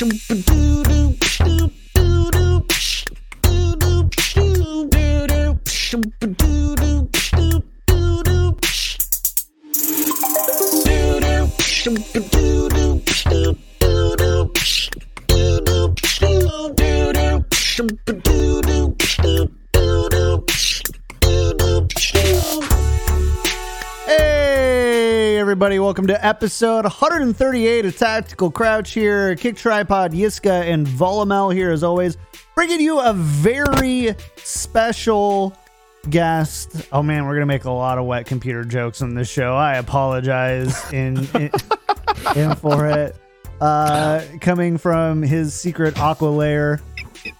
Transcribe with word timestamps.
Hey, 0.00 1.68
everybody, 25.68 25.84
welcome 25.84 26.06
to 26.06 26.26
episode 26.26 26.84
138 26.84 27.84
of 27.84 27.94
Tactical 27.94 28.50
Crouch 28.50 28.92
here. 28.92 29.36
Kick 29.36 29.54
Tripod, 29.54 30.12
Yiska, 30.12 30.62
and 30.62 30.86
Volamel 30.86 31.52
here 31.52 31.70
as 31.70 31.84
always, 31.84 32.16
bringing 32.54 32.80
you 32.80 33.00
a 33.00 33.12
very 33.12 34.14
special 34.36 35.54
guest. 36.08 36.88
Oh 36.90 37.02
man, 37.02 37.26
we're 37.26 37.32
going 37.32 37.40
to 37.42 37.46
make 37.46 37.66
a 37.66 37.70
lot 37.70 37.98
of 37.98 38.06
wet 38.06 38.24
computer 38.24 38.64
jokes 38.64 39.02
on 39.02 39.14
this 39.14 39.28
show. 39.28 39.54
I 39.54 39.74
apologize 39.74 40.90
in, 40.90 41.28
in, 41.34 41.50
in 42.34 42.54
for 42.54 42.86
it. 42.86 43.14
Uh, 43.60 44.22
coming 44.40 44.78
from 44.78 45.20
his 45.20 45.52
secret 45.52 45.98
aqua 46.00 46.28
lair, 46.28 46.80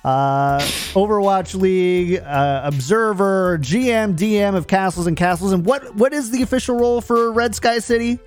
uh, 0.04 0.58
Overwatch 0.94 1.54
League 1.54 2.20
uh, 2.20 2.62
observer, 2.64 3.58
GM, 3.60 4.16
DM 4.16 4.54
of 4.54 4.66
Castles 4.66 5.06
and 5.06 5.16
Castles, 5.16 5.52
and 5.52 5.64
what 5.64 5.94
what 5.94 6.12
is 6.12 6.30
the 6.30 6.42
official 6.42 6.76
role 6.78 7.00
for 7.00 7.32
Red 7.32 7.54
Sky 7.54 7.78
City? 7.78 8.18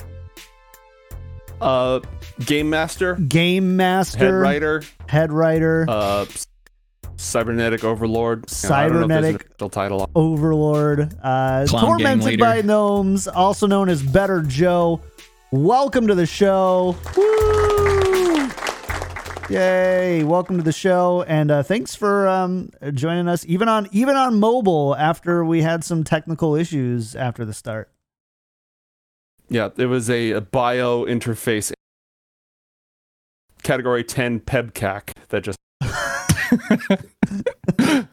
Uh, 1.59 1.99
game 2.45 2.69
master, 2.69 3.15
Game 3.15 3.75
Master, 3.77 4.17
head 4.17 4.33
writer, 4.33 4.83
head 5.07 5.31
writer, 5.31 5.85
uh, 5.87 6.25
cybernetic 7.17 7.83
overlord, 7.83 8.45
You 8.63 8.69
know, 8.69 8.75
I 8.75 8.87
don't 8.89 8.93
know 8.97 9.01
if 9.03 9.07
there's 9.09 9.19
an 9.19 9.23
Cybernetic- 9.33 9.45
official 9.51 9.69
title. 9.69 10.09
Overlord, 10.15 11.13
uh, 11.21 11.65
Clown 11.69 11.85
tormented 11.85 12.39
by 12.39 12.61
gnomes, 12.61 13.27
also 13.27 13.67
known 13.67 13.89
as 13.89 14.01
Better 14.01 14.41
Joe. 14.41 15.01
Welcome 15.51 16.07
to 16.07 16.15
the 16.15 16.25
show. 16.25 16.95
Woo! 17.15 18.10
Yay! 19.51 20.23
Welcome 20.23 20.55
to 20.55 20.63
the 20.63 20.71
show, 20.71 21.25
and 21.27 21.51
uh, 21.51 21.61
thanks 21.61 21.93
for 21.93 22.25
um, 22.25 22.71
joining 22.93 23.27
us, 23.27 23.45
even 23.45 23.67
on 23.67 23.89
even 23.91 24.15
on 24.15 24.39
mobile 24.39 24.95
after 24.95 25.43
we 25.43 25.61
had 25.61 25.83
some 25.83 26.05
technical 26.05 26.55
issues 26.55 27.17
after 27.17 27.43
the 27.43 27.53
start. 27.53 27.91
Yeah, 29.49 29.67
it 29.75 29.87
was 29.87 30.09
a, 30.09 30.31
a 30.31 30.39
bio 30.39 31.03
interface 31.03 31.73
category 33.61 34.05
10 34.05 34.39
PEBKAC 34.39 35.11
that 35.27 35.43
just 35.43 35.57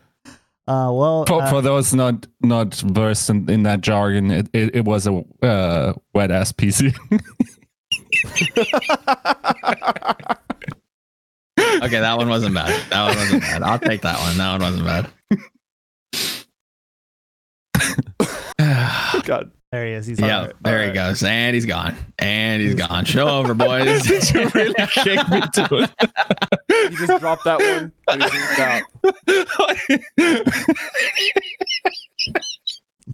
Uh, 0.67 0.91
well, 0.93 1.25
For, 1.25 1.41
uh, 1.41 1.51
for 1.51 1.63
those 1.63 1.95
not 1.95 2.27
not 2.43 2.75
versed 2.75 3.31
in, 3.31 3.49
in 3.49 3.63
that 3.63 3.81
jargon, 3.81 4.33
it, 4.33 4.49
it, 4.53 4.75
it 4.75 4.85
was 4.85 5.07
a 5.07 5.25
uh, 5.43 5.93
wet 6.13 6.33
ass 6.33 6.51
PC. 6.51 6.93
Okay, 11.77 12.01
that 12.01 12.17
one 12.17 12.29
wasn't 12.29 12.55
bad. 12.55 12.69
That 12.91 13.09
one 13.09 13.17
wasn't 13.17 13.43
bad. 13.43 13.63
I'll 13.63 13.79
take 13.79 14.01
that 14.03 14.19
one. 14.19 14.37
That 14.37 14.53
one 14.53 14.61
wasn't 14.61 14.85
bad. 14.85 15.13
God. 19.25 19.51
there 19.71 19.87
he 19.87 19.93
is. 19.93 20.07
He's 20.07 20.19
yeah, 20.21 20.41
on 20.41 20.51
it. 20.51 20.57
there 20.63 20.87
he 20.87 20.93
goes. 20.93 21.23
And 21.23 21.55
he's 21.55 21.67
gone. 21.67 21.95
And 22.19 22.61
he's 22.63 22.75
gone. 22.75 23.05
Show 23.05 23.29
over, 23.29 23.55
boys. 23.55 24.03
Did 24.07 24.31
you 24.31 24.49
really 24.55 24.75
kick 24.89 25.29
me 25.29 25.41
to 25.55 25.69
it? 25.71 25.91
You 26.69 27.07
just 27.07 27.21
dropped 27.21 27.45
that 27.45 27.61
one. 27.61 27.93
and 28.09 28.23
he 28.23 28.29
zoomed 28.29 28.61
out. 28.61 28.83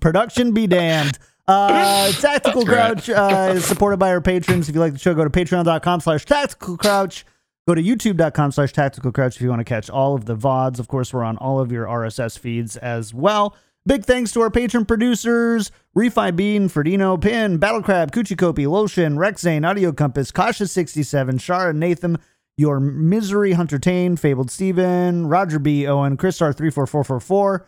Production 0.01 0.53
be 0.53 0.67
damned. 0.67 1.19
Uh, 1.47 2.11
Tactical 2.13 2.65
That's 2.65 3.07
Crouch 3.07 3.11
uh, 3.11 3.53
is 3.55 3.65
supported 3.67 3.99
by 3.99 4.11
our 4.11 4.21
patrons. 4.23 4.69
If 4.69 4.75
you 4.75 4.81
like 4.81 4.95
the 4.95 4.99
show, 4.99 5.15
go 5.15 5.25
to 5.25 5.31
patreon.com 5.31 6.01
slash 6.01 6.25
tactical 6.25 6.77
crouch. 6.79 7.27
Go 7.67 7.75
to 7.75 7.83
youtube.com 7.83 8.53
slash 8.53 8.73
tactical 8.75 9.11
crouch 9.11 9.37
if 9.37 9.43
you 9.43 9.49
want 9.49 9.61
to 9.61 9.65
catch 9.65 9.89
all 9.89 10.15
of 10.15 10.27
the 10.27 10.37
VODs. 10.37 10.79
Of 10.79 10.89
course, 10.89 11.15
we're 11.15 11.25
on 11.25 11.39
all 11.39 11.61
of 11.61 11.73
your 11.73 11.87
RSS 11.87 12.39
feeds 12.39 12.77
as 12.77 13.15
well. 13.15 13.57
Big 13.87 14.05
thanks 14.05 14.33
to 14.33 14.41
our 14.41 14.51
patron 14.51 14.85
producers 14.85 15.71
Refi 15.97 16.35
Bean, 16.35 16.69
Ferdino, 16.69 17.21
Pin, 17.21 17.59
Battlecrab, 17.59 18.11
Kuchikopi, 18.11 18.67
Lotion, 18.67 19.17
Rexane, 19.17 19.67
Audio 19.67 19.93
Compass, 19.93 20.31
Kasha67, 20.31 21.35
Shara, 21.35 21.75
Nathan, 21.75 22.19
Your 22.57 22.81
Misery, 22.81 23.53
Hunter 23.53 23.79
Tane, 23.79 24.17
Fabled 24.17 24.51
Steven, 24.51 25.27
Roger 25.27 25.59
B. 25.59 25.87
Owen, 25.87 26.17
Chris 26.17 26.41
R34444. 26.41 27.65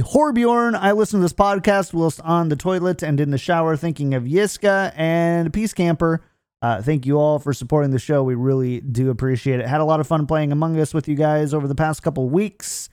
Horbjorn, 0.00 0.74
I 0.74 0.92
listen 0.92 1.20
to 1.20 1.24
this 1.24 1.32
podcast 1.32 1.92
whilst 1.92 2.20
on 2.22 2.48
the 2.48 2.56
toilet 2.56 3.02
and 3.02 3.20
in 3.20 3.30
the 3.30 3.38
shower 3.38 3.76
thinking 3.76 4.12
of 4.14 4.24
Yiska 4.24 4.92
and 4.96 5.52
Peace 5.52 5.72
Camper. 5.72 6.20
Uh, 6.64 6.80
thank 6.80 7.04
you 7.04 7.18
all 7.18 7.38
for 7.38 7.52
supporting 7.52 7.90
the 7.90 7.98
show. 7.98 8.22
We 8.22 8.36
really 8.36 8.80
do 8.80 9.10
appreciate 9.10 9.60
it. 9.60 9.66
Had 9.66 9.82
a 9.82 9.84
lot 9.84 10.00
of 10.00 10.06
fun 10.06 10.26
playing 10.26 10.50
Among 10.50 10.80
Us 10.80 10.94
with 10.94 11.08
you 11.08 11.14
guys 11.14 11.52
over 11.52 11.68
the 11.68 11.74
past 11.74 12.02
couple 12.02 12.26
weeks. 12.30 12.88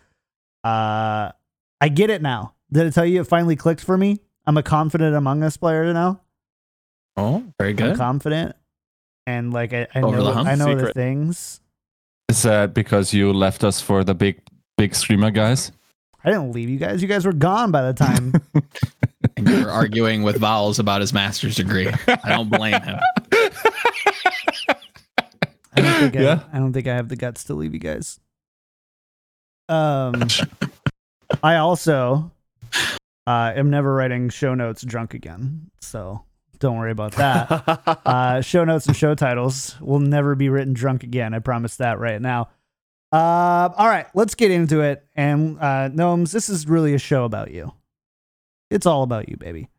Uh, 0.62 1.32
I 1.80 1.88
get 1.88 2.10
it 2.10 2.22
now. 2.22 2.54
Did 2.74 2.88
I 2.88 2.90
tell 2.90 3.06
you 3.06 3.22
it 3.22 3.28
finally 3.28 3.56
clicked 3.56 3.82
for 3.82 3.98
me? 3.98 4.20
I'm 4.46 4.58
a 4.58 4.62
confident 4.62 5.16
Among 5.16 5.42
Us 5.42 5.56
player 5.56 5.94
now. 5.94 6.20
Oh, 7.16 7.46
very 7.58 7.70
I'm 7.70 7.76
good. 7.78 7.96
confident, 7.96 8.58
and 9.26 9.54
like 9.54 9.72
I, 9.72 9.88
I 9.96 10.02
know 10.02 10.22
the. 10.22 10.32
I 10.32 10.56
know 10.56 10.76
the 10.76 10.92
things. 10.92 11.62
Is 12.28 12.42
that 12.42 12.74
because 12.74 13.14
you 13.14 13.32
left 13.32 13.64
us 13.64 13.80
for 13.80 14.04
the 14.04 14.14
big 14.14 14.42
big 14.78 14.94
streamer 14.96 15.32
guys? 15.32 15.72
I 16.26 16.30
didn't 16.30 16.52
leave 16.52 16.70
you 16.70 16.78
guys. 16.78 17.02
You 17.02 17.08
guys 17.08 17.26
were 17.26 17.32
gone 17.32 17.72
by 17.72 17.84
the 17.84 17.94
time. 17.94 18.34
And 19.38 19.48
you 19.48 19.64
were 19.64 19.72
arguing 19.72 20.24
with 20.24 20.38
Vowels 20.38 20.80
about 20.80 21.02
his 21.02 21.14
master's 21.14 21.56
degree. 21.56 21.88
I 22.08 22.30
don't 22.30 22.50
blame 22.50 22.82
him. 22.82 23.00
I 26.02 26.06
don't 26.06 26.12
think 26.12 26.24
Yeah. 26.24 26.44
I, 26.52 26.58
I 26.58 26.60
don't 26.60 26.74
think 26.74 26.88
I 26.88 26.96
have 26.96 27.10
the 27.10 27.16
guts 27.16 27.44
to 27.46 27.54
leave 27.54 27.74
you 27.74 27.80
guys. 27.80 28.20
Um, 29.70 30.28
I 31.44 31.58
also 31.58 32.32
uh, 33.28 33.54
am 33.56 33.70
never 33.70 33.94
writing 33.94 34.30
show 34.30 34.54
notes 34.54 34.82
drunk 34.82 35.14
again, 35.14 35.70
so 35.80 36.24
don't 36.60 36.78
worry 36.78 36.92
about 36.92 37.14
that. 37.14 37.82
uh, 38.06 38.42
show 38.42 38.64
notes 38.64 38.86
and 38.88 38.96
show 38.96 39.16
titles 39.16 39.80
will 39.82 40.00
never 40.00 40.36
be 40.36 40.50
written 40.50 40.74
drunk 40.74 41.04
again. 41.04 41.34
I 41.34 41.40
promise 41.40 41.78
that 41.78 42.00
right 42.00 42.22
now. 42.22 42.50
Uh, 43.12 43.70
all 43.76 43.88
right, 43.88 44.08
let's 44.14 44.36
get 44.36 44.52
into 44.52 44.82
it. 44.82 45.06
And 45.16 45.60
uh, 45.60 45.90
gnomes, 45.90 46.32
this 46.32 46.50
is 46.50 46.68
really 46.68 46.94
a 46.94 47.00
show 47.00 47.26
about 47.26 47.52
you. 47.52 47.74
It's 48.70 48.86
all 48.86 49.04
about 49.04 49.28
you, 49.30 49.38
baby. 49.38 49.70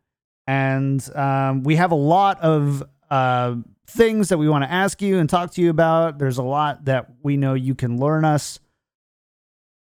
And 0.45 1.03
um, 1.15 1.63
we 1.63 1.75
have 1.77 1.91
a 1.91 1.95
lot 1.95 2.39
of 2.41 2.83
uh, 3.09 3.55
things 3.87 4.29
that 4.29 4.37
we 4.37 4.49
want 4.49 4.63
to 4.63 4.71
ask 4.71 5.01
you 5.01 5.19
and 5.19 5.29
talk 5.29 5.51
to 5.53 5.61
you 5.61 5.69
about. 5.69 6.17
There's 6.17 6.37
a 6.37 6.43
lot 6.43 6.85
that 6.85 7.07
we 7.21 7.37
know 7.37 7.53
you 7.53 7.75
can 7.75 7.99
learn 7.99 8.25
us. 8.25 8.59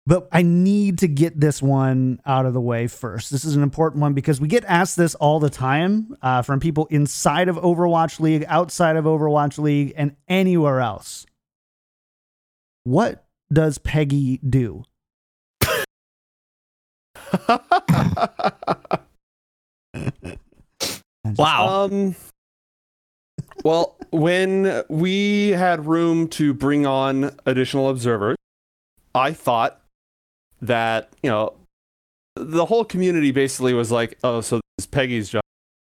But 0.07 0.27
I 0.33 0.41
need 0.41 1.01
to 1.01 1.09
get 1.09 1.39
this 1.39 1.61
one 1.61 2.19
out 2.25 2.47
of 2.47 2.55
the 2.55 2.63
way 2.63 2.87
first. 2.87 3.31
This 3.31 3.45
is 3.45 3.57
an 3.57 3.63
important 3.63 4.01
one 4.01 4.15
because 4.15 4.41
we 4.41 4.49
get 4.49 4.65
asked 4.65 4.97
this 4.97 5.15
all 5.17 5.39
the 5.39 5.51
time 5.51 6.17
uh, 6.23 6.41
from 6.41 6.61
people 6.61 6.87
inside 6.87 7.49
of 7.49 7.57
Overwatch 7.57 8.19
League, 8.19 8.47
outside 8.49 8.97
of 8.97 9.05
Overwatch 9.05 9.59
League, 9.59 9.93
and 9.97 10.17
anywhere 10.27 10.81
else. 10.81 11.27
What 12.85 13.27
does 13.53 13.77
Peggy 13.77 14.39
do? 14.39 14.85
Wow. 21.37 21.85
Um, 21.85 22.17
well, 23.69 23.99
when 24.13 24.83
we 24.89 25.51
had 25.51 25.85
room 25.85 26.27
to 26.29 26.55
bring 26.55 26.87
on 26.87 27.37
additional 27.45 27.91
observers, 27.91 28.39
I 29.15 29.35
thought 29.35 29.83
that, 30.63 31.11
you 31.23 31.29
know, 31.29 31.53
the 32.35 32.65
whole 32.65 32.83
community 32.83 33.31
basically 33.31 33.75
was 33.75 33.93
like, 33.93 34.17
oh, 34.25 34.41
so 34.41 34.57
this 34.57 34.85
is 34.85 34.87
Peggy's 34.87 35.29
job 35.29 35.43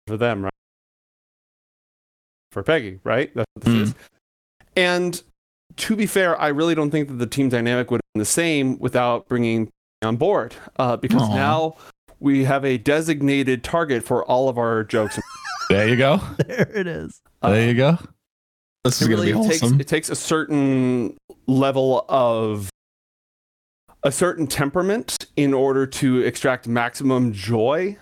for 0.06 0.18
them, 0.18 0.44
right? 0.44 0.54
For 2.52 2.62
Peggy, 2.62 3.00
right? 3.06 3.34
That's 3.34 3.48
what 3.54 3.64
this 3.64 3.74
Mm. 3.74 3.82
is. 3.84 3.96
And 4.76 5.24
to 5.78 5.96
be 5.96 6.08
fair, 6.08 6.38
I 6.42 6.50
really 6.50 6.76
don't 6.76 6.92
think 6.92 7.08
that 7.08 7.20
the 7.20 7.26
team 7.26 7.48
dynamic 7.48 7.90
would 7.90 8.02
have 8.04 8.14
been 8.14 8.20
the 8.20 8.26
same 8.26 8.80
without 8.80 9.30
bringing 9.30 9.70
on 10.02 10.18
board 10.18 10.56
uh, 10.78 10.98
because 10.98 11.22
Aw. 11.22 11.36
now 11.36 11.78
we 12.20 12.44
have 12.44 12.66
a 12.66 12.78
designated 12.78 13.64
target 13.64 14.04
for 14.04 14.26
all 14.26 14.50
of 14.50 14.58
our 14.58 14.84
jokes. 14.84 15.18
There 15.72 15.88
you 15.90 15.96
go. 15.96 16.18
there 16.48 16.70
it 16.74 16.88
is. 16.88 17.22
There 17.42 17.68
you 17.68 17.74
go. 17.74 17.98
this 18.84 19.02
it 19.02 19.06
is 19.06 19.08
going 19.08 19.20
to 19.20 19.26
be 19.26 19.32
really 19.34 19.48
takes 19.50 19.62
wholesome. 19.62 19.80
it 19.82 19.88
takes 19.88 20.10
a 20.10 20.16
certain 20.16 21.18
level 21.48 22.06
of 22.10 22.70
a 24.04 24.12
certain 24.12 24.48
temperament 24.48 25.28
in 25.36 25.54
order 25.54 25.86
to 25.86 26.20
extract 26.22 26.68
maximum 26.68 27.32
joy 27.34 27.98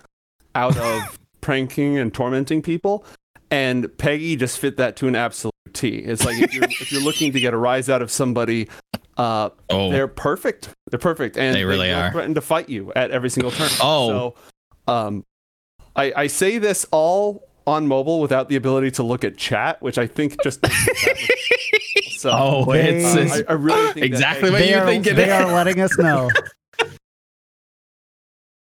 out 0.54 0.76
of 0.76 1.18
pranking 1.40 1.98
and 1.98 2.12
tormenting 2.12 2.62
people 2.62 3.04
and 3.50 3.86
peggy 3.98 4.36
just 4.36 4.58
fit 4.58 4.76
that 4.78 4.96
to 4.96 5.08
an 5.08 5.14
absolute 5.14 5.52
T. 5.72 5.98
It's 5.98 6.24
like 6.24 6.38
if 6.40 6.52
you're 6.54 6.64
if 6.64 6.90
you're 6.92 7.02
looking 7.02 7.32
to 7.32 7.40
get 7.40 7.54
a 7.54 7.56
rise 7.56 7.88
out 7.88 8.02
of 8.02 8.10
somebody, 8.10 8.68
uh, 9.16 9.50
Oh, 9.68 9.90
they're 9.90 10.08
perfect. 10.08 10.70
They're 10.90 10.98
perfect, 10.98 11.36
and 11.36 11.54
They 11.54 11.64
really 11.64 11.88
will 11.88 11.96
are. 11.96 12.10
threaten 12.12 12.34
to 12.34 12.40
fight 12.40 12.68
you 12.68 12.92
at 12.94 13.10
every 13.10 13.30
single 13.30 13.50
turn. 13.52 13.68
Oh. 13.80 14.08
so 14.08 14.34
um, 14.92 15.24
I 15.94 16.12
I 16.16 16.26
say 16.26 16.58
this 16.58 16.86
all 16.90 17.48
on 17.66 17.86
mobile 17.86 18.20
without 18.20 18.48
the 18.48 18.56
ability 18.56 18.90
to 18.92 19.02
look 19.02 19.24
at 19.24 19.36
chat, 19.36 19.80
which 19.82 19.98
I 19.98 20.06
think 20.06 20.42
just. 20.42 20.62
makes 20.62 20.88
it 20.88 20.96
that 21.04 21.14
much- 21.14 21.30
so 22.20 22.30
oh, 22.30 22.70
it's, 22.72 23.14
I, 23.14 23.20
it's 23.20 23.48
I 23.48 23.52
really 23.54 23.92
think 23.94 24.04
exactly 24.04 24.50
that, 24.50 24.60
what 24.60 24.68
you 24.68 24.76
are, 24.76 24.84
thinking. 24.84 25.12
it 25.14 25.16
they 25.16 25.30
are 25.30 25.50
letting 25.50 25.80
us 25.80 25.96
know. 25.96 26.28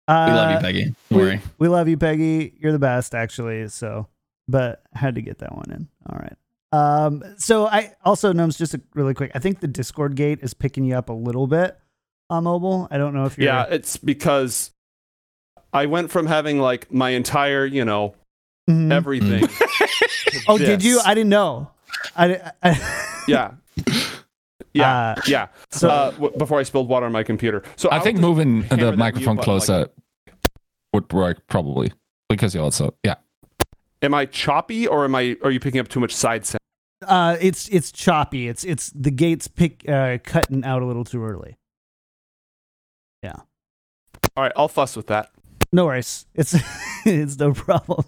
Uh, 0.06 0.26
we 0.28 0.32
love 0.32 0.50
you, 0.52 0.58
Peggy. 0.60 0.84
Don't 0.84 0.96
we, 1.10 1.16
worry. 1.16 1.40
we 1.58 1.68
love 1.68 1.88
you, 1.88 1.96
Peggy. 1.96 2.54
You're 2.60 2.70
the 2.70 2.78
best, 2.78 3.16
actually. 3.16 3.66
So, 3.66 4.06
but 4.46 4.82
had 4.92 5.16
to 5.16 5.22
get 5.22 5.38
that 5.38 5.56
one 5.56 5.70
in. 5.72 5.88
All 6.08 6.18
right. 6.20 6.36
Um. 6.70 7.24
So 7.38 7.66
I 7.66 7.94
also 8.04 8.32
Gnomes 8.32 8.56
just 8.56 8.74
a, 8.74 8.80
really 8.94 9.14
quick. 9.14 9.32
I 9.34 9.40
think 9.40 9.58
the 9.58 9.66
Discord 9.66 10.14
gate 10.14 10.38
is 10.42 10.54
picking 10.54 10.84
you 10.84 10.94
up 10.94 11.08
a 11.08 11.14
little 11.14 11.48
bit 11.48 11.76
on 12.30 12.44
mobile. 12.44 12.86
I 12.92 12.98
don't 12.98 13.12
know 13.12 13.24
if 13.24 13.38
you're. 13.38 13.46
Yeah, 13.46 13.64
it's 13.70 13.96
because 13.96 14.70
I 15.72 15.86
went 15.86 16.10
from 16.10 16.26
having 16.26 16.60
like 16.60 16.92
my 16.92 17.10
entire, 17.10 17.66
you 17.66 17.84
know, 17.84 18.14
Mhm. 18.69 18.93
everything. 18.93 19.47
to 19.49 20.41
oh, 20.49 20.59
did 20.59 20.82
you? 20.85 21.00
I 21.05 21.15
didn't 21.15 21.31
know. 21.31 21.70
I. 22.15 22.53
I 22.62 23.25
yeah. 23.29 23.53
Yeah. 24.75 24.97
Uh, 25.17 25.20
yeah. 25.26 25.47
so- 25.70 25.88
uh, 25.88 26.11
w- 26.12 26.37
before 26.38 26.59
I 26.61 26.62
spilled 26.62 26.88
water 26.88 27.06
on 27.06 27.12
my 27.12 27.23
computer. 27.23 27.62
So 27.76 27.88
I 27.91 27.97
I'll 27.97 28.03
think 28.03 28.19
moving 28.19 28.62
the 28.69 28.93
microphone 28.97 29.37
mute 29.37 29.37
button, 29.37 29.37
like- 29.37 29.44
closer 29.44 29.88
would 30.93 31.12
work 31.12 31.47
probably 31.49 31.93
because 32.29 32.55
you 32.55 32.61
also 32.61 32.94
yeah. 33.05 33.15
Am 34.03 34.15
I 34.15 34.26
choppy 34.26 34.87
or 34.87 35.05
am 35.05 35.15
I? 35.15 35.37
Are 35.43 35.50
you 35.50 35.59
picking 35.61 35.81
up 35.81 35.88
too 35.88 36.00
much 36.00 36.15
side 36.15 36.47
sound? 36.47 36.59
uh, 37.06 37.37
it's 37.41 37.69
it's 37.69 37.91
choppy. 37.91 38.49
It's 38.49 38.65
it's 38.65 38.91
the 38.94 39.11
gates 39.11 39.49
pick 39.49 39.88
uh, 39.88 40.19
cutting 40.23 40.65
out 40.65 40.82
a 40.82 40.87
little 40.87 41.05
too 41.05 41.25
early. 41.25 41.56
Yeah. 43.23 43.35
All 44.37 44.44
right, 44.44 44.53
I'll 44.56 44.69
fuss 44.69 44.94
with 44.97 45.09
that. 45.09 45.31
No 45.73 45.87
worries. 45.87 46.26
It's 46.35 46.55
it's 47.06 47.38
no 47.38 47.53
problem. 47.55 48.05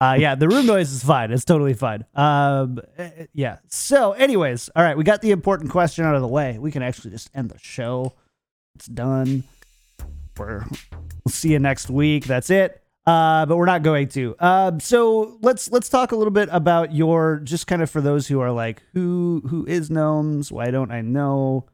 Uh, 0.00 0.16
yeah, 0.18 0.34
the 0.34 0.48
room 0.48 0.66
noise 0.66 0.92
is 0.92 1.02
fine. 1.02 1.30
It's 1.32 1.44
totally 1.44 1.72
fine. 1.72 2.04
Um, 2.14 2.80
eh, 2.98 3.26
yeah. 3.32 3.58
So, 3.68 4.12
anyways, 4.12 4.68
all 4.76 4.82
right, 4.82 4.96
we 4.96 5.04
got 5.04 5.22
the 5.22 5.30
important 5.30 5.70
question 5.70 6.04
out 6.04 6.14
of 6.14 6.20
the 6.20 6.28
way. 6.28 6.58
We 6.58 6.70
can 6.70 6.82
actually 6.82 7.12
just 7.12 7.30
end 7.34 7.50
the 7.50 7.58
show. 7.58 8.12
It's 8.74 8.86
done. 8.86 9.44
We're, 10.36 10.66
we'll 11.24 11.30
see 11.30 11.52
you 11.52 11.58
next 11.58 11.88
week. 11.88 12.26
That's 12.26 12.50
it. 12.50 12.82
Uh, 13.06 13.46
but 13.46 13.56
we're 13.56 13.66
not 13.66 13.82
going 13.82 14.08
to. 14.08 14.34
Um, 14.40 14.80
so 14.80 15.38
let's 15.40 15.70
let's 15.70 15.88
talk 15.88 16.10
a 16.12 16.16
little 16.16 16.32
bit 16.32 16.48
about 16.50 16.92
your 16.92 17.38
just 17.38 17.68
kind 17.68 17.80
of 17.80 17.88
for 17.88 18.00
those 18.00 18.26
who 18.26 18.40
are 18.40 18.50
like 18.50 18.82
who 18.94 19.42
who 19.48 19.64
is 19.64 19.90
gnomes. 19.90 20.50
Why 20.50 20.70
don't 20.72 20.90
I 20.90 21.02
know? 21.02 21.66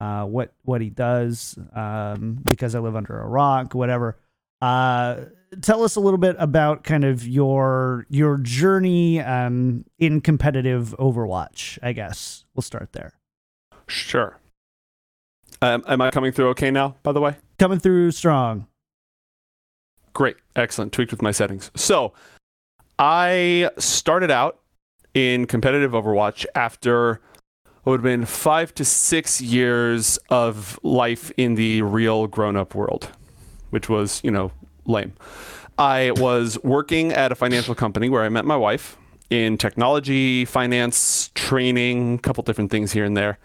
Uh, 0.00 0.24
what 0.24 0.54
what 0.62 0.80
he 0.80 0.88
does? 0.88 1.58
Um, 1.76 2.40
because 2.42 2.74
I 2.74 2.80
live 2.80 2.96
under 2.96 3.20
a 3.20 3.26
rock. 3.26 3.74
Whatever. 3.74 4.18
Uh, 4.62 5.26
tell 5.60 5.84
us 5.84 5.96
a 5.96 6.00
little 6.00 6.18
bit 6.18 6.36
about 6.38 6.84
kind 6.84 7.04
of 7.04 7.26
your 7.26 8.06
your 8.08 8.38
journey 8.38 9.20
um, 9.20 9.84
in 9.98 10.20
competitive 10.20 10.94
Overwatch. 10.98 11.78
I 11.82 11.92
guess 11.92 12.44
we'll 12.54 12.62
start 12.62 12.92
there. 12.92 13.12
Sure. 13.86 14.38
Um, 15.60 15.84
am 15.86 16.00
I 16.00 16.10
coming 16.10 16.32
through 16.32 16.48
okay 16.50 16.70
now? 16.70 16.96
By 17.02 17.12
the 17.12 17.20
way. 17.20 17.36
Coming 17.58 17.78
through 17.78 18.10
strong. 18.12 18.66
Great. 20.12 20.36
Excellent. 20.56 20.92
Tweaked 20.92 21.12
with 21.12 21.22
my 21.22 21.30
settings. 21.30 21.70
So 21.76 22.12
I 22.98 23.70
started 23.78 24.30
out 24.30 24.60
in 25.14 25.46
competitive 25.46 25.92
Overwatch 25.92 26.46
after 26.54 27.20
what 27.82 27.92
would 27.92 28.00
have 28.00 28.04
been 28.04 28.24
five 28.24 28.74
to 28.74 28.84
six 28.84 29.40
years 29.40 30.18
of 30.28 30.78
life 30.82 31.32
in 31.36 31.54
the 31.54 31.82
real 31.82 32.26
grown 32.26 32.56
up 32.56 32.74
world, 32.74 33.08
which 33.70 33.88
was, 33.88 34.20
you 34.22 34.30
know, 34.30 34.52
lame. 34.86 35.12
I 35.78 36.12
was 36.16 36.58
working 36.62 37.12
at 37.12 37.32
a 37.32 37.34
financial 37.34 37.74
company 37.74 38.08
where 38.08 38.22
I 38.22 38.28
met 38.28 38.44
my 38.44 38.56
wife 38.56 38.96
in 39.30 39.56
technology, 39.56 40.44
finance, 40.44 41.30
training, 41.34 42.16
a 42.16 42.18
couple 42.18 42.42
different 42.42 42.70
things 42.70 42.92
here 42.92 43.04
and 43.04 43.16
there. 43.16 43.38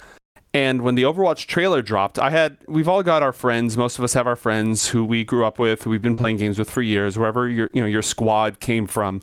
And 0.53 0.81
when 0.81 0.95
the 0.95 1.03
Overwatch 1.03 1.45
trailer 1.45 1.81
dropped, 1.81 2.17
I 2.19 2.29
had 2.29 2.57
we've 2.67 2.87
all 2.87 3.03
got 3.03 3.21
our 3.21 3.33
friends. 3.33 3.77
Most 3.77 3.97
of 3.97 4.03
us 4.03 4.13
have 4.13 4.27
our 4.27 4.35
friends 4.35 4.87
who 4.87 5.05
we 5.05 5.23
grew 5.23 5.45
up 5.45 5.59
with, 5.59 5.83
who 5.83 5.89
we've 5.89 6.01
been 6.01 6.17
playing 6.17 6.37
games 6.37 6.57
with 6.57 6.69
for 6.69 6.81
years, 6.81 7.17
wherever 7.17 7.47
your 7.47 7.69
you 7.73 7.81
know 7.81 7.87
your 7.87 8.01
squad 8.01 8.59
came 8.59 8.87
from. 8.87 9.21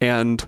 And 0.00 0.46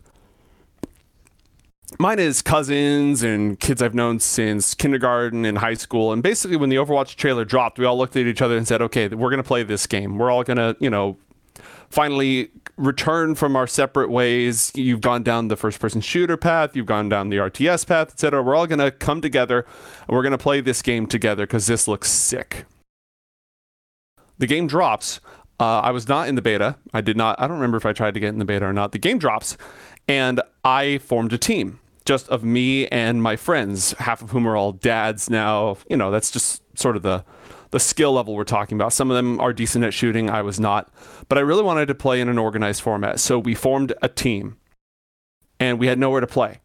mine 2.03 2.19
is 2.19 2.43
cousins 2.43 3.23
and 3.23 3.59
kids 3.59 3.81
I've 3.81 3.95
known 3.95 4.21
since 4.21 4.75
kindergarten 4.75 5.45
and 5.45 5.59
high 5.59 5.75
school. 5.75 6.13
And 6.13 6.23
basically, 6.23 6.57
when 6.57 6.69
the 6.69 6.77
Overwatch 6.77 7.15
trailer 7.15 7.45
dropped, 7.45 7.79
we 7.79 7.87
all 7.87 7.97
looked 7.97 8.17
at 8.17 8.27
each 8.27 8.43
other 8.43 8.57
and 8.57 8.69
said, 8.69 8.83
"Okay, 8.83 9.09
we're 9.09 9.31
gonna 9.31 9.43
play 9.43 9.63
this 9.63 9.87
game. 9.87 10.19
We're 10.19 10.31
all 10.31 10.43
gonna, 10.43 10.77
you 10.81 10.91
know, 10.91 11.17
finally 11.89 12.51
return 12.77 13.35
from 13.35 13.55
our 13.55 13.67
separate 13.67 14.11
ways. 14.11 14.73
You've 14.75 15.03
gone 15.03 15.23
down 15.23 15.49
the 15.49 15.57
first 15.57 15.79
person 15.79 16.01
shooter 16.01 16.37
path, 16.37 16.75
you've 16.75 16.87
gone 16.87 17.09
down 17.09 17.29
the 17.29 17.37
RTS 17.37 17.87
path, 17.87 18.11
etc. 18.13 18.43
We're 18.43 18.57
all 18.57 18.67
going 18.67 18.79
to 18.79 18.91
come 18.91 19.21
together 19.21 19.67
and 20.09 20.17
we're 20.17 20.23
going 20.23 20.33
to 20.33 20.39
play 20.39 20.61
this 20.61 20.83
game 20.83 21.07
together 21.07 21.47
cuz 21.47 21.67
this 21.67 21.87
looks 21.87 22.11
sick. 22.11 22.65
The 24.39 24.47
game 24.47 24.67
drops. 24.67 25.21
Uh, 25.61 25.81
I 25.81 25.91
was 25.91 26.09
not 26.09 26.29
in 26.29 26.35
the 26.35 26.43
beta. 26.43 26.77
I 26.93 27.03
did 27.03 27.17
not 27.17 27.41
I 27.41 27.47
don't 27.47 27.57
remember 27.57 27.77
if 27.77 27.87
I 27.87 27.93
tried 27.93 28.15
to 28.15 28.21
get 28.21 28.31
in 28.31 28.39
the 28.39 28.45
beta 28.45 28.65
or 28.65 28.73
not. 28.73 28.93
The 28.93 28.99
game 28.99 29.19
drops 29.19 29.57
and 30.09 30.41
I 30.65 30.99
formed 30.99 31.33
a 31.33 31.39
team 31.39 31.79
just 32.05 32.29
of 32.29 32.45
me 32.45 32.87
and 32.89 33.23
my 33.23 33.37
friends, 33.37 33.93
half 33.99 34.23
of 34.23 34.31
whom 34.31 34.47
are 34.47 34.57
all 34.57 34.73
dads 34.73 35.31
now. 35.31 35.77
You 35.89 35.97
know, 35.97 36.11
that's 36.11 36.31
just 36.31 36.63
sort 36.79 36.97
of 36.97 37.03
the 37.03 37.25
the 37.73 37.81
skill 37.81 38.13
level 38.13 38.35
we're 38.35 38.45
talking 38.45 38.77
about. 38.77 38.93
Some 38.93 39.11
of 39.11 39.17
them 39.17 39.41
are 39.41 39.53
decent 39.53 39.85
at 39.85 39.95
shooting. 39.95 40.29
I 40.29 40.43
was 40.43 40.61
not. 40.61 40.93
But 41.29 41.39
I 41.39 41.41
really 41.41 41.63
wanted 41.63 41.87
to 41.87 41.95
play 41.95 42.21
in 42.21 42.29
an 42.29 42.39
organized 42.39 42.83
format. 42.83 43.19
So 43.19 43.39
we 43.39 43.55
formed 43.55 43.95
a 44.03 44.09
team 44.09 44.59
and 45.59 45.79
we 45.79 45.87
had 45.87 45.99
nowhere 45.99 46.21
to 46.21 46.27
play 46.27 46.61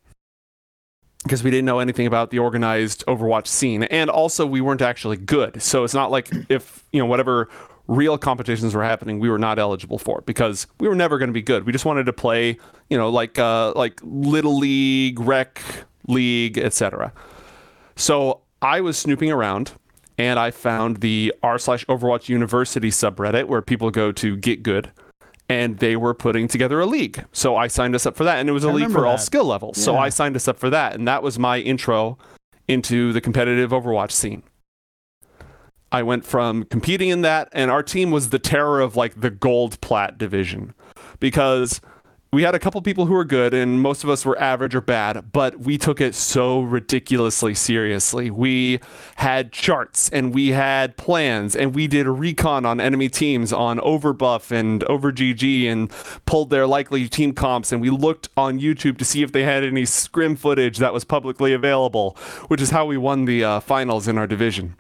because 1.24 1.44
we 1.44 1.50
didn't 1.50 1.66
know 1.66 1.80
anything 1.80 2.08
about 2.08 2.30
the 2.30 2.40
organized 2.40 3.06
Overwatch 3.08 3.48
scene. 3.48 3.84
And 3.84 4.10
also, 4.10 4.46
we 4.46 4.60
weren't 4.60 4.82
actually 4.82 5.18
good. 5.18 5.62
So 5.62 5.86
it's 5.86 5.94
not 5.94 6.12
like 6.12 6.30
if, 6.50 6.84
you 6.92 7.00
know, 7.00 7.06
whatever 7.06 7.48
real 7.88 8.18
competitions 8.18 8.76
were 8.76 8.84
happening, 8.84 9.20
we 9.20 9.30
were 9.30 9.40
not 9.40 9.60
eligible 9.60 9.98
for 9.98 10.22
because 10.22 10.68
we 10.80 10.88
were 10.88 10.96
never 10.96 11.18
going 11.18 11.30
to 11.30 11.34
be 11.34 11.42
good. 11.42 11.66
We 11.66 11.72
just 11.72 11.86
wanted 11.86 12.06
to 12.06 12.14
play, 12.14 12.58
you 12.90 12.98
know, 12.98 13.10
like, 13.10 13.40
uh, 13.40 13.74
like 13.76 14.00
Little 14.04 14.58
League, 14.58 15.20
Rec 15.20 15.62
League, 16.08 16.58
etc. 16.58 17.14
So 17.96 18.42
I 18.62 18.82
was 18.82 18.98
snooping 18.98 19.32
around 19.32 19.74
and 20.18 20.40
I 20.40 20.52
found 20.52 20.98
the 20.98 21.34
r 21.44 21.60
slash 21.60 21.86
Overwatch 21.86 22.30
University 22.30 22.90
subreddit 22.90 23.46
where 23.46 23.62
people 23.62 23.92
go 23.92 24.12
to 24.14 24.36
get 24.36 24.64
good, 24.64 24.92
and 25.48 25.78
they 25.78 25.96
were 25.96 26.14
putting 26.14 26.48
together 26.48 26.80
a 26.80 26.86
league. 26.86 27.24
So 27.32 27.56
I 27.56 27.68
signed 27.68 27.96
us 27.96 28.06
up 28.06 28.16
for 28.16 28.24
that, 28.24 28.40
and 28.40 28.50
it 28.50 28.52
was 28.52 28.64
a 28.64 28.70
I 28.70 28.74
league 28.74 28.92
for 28.92 29.06
all 29.06 29.18
skill 29.18 29.46
levels. 29.46 29.78
So 29.78 29.96
I 29.96 30.10
signed 30.10 30.36
us 30.36 30.48
up 30.48 30.58
for 30.58 30.70
that, 30.70 30.96
and 30.96 31.08
that 31.08 31.22
was 31.22 31.38
my 31.38 31.60
intro 31.60 32.18
into 32.68 33.14
the 33.14 33.22
competitive 33.22 33.72
Overwatch 33.72 34.12
scene. 34.12 34.44
I 35.92 36.04
went 36.04 36.26
from 36.26 36.66
competing 36.66 37.10
in 37.10 37.22
that, 37.22 37.50
and 37.54 37.72
our 37.72 37.84
team 37.84 38.12
was 38.12 38.30
the 38.30 38.40
terror 38.40 38.82
of 38.82 38.96
like 38.96 39.22
the 39.22 39.30
gold 39.30 39.80
plat 39.82 40.18
division 40.18 40.74
because 41.20 41.82
we 42.34 42.44
had 42.44 42.54
a 42.54 42.60
couple 42.60 42.82
people 42.82 43.06
who 43.06 43.14
were 43.14 43.24
good 43.24 43.54
and 43.54 43.82
most 43.82 44.04
of 44.04 44.10
us 44.10 44.26
were 44.26 44.38
average 44.38 44.76
or 44.76 44.82
bad, 44.82 45.32
but 45.32 45.60
we 45.62 45.78
took 45.78 46.02
it 46.02 46.14
so 46.14 46.60
ridiculously 46.60 47.54
seriously. 47.54 48.30
We 48.30 48.82
had 49.16 49.54
charts 49.54 50.10
and 50.10 50.34
we 50.34 50.50
had 50.50 50.98
plans 50.98 51.56
and 51.56 51.74
we 51.74 51.88
did 51.88 52.06
a 52.06 52.12
recon 52.12 52.66
on 52.66 52.82
enemy 52.82 53.08
teams 53.08 53.54
on 53.54 53.80
Overbuff 53.80 54.52
and 54.52 54.84
over 54.84 55.14
GG 55.14 55.72
and 55.72 55.90
pulled 56.26 56.50
their 56.50 56.68
likely 56.68 57.08
team 57.08 57.32
comps 57.32 57.72
and 57.72 57.82
we 57.82 57.90
looked 57.90 58.28
on 58.36 58.60
YouTube 58.60 58.98
to 58.98 59.06
see 59.06 59.24
if 59.24 59.32
they 59.32 59.44
had 59.44 59.64
any 59.64 59.86
scrim 59.86 60.36
footage 60.36 60.80
that 60.80 60.94
was 60.94 61.06
publicly 61.06 61.54
available, 61.54 62.18
which 62.50 62.62
is 62.62 62.72
how 62.72 62.86
we 62.86 62.98
won 62.98 63.24
the 63.24 63.44
uh, 63.44 63.60
finals 63.62 64.06
in 64.06 64.18
our 64.18 64.28
division. 64.28 64.76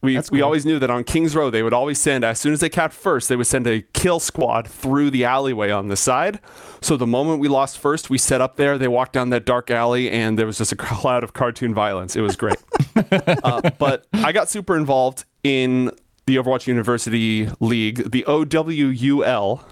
We, 0.00 0.14
That's 0.14 0.30
we 0.30 0.42
always 0.42 0.64
knew 0.64 0.78
that 0.78 0.90
on 0.90 1.02
Kings 1.02 1.34
Row 1.34 1.50
they 1.50 1.62
would 1.62 1.72
always 1.72 1.98
send 1.98 2.24
as 2.24 2.38
soon 2.38 2.52
as 2.52 2.60
they 2.60 2.68
capped 2.68 2.94
first 2.94 3.28
they 3.28 3.34
would 3.34 3.48
send 3.48 3.66
a 3.66 3.82
kill 3.94 4.20
squad 4.20 4.68
through 4.68 5.10
the 5.10 5.24
alleyway 5.24 5.70
on 5.70 5.88
the 5.88 5.96
side. 5.96 6.38
So 6.80 6.96
the 6.96 7.06
moment 7.06 7.40
we 7.40 7.48
lost 7.48 7.78
first, 7.78 8.08
we 8.08 8.16
set 8.16 8.40
up 8.40 8.56
there. 8.56 8.78
They 8.78 8.86
walked 8.86 9.12
down 9.12 9.30
that 9.30 9.44
dark 9.44 9.72
alley 9.72 10.08
and 10.10 10.38
there 10.38 10.46
was 10.46 10.58
just 10.58 10.70
a 10.70 10.76
cloud 10.76 11.24
of 11.24 11.32
cartoon 11.32 11.74
violence. 11.74 12.14
It 12.14 12.20
was 12.20 12.36
great. 12.36 12.58
uh, 13.42 13.70
but 13.78 14.06
I 14.12 14.30
got 14.30 14.48
super 14.48 14.76
involved 14.76 15.24
in 15.42 15.90
the 16.26 16.36
Overwatch 16.36 16.66
University 16.66 17.48
League, 17.58 18.10
the 18.10 18.22
OWUL, 18.28 19.64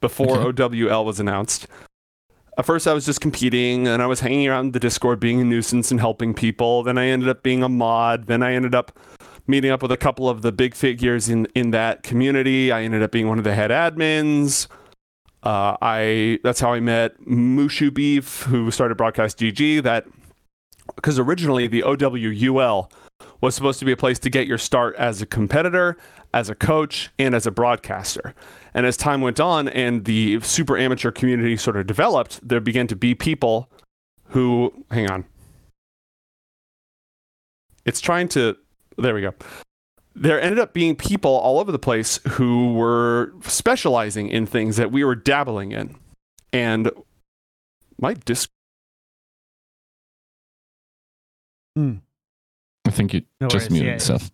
before 0.00 0.38
OWL 0.38 1.04
was 1.04 1.20
announced. 1.20 1.68
At 2.58 2.66
first, 2.66 2.86
I 2.86 2.92
was 2.92 3.06
just 3.06 3.20
competing 3.20 3.86
and 3.86 4.02
I 4.02 4.06
was 4.06 4.20
hanging 4.20 4.48
around 4.48 4.72
the 4.72 4.80
Discord 4.80 5.20
being 5.20 5.40
a 5.40 5.44
nuisance 5.44 5.90
and 5.90 6.00
helping 6.00 6.34
people. 6.34 6.82
Then 6.82 6.98
I 6.98 7.06
ended 7.06 7.28
up 7.28 7.42
being 7.42 7.62
a 7.62 7.68
mod. 7.68 8.26
Then 8.26 8.42
I 8.42 8.52
ended 8.52 8.74
up 8.74 8.98
meeting 9.52 9.70
up 9.70 9.82
with 9.82 9.92
a 9.92 9.96
couple 9.98 10.30
of 10.30 10.40
the 10.40 10.50
big 10.50 10.74
figures 10.74 11.28
in, 11.28 11.46
in 11.54 11.72
that 11.72 12.02
community. 12.02 12.72
I 12.72 12.82
ended 12.82 13.02
up 13.02 13.12
being 13.12 13.28
one 13.28 13.36
of 13.36 13.44
the 13.44 13.54
head 13.54 13.70
admins. 13.70 14.66
Uh, 15.42 15.76
I 15.82 16.38
that's 16.42 16.58
how 16.60 16.72
I 16.72 16.80
met 16.80 17.20
Mushu 17.20 17.92
Beef, 17.92 18.44
who 18.44 18.70
started 18.70 18.96
Broadcast 18.96 19.38
GG. 19.38 19.82
That 19.82 20.06
because 20.96 21.18
originally 21.18 21.66
the 21.66 21.82
OWUL 21.82 22.90
was 23.42 23.54
supposed 23.54 23.78
to 23.80 23.84
be 23.84 23.92
a 23.92 23.96
place 23.96 24.18
to 24.20 24.30
get 24.30 24.46
your 24.46 24.58
start 24.58 24.94
as 24.96 25.20
a 25.20 25.26
competitor, 25.26 25.98
as 26.32 26.48
a 26.48 26.54
coach, 26.54 27.10
and 27.18 27.34
as 27.34 27.46
a 27.46 27.50
broadcaster. 27.50 28.34
And 28.72 28.86
as 28.86 28.96
time 28.96 29.20
went 29.20 29.38
on 29.38 29.68
and 29.68 30.06
the 30.06 30.40
super 30.40 30.78
amateur 30.78 31.10
community 31.10 31.56
sort 31.58 31.76
of 31.76 31.86
developed, 31.86 32.40
there 32.46 32.60
began 32.60 32.86
to 32.86 32.96
be 32.96 33.14
people 33.14 33.68
who, 34.28 34.72
hang 34.90 35.10
on, 35.10 35.24
it's 37.84 38.00
trying 38.00 38.28
to, 38.28 38.56
there 38.98 39.14
we 39.14 39.20
go. 39.22 39.34
There 40.14 40.40
ended 40.40 40.58
up 40.58 40.72
being 40.74 40.94
people 40.94 41.30
all 41.30 41.58
over 41.58 41.72
the 41.72 41.78
place 41.78 42.20
who 42.32 42.74
were 42.74 43.32
specializing 43.42 44.28
in 44.28 44.44
things 44.46 44.76
that 44.76 44.92
we 44.92 45.04
were 45.04 45.14
dabbling 45.14 45.72
in. 45.72 45.96
And 46.52 46.90
my 47.98 48.14
disc 48.14 48.50
Hmm. 51.74 51.94
I 52.84 52.90
think 52.90 53.14
you 53.14 53.22
No 53.40 53.48
just 53.48 53.64
worries. 53.64 53.70
muted 53.70 53.86
Yeah, 53.86 53.92
yourself. 53.94 54.30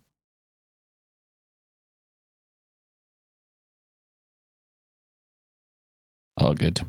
All 6.37 6.53
good. 6.53 6.81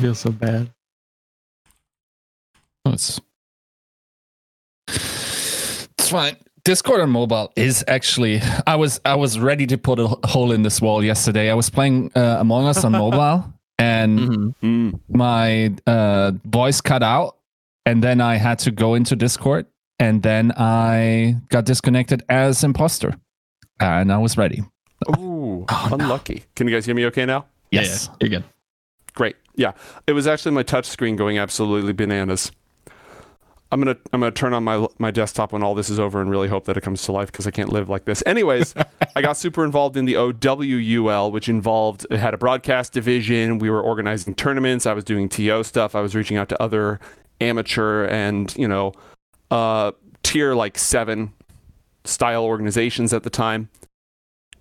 I 0.00 0.02
feel 0.02 0.14
so 0.14 0.30
bad. 0.30 0.70
Oh, 2.86 2.92
it's 2.92 3.20
it's 4.88 6.08
fine. 6.10 6.36
Discord 6.64 7.02
on 7.02 7.10
mobile 7.10 7.52
is 7.54 7.84
actually. 7.86 8.40
I 8.66 8.76
was 8.76 8.98
I 9.04 9.14
was 9.16 9.38
ready 9.38 9.66
to 9.66 9.76
put 9.76 9.98
a 9.98 10.06
hole 10.26 10.52
in 10.52 10.62
this 10.62 10.80
wall 10.80 11.04
yesterday. 11.04 11.50
I 11.50 11.54
was 11.54 11.68
playing 11.68 12.12
uh, 12.16 12.38
Among 12.40 12.66
Us 12.66 12.82
on 12.82 12.92
mobile, 12.92 13.52
and 13.78 14.18
Mhm. 14.18 14.54
Mm. 14.62 15.00
my 15.10 15.74
uh, 15.86 16.32
voice 16.46 16.80
cut 16.80 17.02
out, 17.02 17.36
and 17.84 18.02
then 18.02 18.22
I 18.22 18.36
had 18.36 18.58
to 18.60 18.70
go 18.70 18.94
into 18.94 19.14
Discord, 19.16 19.66
and 19.98 20.22
then 20.22 20.50
I 20.56 21.36
got 21.50 21.66
disconnected 21.66 22.22
as 22.30 22.64
imposter, 22.64 23.16
and 23.78 24.10
I 24.10 24.16
was 24.16 24.38
ready. 24.38 24.62
Ooh, 25.18 25.66
Oh, 25.68 25.88
no. 25.90 25.96
unlucky. 25.96 26.44
Can 26.56 26.68
you 26.68 26.74
guys 26.74 26.86
hear 26.86 26.94
me 26.94 27.04
okay 27.06 27.26
now? 27.26 27.44
Yeah, 27.70 27.82
Yes. 27.82 28.08
yeah, 28.08 28.16
you're 28.20 28.30
good. 28.40 28.44
Great. 29.20 29.36
Yeah. 29.54 29.72
It 30.06 30.14
was 30.14 30.26
actually 30.26 30.52
my 30.52 30.62
touch 30.62 30.86
screen 30.86 31.14
going 31.14 31.36
absolutely 31.36 31.92
bananas. 31.92 32.50
I'm 33.70 33.78
gonna 33.78 33.98
I'm 34.14 34.20
gonna 34.20 34.30
turn 34.30 34.54
on 34.54 34.64
my 34.64 34.86
my 34.98 35.10
desktop 35.10 35.52
when 35.52 35.62
all 35.62 35.74
this 35.74 35.90
is 35.90 36.00
over 36.00 36.22
and 36.22 36.30
really 36.30 36.48
hope 36.48 36.64
that 36.64 36.78
it 36.78 36.80
comes 36.80 37.02
to 37.02 37.12
life 37.12 37.30
because 37.30 37.46
I 37.46 37.50
can't 37.50 37.70
live 37.70 37.90
like 37.90 38.06
this. 38.06 38.22
Anyways, 38.24 38.74
I 39.14 39.20
got 39.20 39.36
super 39.36 39.62
involved 39.62 39.98
in 39.98 40.06
the 40.06 40.14
OWUL, 40.14 41.32
which 41.32 41.50
involved 41.50 42.06
it 42.10 42.16
had 42.16 42.32
a 42.32 42.38
broadcast 42.38 42.94
division. 42.94 43.58
We 43.58 43.68
were 43.68 43.82
organizing 43.82 44.34
tournaments. 44.36 44.86
I 44.86 44.94
was 44.94 45.04
doing 45.04 45.28
TO 45.28 45.64
stuff. 45.64 45.94
I 45.94 46.00
was 46.00 46.14
reaching 46.14 46.38
out 46.38 46.48
to 46.48 46.62
other 46.62 46.98
amateur 47.42 48.06
and 48.06 48.56
you 48.56 48.68
know 48.68 48.94
uh, 49.50 49.92
tier 50.22 50.54
like 50.54 50.78
seven 50.78 51.34
style 52.06 52.44
organizations 52.44 53.12
at 53.12 53.22
the 53.22 53.30
time. 53.30 53.68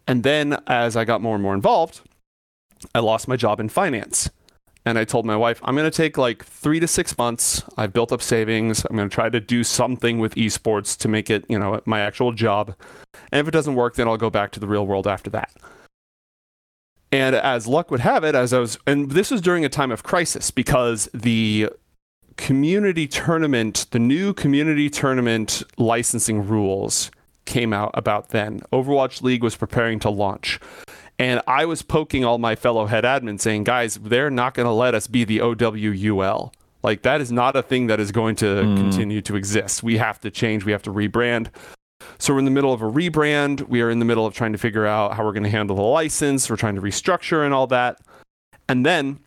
And 0.05 0.23
then 0.23 0.61
as 0.67 0.97
I 0.97 1.05
got 1.05 1.21
more 1.21 1.35
and 1.35 1.41
more 1.41 1.53
involved, 1.53 2.01
I 2.93 2.99
lost 2.99 3.29
my 3.29 3.37
job 3.37 3.61
in 3.61 3.69
finance. 3.69 4.29
And 4.89 4.97
I 4.97 5.03
told 5.03 5.23
my 5.23 5.35
wife, 5.35 5.61
I'm 5.63 5.75
going 5.75 5.89
to 5.89 5.95
take 5.95 6.17
like 6.17 6.43
three 6.43 6.79
to 6.79 6.87
six 6.87 7.15
months. 7.15 7.61
I've 7.77 7.93
built 7.93 8.11
up 8.11 8.23
savings. 8.23 8.83
I'm 8.89 8.95
going 8.95 9.07
to 9.07 9.13
try 9.13 9.29
to 9.29 9.39
do 9.39 9.63
something 9.63 10.17
with 10.17 10.33
esports 10.33 10.97
to 10.97 11.07
make 11.07 11.29
it, 11.29 11.45
you 11.47 11.59
know, 11.59 11.79
my 11.85 11.99
actual 11.99 12.31
job. 12.31 12.73
And 13.31 13.39
if 13.39 13.47
it 13.47 13.51
doesn't 13.51 13.75
work, 13.75 13.97
then 13.97 14.07
I'll 14.07 14.17
go 14.17 14.31
back 14.31 14.49
to 14.53 14.59
the 14.59 14.67
real 14.67 14.87
world 14.87 15.05
after 15.05 15.29
that. 15.29 15.55
And 17.11 17.35
as 17.35 17.67
luck 17.67 17.91
would 17.91 17.99
have 17.99 18.23
it, 18.23 18.33
as 18.33 18.51
I 18.51 18.57
was, 18.57 18.79
and 18.87 19.11
this 19.11 19.29
was 19.29 19.41
during 19.41 19.63
a 19.63 19.69
time 19.69 19.91
of 19.91 20.01
crisis 20.01 20.49
because 20.49 21.07
the 21.13 21.69
community 22.37 23.07
tournament, 23.07 23.85
the 23.91 23.99
new 23.99 24.33
community 24.33 24.89
tournament 24.89 25.61
licensing 25.77 26.47
rules 26.47 27.11
came 27.45 27.73
out 27.73 27.91
about 27.93 28.29
then. 28.29 28.61
Overwatch 28.73 29.21
League 29.21 29.43
was 29.43 29.55
preparing 29.55 29.99
to 29.99 30.09
launch. 30.09 30.59
And 31.19 31.41
I 31.47 31.65
was 31.65 31.81
poking 31.81 32.23
all 32.23 32.37
my 32.37 32.55
fellow 32.55 32.85
head 32.85 33.03
admins 33.03 33.41
saying, 33.41 33.65
guys, 33.65 33.95
they're 33.95 34.29
not 34.31 34.53
going 34.53 34.65
to 34.65 34.71
let 34.71 34.95
us 34.95 35.05
be 35.07 35.25
the 35.25 35.39
OWUL. 35.39 36.53
Like, 36.81 37.01
that 37.01 37.19
is 37.19 37.29
not 37.29 37.57
a 37.57 37.61
thing 37.61 37.87
that 37.87 37.99
is 37.99 38.11
going 38.13 38.37
to 38.37 38.45
Mm. 38.45 38.77
continue 38.77 39.21
to 39.23 39.35
exist. 39.35 39.83
We 39.83 39.97
have 39.97 40.21
to 40.21 40.31
change, 40.31 40.63
we 40.63 40.71
have 40.71 40.81
to 40.83 40.91
rebrand. 40.93 41.49
So, 42.19 42.33
we're 42.33 42.39
in 42.39 42.45
the 42.45 42.51
middle 42.51 42.71
of 42.71 42.81
a 42.81 42.89
rebrand. 42.89 43.67
We 43.67 43.81
are 43.81 43.89
in 43.89 43.99
the 43.99 44.05
middle 44.05 44.25
of 44.25 44.33
trying 44.33 44.53
to 44.53 44.57
figure 44.57 44.85
out 44.85 45.15
how 45.15 45.25
we're 45.25 45.33
going 45.33 45.43
to 45.43 45.49
handle 45.49 45.75
the 45.75 45.81
license. 45.81 46.49
We're 46.49 46.55
trying 46.55 46.75
to 46.75 46.81
restructure 46.81 47.43
and 47.43 47.53
all 47.53 47.67
that. 47.67 47.99
And 48.69 48.85
then 48.85 49.19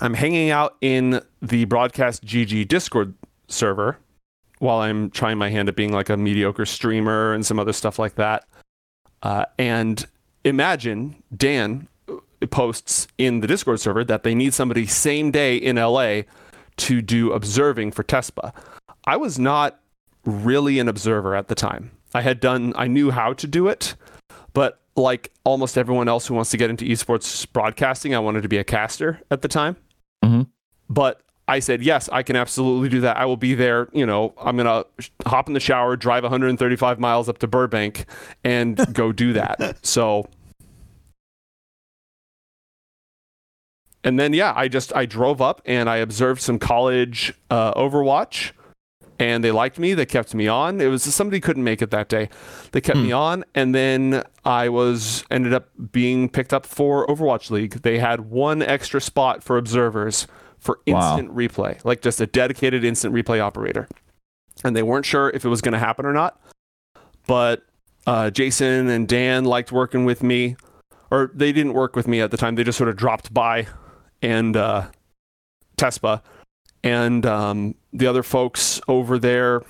I'm 0.00 0.14
hanging 0.14 0.50
out 0.50 0.76
in 0.80 1.20
the 1.40 1.64
Broadcast 1.66 2.24
GG 2.24 2.66
Discord 2.66 3.14
server 3.46 3.98
while 4.58 4.78
I'm 4.80 5.10
trying 5.10 5.38
my 5.38 5.50
hand 5.50 5.68
at 5.68 5.76
being 5.76 5.92
like 5.92 6.08
a 6.08 6.16
mediocre 6.16 6.66
streamer 6.66 7.32
and 7.32 7.46
some 7.46 7.60
other 7.60 7.72
stuff 7.72 7.98
like 7.98 8.16
that. 8.16 8.44
Uh, 9.22 9.44
and 9.58 10.04
imagine 10.46 11.22
Dan 11.36 11.88
uh, 12.08 12.46
posts 12.50 13.08
in 13.18 13.40
the 13.40 13.46
Discord 13.46 13.80
server 13.80 14.04
that 14.04 14.22
they 14.22 14.34
need 14.34 14.54
somebody 14.54 14.86
same 14.86 15.30
day 15.30 15.56
in 15.56 15.76
LA 15.76 16.22
to 16.78 17.02
do 17.02 17.32
observing 17.32 17.92
for 17.92 18.04
TESPA. 18.04 18.52
I 19.06 19.16
was 19.16 19.38
not 19.38 19.80
really 20.24 20.78
an 20.78 20.88
observer 20.88 21.34
at 21.34 21.48
the 21.48 21.54
time. 21.54 21.90
I 22.14 22.22
had 22.22 22.40
done, 22.40 22.72
I 22.76 22.86
knew 22.86 23.10
how 23.10 23.32
to 23.34 23.46
do 23.46 23.68
it, 23.68 23.94
but 24.52 24.80
like 24.96 25.32
almost 25.44 25.76
everyone 25.76 26.08
else 26.08 26.26
who 26.26 26.34
wants 26.34 26.50
to 26.50 26.56
get 26.56 26.70
into 26.70 26.84
esports 26.84 27.46
broadcasting, 27.52 28.14
I 28.14 28.18
wanted 28.18 28.42
to 28.42 28.48
be 28.48 28.58
a 28.58 28.64
caster 28.64 29.20
at 29.30 29.42
the 29.42 29.48
time. 29.48 29.76
Mhm. 30.24 30.48
But 30.88 31.20
I 31.48 31.60
said, 31.60 31.82
yes, 31.82 32.08
I 32.10 32.22
can 32.22 32.34
absolutely 32.34 32.88
do 32.88 33.00
that. 33.02 33.16
I 33.16 33.24
will 33.24 33.36
be 33.36 33.54
there. 33.54 33.88
You 33.92 34.04
know, 34.04 34.34
I'm 34.38 34.56
going 34.56 34.66
to 34.66 35.08
hop 35.26 35.46
in 35.46 35.54
the 35.54 35.60
shower, 35.60 35.96
drive 35.96 36.24
135 36.24 36.98
miles 36.98 37.28
up 37.28 37.38
to 37.38 37.46
Burbank, 37.46 38.06
and 38.42 38.76
go 38.92 39.12
do 39.12 39.32
that. 39.34 39.78
So, 39.86 40.28
and 44.02 44.18
then, 44.18 44.32
yeah, 44.32 44.52
I 44.56 44.68
just, 44.68 44.94
I 44.94 45.06
drove 45.06 45.40
up 45.40 45.62
and 45.64 45.88
I 45.88 45.96
observed 45.96 46.40
some 46.40 46.58
college 46.58 47.32
uh, 47.50 47.72
Overwatch 47.74 48.52
and 49.18 49.42
they 49.42 49.50
liked 49.50 49.78
me. 49.78 49.94
They 49.94 50.06
kept 50.06 50.34
me 50.34 50.48
on. 50.48 50.80
It 50.80 50.88
was 50.88 51.02
somebody 51.02 51.40
couldn't 51.40 51.64
make 51.64 51.82
it 51.82 51.90
that 51.90 52.08
day. 52.08 52.28
They 52.72 52.80
kept 52.80 52.98
me 52.98 53.12
on, 53.12 53.44
and 53.54 53.74
then 53.74 54.22
I 54.44 54.68
was 54.68 55.24
ended 55.30 55.54
up 55.54 55.70
being 55.92 56.28
picked 56.28 56.52
up 56.52 56.66
for 56.66 57.06
Overwatch 57.06 57.50
League. 57.50 57.82
They 57.82 57.98
had 57.98 58.30
one 58.30 58.62
extra 58.62 59.00
spot 59.00 59.42
for 59.42 59.56
observers 59.56 60.26
for 60.58 60.80
Wow. 60.86 61.16
instant 61.16 61.36
replay, 61.36 61.82
like 61.84 62.02
just 62.02 62.20
a 62.20 62.26
dedicated 62.26 62.84
instant 62.84 63.14
replay 63.14 63.40
operator. 63.40 63.88
And 64.64 64.74
they 64.74 64.82
weren't 64.82 65.04
sure 65.06 65.30
if 65.30 65.44
it 65.44 65.48
was 65.48 65.60
going 65.60 65.74
to 65.74 65.78
happen 65.78 66.06
or 66.06 66.12
not. 66.12 66.40
But 67.26 67.64
uh, 68.06 68.30
Jason 68.30 68.88
and 68.88 69.06
Dan 69.06 69.44
liked 69.44 69.70
working 69.72 70.04
with 70.04 70.22
me, 70.22 70.56
or 71.10 71.30
they 71.34 71.52
didn't 71.52 71.74
work 71.74 71.94
with 71.96 72.08
me 72.08 72.20
at 72.20 72.30
the 72.30 72.36
time. 72.36 72.54
They 72.54 72.64
just 72.64 72.78
sort 72.78 72.88
of 72.88 72.96
dropped 72.96 73.34
by 73.34 73.66
and 74.22 74.56
uh, 74.56 74.86
Tespa 75.76 76.22
and 76.82 77.26
um, 77.26 77.74
the 77.92 78.06
other 78.06 78.22
folks 78.22 78.80
over 78.88 79.18
there 79.18 79.62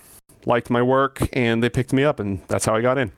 liked 0.45 0.71
my 0.71 0.83
work 0.83 1.27
and 1.33 1.63
they 1.63 1.69
picked 1.69 1.93
me 1.93 2.05
up 2.05 2.21
and 2.21 2.41
that's 2.47 2.65
how 2.65 2.75
i 2.77 2.81
got 2.81 2.97
in 2.99 3.11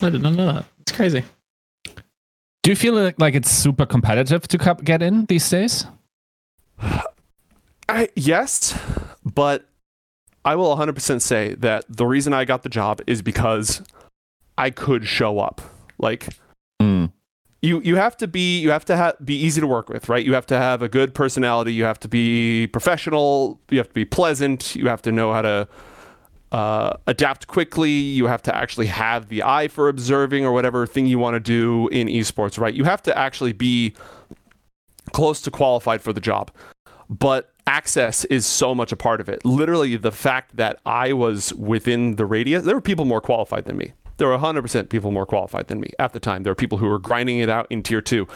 I 0.00 0.10
did 0.10 0.22
not 0.22 0.34
know 0.34 0.52
that. 0.52 0.64
It's 0.80 0.92
crazy. 0.92 1.24
Do 1.84 2.70
you 2.70 2.76
feel 2.76 2.94
like, 2.94 3.18
like 3.20 3.34
it's 3.34 3.50
super 3.50 3.84
competitive 3.84 4.46
to 4.48 4.76
get 4.84 5.02
in 5.02 5.24
these 5.26 5.48
days? 5.50 5.86
I, 7.88 8.08
yes 8.14 8.78
but 9.24 9.66
i 10.44 10.54
will 10.54 10.76
100% 10.76 11.20
say 11.22 11.54
that 11.54 11.84
the 11.88 12.06
reason 12.06 12.32
i 12.34 12.44
got 12.44 12.62
the 12.62 12.68
job 12.68 13.00
is 13.06 13.22
because 13.22 13.82
i 14.56 14.70
could 14.70 15.06
show 15.06 15.38
up. 15.38 15.60
Like 15.98 16.28
Mm. 16.80 17.12
you 17.60 17.80
you 17.80 17.96
have 17.96 18.16
to 18.18 18.28
be 18.28 18.60
you 18.60 18.70
have 18.70 18.84
to 18.84 18.96
ha- 18.96 19.14
be 19.24 19.34
easy 19.36 19.60
to 19.60 19.66
work 19.66 19.88
with 19.88 20.08
right? 20.08 20.24
You 20.24 20.32
have 20.34 20.46
to 20.46 20.56
have 20.56 20.80
a 20.80 20.88
good 20.88 21.12
personality. 21.12 21.72
You 21.74 21.82
have 21.84 21.98
to 22.00 22.08
be 22.08 22.68
professional. 22.68 23.60
You 23.70 23.78
have 23.78 23.88
to 23.88 23.94
be 23.94 24.04
pleasant. 24.04 24.76
You 24.76 24.86
have 24.88 25.02
to 25.02 25.10
know 25.10 25.32
how 25.32 25.42
to 25.42 25.68
uh, 26.52 26.92
adapt 27.08 27.48
quickly. 27.48 27.90
You 27.90 28.26
have 28.26 28.42
to 28.42 28.54
actually 28.54 28.86
have 28.86 29.28
the 29.28 29.42
eye 29.42 29.66
for 29.66 29.88
observing 29.88 30.44
or 30.44 30.52
whatever 30.52 30.86
thing 30.86 31.06
you 31.06 31.18
want 31.18 31.34
to 31.34 31.40
do 31.40 31.88
in 31.88 32.06
esports 32.06 32.58
right? 32.60 32.74
You 32.74 32.84
have 32.84 33.02
to 33.02 33.18
actually 33.18 33.52
be 33.52 33.94
close 35.12 35.40
to 35.42 35.50
qualified 35.50 36.00
for 36.02 36.12
the 36.12 36.20
job 36.20 36.50
but 37.10 37.52
access 37.66 38.24
is 38.26 38.44
so 38.44 38.74
much 38.74 38.92
a 38.92 38.96
part 38.96 39.20
of 39.20 39.28
it. 39.28 39.42
Literally 39.44 39.96
the 39.96 40.12
fact 40.12 40.56
that 40.56 40.78
i 40.84 41.12
was 41.12 41.52
within 41.54 42.16
the 42.16 42.26
radius 42.26 42.64
there 42.64 42.74
were 42.74 42.80
people 42.80 43.04
more 43.04 43.20
qualified 43.20 43.64
than 43.64 43.76
me. 43.76 43.92
There 44.18 44.26
were 44.28 44.36
100% 44.36 44.88
people 44.88 45.12
more 45.12 45.26
qualified 45.26 45.68
than 45.68 45.78
me 45.80 45.90
at 46.00 46.12
the 46.12 46.18
time. 46.18 46.42
There 46.42 46.50
were 46.50 46.56
people 46.56 46.78
who 46.78 46.88
were 46.88 46.98
grinding 46.98 47.38
it 47.38 47.48
out 47.48 47.66
in 47.70 47.82
tier 47.82 48.00
2 48.00 48.26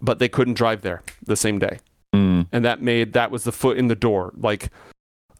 but 0.00 0.18
they 0.18 0.28
couldn't 0.28 0.54
drive 0.54 0.82
there 0.82 1.02
the 1.24 1.36
same 1.36 1.58
day. 1.58 1.78
Mm. 2.14 2.46
and 2.52 2.62
that 2.64 2.82
made 2.82 3.14
that 3.14 3.30
was 3.30 3.44
the 3.44 3.52
foot 3.52 3.78
in 3.78 3.88
the 3.88 3.94
door. 3.94 4.32
Like 4.36 4.70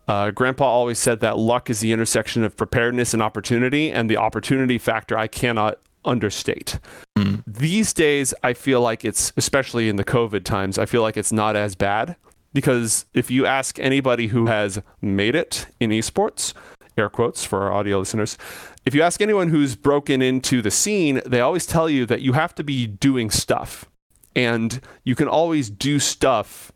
Uh, 0.09 0.31
Grandpa 0.31 0.65
always 0.65 0.99
said 0.99 1.21
that 1.21 1.39
luck 1.39 1.71
is 1.71 1.81
the 1.81 1.93
intersection 1.93 2.43
of 2.45 2.57
preparedness 2.57 3.15
and 3.15 3.23
opportunity, 3.23 3.91
and 3.93 4.11
the 4.11 4.17
opportunity 4.17 4.77
factor 4.77 5.17
I 5.17 5.29
cannot 5.29 5.79
understate. 6.05 6.79
Hmm. 7.17 7.37
These 7.47 7.93
days, 7.93 8.35
I 8.43 8.53
feel 8.55 8.81
like 8.81 9.05
it's, 9.05 9.33
especially 9.37 9.89
in 9.89 9.97
the 9.97 10.05
COVID 10.05 10.45
times, 10.45 10.79
I 10.79 10.87
feel 10.87 11.03
like 11.03 11.17
it's 11.17 11.33
not 11.33 11.57
as 11.57 11.75
bad 11.75 12.17
because 12.53 13.07
if 13.15 13.31
you 13.31 13.47
ask 13.47 13.79
anybody 13.79 14.27
who 14.29 14.47
has 14.47 14.81
made 15.01 15.35
it 15.35 15.67
in 15.81 15.91
esports, 15.91 16.53
air 16.99 17.09
quotes 17.09 17.45
for 17.45 17.63
our 17.63 17.73
audio 17.73 17.99
listeners, 17.99 18.37
if 18.85 18.95
you 18.95 19.03
ask 19.03 19.21
anyone 19.21 19.49
who's 19.49 19.77
broken 19.77 20.21
into 20.21 20.61
the 20.61 20.71
scene, 20.71 21.23
they 21.25 21.41
always 21.41 21.67
tell 21.67 21.89
you 21.89 22.05
that 22.07 22.21
you 22.21 22.33
have 22.33 22.55
to 22.57 22.65
be 22.65 22.87
doing 22.87 23.31
stuff. 23.31 23.87
And 24.35 24.81
you 25.05 25.15
can 25.15 25.29
always 25.29 25.71
do 25.71 25.99
stuff 25.99 26.73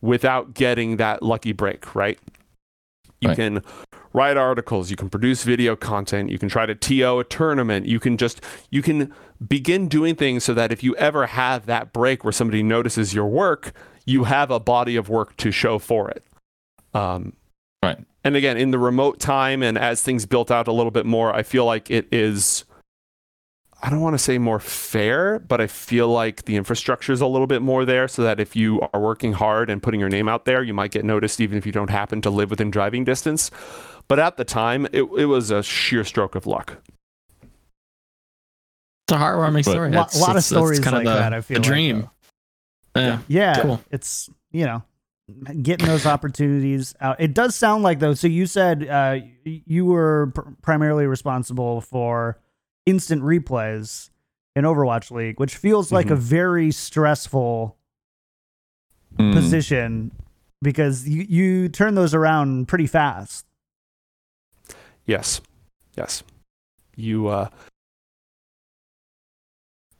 without 0.00 0.54
getting 0.54 0.96
that 0.96 1.22
lucky 1.22 1.52
break, 1.52 1.94
right? 1.94 2.18
You 3.20 3.28
Right. 3.28 3.36
can 3.36 3.62
write 4.12 4.36
articles, 4.36 4.90
you 4.90 4.96
can 4.96 5.08
produce 5.08 5.44
video 5.44 5.76
content, 5.76 6.30
you 6.30 6.38
can 6.38 6.48
try 6.48 6.66
to 6.66 6.74
TO 6.74 7.20
a 7.20 7.24
tournament, 7.24 7.86
you 7.86 8.00
can 8.00 8.16
just 8.16 8.40
you 8.70 8.82
can 8.82 9.12
begin 9.46 9.88
doing 9.88 10.14
things 10.14 10.44
so 10.44 10.54
that 10.54 10.72
if 10.72 10.82
you 10.82 10.94
ever 10.96 11.26
have 11.26 11.66
that 11.66 11.92
break 11.92 12.24
where 12.24 12.32
somebody 12.32 12.62
notices 12.62 13.14
your 13.14 13.26
work, 13.26 13.72
you 14.04 14.24
have 14.24 14.50
a 14.50 14.60
body 14.60 14.96
of 14.96 15.08
work 15.08 15.36
to 15.38 15.50
show 15.50 15.78
for 15.78 16.10
it. 16.10 16.24
Um, 16.94 17.34
Right. 17.82 17.98
and 18.24 18.36
again, 18.36 18.58
in 18.58 18.72
the 18.72 18.78
remote 18.78 19.20
time 19.20 19.62
and 19.62 19.78
as 19.78 20.02
things 20.02 20.26
built 20.26 20.50
out 20.50 20.68
a 20.68 20.72
little 20.72 20.90
bit 20.90 21.06
more, 21.06 21.34
I 21.34 21.42
feel 21.42 21.64
like 21.64 21.90
it 21.90 22.06
is. 22.12 22.64
I 23.82 23.88
don't 23.88 24.02
want 24.02 24.12
to 24.12 24.18
say 24.18 24.36
more 24.36 24.60
fair, 24.60 25.38
but 25.38 25.58
I 25.62 25.66
feel 25.66 26.08
like 26.08 26.44
the 26.44 26.56
infrastructure 26.56 27.14
is 27.14 27.22
a 27.22 27.26
little 27.26 27.46
bit 27.46 27.62
more 27.62 27.86
there 27.86 28.08
so 28.08 28.22
that 28.22 28.38
if 28.38 28.54
you 28.54 28.82
are 28.92 29.00
working 29.00 29.32
hard 29.32 29.70
and 29.70 29.82
putting 29.82 29.98
your 29.98 30.10
name 30.10 30.28
out 30.28 30.44
there, 30.44 30.62
you 30.62 30.74
might 30.74 30.90
get 30.90 31.02
noticed 31.02 31.40
even 31.40 31.56
if 31.56 31.64
you 31.64 31.72
don't 31.72 31.88
happen 31.88 32.20
to 32.20 32.28
live 32.28 32.50
within 32.50 32.70
driving 32.70 33.04
distance. 33.04 33.50
But 34.10 34.18
at 34.18 34.36
the 34.36 34.44
time, 34.44 34.86
it, 34.86 35.02
it 35.16 35.26
was 35.26 35.52
a 35.52 35.62
sheer 35.62 36.02
stroke 36.04 36.34
of 36.34 36.44
luck. 36.44 36.78
It's 39.06 39.12
a 39.12 39.14
heartwarming 39.16 39.64
But- 39.64 39.70
story. 39.70 39.88
A 39.88 39.92
lot, 39.92 40.10
That's- 40.10 40.14
of 40.16 40.20
that's- 40.20 40.34
that's 40.34 40.46
stories 40.46 40.80
kind 40.80 40.96
like 40.96 41.06
of 41.06 41.12
the, 41.12 41.18
that. 41.20 41.32
I 41.32 41.40
feel 41.40 41.58
a 41.58 41.60
dream. 41.60 42.08
though. 42.94 43.00
yeah. 43.00 43.18
Yeah, 43.28 43.62
Cool. 43.62 43.80
it's 43.92 44.28
you 44.50 44.64
know 44.66 44.82
getting 45.62 45.86
those 45.86 46.06
opportunities 46.06 46.92
out. 47.00 47.20
It 47.20 47.34
does 47.34 47.54
sound 47.54 47.84
like 47.84 48.00
though. 48.00 48.14
So 48.14 48.26
you 48.26 48.46
said 48.46 48.88
uh, 48.88 49.18
you 49.44 49.84
were 49.86 50.32
pr- 50.34 50.40
primarily 50.60 51.06
responsible 51.06 51.80
for 51.80 52.40
instant 52.86 53.22
replays 53.22 54.10
in 54.56 54.64
Overwatch 54.64 55.12
League, 55.12 55.38
which 55.38 55.54
feels 55.56 55.92
like 55.92 56.10
a 56.10 56.16
very 56.16 56.72
stressful 56.72 57.76
Mm. 59.18 59.32
position 59.34 60.10
because 60.62 61.08
you 61.08 61.22
you 61.28 61.68
turn 61.68 61.94
those 61.94 62.12
around 62.14 62.66
pretty 62.68 62.86
fast. 62.88 63.44
Yes. 65.10 65.40
Yes. 65.96 66.22
You 66.94 67.26
uh 67.26 67.48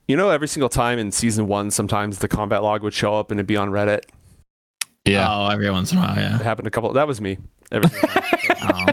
You 0.07 0.17
know 0.17 0.31
every 0.31 0.47
single 0.47 0.69
time 0.69 1.01
in 1.01 1.11
season 1.11 1.49
1 1.49 1.73
sometimes 1.73 2.21
the 2.21 2.29
combat 2.29 2.63
log 2.63 2.85
would 2.85 2.95
show 2.95 3.19
up 3.19 3.33
and 3.33 3.41
it'd 3.41 3.49
be 3.49 3.57
on 3.57 3.71
Reddit. 3.71 4.03
Yeah. 5.05 5.27
Oh, 5.29 5.49
every 5.49 5.69
once 5.69 5.91
in 5.91 5.99
a 5.99 6.03
while, 6.03 6.15
yeah. 6.17 6.37
It 6.37 6.43
happened 6.43 6.69
a 6.69 6.71
couple 6.71 6.93
that 6.93 7.09
was 7.09 7.21
me. 7.21 7.39
Every. 7.73 7.91
Oh. 8.63 8.87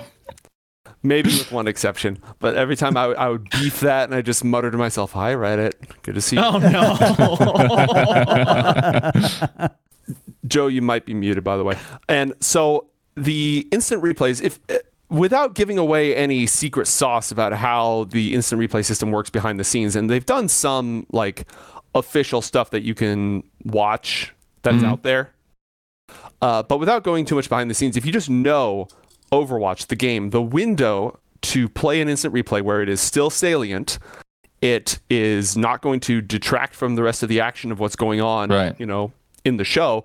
Maybe 1.04 1.30
with 1.30 1.52
one 1.52 1.68
exception, 1.68 2.18
but 2.40 2.56
every 2.56 2.76
time 2.78 2.96
I 2.98 3.08
would- 3.08 3.18
I 3.18 3.30
would 3.30 3.48
beef 3.52 3.82
that 3.82 4.06
and 4.06 4.16
I 4.16 4.22
just 4.22 4.44
mutter 4.44 4.72
to 4.72 4.78
myself, 4.78 5.12
"Hi 5.12 5.36
Reddit. 5.36 5.74
Good 6.04 6.16
to 6.16 6.22
see 6.22 6.38
you." 6.38 6.42
oh 6.44 6.58
no. 6.58 6.96
Joe, 10.48 10.68
you 10.68 10.82
might 10.82 11.06
be 11.06 11.14
muted, 11.14 11.44
by 11.44 11.58
the 11.58 11.64
way. 11.66 11.78
And 12.08 12.34
so 12.40 12.88
the 13.16 13.68
instant 13.72 14.02
replays, 14.02 14.42
if 14.42 14.60
without 15.10 15.54
giving 15.56 15.78
away 15.78 16.16
any 16.16 16.46
secret 16.46 16.88
sauce 16.88 17.32
about 17.32 17.54
how 17.54 18.06
the 18.10 18.34
instant 18.34 18.62
replay 18.62 18.84
system 18.84 19.12
works 19.12 19.30
behind 19.30 19.60
the 19.60 19.64
scenes, 19.64 19.96
and 19.96 20.10
they've 20.10 20.26
done 20.26 20.48
some 20.48 21.06
like 21.12 21.46
official 21.96 22.42
stuff 22.42 22.70
that 22.72 22.84
you 22.84 22.94
can 22.94 23.44
watch 23.64 24.34
that's 24.64 24.78
Mhm. 24.78 24.86
out 24.88 25.04
there. 25.04 25.32
Uh, 26.42 26.62
but 26.64 26.80
without 26.80 27.04
going 27.04 27.26
too 27.26 27.36
much 27.36 27.50
behind 27.50 27.70
the 27.70 27.74
scenes, 27.74 27.98
if 27.98 28.06
you 28.06 28.12
just 28.12 28.30
know 28.30 28.88
Overwatch, 29.32 29.88
the 29.88 29.96
game, 29.96 30.30
the 30.30 30.42
window 30.42 31.20
to 31.42 31.68
play 31.70 32.00
an 32.02 32.08
instant 32.10 32.34
replay 32.34 32.62
where 32.62 32.82
it 32.82 32.90
is 32.90 33.02
still 33.02 33.30
salient, 33.30 34.00
it 34.62 35.00
is 35.10 35.58
not 35.58 35.82
going 35.82 36.00
to 36.02 36.22
detract 36.22 36.76
from 36.76 36.96
the 36.96 37.04
rest 37.04 37.24
of 37.24 37.30
the 37.30 37.40
action 37.40 37.72
of 37.72 37.80
what's 37.80 37.96
going 37.96 38.22
on, 38.22 38.50
Right. 38.50 38.76
you 38.80 38.86
know, 38.86 39.12
in 39.44 39.58
the 39.58 39.64
show. 39.64 40.04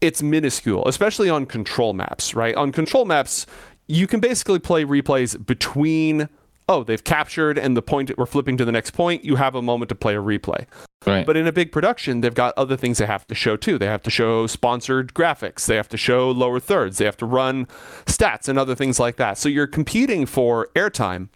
It's 0.00 0.22
minuscule, 0.22 0.86
especially 0.86 1.30
on 1.30 1.46
control 1.46 1.92
maps, 1.94 2.34
right? 2.34 2.54
On 2.56 2.72
control 2.72 3.04
maps, 3.04 3.46
you 3.86 4.06
can 4.06 4.20
basically 4.20 4.58
play 4.58 4.84
replays 4.84 5.44
between 5.44 6.28
oh, 6.68 6.82
they've 6.82 7.04
captured 7.04 7.58
and 7.58 7.76
the 7.76 7.82
point 7.82 8.10
we're 8.18 8.26
flipping 8.26 8.56
to 8.56 8.64
the 8.64 8.72
next 8.72 8.90
point, 8.90 9.24
you 9.24 9.36
have 9.36 9.54
a 9.54 9.62
moment 9.62 9.88
to 9.88 9.94
play 9.94 10.16
a 10.16 10.20
replay. 10.20 10.66
Right. 11.06 11.24
But 11.24 11.36
in 11.36 11.46
a 11.46 11.52
big 11.52 11.70
production, 11.70 12.20
they've 12.20 12.34
got 12.34 12.54
other 12.56 12.76
things 12.76 12.98
they 12.98 13.06
have 13.06 13.26
to 13.28 13.34
show 13.34 13.56
too. 13.56 13.78
They 13.78 13.86
have 13.86 14.02
to 14.02 14.10
show 14.10 14.48
sponsored 14.48 15.14
graphics, 15.14 15.66
they 15.66 15.76
have 15.76 15.88
to 15.90 15.96
show 15.96 16.30
lower 16.30 16.58
thirds, 16.58 16.98
they 16.98 17.04
have 17.04 17.16
to 17.18 17.26
run 17.26 17.66
stats 18.06 18.48
and 18.48 18.58
other 18.58 18.74
things 18.74 18.98
like 18.98 19.14
that. 19.16 19.38
So 19.38 19.48
you're 19.48 19.68
competing 19.68 20.26
for 20.26 20.68
airtime 20.74 21.28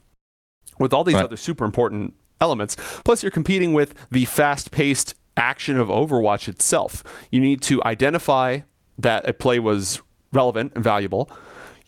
with 0.80 0.92
all 0.92 1.04
these 1.04 1.14
Right. 1.14 1.24
other 1.24 1.36
super 1.36 1.64
important 1.64 2.14
elements. 2.40 2.76
Plus, 3.04 3.22
you're 3.22 3.30
competing 3.30 3.72
with 3.72 3.94
the 4.10 4.24
fast 4.24 4.72
paced 4.72 5.14
action 5.36 5.78
of 5.78 5.88
Overwatch 5.88 6.48
itself. 6.48 7.04
You 7.30 7.40
need 7.40 7.62
to 7.62 7.82
identify 7.84 8.60
that 8.98 9.28
a 9.28 9.32
play 9.32 9.60
was 9.60 10.00
relevant 10.32 10.72
and 10.74 10.82
valuable. 10.82 11.30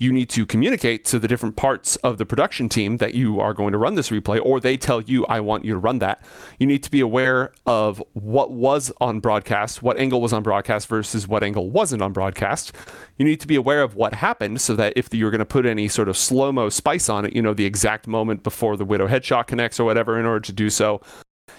You 0.02 0.12
need 0.12 0.30
to 0.30 0.44
communicate 0.44 1.04
to 1.04 1.20
the 1.20 1.28
different 1.28 1.54
parts 1.54 1.94
of 1.96 2.18
the 2.18 2.26
production 2.26 2.68
team 2.68 2.96
that 2.96 3.14
you 3.14 3.38
are 3.38 3.54
going 3.54 3.70
to 3.70 3.78
run 3.78 3.94
this 3.94 4.10
replay, 4.10 4.44
or 4.44 4.58
they 4.58 4.76
tell 4.76 5.00
you, 5.00 5.24
I 5.26 5.38
want 5.38 5.64
you 5.64 5.74
to 5.74 5.78
run 5.78 6.00
that. 6.00 6.24
You 6.58 6.66
need 6.66 6.82
to 6.82 6.90
be 6.90 6.98
aware 6.98 7.52
of 7.66 8.02
what 8.12 8.50
was 8.50 8.90
on 9.00 9.20
broadcast, 9.20 9.80
what 9.80 9.98
angle 9.98 10.20
was 10.20 10.32
on 10.32 10.42
broadcast 10.42 10.88
versus 10.88 11.28
what 11.28 11.44
angle 11.44 11.70
wasn't 11.70 12.02
on 12.02 12.12
broadcast. 12.12 12.72
You 13.16 13.24
need 13.24 13.38
to 13.42 13.46
be 13.46 13.54
aware 13.54 13.80
of 13.80 13.94
what 13.94 14.14
happened 14.14 14.60
so 14.60 14.74
that 14.74 14.92
if 14.96 15.14
you're 15.14 15.30
going 15.30 15.38
to 15.38 15.44
put 15.44 15.66
any 15.66 15.86
sort 15.86 16.08
of 16.08 16.16
slow 16.16 16.50
mo 16.50 16.68
spice 16.68 17.08
on 17.08 17.24
it, 17.24 17.32
you 17.36 17.40
know 17.40 17.54
the 17.54 17.64
exact 17.64 18.08
moment 18.08 18.42
before 18.42 18.76
the 18.76 18.84
Widow 18.84 19.06
headshot 19.06 19.46
connects 19.46 19.78
or 19.78 19.84
whatever 19.84 20.18
in 20.18 20.26
order 20.26 20.40
to 20.40 20.52
do 20.52 20.68
so. 20.68 21.00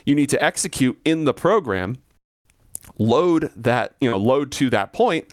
You 0.05 0.15
need 0.15 0.27
to 0.31 0.43
execute 0.43 0.99
in 1.05 1.23
the 1.23 1.33
program, 1.33 1.99
load 2.97 3.53
that, 3.55 3.95
you 4.01 4.11
know, 4.11 4.17
load 4.17 4.51
to 4.53 4.69
that 4.71 4.91
point 4.91 5.31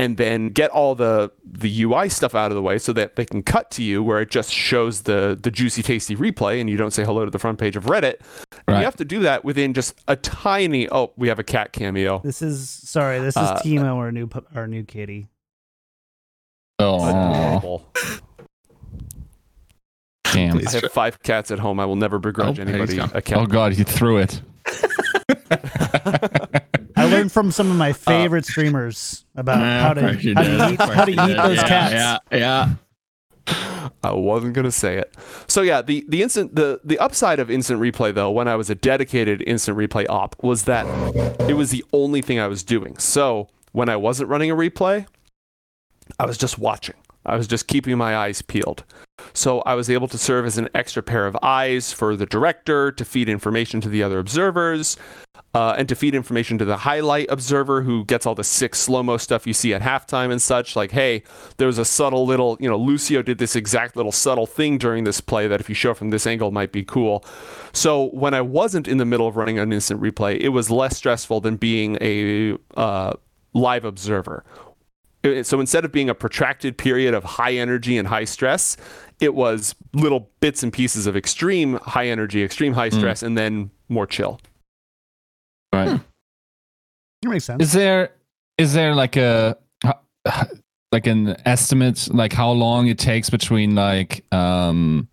and 0.00 0.16
then 0.16 0.48
get 0.48 0.70
all 0.70 0.94
the 0.94 1.30
the 1.44 1.82
UI 1.82 2.08
stuff 2.08 2.34
out 2.34 2.50
of 2.50 2.54
the 2.54 2.62
way 2.62 2.78
so 2.78 2.90
that 2.94 3.16
they 3.16 3.26
can 3.26 3.42
cut 3.42 3.70
to 3.72 3.82
you 3.82 4.02
where 4.02 4.18
it 4.20 4.30
just 4.30 4.50
shows 4.50 5.02
the 5.02 5.38
the 5.40 5.50
juicy 5.50 5.82
tasty 5.82 6.16
replay 6.16 6.58
and 6.58 6.70
you 6.70 6.78
don't 6.78 6.92
say 6.92 7.04
hello 7.04 7.24
to 7.26 7.30
the 7.30 7.38
front 7.38 7.58
page 7.58 7.76
of 7.76 7.84
Reddit. 7.84 8.14
And 8.50 8.60
Right. 8.68 8.78
you 8.78 8.84
have 8.84 8.96
to 8.96 9.04
do 9.04 9.20
that 9.20 9.44
within 9.44 9.74
just 9.74 10.00
a 10.08 10.16
tiny 10.16 10.88
oh, 10.88 11.12
we 11.16 11.28
have 11.28 11.38
a 11.38 11.44
cat 11.44 11.72
cameo. 11.72 12.20
This 12.24 12.40
is 12.40 12.68
sorry. 12.70 13.18
This 13.18 13.36
is 13.36 13.42
Uh, 13.42 13.60
Timo, 13.62 13.96
our 13.96 14.10
new 14.10 14.28
our 14.54 14.66
new 14.66 14.84
kitty. 14.84 15.28
oh, 16.78 17.04
Adorable. 17.06 17.86
damn. 20.32 20.56
I 20.66 20.70
have 20.70 20.92
five 20.92 21.22
cats 21.22 21.50
at 21.50 21.58
home. 21.58 21.78
I 21.78 21.84
will 21.84 21.96
never 21.96 22.18
begrudge 22.18 22.58
Oh, 22.58 22.62
anybody 22.62 22.98
a 22.98 23.20
cat. 23.20 23.38
Oh 23.38 23.44
god, 23.46 23.74
he 23.74 23.84
threw 23.84 24.16
it. 24.16 24.40
I 27.30 27.40
learned 27.40 27.46
from 27.46 27.52
some 27.52 27.70
of 27.70 27.76
my 27.76 27.92
favorite 27.92 28.44
streamers 28.44 29.24
about 29.36 29.60
Yeah, 29.60 29.82
how 29.82 29.94
to 29.94 30.00
how 30.02 30.08
did. 30.12 30.22
to 30.22 30.72
eat 30.72 30.80
how 30.80 31.04
to 31.04 31.10
eat 31.12 31.16
those 31.16 31.56
yeah, 31.56 31.68
cats. 31.68 31.94
Yeah, 32.32 32.38
yeah. 32.38 32.74
I 34.02 34.12
wasn't 34.12 34.54
gonna 34.54 34.70
say 34.72 34.96
it. 34.98 35.14
So 35.46 35.62
yeah, 35.62 35.82
the 35.82 36.04
the 36.08 36.22
instant 36.22 36.54
the 36.54 36.80
the 36.84 36.98
upside 36.98 37.38
of 37.38 37.50
instant 37.50 37.80
replay 37.80 38.12
though, 38.14 38.30
when 38.30 38.48
I 38.48 38.56
was 38.56 38.68
a 38.70 38.74
dedicated 38.74 39.42
instant 39.46 39.78
replay 39.78 40.06
op, 40.08 40.36
was 40.42 40.64
that 40.64 40.86
it 41.48 41.54
was 41.54 41.70
the 41.70 41.84
only 41.92 42.20
thing 42.22 42.38
I 42.38 42.46
was 42.48 42.62
doing. 42.62 42.96
So 42.98 43.48
when 43.72 43.88
I 43.88 43.96
wasn't 43.96 44.28
running 44.28 44.50
a 44.50 44.56
replay, 44.56 45.06
I 46.18 46.26
was 46.26 46.36
just 46.38 46.58
watching. 46.58 46.96
I 47.26 47.36
was 47.36 47.46
just 47.46 47.66
keeping 47.66 47.96
my 47.98 48.16
eyes 48.16 48.42
peeled. 48.42 48.84
So 49.34 49.60
I 49.60 49.74
was 49.74 49.90
able 49.90 50.08
to 50.08 50.18
serve 50.18 50.46
as 50.46 50.56
an 50.56 50.68
extra 50.74 51.02
pair 51.02 51.26
of 51.26 51.36
eyes 51.42 51.92
for 51.92 52.16
the 52.16 52.26
director 52.26 52.90
to 52.92 53.04
feed 53.04 53.28
information 53.28 53.80
to 53.82 53.88
the 53.88 54.02
other 54.02 54.18
observers, 54.18 54.96
uh, 55.54 55.74
and 55.76 55.88
to 55.88 55.94
feed 55.94 56.14
information 56.14 56.58
to 56.58 56.64
the 56.64 56.78
highlight 56.78 57.26
observer 57.28 57.82
who 57.82 58.04
gets 58.04 58.24
all 58.24 58.34
the 58.34 58.44
sick 58.44 58.74
slow 58.74 59.02
mo 59.02 59.16
stuff 59.16 59.46
you 59.46 59.52
see 59.52 59.74
at 59.74 59.82
halftime 59.82 60.30
and 60.30 60.40
such. 60.40 60.76
Like, 60.76 60.92
hey, 60.92 61.22
there 61.56 61.66
was 61.66 61.78
a 61.78 61.84
subtle 61.84 62.24
little, 62.24 62.56
you 62.60 62.68
know, 62.68 62.76
Lucio 62.76 63.22
did 63.22 63.38
this 63.38 63.56
exact 63.56 63.96
little 63.96 64.12
subtle 64.12 64.46
thing 64.46 64.78
during 64.78 65.04
this 65.04 65.20
play 65.20 65.48
that 65.48 65.60
if 65.60 65.68
you 65.68 65.74
show 65.74 65.92
from 65.92 66.10
this 66.10 66.26
angle 66.26 66.50
might 66.50 66.72
be 66.72 66.84
cool. 66.84 67.24
So 67.72 68.06
when 68.10 68.32
I 68.32 68.40
wasn't 68.40 68.88
in 68.88 68.98
the 68.98 69.04
middle 69.04 69.26
of 69.26 69.36
running 69.36 69.58
an 69.58 69.72
instant 69.72 70.00
replay, 70.00 70.38
it 70.40 70.50
was 70.50 70.70
less 70.70 70.96
stressful 70.96 71.40
than 71.40 71.56
being 71.56 71.98
a 72.00 72.56
uh, 72.76 73.14
live 73.52 73.84
observer. 73.84 74.44
It- 75.22 75.46
So 75.46 75.60
instead 75.60 75.84
of 75.84 75.92
being 75.92 76.08
a 76.08 76.14
protracted 76.14 76.78
period 76.78 77.14
of 77.14 77.24
high 77.24 77.54
energy 77.54 77.98
and 77.98 78.08
high 78.08 78.24
stress, 78.24 78.76
it 79.20 79.34
was 79.34 79.74
little 79.92 80.30
bits 80.40 80.62
and 80.62 80.72
pieces 80.72 81.06
of 81.06 81.16
extreme 81.16 81.74
high 81.82 82.08
energy, 82.08 82.42
extreme 82.42 82.72
high 82.72 82.88
hmm. 82.88 82.98
stress, 82.98 83.22
and 83.22 83.36
then 83.36 83.70
more 83.88 84.06
chill. 84.06 84.40
Right. 85.72 85.90
Hmm. 85.90 85.96
That 87.22 87.28
makes 87.28 87.44
sense. 87.44 87.62
Is 87.62 87.72
there 87.72 88.12
is 88.56 88.72
there 88.72 88.94
like 88.94 89.16
a 89.16 89.56
like 90.92 91.06
an 91.06 91.36
estimate, 91.46 92.08
like 92.12 92.32
how 92.32 92.50
long 92.50 92.88
it 92.88 92.98
takes 92.98 93.30
between 93.30 93.74
like 93.74 94.24
um 94.32 95.08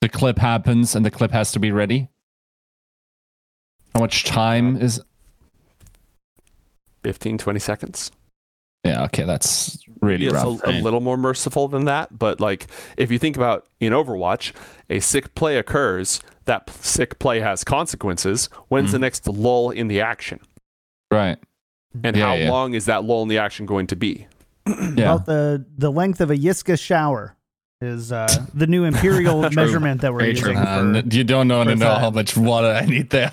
the 0.00 0.08
clip 0.08 0.38
happens 0.38 0.94
and 0.94 1.04
the 1.04 1.10
clip 1.10 1.30
has 1.30 1.52
to 1.52 1.58
be 1.58 1.72
ready? 1.72 2.08
How 3.94 4.00
much 4.00 4.24
time 4.24 4.76
uh, 4.76 4.80
is? 4.80 5.00
15, 7.02 7.38
20 7.38 7.58
seconds. 7.58 8.12
Yeah, 8.84 9.04
okay, 9.04 9.24
that's 9.24 9.78
really 10.00 10.24
It's 10.26 10.34
rough. 10.34 10.62
a, 10.64 10.70
a 10.70 10.80
little 10.80 11.00
more 11.00 11.16
merciful 11.18 11.68
than 11.68 11.84
that, 11.84 12.16
but 12.18 12.40
like 12.40 12.66
if 12.96 13.10
you 13.10 13.18
think 13.18 13.36
about 13.36 13.66
in 13.78 13.92
Overwatch, 13.92 14.52
a 14.88 15.00
sick 15.00 15.34
play 15.34 15.56
occurs. 15.58 16.20
That 16.46 16.66
p- 16.66 16.72
sick 16.80 17.18
play 17.20 17.40
has 17.40 17.62
consequences. 17.62 18.46
When's 18.68 18.90
the 18.92 18.98
next 18.98 19.28
lull 19.28 19.70
in 19.70 19.86
the 19.88 20.00
action? 20.00 20.40
Right. 21.10 21.38
And 22.02 22.16
Yeah, 22.16 22.26
how 22.26 22.34
yeah. 22.34 22.50
long 22.50 22.74
is 22.74 22.86
that 22.86 23.04
lull 23.04 23.22
in 23.22 23.28
the 23.28 23.38
action 23.38 23.66
going 23.66 23.86
to 23.88 23.96
be? 23.96 24.26
Yeah. 24.66 25.14
About 25.14 25.26
the 25.26 25.64
the 25.76 25.92
length 25.92 26.20
of 26.20 26.30
a 26.30 26.36
Yiska 26.36 26.78
shower 26.80 27.36
is 27.82 28.10
uh, 28.12 28.28
the 28.54 28.66
new 28.66 28.84
imperial 28.84 29.48
measurement 29.52 30.00
that 30.00 30.12
we're 30.12 30.20
Very 30.20 30.34
true. 30.34 30.50
using. 30.52 30.64
Uh, 30.64 30.78
for- 30.92 30.96
n- 30.96 31.08
you 31.12 31.22
don't 31.24 31.46
know 31.48 31.62
to 31.64 31.70
for 31.70 31.76
know 31.76 31.84
that. 31.86 32.00
how 32.00 32.10
much 32.10 32.36
water 32.36 32.68
I 32.68 32.86
need 32.86 33.10
there. 33.10 33.32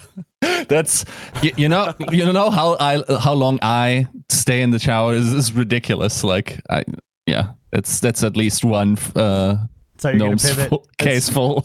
That's 0.68 1.06
you, 1.42 1.52
you 1.58 1.70
know 1.70 1.94
you 2.12 2.32
know 2.32 2.50
how 2.50 2.78
I 2.80 3.04
how 3.20 3.34
long 3.34 3.60
I 3.62 4.08
stay 4.30 4.62
in 4.62 4.72
the 4.72 4.80
shower 4.80 5.14
is, 5.14 5.34
is 5.34 5.54
ridiculous. 5.54 6.24
Like 6.24 6.60
I 6.70 6.84
yeah, 7.26 7.52
it's 7.74 8.00
that's 8.00 8.24
at 8.24 8.36
least 8.38 8.64
one 8.66 8.98
uh 9.16 9.58
so 9.98 10.10
you're 10.10 10.20
gonna 10.20 10.30
gnome's 10.32 10.48
pivot. 10.50 10.70
full, 10.70 10.86
case 10.98 11.30
full. 11.30 11.64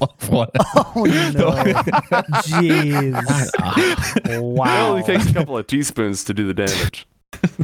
of 0.00 0.28
water. 0.28 0.50
Oh 0.74 1.04
no! 1.04 1.50
Jeez! 2.42 3.50
Ah, 3.60 3.74
It 4.24 4.38
only 4.38 5.02
takes 5.04 5.30
a 5.30 5.32
couple 5.32 5.56
of 5.56 5.66
teaspoons 5.66 6.24
to 6.24 6.34
do 6.34 6.46
the 6.52 6.54
damage. 6.54 7.06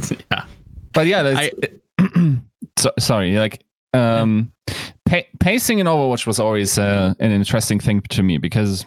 yeah. 0.31 0.45
But 0.93 1.07
yeah, 1.07 1.23
that's, 1.23 1.55
so, 2.77 2.91
sorry, 2.99 3.35
like 3.37 3.63
um, 3.93 4.51
pa- 5.05 5.27
pacing 5.41 5.79
in 5.79 5.87
Overwatch 5.87 6.25
was 6.25 6.39
always 6.39 6.77
uh, 6.79 7.13
an 7.19 7.31
interesting 7.31 7.79
thing 7.81 7.99
to 8.01 8.23
me 8.23 8.37
because 8.37 8.85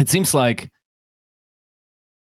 it 0.00 0.08
seems 0.08 0.34
like 0.34 0.70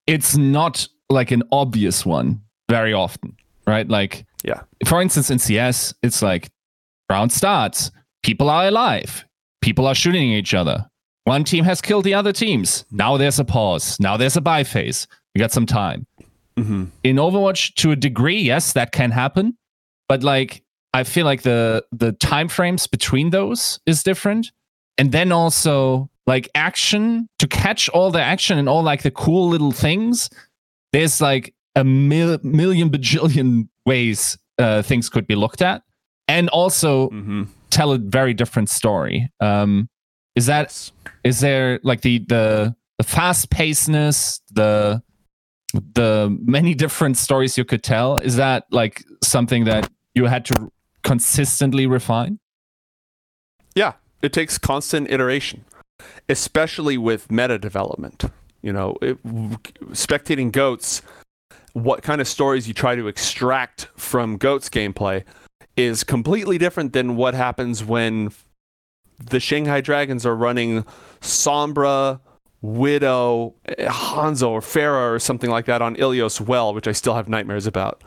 it's 0.06 0.36
not 0.36 0.86
like 1.10 1.30
an 1.30 1.42
obvious 1.52 2.04
one 2.06 2.40
very 2.68 2.92
often, 2.92 3.36
right? 3.66 3.88
Like, 3.88 4.26
Yeah. 4.44 4.62
for 4.86 5.00
instance, 5.00 5.30
in 5.30 5.38
CS, 5.38 5.94
it's 6.02 6.22
like 6.22 6.48
round 7.10 7.32
starts, 7.32 7.90
people 8.22 8.50
are 8.50 8.66
alive, 8.66 9.24
people 9.60 9.86
are 9.86 9.94
shooting 9.94 10.30
each 10.32 10.54
other. 10.54 10.86
One 11.24 11.42
team 11.44 11.64
has 11.64 11.80
killed 11.80 12.04
the 12.04 12.14
other 12.14 12.32
teams. 12.32 12.84
Now 12.92 13.16
there's 13.16 13.40
a 13.40 13.44
pause. 13.44 13.98
Now 13.98 14.16
there's 14.16 14.36
a 14.36 14.40
buy 14.40 14.62
phase. 14.64 15.08
We 15.34 15.40
got 15.40 15.52
some 15.52 15.66
time 15.66 16.06
Mm-hmm. 16.56 16.84
in 17.04 17.16
Overwatch 17.16 17.74
to 17.74 17.90
a 17.90 17.96
degree, 17.96 18.40
yes, 18.40 18.72
that 18.72 18.90
can 18.92 19.10
happen. 19.10 19.58
But 20.08 20.22
like 20.22 20.62
I 20.94 21.04
feel 21.04 21.26
like 21.26 21.42
the 21.42 21.84
the 21.92 22.12
time 22.12 22.48
frames 22.48 22.86
between 22.86 23.28
those 23.30 23.78
is 23.86 24.02
different. 24.02 24.52
And 24.96 25.12
then 25.12 25.32
also 25.32 26.08
like 26.26 26.48
action 26.54 27.28
to 27.38 27.46
catch 27.46 27.88
all 27.90 28.10
the 28.10 28.22
action 28.22 28.58
and 28.58 28.68
all 28.68 28.82
like 28.82 29.02
the 29.02 29.10
cool 29.10 29.48
little 29.48 29.72
things, 29.72 30.28
there's 30.92 31.20
like 31.20 31.54
a 31.74 31.84
mil- 31.84 32.38
million 32.42 32.90
bajillion 32.90 33.68
ways 33.84 34.36
uh, 34.58 34.82
things 34.82 35.08
could 35.08 35.26
be 35.26 35.34
looked 35.34 35.62
at. 35.62 35.82
And 36.28 36.48
also 36.48 37.08
Mm-hmm. 37.10 37.44
tell 37.70 37.92
a 37.92 37.98
very 37.98 38.34
different 38.34 38.68
story. 38.68 39.30
Um, 39.40 39.88
is 40.34 40.46
that 40.46 40.90
is 41.22 41.40
there 41.40 41.78
like 41.84 42.00
the 42.00 42.18
the 42.26 42.74
the 42.98 43.04
fast 43.04 43.50
pacedness, 43.50 44.40
the 44.52 45.02
the 45.94 46.36
many 46.42 46.74
different 46.74 47.16
stories 47.16 47.56
you 47.56 47.64
could 47.64 47.82
tell? 47.84 48.16
Is 48.16 48.36
that 48.36 48.64
like 48.70 49.04
something 49.22 49.64
that 49.66 49.88
you 50.14 50.26
had 50.26 50.44
to 50.46 50.72
consistently 51.04 51.86
refine? 51.86 52.38
Yeah, 53.76 53.92
it 54.22 54.32
takes 54.32 54.58
constant 54.58 55.10
iteration, 55.10 55.64
especially 56.28 56.98
with 56.98 57.30
meta 57.30 57.58
development. 57.58 58.24
You 58.62 58.72
know, 58.72 58.96
it, 59.00 59.22
spectating 59.92 60.50
goats, 60.50 61.02
what 61.72 62.02
kind 62.02 62.20
of 62.20 62.28
stories 62.28 62.66
you 62.66 62.74
try 62.74 62.96
to 62.96 63.06
extract 63.06 63.88
from 63.96 64.38
goats 64.38 64.68
gameplay 64.68 65.24
is 65.76 66.04
completely 66.04 66.58
different 66.58 66.92
than 66.92 67.16
what 67.16 67.34
happens 67.34 67.84
when 67.84 68.32
the 69.18 69.40
Shanghai 69.40 69.80
Dragons 69.80 70.24
are 70.26 70.34
running 70.34 70.84
Sombra, 71.20 72.20
Widow, 72.62 73.54
Hanzo, 73.78 74.48
or 74.48 74.60
Pharah, 74.60 75.14
or 75.14 75.18
something 75.18 75.50
like 75.50 75.66
that 75.66 75.82
on 75.82 75.96
Ilios 75.96 76.40
Well, 76.40 76.74
which 76.74 76.88
I 76.88 76.92
still 76.92 77.14
have 77.14 77.28
nightmares 77.28 77.66
about. 77.66 78.02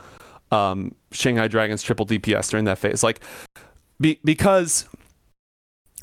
Um, 0.50 0.94
Shanghai 1.12 1.48
Dragons 1.48 1.82
triple 1.82 2.06
DPS 2.06 2.50
during 2.50 2.64
that 2.64 2.78
phase, 2.78 3.02
like 3.02 3.20
be, 4.00 4.18
because 4.24 4.88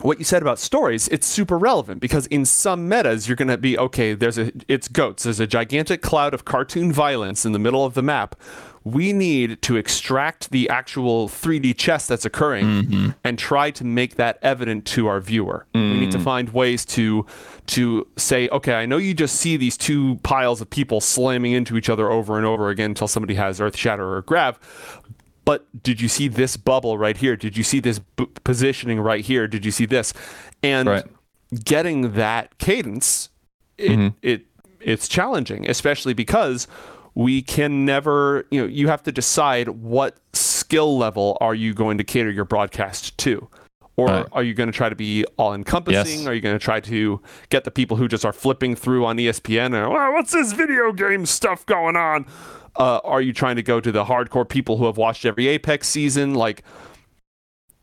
what 0.01 0.19
you 0.19 0.25
said 0.25 0.41
about 0.41 0.60
stories, 0.60 1.07
it's 1.07 1.25
super 1.25 1.57
relevant 1.57 2.01
because 2.01 2.27
in 2.27 2.45
some 2.45 2.88
metas 2.88 3.27
you're 3.27 3.36
going 3.36 3.47
to 3.47 3.57
be 3.57 3.77
okay, 3.77 4.13
there's 4.13 4.38
a 4.38 4.51
it's 4.67 4.88
goats, 4.88 5.23
there's 5.23 5.39
a 5.39 5.47
gigantic 5.47 6.01
cloud 6.01 6.33
of 6.33 6.45
cartoon 6.45 6.91
violence 6.91 7.45
in 7.45 7.51
the 7.51 7.60
middle 7.60 7.83
of 7.86 7.93
the 7.95 8.03
map. 8.03 8.36
We 8.83 9.12
need 9.12 9.62
to 9.63 9.75
extract 9.75 10.51
the 10.51 10.69
actual 10.69 11.27
3D 11.27 11.73
chess 11.77 12.07
that's 12.07 12.23
occurring 12.25 12.65
Mhm. 12.65 13.15
and 13.23 13.38
try 13.38 13.69
to 13.71 13.83
make 13.83 14.15
that 14.15 14.39
evident 14.41 14.86
to 14.86 15.07
our 15.07 15.19
viewer. 15.19 15.65
We 15.73 15.81
need 15.99 16.12
to 16.12 16.19
find 16.19 16.49
ways 16.53 16.86
to 16.86 17.25
to 17.67 18.07
say, 18.15 18.47
okay, 18.49 18.75
I 18.75 18.86
know 18.86 18.95
you 18.95 19.13
just 19.13 19.36
see 19.36 19.57
these 19.57 19.75
two 19.75 20.15
piles 20.23 20.62
of 20.62 20.69
people 20.69 21.01
slamming 21.01 21.51
into 21.51 21.75
each 21.75 21.89
other 21.89 22.10
over 22.10 22.38
and 22.38 22.45
over 22.45 22.69
again 22.69 22.91
until 22.91 23.10
somebody 23.10 23.33
has 23.36 23.60
Earth 23.60 23.75
Shatter 23.75 24.15
or 24.15 24.21
Grav, 24.21 24.57
but 25.47 25.65
did 25.81 26.01
you 26.01 26.10
see 26.10 26.27
this 26.27 26.57
bubble 26.57 26.97
right 26.97 27.15
here? 27.15 27.38
Did 27.38 27.55
you 27.55 27.63
see 27.63 27.79
this 27.79 27.99
b- 27.99 28.27
positioning 28.43 28.99
right 28.99 29.23
here? 29.23 29.47
Did 29.47 29.63
you 29.63 29.71
see 29.71 29.86
this? 29.86 30.13
And 30.62 30.89
Right. 30.89 31.05
getting 31.63 32.12
that 32.15 32.57
cadence, 32.57 33.29
it, 33.77 33.91
Mhm. 33.91 34.13
it 34.21 34.41
it's 34.81 35.07
challenging, 35.07 35.67
especially 35.69 36.13
because 36.13 36.67
we 37.15 37.41
can 37.41 37.86
never, 37.86 38.45
you 38.51 38.60
know, 38.62 38.67
you 38.67 38.89
have 38.89 39.01
to 39.03 39.12
decide 39.12 39.69
what 39.69 40.17
skill 40.33 40.97
level 40.97 41.38
are 41.39 41.55
you 41.55 41.73
going 41.73 41.97
to 41.97 42.03
cater 42.03 42.29
your 42.29 42.45
broadcast 42.45 43.17
to. 43.19 43.47
Or 43.95 44.07
Right. 44.07 44.25
are 44.33 44.43
you 44.43 44.53
going 44.53 44.69
to 44.71 44.77
try 44.77 44.89
to 44.89 44.95
be 44.95 45.23
all 45.38 45.53
encompassing? 45.53 46.19
Yes. 46.19 46.27
Are 46.27 46.33
you 46.33 46.41
going 46.41 46.55
to 46.55 46.63
try 46.63 46.79
to 46.81 47.21
get 47.49 47.63
the 47.63 47.71
people 47.71 47.95
who 47.97 48.07
just 48.10 48.25
are 48.25 48.33
flipping 48.33 48.75
through 48.75 49.05
on 49.05 49.17
ESPN 49.17 49.73
and, 49.73 49.89
wow, 49.89 50.12
what's 50.13 50.33
this 50.33 50.51
video 50.51 50.91
game 50.91 51.25
stuff 51.25 51.65
going 51.65 51.95
on? 51.95 52.25
Uh, 52.77 52.99
are 53.03 53.21
you 53.21 53.33
trying 53.33 53.55
to 53.55 53.63
go 53.63 53.81
to 53.81 53.91
the 53.91 54.05
hardcore 54.05 54.47
people 54.47 54.77
who 54.77 54.85
have 54.85 54.97
watched 54.97 55.25
every 55.25 55.47
Apex 55.47 55.87
season? 55.87 56.35
Like 56.35 56.63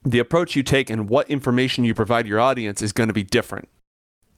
the 0.04 0.18
approach 0.18 0.54
you 0.54 0.62
take 0.62 0.90
and 0.90 1.08
what 1.08 1.28
information 1.28 1.84
you 1.84 1.94
provide 1.94 2.26
your 2.26 2.40
audience 2.40 2.80
is 2.82 2.92
going 2.92 3.08
to 3.08 3.14
be 3.14 3.24
different. 3.24 3.68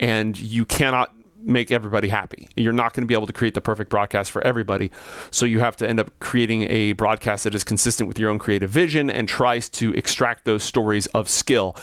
And 0.00 0.38
you 0.38 0.64
cannot 0.64 1.12
make 1.42 1.70
everybody 1.70 2.08
happy. 2.08 2.48
You're 2.56 2.72
not 2.72 2.92
going 2.92 3.02
to 3.02 3.06
be 3.06 3.14
able 3.14 3.26
to 3.26 3.32
create 3.32 3.54
the 3.54 3.60
perfect 3.60 3.90
broadcast 3.90 4.30
for 4.30 4.42
everybody. 4.42 4.90
So 5.30 5.46
you 5.46 5.60
have 5.60 5.76
to 5.76 5.88
end 5.88 6.00
up 6.00 6.10
creating 6.18 6.62
a 6.64 6.92
broadcast 6.92 7.44
that 7.44 7.54
is 7.54 7.64
consistent 7.64 8.08
with 8.08 8.18
your 8.18 8.30
own 8.30 8.38
creative 8.38 8.70
vision 8.70 9.10
and 9.10 9.28
tries 9.28 9.68
to 9.70 9.92
extract 9.94 10.44
those 10.44 10.64
stories 10.64 11.06
of 11.08 11.28
skill. 11.28 11.76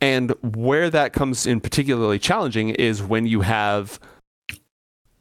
And 0.00 0.32
where 0.42 0.90
that 0.90 1.12
comes 1.12 1.46
in 1.46 1.60
particularly 1.60 2.18
challenging 2.18 2.70
is 2.70 3.02
when 3.02 3.26
you 3.26 3.42
have 3.42 4.00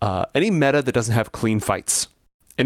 uh, 0.01 0.25
any 0.33 0.49
meta 0.49 0.81
that 0.81 0.93
doesn't 0.93 1.13
have 1.13 1.31
clean 1.31 1.59
fights. 1.59 2.07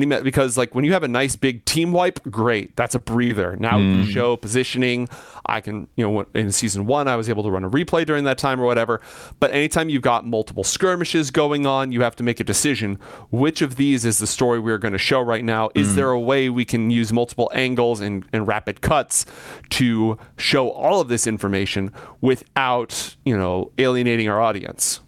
Because 0.01 0.57
like 0.57 0.75
when 0.75 0.83
you 0.85 0.93
have 0.93 1.03
a 1.03 1.07
nice 1.07 1.35
big 1.35 1.63
team 1.65 1.91
wipe, 1.91 2.21
great, 2.29 2.75
that's 2.75 2.95
a 2.95 2.99
breather. 2.99 3.55
Now 3.57 3.77
you 3.77 3.85
Mm. 4.03 4.07
show 4.07 4.35
positioning. 4.35 5.07
I 5.45 5.61
can, 5.61 5.87
you 5.95 6.07
know, 6.09 6.25
in 6.33 6.51
season 6.51 6.85
one, 6.85 7.07
I 7.07 7.15
was 7.15 7.29
able 7.29 7.43
to 7.43 7.51
run 7.51 7.63
a 7.63 7.69
replay 7.69 8.05
during 8.05 8.23
that 8.25 8.37
time 8.37 8.59
or 8.59 8.65
whatever. 8.65 8.99
But 9.39 9.51
anytime 9.51 9.89
you've 9.89 10.01
got 10.01 10.25
multiple 10.25 10.63
skirmishes 10.63 11.31
going 11.31 11.65
on, 11.65 11.91
you 11.91 12.01
have 12.01 12.15
to 12.17 12.23
make 12.23 12.39
a 12.39 12.43
decision. 12.43 12.97
Which 13.31 13.61
of 13.61 13.75
these 13.75 14.05
is 14.05 14.17
the 14.19 14.27
story 14.27 14.59
we're 14.59 14.77
going 14.79 14.93
to 14.93 14.97
show 14.97 15.21
right 15.21 15.43
now? 15.43 15.69
Is 15.75 15.95
there 15.95 16.09
a 16.09 16.19
way 16.19 16.49
we 16.49 16.65
can 16.65 16.89
use 16.89 17.13
multiple 17.13 17.51
angles 17.53 18.01
and, 18.01 18.25
and 18.33 18.47
rapid 18.47 18.81
cuts 18.81 19.25
to 19.71 20.17
show 20.37 20.69
all 20.71 20.99
of 20.99 21.07
this 21.07 21.27
information 21.27 21.91
without, 22.21 23.15
you 23.23 23.37
know, 23.37 23.71
alienating 23.77 24.27
our 24.29 24.41
audience? 24.41 25.01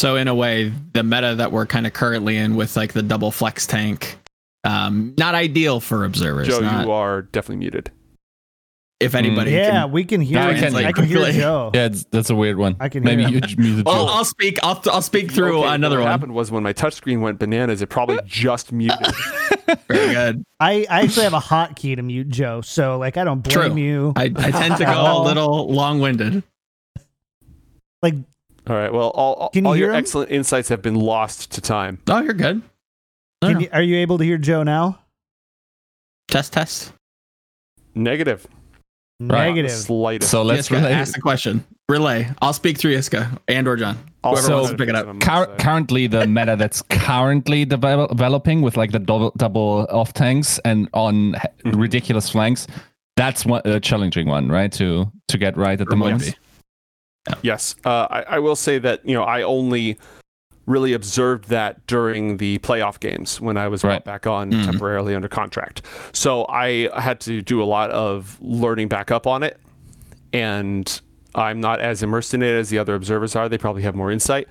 So 0.00 0.16
in 0.16 0.28
a 0.28 0.34
way, 0.34 0.72
the 0.94 1.02
meta 1.02 1.34
that 1.34 1.52
we're 1.52 1.66
kind 1.66 1.86
of 1.86 1.92
currently 1.92 2.38
in 2.38 2.56
with 2.56 2.74
like 2.74 2.94
the 2.94 3.02
double 3.02 3.30
flex 3.30 3.66
tank, 3.66 4.16
um, 4.64 5.12
not 5.18 5.34
ideal 5.34 5.78
for 5.78 6.06
observers. 6.06 6.48
Joe, 6.48 6.60
not- 6.60 6.86
you 6.86 6.90
are 6.92 7.20
definitely 7.20 7.56
muted. 7.56 7.90
if 8.98 9.14
anybody 9.14 9.50
yeah, 9.50 9.82
can. 9.82 9.92
we 9.92 10.04
can 10.04 10.22
hear. 10.22 10.38
I 10.38 10.52
I 10.52 10.54
can- 10.54 10.72
can, 10.72 10.84
I 10.86 10.92
can 10.92 11.04
hear 11.04 11.30
Joe. 11.32 11.70
Yeah, 11.74 11.84
it's, 11.84 12.04
that's 12.04 12.30
a 12.30 12.34
weird 12.34 12.56
one. 12.56 12.76
I 12.80 12.88
can 12.88 13.04
Maybe 13.04 13.26
hear 13.26 13.42
you 13.46 13.56
muted 13.58 13.84
Well, 13.84 14.08
I'll 14.08 14.24
speak. 14.24 14.58
I'll, 14.62 14.80
I'll 14.86 15.02
speak 15.02 15.30
through 15.32 15.58
Okay, 15.64 15.74
another 15.74 15.96
what 15.98 16.04
one. 16.04 16.10
happened 16.12 16.32
was 16.32 16.50
when 16.50 16.62
my 16.62 16.72
touchscreen 16.72 17.20
went 17.20 17.38
bananas, 17.38 17.82
it 17.82 17.88
probably 17.90 18.20
just 18.24 18.72
muted. 18.72 19.06
Very 19.86 20.14
good. 20.14 20.44
I, 20.60 20.86
I 20.88 21.02
actually 21.02 21.24
have 21.24 21.34
a 21.34 21.40
hotkey 21.40 21.94
to 21.96 22.00
mute 22.02 22.30
Joe, 22.30 22.62
so 22.62 22.96
like 22.96 23.18
I 23.18 23.24
don't 23.24 23.40
blame 23.42 23.72
True. 23.72 23.82
you. 23.82 24.12
I, 24.16 24.32
I 24.34 24.50
tend 24.50 24.78
to 24.78 24.84
go 24.86 25.22
a 25.22 25.24
little 25.24 25.70
long-winded. 25.70 26.42
like 28.02 28.14
All 28.70 28.76
right. 28.76 28.92
Well, 28.92 29.08
all, 29.10 29.34
all, 29.34 29.48
Can 29.50 29.64
you 29.64 29.68
all 29.68 29.76
your 29.76 29.90
him? 29.90 29.96
excellent 29.96 30.30
insights 30.30 30.68
have 30.68 30.80
been 30.80 30.94
lost 30.94 31.50
to 31.52 31.60
time. 31.60 31.98
Oh, 32.08 32.20
you're 32.22 32.34
good. 32.34 32.62
Can 33.42 33.60
you, 33.60 33.68
are 33.72 33.82
you 33.82 33.96
able 33.96 34.16
to 34.18 34.24
hear 34.24 34.38
Joe 34.38 34.62
now? 34.62 35.00
Test, 36.28 36.52
test. 36.52 36.92
Negative. 37.96 38.46
Negative. 39.18 39.72
Slightest. 39.72 40.30
So 40.30 40.42
let's 40.42 40.68
Yiska, 40.68 40.76
relay. 40.76 40.92
ask 40.92 41.14
the 41.14 41.20
question. 41.20 41.64
Relay. 41.88 42.30
I'll 42.40 42.52
speak 42.52 42.78
through 42.78 42.94
Yiska 42.94 43.38
and 43.48 43.66
or 43.66 43.74
John. 43.76 43.98
Whoever 44.22 44.40
So- 44.42 44.54
wants 44.58 44.70
to 44.70 44.76
pick 44.76 44.88
it 44.88 44.94
up. 44.94 45.18
Cur- 45.20 45.52
currently, 45.58 46.06
the 46.06 46.28
meta 46.28 46.54
that's 46.56 46.80
currently 46.82 47.66
devel- 47.66 48.08
developing 48.08 48.62
with 48.62 48.76
like 48.76 48.92
the 48.92 49.00
double, 49.00 49.32
double 49.36 49.88
off 49.90 50.12
tanks 50.12 50.60
and 50.64 50.88
on 50.94 51.34
h- 51.34 51.42
Mhm. 51.64 51.80
ridiculous 51.80 52.30
flanks, 52.30 52.68
that's 53.16 53.44
one 53.44 53.62
a 53.64 53.80
challenging 53.80 54.28
one, 54.28 54.48
right? 54.48 54.70
To 54.72 55.10
to 55.28 55.38
get 55.38 55.56
right 55.56 55.80
at 55.80 55.88
the 55.88 55.94
Or 55.94 55.98
would 55.98 56.12
moment. 56.12 56.38
Yes, 57.42 57.74
uh, 57.84 58.06
I, 58.10 58.22
I 58.22 58.38
will 58.38 58.56
say 58.56 58.78
that 58.78 59.04
you 59.06 59.14
know 59.14 59.22
I 59.24 59.42
only 59.42 59.98
really 60.66 60.92
observed 60.92 61.48
that 61.48 61.84
during 61.86 62.36
the 62.36 62.58
playoff 62.58 63.00
games 63.00 63.40
when 63.40 63.56
I 63.56 63.66
was 63.68 63.82
brought 63.82 63.92
Right. 63.94 64.04
back 64.04 64.26
on 64.26 64.52
Mhm. 64.52 64.64
temporarily 64.64 65.14
under 65.14 65.28
contract. 65.28 65.82
So 66.12 66.46
I 66.48 66.88
had 67.00 67.18
to 67.20 67.42
do 67.42 67.62
a 67.62 67.64
lot 67.64 67.90
of 67.90 68.38
learning 68.40 68.88
back 68.88 69.10
up 69.10 69.26
on 69.26 69.42
it, 69.42 69.58
and 70.32 71.00
I'm 71.34 71.60
not 71.60 71.80
as 71.80 72.02
immersed 72.02 72.34
in 72.34 72.42
it 72.42 72.52
as 72.54 72.68
the 72.70 72.78
other 72.78 72.94
observers 72.94 73.34
are. 73.36 73.48
They 73.48 73.58
probably 73.58 73.82
have 73.82 73.94
more 73.94 74.10
insight. 74.10 74.48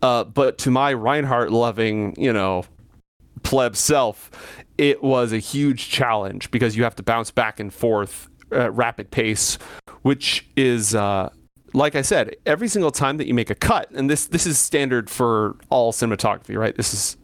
Uh, 0.00 0.24
but 0.24 0.58
to 0.58 0.70
my 0.70 0.92
Reinhardt 0.92 1.50
loving, 1.50 2.14
you 2.16 2.32
know, 2.32 2.64
pleb 3.42 3.74
self, 3.76 4.30
it 4.76 5.02
was 5.02 5.32
a 5.32 5.38
huge 5.38 5.88
challenge 5.90 6.50
because 6.52 6.76
you 6.76 6.84
have 6.84 6.94
to 6.96 7.02
bounce 7.02 7.30
back 7.32 7.58
and 7.58 7.72
forth 7.72 8.28
at 8.52 8.72
rapid 8.74 9.10
pace, 9.10 9.58
which 10.02 10.46
is, 10.56 10.94
uh, 10.94 11.30
like 11.74 11.94
I 11.94 12.02
said, 12.02 12.36
every 12.46 12.68
single 12.68 12.90
time 12.90 13.16
that 13.18 13.26
you 13.26 13.34
make 13.34 13.50
a 13.50 13.54
cut, 13.54 13.90
and 13.90 14.08
this 14.08 14.26
this 14.26 14.46
is 14.46 14.58
standard 14.58 15.10
for 15.10 15.56
all 15.70 15.92
cinematography, 15.92 16.56
right? 16.56 16.76
This 16.76 16.94
is 16.94 17.16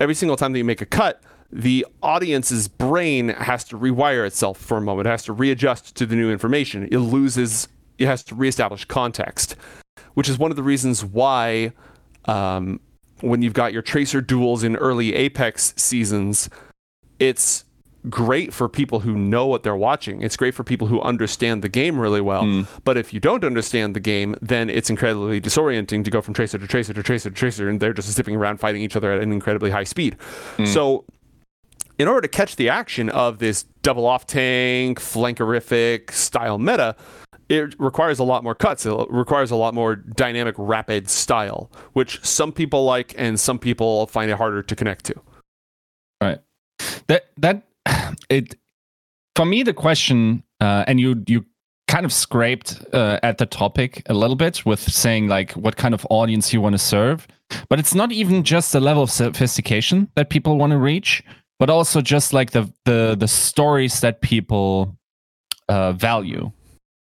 every 0.00 0.14
single 0.14 0.36
time 0.36 0.52
that 0.52 0.58
you 0.58 0.64
make 0.64 0.80
a 0.80 0.86
cut, 0.86 1.22
the 1.52 1.86
audience's 2.02 2.68
brain 2.68 3.28
has 3.28 3.64
to 3.64 3.78
rewire 3.78 4.26
itself 4.26 4.58
for 4.58 4.76
a 4.76 4.80
moment. 4.80 5.06
It 5.06 5.10
has 5.10 5.24
to 5.24 5.32
readjust 5.32 5.94
to 5.96 6.06
the 6.06 6.16
new 6.16 6.30
information. 6.30 6.88
It 6.90 6.98
loses. 6.98 7.68
It 7.98 8.06
has 8.06 8.22
to 8.24 8.34
reestablish 8.34 8.84
context, 8.84 9.56
which 10.14 10.28
is 10.28 10.38
one 10.38 10.50
of 10.50 10.56
the 10.56 10.62
reasons 10.62 11.04
why 11.04 11.72
um, 12.26 12.80
when 13.20 13.42
you've 13.42 13.54
got 13.54 13.72
your 13.72 13.82
tracer 13.82 14.20
duels 14.20 14.62
in 14.62 14.76
early 14.76 15.14
Apex 15.14 15.72
seasons, 15.76 16.50
it's 17.18 17.64
great 18.08 18.52
for 18.52 18.68
people 18.68 19.00
who 19.00 19.14
know 19.14 19.46
what 19.46 19.62
they're 19.62 19.76
watching. 19.76 20.22
It's 20.22 20.36
great 20.36 20.54
for 20.54 20.64
people 20.64 20.86
who 20.86 21.00
understand 21.00 21.62
the 21.62 21.68
game 21.68 21.98
really 21.98 22.20
well. 22.20 22.44
Mm. 22.44 22.66
But 22.84 22.96
if 22.96 23.12
you 23.12 23.20
don't 23.20 23.44
understand 23.44 23.94
the 23.94 24.00
game, 24.00 24.36
then 24.40 24.70
it's 24.70 24.90
incredibly 24.90 25.40
disorienting 25.40 26.04
to 26.04 26.10
go 26.10 26.20
from 26.20 26.34
tracer 26.34 26.58
to 26.58 26.66
tracer 26.66 26.92
to 26.94 27.02
tracer 27.02 27.30
to 27.30 27.36
tracer, 27.36 27.68
and 27.68 27.80
they're 27.80 27.92
just 27.92 28.10
zipping 28.10 28.36
around 28.36 28.58
fighting 28.58 28.82
each 28.82 28.96
other 28.96 29.12
at 29.12 29.22
an 29.22 29.32
incredibly 29.32 29.70
high 29.70 29.84
speed. 29.84 30.16
So, 30.64 31.04
in 31.98 32.08
order 32.08 32.22
to 32.22 32.28
catch 32.28 32.56
the 32.56 32.68
action 32.68 33.08
of 33.10 33.38
this 33.38 33.64
double 33.82 34.06
off 34.06 34.26
tank, 34.26 35.00
flankerific 35.00 36.10
style 36.10 36.58
meta, 36.58 36.94
it 37.48 37.74
requires 37.78 38.18
a 38.18 38.24
lot 38.24 38.42
more 38.42 38.54
cuts. 38.54 38.84
It 38.86 38.94
requires 39.08 39.50
a 39.50 39.56
lot 39.56 39.74
more 39.74 39.96
dynamic, 39.96 40.54
rapid 40.58 41.08
style, 41.08 41.70
which 41.92 42.22
some 42.24 42.52
people 42.52 42.84
like 42.84 43.14
and 43.16 43.38
some 43.38 43.58
people 43.58 44.06
find 44.08 44.30
it 44.30 44.36
harder 44.36 44.62
to 44.62 44.76
connect 44.76 45.04
to. 45.06 45.14
Right. 46.20 46.40
That 47.06 47.26
that 47.38 47.62
it 48.28 48.54
for 49.34 49.44
me 49.44 49.62
the 49.62 49.74
question 49.74 50.42
uh, 50.60 50.84
and 50.86 51.00
you 51.00 51.22
you 51.26 51.44
kind 51.88 52.04
of 52.04 52.12
scraped 52.12 52.84
uh, 52.92 53.20
at 53.22 53.38
the 53.38 53.46
topic 53.46 54.02
a 54.06 54.14
little 54.14 54.34
bit 54.34 54.66
with 54.66 54.80
saying 54.80 55.28
like 55.28 55.52
what 55.52 55.76
kind 55.76 55.94
of 55.94 56.04
audience 56.10 56.52
you 56.52 56.60
want 56.60 56.72
to 56.72 56.78
serve 56.78 57.28
but 57.68 57.78
it's 57.78 57.94
not 57.94 58.10
even 58.10 58.42
just 58.42 58.72
the 58.72 58.80
level 58.80 59.04
of 59.04 59.10
sophistication 59.10 60.10
that 60.16 60.28
people 60.28 60.58
want 60.58 60.72
to 60.72 60.78
reach 60.78 61.22
but 61.58 61.70
also 61.70 62.00
just 62.00 62.32
like 62.32 62.50
the 62.50 62.70
the 62.84 63.16
the 63.18 63.28
stories 63.28 64.00
that 64.00 64.20
people 64.20 64.96
uh, 65.68 65.92
value. 65.92 66.50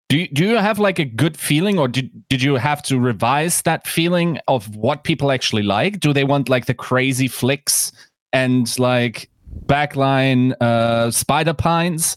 Do 0.08 0.18
you, 0.18 0.28
do 0.28 0.46
you 0.46 0.56
have 0.56 0.78
like 0.78 1.00
a 1.00 1.04
good 1.04 1.36
feeling 1.36 1.80
or 1.80 1.88
did, 1.88 2.10
did 2.28 2.40
you 2.40 2.54
have 2.54 2.80
to 2.84 3.00
revise 3.00 3.62
that 3.62 3.88
feeling 3.88 4.38
of 4.46 4.74
what 4.76 5.02
people 5.02 5.32
actually 5.32 5.64
like? 5.64 5.98
Do 5.98 6.12
they 6.12 6.22
want 6.22 6.48
like 6.48 6.66
the 6.66 6.74
crazy 6.74 7.26
flicks 7.26 7.90
and 8.32 8.78
like 8.78 9.28
backline 9.66 10.54
uh 10.60 11.10
spider 11.10 11.54
pines. 11.54 12.16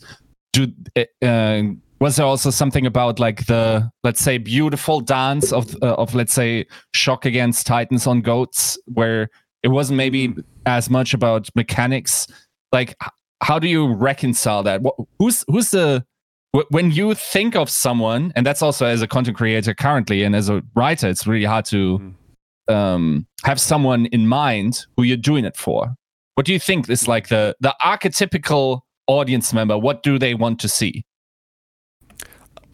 Do 0.54 0.68
uh, 0.96 1.62
was 2.00 2.16
there 2.16 2.26
also 2.26 2.50
something 2.50 2.86
about 2.86 3.20
like 3.20 3.46
the 3.46 3.90
let's 4.04 4.22
say 4.22 4.38
beautiful 4.38 5.02
dance 5.02 5.52
of 5.52 5.76
uh, 5.82 5.96
of 5.96 6.16
let's 6.16 6.34
say 6.34 6.66
shock 6.94 7.26
against 7.26 7.68
titans 7.68 8.08
on 8.08 8.22
goats 8.22 8.78
where 8.86 9.30
it 9.64 9.68
wasn't 9.68 9.98
maybe 9.98 10.34
as 10.66 10.90
much 10.90 11.14
about 11.14 11.50
mechanics? 11.56 12.28
Like 12.72 12.96
how 13.42 13.60
do 13.60 13.68
you 13.68 13.94
reconcile 13.94 14.64
that? 14.64 14.82
Wh- 14.82 15.04
who's 15.20 15.44
who's 15.48 15.72
the 15.72 16.06
when 16.70 16.92
you 16.92 17.14
think 17.14 17.56
of 17.56 17.70
someone 17.70 18.34
and 18.36 18.46
that's 18.46 18.62
also 18.62 18.86
as 18.86 19.02
a 19.02 19.08
content 19.08 19.38
creator 19.38 19.74
currently 19.74 20.24
and 20.24 20.36
as 20.36 20.50
a 20.50 20.64
writer 20.76 21.08
it's 21.08 21.28
really 21.28 21.46
hard 21.46 21.64
to 21.66 22.14
um, 22.68 23.28
have 23.44 23.60
someone 23.60 24.08
in 24.08 24.28
mind 24.28 24.86
who 24.98 25.04
you're 25.04 25.18
doing 25.18 25.46
it 25.46 25.56
for 25.56 25.96
what 26.40 26.46
do 26.46 26.54
you 26.54 26.60
think 26.60 26.90
is 26.90 27.06
like 27.06 27.28
the 27.28 27.54
the 27.60 27.76
archetypical 27.82 28.80
audience 29.08 29.52
member 29.52 29.78
what 29.78 30.04
do 30.04 30.18
they 30.18 30.34
want 30.34 30.58
to 30.58 30.70
see 30.70 31.04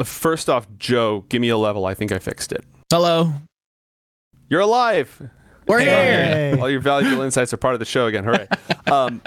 First 0.04 0.50
off, 0.50 0.68
Joe, 0.78 1.24
give 1.30 1.40
me 1.40 1.48
a 1.48 1.58
level. 1.58 1.86
I 1.86 1.94
think 1.94 2.12
I 2.12 2.20
fixed 2.20 2.52
it. 2.52 2.66
Hello. 2.92 3.32
You're 4.50 4.60
alive. 4.60 5.30
We're 5.68 5.80
here. 5.80 5.90
Hey. 5.90 6.58
All 6.60 6.70
your 6.70 6.82
valuable 6.82 7.22
insights 7.22 7.54
are 7.54 7.58
part 7.58 7.76
of 7.76 7.80
the 7.80 7.86
show 7.86 8.06
again. 8.08 8.26
Hooray. 8.26 8.48
um, 8.92 9.22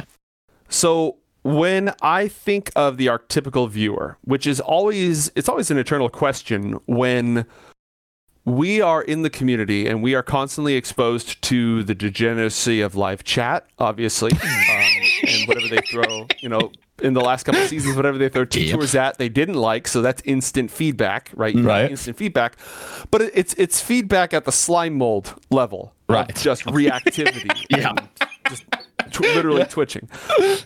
so 0.68 1.16
when 1.42 1.94
I 2.02 2.28
think 2.28 2.70
of 2.76 2.98
the 2.98 3.06
archetypical 3.06 3.68
viewer, 3.68 4.18
which 4.22 4.46
is 4.46 4.60
always 4.60 5.32
it's 5.34 5.48
always 5.48 5.70
an 5.70 5.78
eternal 5.78 6.10
question 6.10 6.78
when 6.84 7.46
we 8.48 8.80
are 8.80 9.02
in 9.02 9.22
the 9.22 9.30
community 9.30 9.86
and 9.86 10.02
we 10.02 10.14
are 10.14 10.22
constantly 10.22 10.74
exposed 10.74 11.40
to 11.42 11.82
the 11.84 11.94
degeneracy 11.94 12.80
of 12.80 12.94
live 12.94 13.22
chat, 13.24 13.66
obviously, 13.78 14.32
um, 14.42 14.92
and 15.26 15.46
whatever 15.48 15.68
they 15.68 15.80
throw, 15.90 16.26
you 16.40 16.48
know, 16.48 16.72
in 17.02 17.14
the 17.14 17.20
last 17.20 17.44
couple 17.44 17.60
of 17.60 17.68
seasons, 17.68 17.94
whatever 17.94 18.18
they 18.18 18.28
throw 18.28 18.44
two 18.56 18.60
Yep. 18.62 18.74
tours 18.78 18.94
at, 18.94 19.18
they 19.18 19.28
didn't 19.28 19.54
like. 19.54 19.86
So 19.86 20.02
that's 20.02 20.22
instant 20.24 20.70
feedback, 20.70 21.30
right? 21.34 21.54
You 21.54 21.62
Right. 21.62 21.90
Instant 21.90 22.16
feedback, 22.16 22.56
but 23.10 23.20
it's 23.22 23.54
it's 23.54 23.80
feedback 23.80 24.32
at 24.34 24.44
the 24.44 24.52
slime 24.52 24.94
mold 24.94 25.34
level, 25.50 25.94
Right. 26.08 26.34
Just 26.34 26.64
reactivity, 26.66 27.54
Yeah. 27.70 27.92
just 28.48 28.64
tw- 29.10 29.20
literally 29.20 29.64
twitching. 29.66 30.08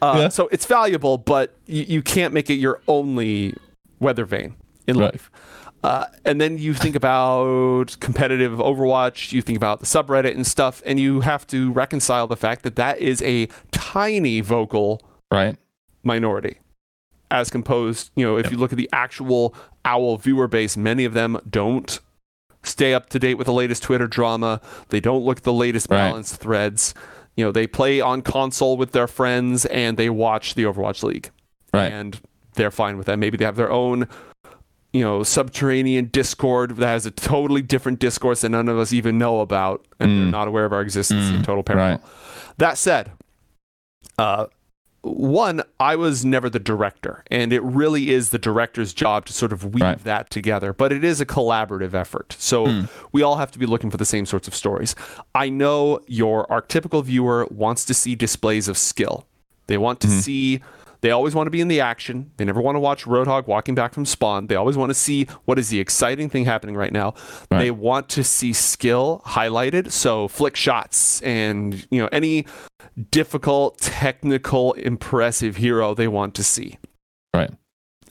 Uh, 0.01 0.29
So 0.31 0.49
it's 0.53 0.67
valuable, 0.67 1.19
but 1.19 1.55
you, 1.67 1.83
you 1.83 2.03
can't 2.03 2.33
make 2.33 2.49
it 2.49 2.55
your 2.55 2.81
only 2.87 3.55
weather 3.99 4.25
vane 4.25 4.55
in 4.87 4.99
Right. 4.99 5.13
life. 5.13 5.31
Uh, 5.83 6.07
and 6.25 6.41
then 6.41 6.59
you 6.59 6.75
think 6.75 6.95
about 6.95 7.97
competitive 7.99 8.53
Overwatch, 8.53 9.33
you 9.33 9.43
think 9.43 9.57
about 9.57 9.81
the 9.81 9.87
subreddit 9.87 10.35
and 10.35 10.47
stuff, 10.47 10.81
and 10.87 11.01
you 11.01 11.21
have 11.21 11.47
to 11.49 11.73
reconcile 11.73 12.29
the 12.29 12.37
fact 12.37 12.63
that 12.63 12.77
that 12.77 13.01
is 13.01 13.21
a 13.23 13.49
tiny 13.73 14.41
vocal 14.41 15.03
right. 15.31 15.57
minority 16.05 16.59
as 17.33 17.49
composed 17.51 18.11
you 18.15 18.25
know 18.25 18.37
if 18.37 18.51
you 18.51 18.59
look 18.59 18.73
at 18.73 18.77
the 18.77 18.89
actual 18.93 19.55
owl 19.87 20.19
viewer 20.19 20.47
base 20.47 20.77
many 20.77 21.07
of 21.07 21.15
them 21.15 21.41
don't 21.49 21.99
stay 22.63 22.93
up 22.93 23.09
to 23.09 23.19
date 23.19 23.35
with 23.35 23.47
the 23.47 23.53
latest 23.53 23.83
twitter 23.83 24.07
drama. 24.07 24.61
They 24.91 25.01
don't 25.01 25.25
look 25.25 25.39
at 25.39 25.43
the 25.43 25.53
latest 25.53 25.89
Right. 25.91 25.97
balanced 25.97 26.37
threads. 26.37 26.95
You 27.37 27.45
know 27.45 27.51
they 27.51 27.67
play 27.67 28.01
on 28.01 28.23
console 28.23 28.77
with 28.77 28.93
their 28.93 29.09
friends 29.09 29.65
and 29.67 29.97
they 29.97 30.11
watch 30.11 30.55
the 30.55 30.65
overwatch 30.65 31.03
league. 31.03 31.31
Right. 31.73 31.91
And 31.91 32.21
they're 32.55 32.71
fine 32.71 32.99
with 32.99 33.07
that. 33.07 33.19
Maybe 33.19 33.39
they 33.39 33.47
have 33.47 33.57
their 33.57 33.73
own 33.73 34.07
you 34.93 35.03
know 35.03 35.23
subterranean 35.23 36.07
discord 36.07 36.77
that 36.77 36.87
has 36.87 37.07
a 37.07 37.11
totally 37.11 37.63
different 37.63 37.99
discourse 37.99 38.43
that 38.43 38.51
none 38.51 38.69
of 38.69 38.79
us 38.79 38.93
even 38.93 39.17
know 39.19 39.41
about 39.41 39.85
and 39.99 40.11
they're 40.11 40.27
Mm. 40.29 40.31
not 40.31 40.49
aware 40.49 40.65
of 40.65 40.73
our 40.73 40.83
existence 40.83 41.29
in 41.31 41.41
Mm. 41.41 41.45
total 41.45 41.63
parallel 41.63 41.91
right 41.93 42.01
that 42.59 42.77
said, 42.77 43.11
uh, 44.19 44.47
one, 45.01 45.63
I 45.81 45.97
was 45.97 46.25
never 46.25 46.49
the 46.49 46.61
director, 46.61 47.25
and 47.31 47.53
it 47.53 47.61
really 47.63 48.11
is 48.11 48.31
the 48.31 48.39
director's 48.39 48.93
job 48.93 49.25
to 49.27 49.33
sort 49.33 49.53
of 49.53 49.65
weave 49.75 49.83
Right. 49.83 50.05
that 50.05 50.31
together. 50.31 50.73
But 50.73 50.93
it 50.93 51.03
is 51.03 51.21
a 51.21 51.27
collaborative 51.27 51.93
effort, 51.95 52.37
so 52.39 52.67
Hmm. 52.67 52.81
we 53.11 53.23
all 53.23 53.37
have 53.37 53.51
to 53.53 53.59
be 53.59 53.67
looking 53.67 53.91
for 53.91 53.97
the 53.97 54.05
same 54.05 54.27
sorts 54.27 54.47
of 54.47 54.55
stories. 54.55 54.95
I 55.35 55.49
know 55.49 55.99
your 56.07 56.47
archetypical 56.47 57.03
viewer 57.03 57.49
wants 57.51 57.85
to 57.87 57.95
see 57.95 58.15
displays 58.15 58.69
of 58.69 58.79
skill. 58.79 59.27
They 59.67 59.79
want 59.79 59.99
to 60.01 60.07
Mhm. 60.09 60.21
see. 60.21 60.61
They 61.03 61.11
always 61.11 61.35
want 61.35 61.49
to 61.49 61.51
be 61.51 61.61
in 61.61 61.67
the 61.67 61.81
action. 61.81 62.31
They 62.37 62.45
never 62.45 62.61
want 62.61 62.77
to 62.77 62.81
watch 62.81 63.05
Roadhog 63.05 63.49
walking 63.49 63.75
back 63.75 63.93
from 63.93 64.07
spawn. 64.07 64.47
They 64.47 64.55
always 64.55 64.77
want 64.77 64.91
to 64.91 64.95
see 64.95 65.27
what 65.45 65.59
is 65.59 65.69
the 65.69 65.81
exciting 65.81 66.31
thing 66.31 66.45
happening 66.45 66.77
right 66.77 66.93
now. 66.93 67.15
Right. 67.51 67.59
They 67.59 67.71
want 67.73 68.09
to 68.11 68.23
see 68.23 68.53
skill 68.53 69.21
highlighted. 69.27 69.91
So 69.91 70.29
flick 70.29 70.55
shots 70.55 71.21
and 71.23 71.87
you 71.91 72.01
know 72.01 72.09
any 72.13 72.47
difficult, 73.11 73.79
technical, 73.79 74.75
impressive 74.75 75.57
hero 75.57 75.93
they 75.93 76.09
want 76.09 76.35
to 76.37 76.45
see. 76.45 76.79
Right. 77.35 77.51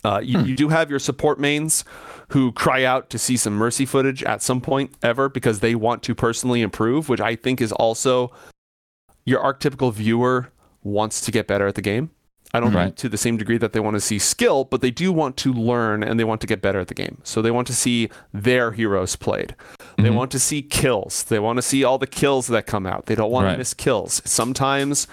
Uh, 0.04 0.20
you, 0.24 0.42
you 0.42 0.56
do 0.56 0.68
have 0.68 0.90
your 0.90 1.00
support 1.00 1.40
mains 1.40 1.86
who 2.30 2.52
cry 2.52 2.84
out 2.84 3.10
to 3.12 3.20
see 3.20 3.38
some 3.38 3.54
mercy 3.54 3.86
footage 3.86 4.24
at 4.24 4.42
some 4.42 4.60
point 4.60 4.92
ever 5.04 5.30
because 5.30 5.60
they 5.60 5.76
want 5.76 6.02
to 6.04 6.16
personally 6.16 6.62
improve, 6.62 7.08
which 7.08 7.22
I 7.22 7.36
think 7.36 7.62
is 7.62 7.72
also 7.72 8.32
your 9.26 9.42
archetypical 9.44 9.94
viewer 9.94 10.52
wants 10.82 11.22
to 11.22 11.32
get 11.32 11.46
better 11.48 11.68
at 11.68 11.76
the 11.76 11.82
game. 11.82 12.10
I 12.54 12.60
don't 12.60 12.74
Right. 12.74 12.96
to 12.98 13.08
the 13.10 13.18
same 13.18 13.38
degree 13.38 13.58
that 13.58 13.72
they 13.74 13.80
want 13.80 13.96
to 13.96 14.02
see 14.02 14.20
skill, 14.20 14.66
but 14.66 14.82
they 14.82 14.92
do 14.92 15.12
want 15.14 15.38
to 15.38 15.54
learn 15.54 16.04
and 16.04 16.20
they 16.20 16.24
want 16.26 16.42
to 16.42 16.48
get 16.48 16.62
better 16.62 16.80
at 16.80 16.88
the 16.90 16.94
game. 16.94 17.18
So 17.24 17.42
they 17.42 17.52
want 17.52 17.68
to 17.68 17.74
see 17.74 18.10
their 18.34 18.72
heroes 18.74 19.16
played. 19.16 19.56
They 19.98 20.10
Mhm. 20.10 20.16
want 20.16 20.32
to 20.32 20.40
see 20.40 20.62
kills. 20.62 21.24
They 21.24 21.40
want 21.40 21.58
to 21.58 21.62
see 21.62 21.84
all 21.84 21.98
the 21.98 22.08
kills 22.08 22.48
that 22.48 22.66
come 22.68 22.86
out. 22.86 23.06
They 23.06 23.16
don't 23.16 23.32
want 23.32 23.46
Right. 23.46 23.52
to 23.54 23.58
miss 23.58 23.74
kills. 23.74 24.22
Sometimes 24.26 25.08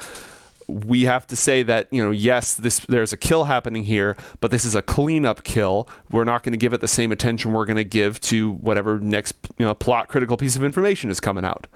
we 0.66 1.04
have 1.04 1.26
to 1.26 1.34
say 1.34 1.62
that 1.62 1.86
you 1.90 2.04
know 2.04 2.10
yes 2.10 2.52
this 2.52 2.80
there's 2.90 3.10
a 3.10 3.16
kill 3.16 3.44
happening 3.44 3.84
here 3.84 4.14
but 4.42 4.50
this 4.50 4.66
is 4.66 4.74
a 4.74 4.82
cleanup 4.82 5.42
kill 5.42 5.88
we're 6.10 6.24
not 6.24 6.42
going 6.42 6.52
to 6.52 6.58
give 6.58 6.74
it 6.74 6.82
the 6.82 6.86
same 6.86 7.10
attention 7.10 7.54
we're 7.54 7.64
going 7.64 7.78
to 7.78 7.84
give 7.84 8.20
to 8.20 8.52
whatever 8.52 8.98
next 9.00 9.34
you 9.56 9.64
know 9.64 9.72
plot 9.74 10.08
critical 10.08 10.36
piece 10.36 10.56
of 10.56 10.62
information 10.62 11.08
is 11.08 11.20
coming 11.20 11.42
out 11.42 11.66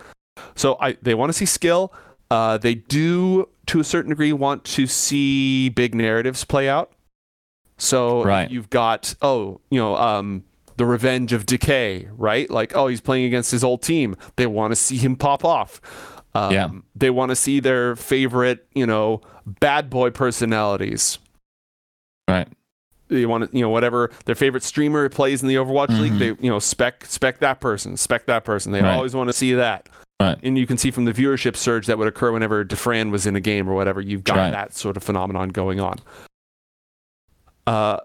so 0.54 0.76
I, 0.78 0.98
they 1.00 1.14
want 1.14 1.30
to 1.30 1.32
see 1.32 1.46
skill 1.46 1.90
uh, 2.32 2.56
they 2.56 2.74
do 2.74 3.46
to 3.66 3.78
a 3.80 3.84
certain 3.84 4.08
degree 4.10 4.32
want 4.32 4.64
to 4.64 4.86
see 4.86 5.68
big 5.68 5.94
narratives 5.94 6.44
play 6.44 6.68
out 6.68 6.92
so 7.78 8.22
Right. 8.24 8.50
you've 8.50 8.70
got 8.70 9.14
oh 9.22 9.60
you 9.70 9.78
know 9.78 9.96
um 9.96 10.44
the 10.76 10.86
revenge 10.86 11.32
of 11.32 11.44
decay 11.46 12.08
right 12.16 12.48
like 12.50 12.74
oh 12.74 12.86
he's 12.86 13.00
playing 13.00 13.26
against 13.26 13.50
his 13.50 13.62
old 13.62 13.82
team 13.82 14.16
they 14.36 14.46
want 14.46 14.70
to 14.72 14.76
see 14.76 14.96
him 14.96 15.16
pop 15.16 15.44
off 15.44 15.80
um, 16.34 16.52
Yeah. 16.52 16.70
they 16.96 17.10
want 17.10 17.30
to 17.30 17.36
see 17.36 17.60
their 17.60 17.94
favorite 17.96 18.66
you 18.74 18.86
know 18.86 19.20
bad 19.46 19.90
boy 19.90 20.10
personalities 20.10 21.18
Right. 22.28 22.48
they 23.08 23.26
want 23.26 23.50
to 23.50 23.56
you 23.56 23.62
know 23.62 23.68
whatever 23.70 24.10
their 24.24 24.34
favorite 24.34 24.62
streamer 24.62 25.08
plays 25.08 25.42
in 25.42 25.48
the 25.48 25.56
overwatch 25.56 25.98
league 26.00 26.12
Mhm. 26.12 26.18
they 26.18 26.26
you 26.44 26.50
know 26.50 26.58
spec 26.58 27.04
spec 27.06 27.40
that 27.40 27.60
person 27.60 27.96
spec 27.96 28.26
that 28.26 28.44
person 28.44 28.72
they 28.72 28.80
Right. 28.80 28.94
always 28.94 29.14
want 29.14 29.28
to 29.28 29.32
see 29.34 29.52
that 29.54 29.88
Right. 30.22 30.38
and 30.42 30.56
you 30.56 30.66
can 30.66 30.78
see 30.78 30.90
from 30.90 31.04
the 31.04 31.12
viewership 31.12 31.56
surge 31.56 31.86
that 31.86 31.98
would 31.98 32.08
occur 32.08 32.32
whenever 32.32 32.64
Dafran 32.64 33.10
was 33.10 33.26
in 33.26 33.36
a 33.36 33.40
game 33.40 33.68
or 33.68 33.74
whatever, 33.74 34.00
you've 34.00 34.24
got 34.24 34.36
Right. 34.36 34.50
that 34.52 34.74
sort 34.74 34.96
of 34.96 35.02
phenomenon 35.02 35.48
going 35.50 35.80
on. 35.80 35.98
Uh, 37.66 37.98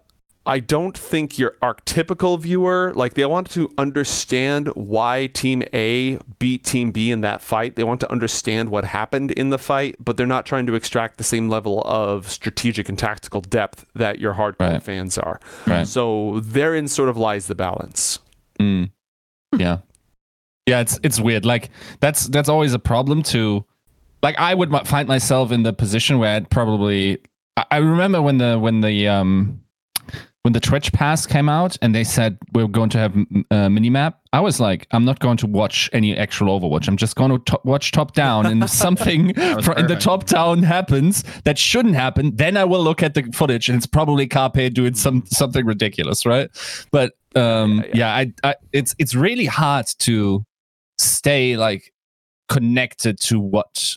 I 0.45 0.59
don't 0.59 0.97
think 0.97 1.37
your 1.37 1.55
archetypical 1.61 2.39
viewer, 2.39 2.93
like 2.95 3.15
they 3.15 3.25
want 3.25 3.49
to 3.51 3.69
understand 3.77 4.67
why 4.75 5.27
Team 5.27 5.61
A 5.73 6.19
beat 6.39 6.63
Team 6.63 6.91
B 6.91 7.11
in 7.11 7.19
that 7.21 7.41
fight. 7.41 7.75
They 7.75 7.83
want 7.83 7.99
to 7.99 8.09
understand 8.09 8.69
what 8.69 8.85
happened 8.85 9.31
in 9.31 9.49
the 9.49 9.57
fight, 9.57 9.95
but 9.99 10.15
they're 10.15 10.25
not 10.25 10.45
trying 10.45 10.65
to 10.67 10.73
extract 10.75 11.17
the 11.17 11.25
same 11.25 11.49
level 11.49 11.81
of 11.85 12.29
strategic 12.29 12.87
and 12.87 12.97
tactical 12.97 13.41
depth 13.41 13.85
that 13.95 14.19
your 14.19 14.35
hardcore 14.35 14.71
Right. 14.73 14.81
fans 14.83 15.17
are. 15.17 15.41
Right. 15.65 15.85
So 15.85 16.39
therein 16.41 16.87
sort 16.87 17.09
of 17.09 17.17
lies 17.17 17.47
the 17.47 17.55
balance. 17.55 18.19
Mm. 18.57 18.91
Yeah. 19.57 19.79
Yeah, 20.67 20.81
it's 20.81 20.99
it's 21.01 21.19
weird. 21.19 21.45
Like 21.45 21.69
that's 22.01 22.27
that's 22.27 22.49
always 22.49 22.73
a 22.73 22.79
problem 22.79 23.23
to 23.23 23.65
like 24.21 24.37
I 24.37 24.53
would 24.53 24.71
find 24.85 25.07
myself 25.07 25.51
in 25.51 25.63
the 25.63 25.73
position 25.73 26.19
where 26.19 26.35
I'd 26.35 26.49
probably 26.49 27.19
I, 27.55 27.65
I 27.71 27.77
remember 27.77 28.21
when 28.21 28.37
the 28.37 28.59
when 28.59 28.81
the 28.81 29.07
um 29.07 29.61
when 30.43 30.53
the 30.53 30.59
Twitch 30.61 30.93
pass 30.93 31.25
came 31.25 31.49
out 31.49 31.77
and 31.81 31.93
they 31.93 32.05
said 32.05 32.37
we're 32.53 32.67
going 32.69 32.89
to 32.91 32.97
have 32.97 33.13
a 33.15 33.67
minimap, 33.67 34.13
I 34.31 34.39
was 34.39 34.61
like, 34.61 34.87
I'm 34.91 35.03
not 35.03 35.19
going 35.19 35.35
to 35.37 35.47
watch 35.47 35.89
any 35.91 36.15
actual 36.15 36.57
Overwatch. 36.57 36.87
I'm 36.87 36.95
just 36.95 37.17
going 37.17 37.31
to 37.31 37.39
to- 37.51 37.59
watch 37.65 37.91
top 37.91 38.13
down, 38.13 38.45
and 38.45 38.63
if 38.63 38.69
something 38.85 39.33
fr- 39.33 39.73
in 39.73 39.87
the 39.87 39.97
top 39.99 40.25
down 40.25 40.63
happens 40.63 41.23
that 41.43 41.57
shouldn't 41.57 41.95
happen, 41.95 42.33
then 42.35 42.55
I 42.55 42.63
will 42.63 42.81
look 42.81 43.03
at 43.03 43.13
the 43.13 43.23
footage, 43.33 43.67
and 43.67 43.77
it's 43.77 43.87
probably 43.87 44.25
Carpe 44.27 44.73
doing 44.73 44.95
some 44.95 45.25
something 45.25 45.65
ridiculous, 45.65 46.25
right? 46.25 46.49
But 46.91 47.13
um, 47.35 47.83
Yeah, 47.93 47.95
yeah, 47.95 48.15
I, 48.15 48.33
I, 48.43 48.55
it's 48.71 48.95
it's 48.99 49.15
really 49.15 49.45
hard 49.45 49.87
to 49.99 50.45
stay 50.97 51.57
like 51.57 51.93
connected 52.49 53.19
to 53.19 53.39
what 53.39 53.95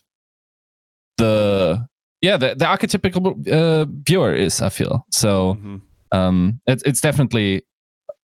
the 1.18 1.86
yeah 2.20 2.36
the, 2.36 2.54
the 2.54 2.64
archetypical 2.64 3.48
uh, 3.48 3.86
viewer 4.04 4.34
is. 4.34 4.60
I 4.62 4.68
feel 4.68 5.04
so 5.10 5.54
Mhm. 5.54 5.80
um 6.12 6.60
it's 6.66 6.82
it's 6.84 7.00
definitely 7.00 7.62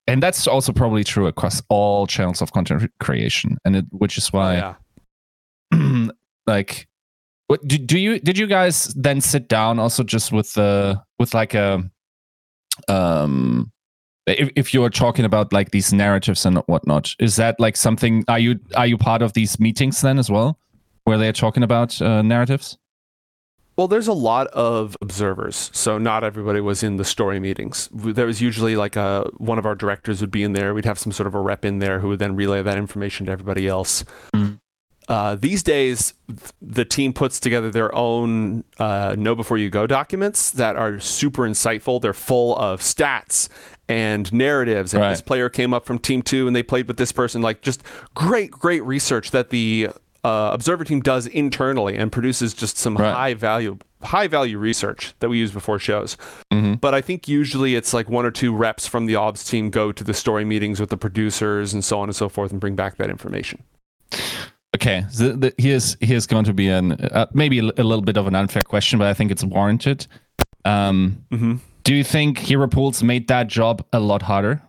and 0.07 0.23
that's 0.23 0.47
also 0.47 0.73
probably 0.73 1.05
true 1.05 1.27
across 1.27 1.63
all 1.69 2.07
channels 2.07 2.41
of 2.43 2.53
content 2.53 2.91
creation 3.01 3.59
and 3.65 3.77
it 3.77 3.85
which 3.91 4.19
is 4.19 4.31
Oh, 4.33 4.39
why 4.39 4.55
yeah. 5.73 6.09
like 6.47 6.89
what 7.49 7.67
do, 7.67 7.79
do 7.79 7.99
you 7.99 8.19
did 8.19 8.37
you 8.39 8.47
guys 8.47 8.87
then 8.95 9.21
sit 9.21 9.49
down 9.49 9.79
also 9.79 10.03
just 10.03 10.33
with 10.33 10.53
the 10.55 11.01
with 11.19 11.33
like 11.35 11.55
a 11.55 11.89
um 12.89 13.71
if, 14.27 14.51
if 14.57 14.75
you're 14.75 14.91
talking 14.91 15.25
about 15.25 15.53
like 15.53 15.71
these 15.71 15.93
narratives 15.93 16.45
and 16.45 16.59
whatnot 16.67 17.15
is 17.19 17.37
that 17.37 17.59
like 17.61 17.77
something 17.77 18.25
are 18.29 18.39
you 18.39 18.59
are 18.75 18.87
you 18.87 18.99
part 18.99 19.23
of 19.23 19.33
these 19.35 19.59
meetings 19.61 20.01
then 20.01 20.19
as 20.19 20.31
well 20.31 20.59
where 21.05 21.19
they're 21.19 21.33
talking 21.33 21.63
about 21.63 22.01
uh, 22.03 22.23
narratives 22.23 22.77
Well, 23.77 23.89
there's 23.89 24.09
a 24.09 24.15
lot 24.15 24.47
of 24.55 24.97
observers, 25.03 25.71
so 25.75 25.99
not 25.99 26.25
everybody 26.25 26.61
was 26.61 26.83
in 26.83 26.97
the 26.97 27.05
story 27.05 27.39
meetings. 27.39 27.91
There 27.93 28.25
was 28.25 28.41
usually 28.41 28.75
like 28.75 28.97
a 28.97 29.29
one 29.37 29.59
of 29.59 29.67
our 29.67 29.75
directors 29.75 30.23
would 30.23 30.31
be 30.31 30.43
in 30.43 30.55
there. 30.55 30.73
We'd 30.73 30.87
have 30.87 30.99
some 30.99 31.13
sort 31.13 31.27
of 31.27 31.35
a 31.35 31.41
rep 31.41 31.63
in 31.63 31.79
there 31.79 32.01
who 32.01 32.09
would 32.09 32.19
then 32.19 32.35
relay 32.37 32.63
that 32.63 32.79
information 32.79 33.27
to 33.27 33.33
everybody 33.33 33.69
else. 33.69 34.03
Mhm. 34.35 34.61
Uh, 35.09 35.37
these 35.37 35.63
days, 35.63 36.15
the 36.63 36.85
team 36.87 37.13
puts 37.13 37.39
together 37.39 37.71
their 37.71 37.95
own 37.95 38.65
uh, 38.79 39.15
"Know 39.17 39.35
Before 39.37 39.59
You 39.59 39.69
Go" 39.69 39.87
documents 39.87 40.51
that 40.53 40.75
are 40.75 40.99
super 40.99 41.43
insightful. 41.43 42.01
They're 42.01 42.15
full 42.15 42.57
of 42.57 42.81
stats 42.81 43.49
and 43.89 44.33
narratives. 44.33 44.93
And 44.95 45.01
Right. 45.03 45.11
this 45.11 45.21
player 45.21 45.49
came 45.49 45.73
up 45.75 45.87
from 45.87 45.99
Team 45.99 46.23
Two, 46.23 46.47
and 46.47 46.55
they 46.57 46.63
played 46.63 46.89
with 46.89 46.97
this 46.97 47.13
person. 47.13 47.43
Like 47.43 47.63
just 47.63 47.83
great, 48.15 48.51
great 48.51 48.85
research 48.85 49.31
that 49.33 49.51
the 49.51 49.89
uh, 50.25 50.51
observer 50.53 50.83
team 50.83 51.01
does 51.01 51.27
internally 51.29 51.97
and 51.97 52.11
produces 52.11 52.53
just 52.53 52.77
some 52.79 52.97
Right. 52.97 53.15
high 53.15 53.35
value 53.35 53.79
high 54.03 54.27
value 54.27 54.59
research 54.59 55.15
that 55.21 55.29
we 55.29 55.39
use 55.39 55.51
before 55.53 55.79
shows. 55.79 56.17
Mhm. 56.53 56.81
But 56.81 56.95
I 56.95 57.01
think 57.01 57.27
usually 57.29 57.75
it's 57.77 57.95
like 57.95 58.09
one 58.11 58.27
or 58.27 58.31
two 58.31 58.55
reps 58.55 58.87
from 58.87 59.07
the 59.07 59.17
obs 59.17 59.43
team 59.45 59.71
go 59.71 59.91
to 59.91 60.05
the 60.05 60.13
story 60.15 60.45
meetings 60.45 60.79
with 60.81 60.91
the 60.91 60.97
producers 60.97 61.73
and 61.73 61.85
so 61.85 61.99
on 62.01 62.09
and 62.09 62.15
so 62.15 62.29
forth 62.29 62.51
and 62.53 62.61
bring 62.61 62.77
back 62.77 62.97
that 62.99 63.09
information. 63.09 63.63
Okay, 64.75 65.05
so 65.11 65.33
the, 65.33 65.55
here's 65.59 65.97
here's 66.01 66.27
going 66.27 66.45
to 66.45 66.53
be 66.53 66.69
an 66.69 66.93
uh, 66.93 67.27
maybe 67.33 67.59
a, 67.61 67.63
a 67.63 67.85
little 67.85 68.03
bit 68.03 68.17
of 68.17 68.27
an 68.27 68.35
unfair 68.35 68.63
question, 68.63 68.99
but 68.99 69.09
I 69.09 69.15
think 69.15 69.31
it's 69.31 69.45
warranted. 69.45 70.07
Um, 70.65 71.25
Mm-hmm. 71.33 71.55
Do 71.87 71.95
you 71.95 72.03
think 72.03 72.39
Hero 72.39 72.67
Pools 72.67 73.01
made 73.05 73.29
that 73.29 73.47
job 73.47 73.85
a 73.93 74.01
lot 74.01 74.23
harder? 74.23 74.61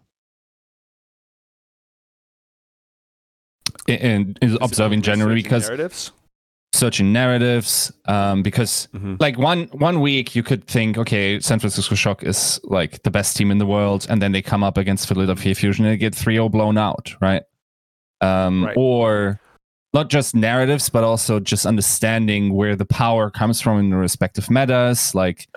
In, 3.88 4.36
in 4.42 4.58
observing 4.62 5.02
generally, 5.02 5.36
because 5.42 5.64
narratives. 5.68 6.12
searching 6.74 7.12
narratives, 7.14 7.92
um, 8.06 8.44
because 8.44 8.88
Mhm. 8.94 9.20
like 9.20 9.38
one 9.40 9.64
one 9.72 10.00
week 10.02 10.36
you 10.36 10.44
could 10.44 10.68
think, 10.68 10.98
okay, 10.98 11.40
San 11.40 11.58
Francisco 11.60 11.96
Shock 11.96 12.24
is 12.24 12.60
like 12.66 13.02
the 13.04 13.10
best 13.12 13.36
team 13.36 13.50
in 13.50 13.58
the 13.58 13.66
world, 13.66 14.06
and 14.10 14.22
then 14.22 14.32
they 14.32 14.42
come 14.42 14.64
up 14.64 14.78
against 14.78 15.08
Philadelphia 15.08 15.56
Fusion 15.56 15.86
and 15.86 15.94
they 15.94 15.98
get 15.98 16.14
3-0 16.14 16.50
blown 16.50 16.78
out, 16.78 17.16
right? 17.22 17.44
Um, 18.22 18.66
Right. 18.66 18.76
Or 18.78 19.40
not 19.98 20.10
just 20.12 20.36
narratives, 20.36 20.90
but 20.90 21.04
also 21.04 21.40
just 21.40 21.66
understanding 21.66 22.54
where 22.54 22.76
the 22.76 22.86
power 22.86 23.32
comes 23.32 23.60
from 23.60 23.80
in 23.80 23.90
the 23.90 23.96
respective 23.98 24.48
metas, 24.48 25.16
like 25.16 25.48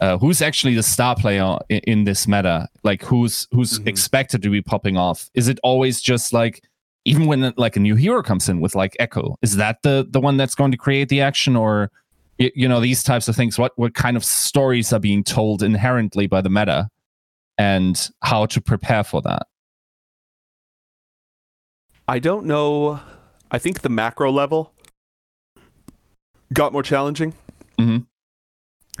uh, 0.00 0.16
who's 0.16 0.40
actually 0.40 0.74
the 0.74 0.82
star 0.82 1.14
player 1.14 1.58
in, 1.68 1.80
in 1.80 2.04
this 2.04 2.26
meta, 2.26 2.66
like 2.82 3.02
who's 3.04 3.46
who's 3.52 3.78
Mhm. 3.78 3.86
expected 3.88 4.40
to 4.42 4.48
be 4.48 4.62
popping 4.62 4.96
off. 4.96 5.28
Is 5.34 5.48
it 5.48 5.58
always 5.62 6.00
just 6.00 6.32
like 6.32 6.62
even 7.04 7.26
when 7.26 7.52
like 7.58 7.76
a 7.76 7.80
new 7.80 7.94
hero 7.94 8.22
comes 8.22 8.48
in 8.48 8.60
with 8.60 8.74
like 8.74 8.96
Echo, 8.98 9.36
is 9.42 9.56
that 9.56 9.82
the 9.82 10.06
the 10.08 10.20
one 10.20 10.38
that's 10.38 10.54
going 10.54 10.70
to 10.70 10.78
create 10.78 11.10
the 11.10 11.20
action, 11.20 11.54
or 11.54 11.90
y- 12.38 12.52
you 12.54 12.66
know 12.66 12.80
these 12.80 13.02
types 13.02 13.28
of 13.28 13.36
things? 13.36 13.58
What 13.58 13.72
what 13.76 13.92
kind 13.92 14.16
of 14.16 14.24
stories 14.24 14.94
are 14.94 15.00
being 15.00 15.22
told 15.24 15.62
inherently 15.62 16.26
by 16.26 16.40
the 16.40 16.48
meta, 16.58 16.88
and 17.58 17.96
how 18.22 18.46
to 18.46 18.62
prepare 18.62 19.04
for 19.04 19.20
that? 19.28 19.42
I 22.08 22.18
don't 22.18 22.46
know. 22.46 22.98
I 23.50 23.58
think 23.58 23.80
the 23.80 23.88
macro 23.88 24.30
level 24.30 24.72
got 26.52 26.72
more 26.72 26.82
challenging. 26.82 27.34
Mhm. 27.78 28.06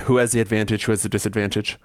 Who 0.02 0.16
has 0.16 0.32
the 0.32 0.40
advantage? 0.40 0.84
Who 0.84 0.92
has 0.92 1.02
the 1.02 1.08
disadvantage? 1.08 1.78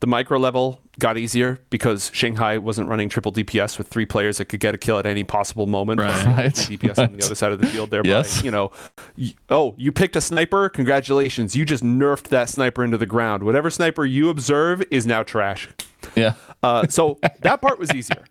The 0.00 0.06
micro 0.06 0.38
level 0.38 0.80
got 0.98 1.18
easier 1.18 1.60
because 1.68 2.10
Shanghai 2.14 2.56
wasn't 2.56 2.88
running 2.88 3.10
triple 3.10 3.32
DPS 3.32 3.76
with 3.76 3.88
three 3.88 4.06
players 4.06 4.38
that 4.38 4.46
could 4.46 4.60
get 4.60 4.74
a 4.74 4.78
kill 4.78 4.98
at 4.98 5.04
any 5.04 5.24
possible 5.24 5.66
moment. 5.66 6.00
Right. 6.00 6.24
Right. 6.26 6.54
DPS 6.54 6.98
on 6.98 7.16
the 7.16 7.22
other 7.24 7.34
side 7.34 7.52
of 7.52 7.60
the 7.60 7.66
field. 7.66 7.90
Thereby, 7.90 8.08
Yes. 8.08 8.42
you 8.42 8.50
know, 8.50 8.72
y- 9.18 9.34
oh, 9.50 9.74
you 9.76 9.92
picked 9.92 10.16
a 10.16 10.22
sniper. 10.22 10.70
Congratulations, 10.70 11.54
you 11.54 11.66
just 11.66 11.84
nerfed 11.84 12.28
that 12.28 12.48
sniper 12.48 12.82
into 12.82 12.96
the 12.96 13.04
ground. 13.04 13.42
Whatever 13.42 13.68
sniper 13.68 14.06
you 14.06 14.30
observe 14.30 14.82
is 14.90 15.06
now 15.06 15.22
trash. 15.22 15.68
Yeah. 16.16 16.32
Uh, 16.62 16.86
so 16.88 17.18
that 17.42 17.60
part 17.60 17.78
was 17.78 17.92
easier. 17.94 18.24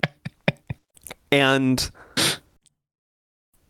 And 1.32 1.78
w- 1.78 1.92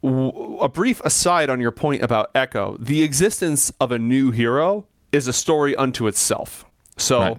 a 0.03 0.69
brief 0.69 1.01
aside 1.01 1.49
on 1.49 1.59
your 1.59 1.71
point 1.71 2.03
about 2.03 2.31
Echo, 2.33 2.77
the 2.79 3.03
existence 3.03 3.71
of 3.79 3.91
a 3.91 3.99
new 3.99 4.31
hero 4.31 4.85
is 5.11 5.27
a 5.27 5.33
story 5.33 5.75
unto 5.75 6.07
itself. 6.07 6.65
So 6.97 7.19
Right. 7.19 7.37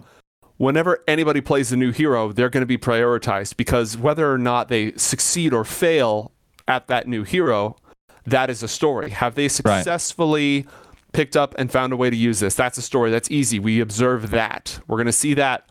whenever 0.59 1.03
anybody 1.09 1.41
plays 1.41 1.73
a 1.73 1.77
new 1.77 1.93
hero, 1.93 2.33
they're 2.33 2.51
going 2.51 2.63
to 2.63 2.67
be 2.67 2.79
prioritized 2.79 3.57
because 3.57 3.97
whether 3.97 4.31
or 4.31 4.39
not 4.39 4.69
they 4.69 4.93
succeed 4.97 5.53
or 5.55 5.65
fail 5.65 6.33
at 6.69 6.87
that 6.89 7.09
new 7.09 7.25
hero, 7.25 7.77
that 8.27 8.51
is 8.51 8.63
a 8.63 8.69
story. 8.69 9.11
Have 9.11 9.35
they 9.35 9.49
successfully 9.49 10.67
picked 11.13 11.37
up 11.37 11.55
and 11.59 11.71
found 11.71 11.93
a 11.93 11.97
way 11.97 12.11
to 12.11 12.17
use 12.17 12.41
this. 12.41 12.55
That's 12.55 12.79
a 12.79 12.83
story. 12.83 13.11
That's 13.11 13.31
easy. 13.31 13.59
We 13.59 13.81
observe 13.81 14.31
that. 14.31 14.79
We're 14.87 14.97
going 14.97 15.07
to 15.07 15.13
see 15.13 15.35
that. 15.35 15.69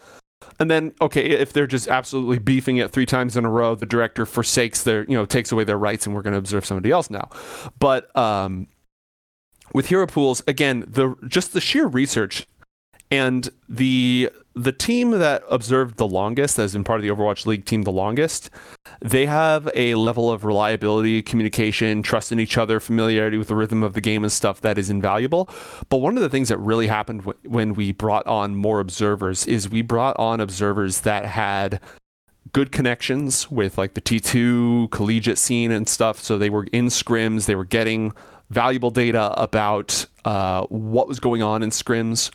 And 0.59 0.69
then, 0.69 0.93
okay, 1.01 1.25
if 1.25 1.53
they're 1.53 1.67
just 1.67 1.87
absolutely 1.87 2.39
beefing 2.39 2.77
it 2.77 2.91
three 2.91 3.05
times 3.05 3.37
in 3.37 3.45
a 3.45 3.49
row, 3.49 3.75
the 3.75 3.85
director 3.85 4.25
forsakes 4.25 4.83
their, 4.83 5.03
you 5.03 5.15
know, 5.15 5.25
takes 5.25 5.51
away 5.51 5.63
their 5.63 5.77
rights, 5.77 6.05
and 6.05 6.15
we're 6.15 6.21
going 6.21 6.33
to 6.33 6.39
observe 6.39 6.65
somebody 6.65 6.91
else 6.91 7.09
now. 7.09 7.29
But 7.79 8.15
um, 8.17 8.67
with 9.73 9.87
hero 9.87 10.07
pools, 10.07 10.41
again, 10.47 10.85
the 10.87 11.15
just 11.27 11.53
the 11.53 11.61
sheer 11.61 11.87
research 11.87 12.47
and 13.11 13.49
the 13.67 14.29
the 14.55 14.71
team 14.73 15.11
that 15.11 15.43
observed 15.49 15.97
the 15.97 16.07
longest, 16.07 16.59
as 16.59 16.75
in 16.75 16.83
part 16.83 16.99
of 16.99 17.03
the 17.03 17.09
Overwatch 17.09 17.45
League 17.45 17.63
team 17.63 17.83
the 17.83 17.91
longest, 17.91 18.49
they 18.99 19.25
have 19.25 19.69
a 19.73 19.95
level 19.95 20.29
of 20.29 20.43
reliability, 20.43 21.21
communication, 21.21 22.03
trust 22.03 22.31
in 22.31 22.39
each 22.41 22.57
other, 22.57 22.79
familiarity 22.81 23.37
with 23.37 23.47
the 23.47 23.55
rhythm 23.55 23.83
of 23.83 23.93
the 23.93 24.01
game 24.01 24.23
and 24.23 24.31
stuff 24.31 24.59
that 24.61 24.77
is 24.77 24.89
invaluable. 24.89 25.49
But 25.87 25.97
one 25.97 26.17
of 26.17 26.23
the 26.23 26.29
things 26.29 26.49
that 26.49 26.57
really 26.57 26.87
happened 26.87 27.21
w- 27.21 27.39
when 27.47 27.73
we 27.73 27.93
brought 27.93 28.27
on 28.27 28.55
more 28.55 28.81
observers 28.81 29.47
is 29.47 29.69
we 29.69 29.81
brought 29.81 30.17
on 30.19 30.41
observers 30.41 31.01
that 31.01 31.25
had 31.25 31.79
good 32.53 32.71
connections 32.71 33.49
with 33.51 33.77
like 33.77 33.93
the 33.93 34.01
T2 34.01 34.91
collegiate 34.91 35.37
scene 35.37 35.71
and 35.71 35.87
stuff. 35.87 36.19
So 36.19 36.37
they 36.37 36.49
were 36.49 36.67
in 36.71 36.87
scrims, 36.87 37.45
they 37.45 37.55
were 37.55 37.65
getting 37.65 38.13
valuable 38.49 38.89
data 38.91 39.31
about 39.39 40.05
uh, 40.25 40.65
what 40.67 41.07
was 41.07 41.19
going 41.19 41.41
on 41.41 41.63
in 41.63 41.69
scrims. 41.69 42.31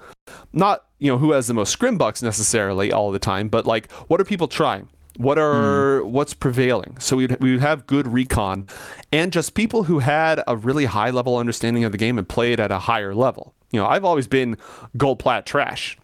Not 0.52 0.84
you 0.98 1.10
know 1.10 1.18
who 1.18 1.32
has 1.32 1.46
the 1.46 1.54
most 1.54 1.70
scrim 1.70 1.98
bucks 1.98 2.22
necessarily 2.22 2.92
all 2.92 3.10
the 3.10 3.18
time, 3.18 3.48
but 3.48 3.66
like 3.66 3.90
what 4.08 4.20
are 4.20 4.24
people 4.24 4.48
trying? 4.48 4.88
What 5.16 5.38
are 5.38 6.00
mm. 6.00 6.06
what's 6.06 6.34
prevailing? 6.34 6.96
So 6.98 7.16
we'd 7.16 7.36
we 7.40 7.52
would 7.52 7.60
have 7.60 7.86
good 7.86 8.06
recon, 8.06 8.68
and 9.12 9.32
just 9.32 9.54
people 9.54 9.84
who 9.84 10.00
had 10.00 10.42
a 10.46 10.56
really 10.56 10.86
high 10.86 11.10
level 11.10 11.36
understanding 11.36 11.84
of 11.84 11.92
the 11.92 11.98
game 11.98 12.18
and 12.18 12.28
played 12.28 12.58
at 12.60 12.70
a 12.70 12.78
higher 12.78 13.14
level. 13.14 13.54
You 13.70 13.80
know, 13.80 13.86
I've 13.86 14.04
always 14.04 14.26
been 14.26 14.56
gold 14.96 15.18
plat 15.18 15.46
trash, 15.46 15.98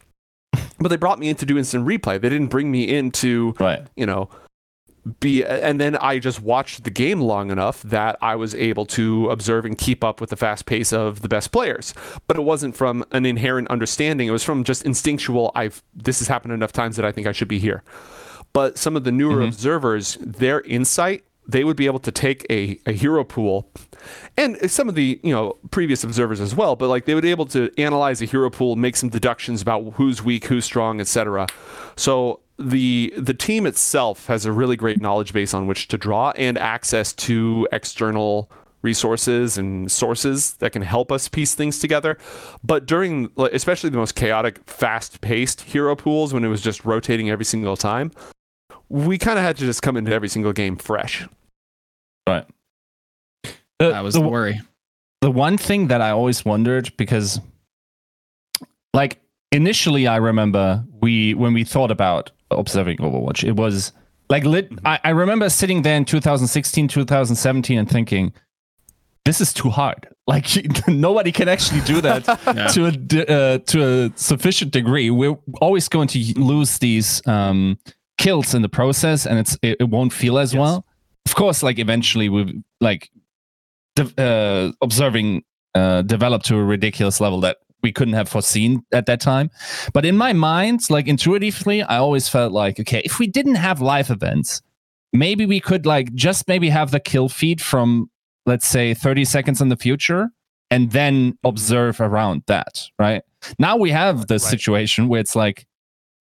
but 0.53 0.88
they 0.88 0.96
brought 0.96 1.18
me 1.18 1.28
in 1.28 1.36
to 1.36 1.46
do 1.46 1.59
instant 1.59 1.86
replay. 1.86 2.20
They 2.20 2.28
didn't 2.28 2.48
bring 2.48 2.70
me 2.70 2.88
into 2.88 3.55
right. 3.59 3.86
you 3.96 4.07
know 4.07 4.30
be 5.18 5.44
and 5.44 5.80
then 5.80 5.96
I 5.96 6.18
just 6.18 6.40
watched 6.40 6.84
the 6.84 6.90
game 6.90 7.20
long 7.20 7.51
enough 7.51 7.82
that 7.82 8.16
I 8.20 8.36
was 8.36 8.55
able 8.55 8.86
to 8.86 9.30
observe 9.30 9.64
and 9.64 9.76
keep 9.76 10.05
up 10.05 10.20
with 10.20 10.30
the 10.30 10.36
fast 10.36 10.66
pace 10.66 10.92
of 10.92 11.22
the 11.22 11.28
best 11.28 11.53
players. 11.53 11.94
But 12.26 12.36
it 12.36 12.42
wasn't 12.42 12.76
from 12.76 13.05
an 13.12 13.24
inherent 13.24 13.68
understanding. 13.68 14.28
It 14.28 14.32
was 14.32 14.44
from 14.44 14.64
just 14.64 14.84
instinctual 14.84 15.53
I've 15.55 15.82
this 15.94 16.18
has 16.18 16.28
happened 16.28 16.53
enough 16.53 16.72
times 16.72 16.96
that 16.96 17.05
I 17.05 17.12
think 17.12 17.26
I 17.26 17.32
should 17.32 17.48
be 17.48 17.59
here. 17.59 17.82
But 18.53 18.78
some 18.78 18.96
of 18.96 19.05
the 19.05 19.12
newer 19.12 19.36
mm-hmm. 19.36 19.48
observers, 19.48 20.18
their 20.20 20.61
insight, 20.62 21.24
they 21.51 21.64
would 21.64 21.76
be 21.76 21.86
able 21.86 21.98
to 21.98 22.12
take 22.12 22.46
a, 22.51 22.78
a 22.86 22.92
hero 22.92 23.24
pool 23.24 23.70
and 24.36 24.70
some 24.70 24.88
of 24.88 24.94
the 24.94 25.20
you 25.22 25.32
know 25.32 25.57
previous 25.70 26.05
observers 26.05 26.40
as 26.40 26.55
well 26.55 26.76
but 26.76 26.88
like 26.88 27.05
they 27.05 27.14
would 27.14 27.22
be 27.22 27.30
able 27.30 27.46
to 27.46 27.70
analyze 27.78 28.22
a 28.22 28.24
hero 28.24 28.51
pool 28.51 28.76
make 28.76 28.96
some 28.96 29.09
deductions 29.09 29.62
about 29.62 29.82
who's 29.94 30.22
weak 30.22 30.44
who's 30.46 30.64
strong 30.64 31.01
etc 31.01 31.46
so 31.96 32.40
the 32.59 33.12
the 33.16 33.34
team 33.34 33.66
itself 33.66 34.26
has 34.26 34.44
a 34.44 34.53
really 34.53 34.76
great 34.76 35.01
knowledge 35.01 35.32
base 35.32 35.55
on 35.55 35.66
which 35.66 35.88
to 35.88 35.96
draw 35.96 36.30
and 36.32 36.59
access 36.59 37.12
to 37.12 37.66
external 37.72 38.51
resources 38.82 39.59
and 39.59 39.90
sources 39.90 40.55
that 40.55 40.72
can 40.72 40.82
help 40.82 41.12
us 41.12 41.28
piece 41.28 41.55
things 41.55 41.78
together. 41.78 42.16
But 42.64 42.86
during 42.86 43.30
especially 43.36 43.90
the 43.90 43.98
most 43.98 44.14
chaotic, 44.14 44.61
fast-paced 44.66 45.62
hero 45.62 45.94
pools 45.96 46.32
when 46.32 46.44
it 46.44 46.48
was 46.48 46.62
just 46.62 46.84
rotating 46.84 47.30
every 47.30 47.44
single 47.44 47.76
time, 47.76 48.11
we 48.88 49.18
kind 49.18 49.38
of 49.38 49.44
had 49.44 49.57
to 49.59 49.64
just 49.64 49.82
come 49.82 49.96
into 49.96 50.12
every 50.12 50.28
single 50.28 50.53
game 50.53 50.76
fresh. 50.76 51.26
Right. 52.31 52.47
The, 53.78 53.91
that 53.91 54.05
was 54.05 54.14
the, 54.14 54.20
the 54.20 54.28
worry. 54.28 54.61
The 55.20 55.31
one 55.31 55.59
thing 55.59 55.89
that 55.89 56.01
I 56.01 56.11
always 56.11 56.45
wondered 56.45 56.93
because 56.97 57.41
like 58.95 59.20
initially 59.53 60.07
I 60.07 60.16
remember 60.16 60.85
we 61.01 61.35
when 61.35 61.55
we 61.55 61.64
thought 61.64 61.91
about 61.91 62.31
observing 62.51 62.99
Overwatch. 62.99 63.45
It 63.45 63.53
was 63.53 63.93
like 64.28 64.45
lit. 64.45 64.70
Mm-hmm. 64.70 64.87
I, 64.87 65.01
I 65.05 65.11
remember 65.11 65.49
sitting 65.49 65.83
there 65.83 65.97
in 65.97 66.05
2016, 66.05 66.89
2017, 66.89 67.78
and 67.78 67.89
thinking, 67.89 68.33
this 69.24 69.41
is 69.41 69.53
too 69.53 69.70
hard. 69.70 70.09
Like 70.26 70.47
nobody 70.87 71.33
can 71.33 71.49
actually 71.49 71.81
do 71.81 72.01
that 72.03 72.24
yeah. 72.47 72.68
to 72.68 72.87
a 72.87 73.26
uh, 73.26 73.59
to 73.59 73.83
a 73.83 74.12
sufficient 74.14 74.70
degree. 74.70 75.11
We're 75.11 75.37
always 75.61 75.89
going 75.89 76.07
to 76.09 76.39
lose 76.39 76.78
these 76.78 77.20
um, 77.26 77.81
kills 78.16 78.55
in 78.55 78.62
the 78.62 78.68
process, 78.68 79.26
and 79.26 79.41
it's 79.41 79.59
it, 79.61 79.78
it 79.81 79.89
won't 79.89 80.12
feel 80.12 80.39
as 80.39 80.55
yes. 80.55 80.61
well. 80.61 80.87
Of 81.27 81.35
course, 81.35 81.62
like 81.62 81.79
eventually 81.79 82.29
we 82.29 82.62
like 82.81 83.11
de- 83.97 84.23
uh, 84.23 84.73
observing 84.83 85.45
uh, 85.75 86.03
develop 86.03 86.43
to 86.45 86.57
a 86.57 86.64
ridiculous 86.64 87.21
level 87.21 87.41
that 87.41 87.59
we 87.83 87.93
couldn't 87.93 88.14
have 88.14 88.29
foreseen 88.29 88.83
at 88.93 89.07
that 89.07 89.21
time. 89.21 89.51
But 89.93 90.05
in 90.05 90.16
my 90.16 90.33
mind, 90.33 90.81
like 90.91 91.07
intuitively, 91.07 91.83
I 91.83 91.97
always 91.99 92.29
felt 92.29 92.53
like, 92.53 92.79
okay, 92.81 93.03
if 93.05 93.18
we 93.18 93.27
didn't 93.27 93.55
have 93.55 93.81
live 93.81 94.11
events, 94.11 94.62
maybe 95.12 95.47
we 95.47 95.61
could 95.61 95.87
like 95.87 96.12
just 96.14 96.47
maybe 96.49 96.68
have 96.68 96.91
the 96.91 97.01
kill 97.01 97.29
feed 97.29 97.61
from 97.61 98.11
let's 98.47 98.66
say 98.66 98.95
30 98.95 99.25
seconds 99.25 99.61
in 99.61 99.68
the 99.68 99.77
future 99.77 100.31
and 100.71 100.93
then 100.93 101.37
observe 101.45 102.01
around 102.01 102.43
that, 102.47 102.87
right? 102.99 103.23
Now 103.59 103.77
we 103.77 103.91
have 103.91 104.29
the 104.29 104.35
right. 104.35 104.41
situation 104.41 105.09
where 105.09 105.21
it's 105.21 105.37
like, 105.37 105.66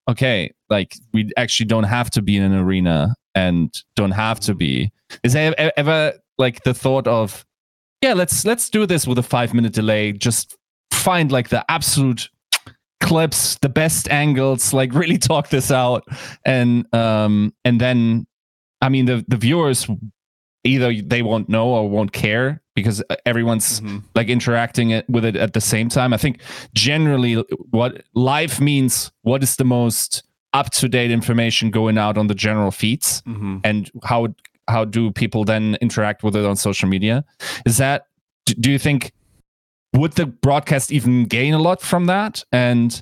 okay, 0.09 0.51
like 0.69 0.95
we 1.13 1.31
actually 1.37 1.67
don't 1.67 1.83
have 1.83 2.09
to 2.11 2.21
be 2.21 2.35
in 2.35 2.43
an 2.43 2.53
arena 2.53 3.15
and 3.35 3.73
don't 3.95 4.11
have 4.11 4.39
to 4.41 4.53
be. 4.53 4.91
Is 5.23 5.33
there 5.33 5.53
ever 5.77 6.13
like 6.37 6.63
the 6.63 6.73
thought 6.73 7.07
of, 7.07 7.45
yeah, 8.01 8.13
let's 8.13 8.45
let's 8.45 8.69
do 8.69 8.85
this 8.85 9.05
with 9.07 9.17
a 9.17 9.23
five 9.23 9.53
minute 9.53 9.73
delay, 9.73 10.11
just 10.11 10.57
find 10.91 11.31
like 11.31 11.49
the 11.49 11.69
absolute 11.69 12.29
clips, 13.01 13.55
the 13.61 13.69
best 13.69 14.09
angles, 14.09 14.73
like 14.73 14.93
really 14.93 15.17
talk 15.17 15.49
this 15.49 15.71
out, 15.71 16.03
and 16.45 16.91
um, 16.93 17.53
and 17.65 17.79
then, 17.79 18.27
I 18.81 18.89
mean, 18.89 19.05
the 19.05 19.25
the 19.27 19.37
viewers 19.37 19.87
either 20.63 20.93
they 20.93 21.21
won't 21.21 21.49
know 21.49 21.69
or 21.69 21.89
won't 21.89 22.11
care 22.11 22.61
because 22.75 23.03
everyone's 23.25 23.79
mm-hmm. 23.81 23.99
like 24.15 24.27
interacting 24.27 24.91
it 24.91 25.09
with 25.09 25.25
it 25.25 25.35
at 25.35 25.53
the 25.53 25.61
same 25.61 25.89
time. 25.89 26.13
I 26.13 26.17
think 26.17 26.41
generally 26.73 27.35
what 27.71 28.03
live 28.13 28.59
means 28.59 29.11
what 29.21 29.43
is 29.43 29.55
the 29.55 29.65
most 29.65 30.23
up 30.53 30.71
to 30.71 30.89
date 30.89 31.11
information 31.11 31.69
going 31.69 31.97
out 31.97 32.17
on 32.17 32.27
the 32.27 32.35
general 32.35 32.71
feeds 32.71 33.21
mm-hmm. 33.23 33.57
and 33.63 33.91
how 34.03 34.27
how 34.67 34.85
do 34.85 35.11
people 35.11 35.43
then 35.43 35.77
interact 35.81 36.23
with 36.23 36.35
it 36.35 36.45
on 36.45 36.55
social 36.55 36.87
media? 36.87 37.25
Is 37.65 37.77
that 37.77 38.07
do 38.45 38.71
you 38.71 38.79
think 38.79 39.11
would 39.93 40.13
the 40.13 40.25
broadcast 40.25 40.91
even 40.91 41.25
gain 41.25 41.53
a 41.53 41.59
lot 41.59 41.81
from 41.81 42.05
that? 42.05 42.43
And 42.51 43.01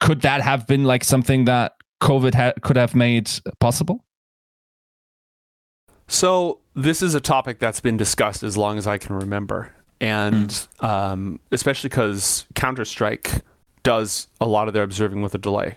could 0.00 0.20
that 0.22 0.40
have 0.42 0.66
been 0.66 0.84
like 0.84 1.04
something 1.04 1.46
that 1.46 1.76
COVID 2.00 2.34
ha- 2.34 2.52
could 2.62 2.76
have 2.76 2.94
made 2.94 3.30
possible? 3.58 4.04
So 6.08 6.60
this 6.74 7.02
is 7.02 7.14
a 7.14 7.20
topic 7.20 7.58
that's 7.58 7.80
been 7.80 7.96
discussed 7.96 8.42
as 8.42 8.56
long 8.56 8.78
as 8.78 8.86
I 8.86 8.98
can 8.98 9.16
remember, 9.16 9.74
and 10.00 10.50
mm. 10.50 10.84
um, 10.84 11.40
especially 11.50 11.88
because 11.88 12.46
Counter 12.54 12.84
Strike 12.84 13.42
does 13.82 14.28
a 14.40 14.46
lot 14.46 14.68
of 14.68 14.74
their 14.74 14.84
observing 14.84 15.22
with 15.22 15.34
a 15.34 15.38
delay, 15.38 15.76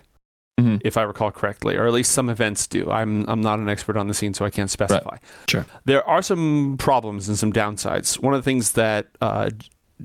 mm-hmm. 0.60 0.76
if 0.84 0.96
I 0.96 1.02
recall 1.02 1.30
correctly, 1.30 1.76
or 1.76 1.86
at 1.86 1.92
least 1.92 2.12
some 2.12 2.28
events 2.28 2.66
do. 2.66 2.90
I'm 2.90 3.28
I'm 3.28 3.40
not 3.40 3.58
an 3.58 3.68
expert 3.68 3.96
on 3.96 4.08
the 4.08 4.14
scene, 4.14 4.34
so 4.34 4.44
I 4.44 4.50
can't 4.50 4.70
specify. 4.70 5.10
Right. 5.12 5.20
Sure. 5.48 5.66
There 5.84 6.06
are 6.08 6.22
some 6.22 6.76
problems 6.78 7.28
and 7.28 7.38
some 7.38 7.52
downsides. 7.52 8.20
One 8.20 8.34
of 8.34 8.38
the 8.38 8.44
things 8.44 8.72
that 8.72 9.08
uh, 9.20 9.50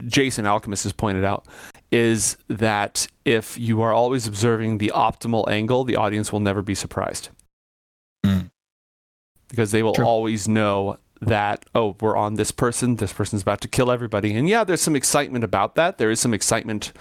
Jason 0.05 0.45
Alchemist 0.45 0.83
has 0.83 0.93
pointed 0.93 1.23
out 1.23 1.45
is 1.91 2.37
that 2.47 3.07
if 3.23 3.57
you 3.57 3.81
are 3.81 3.93
always 3.93 4.27
observing 4.27 4.79
the 4.79 4.91
optimal 4.93 5.47
angle, 5.47 5.83
the 5.83 5.95
audience 5.95 6.31
will 6.31 6.39
never 6.39 6.61
be 6.61 6.75
surprised. 6.75 7.29
Mm. 8.25 8.49
Because 9.47 9.71
they 9.71 9.83
will 9.83 9.93
True. 9.93 10.05
always 10.05 10.47
know 10.47 10.97
that, 11.21 11.65
oh, 11.73 11.95
we're 12.01 12.17
on 12.17 12.35
this 12.35 12.51
person, 12.51 12.97
this 12.97 13.13
person's 13.13 13.43
about 13.43 13.61
to 13.61 13.67
kill 13.67 13.91
everybody. 13.91 14.35
And 14.35 14.49
yeah, 14.49 14.63
there's 14.63 14.81
some 14.81 14.95
excitement 14.95 15.43
about 15.43 15.75
that. 15.75 15.97
There 15.97 16.11
is 16.11 16.19
some 16.19 16.33
excitement 16.33 16.91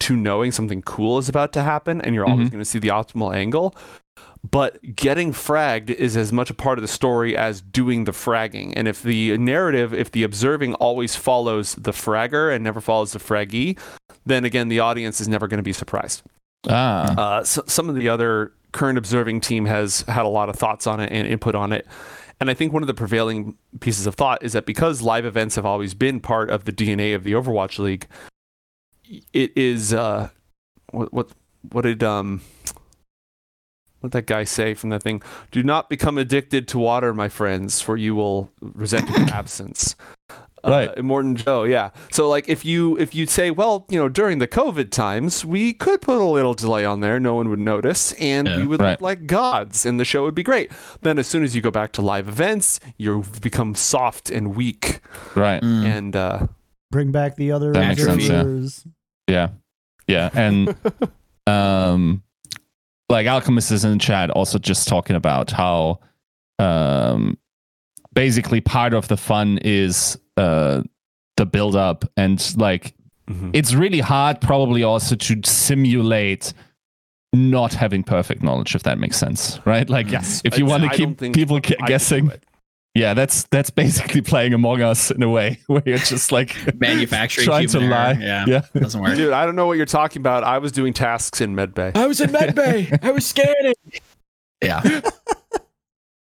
to 0.00 0.16
knowing 0.16 0.52
something 0.52 0.82
cool 0.82 1.18
is 1.18 1.28
about 1.28 1.52
to 1.54 1.62
happen, 1.62 2.00
and 2.00 2.14
you're 2.14 2.24
mm-hmm. 2.24 2.32
always 2.32 2.50
going 2.50 2.62
to 2.62 2.68
see 2.68 2.78
the 2.78 2.88
optimal 2.88 3.34
angle 3.34 3.74
but 4.50 4.78
getting 4.94 5.32
fragged 5.32 5.90
is 5.90 6.16
as 6.16 6.32
much 6.32 6.50
a 6.50 6.54
part 6.54 6.78
of 6.78 6.82
the 6.82 6.88
story 6.88 7.36
as 7.36 7.60
doing 7.60 8.04
the 8.04 8.12
fragging. 8.12 8.72
And 8.76 8.86
if 8.86 9.02
the 9.02 9.36
narrative, 9.38 9.92
if 9.92 10.12
the 10.12 10.22
observing 10.22 10.74
always 10.74 11.16
follows 11.16 11.74
the 11.74 11.92
fragger 11.92 12.54
and 12.54 12.62
never 12.62 12.80
follows 12.80 13.12
the 13.12 13.18
fraggee, 13.18 13.78
then 14.24 14.44
again, 14.44 14.68
the 14.68 14.80
audience 14.80 15.20
is 15.20 15.28
never 15.28 15.48
going 15.48 15.58
to 15.58 15.64
be 15.64 15.72
surprised. 15.72 16.22
Ah. 16.68 17.16
Uh, 17.16 17.44
so 17.44 17.62
some 17.66 17.88
of 17.88 17.94
the 17.94 18.08
other 18.08 18.52
current 18.72 18.98
observing 18.98 19.40
team 19.40 19.64
has 19.66 20.02
had 20.02 20.24
a 20.24 20.28
lot 20.28 20.48
of 20.48 20.56
thoughts 20.56 20.86
on 20.86 21.00
it 21.00 21.10
and 21.10 21.26
input 21.26 21.54
on 21.54 21.72
it. 21.72 21.86
And 22.38 22.50
I 22.50 22.54
think 22.54 22.72
one 22.72 22.82
of 22.82 22.86
the 22.86 22.94
prevailing 22.94 23.56
pieces 23.80 24.06
of 24.06 24.14
thought 24.14 24.42
is 24.42 24.52
that 24.52 24.66
because 24.66 25.00
live 25.00 25.24
events 25.24 25.56
have 25.56 25.64
always 25.64 25.94
been 25.94 26.20
part 26.20 26.50
of 26.50 26.64
the 26.64 26.72
DNA 26.72 27.14
of 27.14 27.24
the 27.24 27.32
Overwatch 27.32 27.78
League, 27.78 28.06
it 29.32 29.52
is 29.56 29.92
uh, 29.94 30.28
what 30.90 31.12
what 31.12 31.30
what 31.72 31.82
did 31.82 32.02
um 32.02 32.40
what 34.00 34.12
that 34.12 34.26
guy 34.26 34.44
say 34.44 34.74
from 34.74 34.90
that 34.90 35.02
thing? 35.02 35.22
Do 35.50 35.62
not 35.62 35.88
become 35.88 36.18
addicted 36.18 36.68
to 36.68 36.78
water, 36.78 37.14
my 37.14 37.28
friends, 37.28 37.80
for 37.80 37.96
you 37.96 38.14
will 38.14 38.50
resent 38.60 39.08
your 39.10 39.20
absence. 39.32 39.96
Right. 40.64 40.88
Uh, 40.88 40.94
Immortan 40.96 41.36
Joe, 41.36 41.62
yeah. 41.62 41.90
So 42.10 42.28
like 42.28 42.48
if 42.48 42.64
you 42.64 42.98
if 42.98 43.14
you 43.14 43.26
say, 43.26 43.50
well, 43.52 43.86
you 43.88 43.98
know, 43.98 44.08
during 44.08 44.38
the 44.38 44.48
COVID 44.48 44.90
times, 44.90 45.44
we 45.44 45.72
could 45.72 46.00
put 46.02 46.20
a 46.20 46.24
little 46.24 46.54
delay 46.54 46.84
on 46.84 47.00
there, 47.00 47.20
no 47.20 47.34
one 47.34 47.48
would 47.50 47.60
notice, 47.60 48.12
and 48.14 48.48
Yeah. 48.48 48.56
we 48.58 48.66
would 48.66 48.80
Right. 48.80 48.90
look 48.92 49.00
like 49.00 49.26
gods, 49.26 49.86
and 49.86 50.00
the 50.00 50.04
show 50.04 50.24
would 50.24 50.34
be 50.34 50.42
great. 50.42 50.72
Then 51.02 51.18
as 51.20 51.28
soon 51.28 51.44
as 51.44 51.54
you 51.54 51.62
go 51.62 51.70
back 51.70 51.92
to 51.92 52.02
live 52.02 52.28
events, 52.28 52.80
you 52.98 53.24
become 53.40 53.74
soft 53.76 54.28
and 54.28 54.56
weak, 54.56 55.00
Right. 55.36 55.62
Mm. 55.62 55.84
and 55.84 56.16
uh, 56.16 56.46
Bring 56.90 57.12
back 57.12 57.36
the 57.36 57.52
other 57.52 57.72
That 57.72 57.88
makes 57.88 58.02
sense, 58.04 58.28
yeah. 58.28 58.42
Yeah. 59.28 59.48
Yeah. 60.06 60.30
And 60.34 60.74
um 61.46 62.22
like 63.08 63.26
Alchemist 63.26 63.70
is 63.70 63.84
in 63.84 63.92
the 63.92 63.98
chat 63.98 64.30
also 64.30 64.58
just 64.58 64.88
talking 64.88 65.16
about 65.16 65.50
how 65.50 66.00
um 66.58 67.38
basically 68.14 68.60
part 68.60 68.94
of 68.94 69.08
the 69.08 69.16
fun 69.16 69.58
is 69.62 70.18
uh 70.36 70.82
the 71.36 71.46
build 71.46 71.76
up 71.76 72.04
and 72.16 72.54
like 72.56 72.94
mhm. 73.28 73.50
it's 73.52 73.74
really 73.74 74.00
hard 74.00 74.40
probably 74.40 74.82
also 74.82 75.14
to 75.14 75.40
simulate 75.44 76.52
not 77.34 77.74
having 77.74 78.02
perfect 78.02 78.42
knowledge 78.42 78.74
if 78.74 78.82
that 78.84 78.98
makes 78.98 79.16
sense 79.18 79.60
right 79.66 79.90
like 79.90 80.10
Yes. 80.10 80.40
if 80.44 80.56
you 80.58 80.64
want 80.64 80.84
to 80.84 80.88
I 80.88 80.96
keep 80.96 81.18
people 81.34 81.56
I 81.56 81.60
ca- 81.60 81.74
could 81.76 81.78
do 81.78 81.86
guessing. 81.86 82.32
Yeah 82.96 83.14
that's 83.14 83.44
that's 83.44 83.70
basically 83.70 84.20
playing 84.32 84.54
among 84.54 84.80
us 84.82 85.10
in 85.10 85.22
a 85.22 85.28
way 85.28 85.60
where 85.66 85.82
you're 85.86 85.98
just 85.98 86.32
like 86.32 86.56
Manufacturing 86.80 87.44
trying 87.46 87.68
to 87.68 87.78
human 87.78 87.90
lie. 87.90 88.12
Yeah. 88.12 88.44
yeah 88.48 88.62
Doesn't 88.74 89.00
work. 89.00 89.16
Dude, 89.16 89.32
I 89.32 89.44
don't 89.44 89.54
know 89.56 89.66
what 89.66 89.76
you're 89.76 89.86
talking 89.86 90.20
about. 90.22 90.42
I 90.44 90.58
was 90.58 90.72
doing 90.72 90.92
tasks 90.92 91.40
in 91.40 91.54
medbay. 91.54 91.96
I 91.96 92.06
was 92.06 92.20
in 92.20 92.30
medbay. 92.30 92.98
I 93.02 93.10
was 93.10 93.26
scanning. 93.26 93.74
Yeah. 94.62 94.80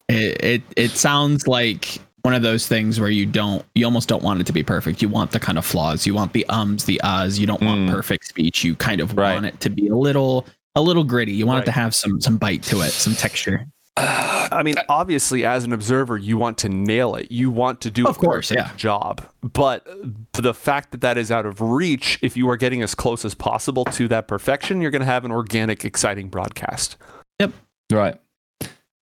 it, 0.09 0.43
it 0.43 0.63
it 0.75 0.91
sounds 0.91 1.47
like 1.47 1.99
one 2.23 2.33
of 2.33 2.41
those 2.41 2.67
things 2.67 2.99
where 2.99 3.09
you 3.09 3.25
don't 3.25 3.65
you 3.75 3.85
almost 3.85 4.07
don't 4.09 4.23
want 4.23 4.41
it 4.41 4.47
to 4.47 4.53
be 4.53 4.63
perfect. 4.63 5.01
You 5.01 5.09
want 5.09 5.31
the 5.31 5.39
kind 5.39 5.57
of 5.57 5.65
flaws. 5.65 6.05
You 6.07 6.13
want 6.13 6.33
the 6.33 6.45
ums, 6.47 6.85
the 6.85 6.99
uhs. 7.03 7.39
You 7.39 7.45
don't 7.47 7.61
want 7.61 7.81
Mm. 7.89 7.91
perfect 7.91 8.25
speech. 8.25 8.63
You 8.63 8.75
kind 8.75 9.01
of 9.01 9.15
Right. 9.17 9.33
want 9.33 9.45
it 9.45 9.59
to 9.61 9.69
be 9.69 9.87
a 9.89 9.95
little 9.95 10.47
a 10.75 10.81
little 10.81 11.03
gritty. 11.03 11.33
You 11.33 11.45
want 11.45 11.61
it 11.61 11.65
to 11.65 11.71
have 11.71 11.93
some 11.93 12.19
some 12.21 12.37
bite 12.37 12.63
to 12.63 12.81
it, 12.81 12.91
some 12.91 13.13
texture. 13.13 13.67
I 13.97 14.61
mean, 14.63 14.75
obviously, 14.89 15.45
as 15.45 15.63
an 15.63 15.73
observer, 15.73 16.17
you 16.17 16.37
want 16.37 16.57
to 16.59 16.69
nail 16.69 17.15
it. 17.15 17.31
You 17.31 17.51
want 17.51 17.81
to 17.81 17.91
do 17.91 18.07
Of 18.07 18.17
a 18.17 18.19
course, 18.19 18.49
perfect 18.49 18.67
yeah. 18.69 18.75
job. 18.75 19.21
But 19.41 19.87
the 20.33 20.53
fact 20.53 20.91
that 20.91 21.01
that 21.01 21.17
is 21.17 21.31
out 21.31 21.45
of 21.45 21.61
reach, 21.61 22.17
if 22.21 22.35
you 22.35 22.49
are 22.49 22.57
getting 22.57 22.81
as 22.81 22.95
close 22.95 23.23
as 23.23 23.33
possible 23.35 23.85
to 23.85 24.07
that 24.07 24.27
perfection, 24.27 24.81
you're 24.81 24.91
going 24.91 25.01
to 25.01 25.05
have 25.05 25.25
an 25.25 25.31
organic, 25.31 25.85
exciting 25.85 26.27
broadcast. 26.29 26.97
Yep. 27.39 27.51
Right. 27.91 28.19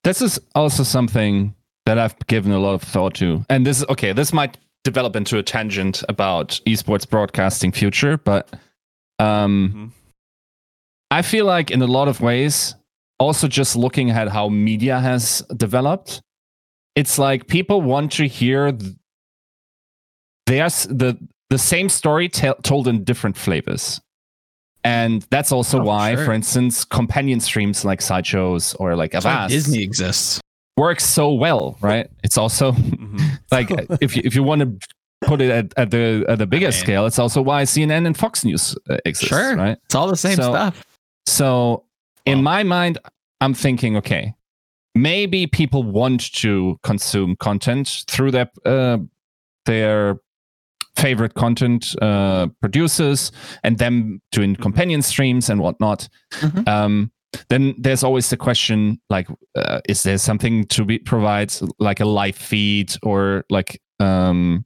This 0.04 0.22
is 0.22 0.40
also 0.56 0.84
something 0.84 1.56
that 1.86 1.98
I've 1.98 2.18
given 2.28 2.52
a 2.52 2.60
lot 2.60 2.74
of 2.74 2.82
thought 2.82 3.14
to. 3.16 3.46
And 3.50 3.66
this 3.66 3.78
is 3.80 3.86
okay, 3.90 4.14
this 4.14 4.34
might 4.34 4.58
develop 4.84 5.16
into 5.16 5.38
a 5.38 5.44
tangent 5.44 6.04
about 6.10 6.60
esports 6.66 7.08
broadcasting 7.10 7.72
future, 7.72 8.18
but 8.18 8.50
um 9.20 9.72
Mhm. 9.74 9.92
I 11.12 11.22
feel 11.22 11.46
like 11.46 11.70
in 11.72 11.82
a 11.82 11.88
lot 11.88 12.08
of 12.08 12.20
ways, 12.22 12.74
also 13.22 13.48
just 13.48 13.76
looking 13.76 14.10
at 14.12 14.28
how 14.30 14.50
media 14.50 15.00
has 15.00 15.44
developed, 15.58 16.22
it's 16.96 17.18
like 17.18 17.48
people 17.48 17.82
want 17.82 18.12
to 18.14 18.28
hear 18.28 18.72
th- 18.72 18.94
there's 20.46 20.84
the 20.88 21.18
the 21.50 21.58
same 21.58 21.90
story 21.90 22.30
told 22.30 22.88
in 22.88 23.04
different 23.04 23.38
flavors. 23.38 24.00
And 24.84 25.22
that's 25.30 25.52
also 25.52 25.80
Oh, 25.80 25.84
why, 25.84 26.16
sure. 26.16 26.26
for 26.26 26.34
instance, 26.34 26.86
companion 26.86 27.40
streams 27.40 27.86
like 27.86 28.02
sideshows 28.02 28.74
or 28.76 28.96
like 28.96 29.14
Avast 29.14 29.52
Disney 29.52 29.84
exists. 29.84 30.40
works 30.78 31.04
so 31.06 31.34
well, 31.34 31.78
right? 31.82 32.10
It's 32.24 32.38
also 32.38 32.72
Mhm. 32.72 33.22
like 33.52 33.70
if 34.02 34.16
you 34.16 34.22
if 34.26 34.34
you 34.36 34.44
want 34.44 34.62
to 34.62 34.88
put 35.28 35.40
it 35.42 35.52
at, 35.52 35.74
at 35.78 35.92
the 35.92 36.26
at 36.28 36.40
the 36.40 36.48
bigger 36.48 36.68
mean- 36.68 36.72
scale, 36.84 37.06
it's 37.06 37.20
also 37.20 37.42
why 37.42 37.64
CNN 37.64 38.08
and 38.08 38.18
Fox 38.18 38.44
News 38.44 38.76
uh, 38.90 38.98
exist, 39.06 39.30
Sure. 39.30 39.56
right? 39.56 39.78
It's 39.86 39.94
all 39.96 40.08
the 40.08 40.18
same 40.18 40.36
So- 40.38 40.52
stuff. 40.52 40.84
So 41.28 41.84
in 42.26 42.44
my 42.44 42.64
mind, 42.64 42.98
I'm 43.40 43.54
thinking, 43.54 43.98
okay, 43.98 44.34
maybe 44.96 45.48
people 45.48 45.84
want 45.84 46.34
to 46.34 46.78
consume 46.84 47.36
content 47.38 48.04
through 48.08 48.32
their 48.32 48.52
uh, 48.66 48.98
their 49.66 50.20
favorite 50.96 51.34
content 51.34 51.96
uh, 52.02 52.48
producers 52.60 53.32
and 53.64 53.78
them 53.78 54.22
doing 54.32 54.56
companion 54.56 55.02
streams 55.02 55.50
and 55.50 55.62
whatnot. 55.62 56.10
Mhm. 56.32 56.68
Um, 56.68 57.12
then 57.50 57.74
there's 57.78 58.04
always 58.04 58.30
the 58.30 58.38
question 58.38 59.00
like, 59.10 59.28
uh, 59.56 59.80
is 59.88 60.04
there 60.04 60.18
something 60.18 60.66
to 60.66 60.84
be 60.84 61.00
provide 61.00 61.54
like 61.80 62.02
a 62.02 62.06
live 62.06 62.36
feed 62.36 62.94
or 63.04 63.46
like 63.50 63.82
um, 64.00 64.66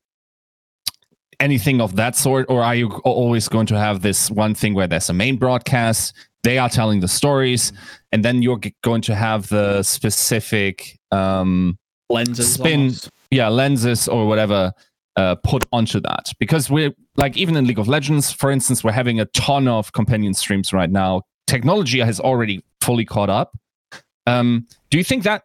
anything 1.39 1.79
of 1.81 1.95
that 1.95 2.15
sort, 2.15 2.47
or 2.49 2.63
are 2.63 2.75
you 2.75 2.89
always 3.03 3.47
going 3.47 3.67
to 3.67 3.77
have 3.77 4.01
this 4.01 4.31
one 4.31 4.55
thing 4.55 4.73
where 4.73 4.87
there's 4.87 5.09
a 5.09 5.13
main 5.13 5.37
broadcast? 5.37 6.15
They 6.45 6.57
are 6.59 6.69
telling 6.69 6.99
the 7.01 7.07
stories, 7.07 7.73
and 8.11 8.23
then 8.23 8.41
you're 8.43 8.59
g- 8.59 8.73
going 8.83 9.01
to 9.09 9.15
have 9.15 9.49
the 9.49 9.81
specific 9.83 10.99
um, 11.11 11.77
Lenses. 12.09 12.53
spin- 12.53 12.79
almost. 12.81 13.09
yeah 13.31 13.47
lenses 13.49 14.07
or 14.07 14.27
whatever 14.27 14.71
uh, 15.17 15.35
put 15.43 15.63
onto 15.71 15.99
that 16.01 16.31
because 16.39 16.69
we're 16.69 16.93
like 17.17 17.35
even 17.35 17.55
in 17.55 17.65
league 17.65 17.79
of 17.79 17.87
legends 17.87 18.31
for 18.31 18.51
instance 18.51 18.83
we're 18.83 18.91
having 18.91 19.19
a 19.19 19.25
ton 19.33 19.67
of 19.67 19.91
companion 19.93 20.33
streams 20.33 20.71
right 20.71 20.91
now 20.91 21.21
technology 21.47 21.99
has 21.99 22.19
already 22.19 22.61
fully 22.81 23.05
caught 23.05 23.29
up 23.29 23.57
um, 24.27 24.67
do 24.91 24.97
you 24.99 25.03
think 25.03 25.23
that 25.23 25.41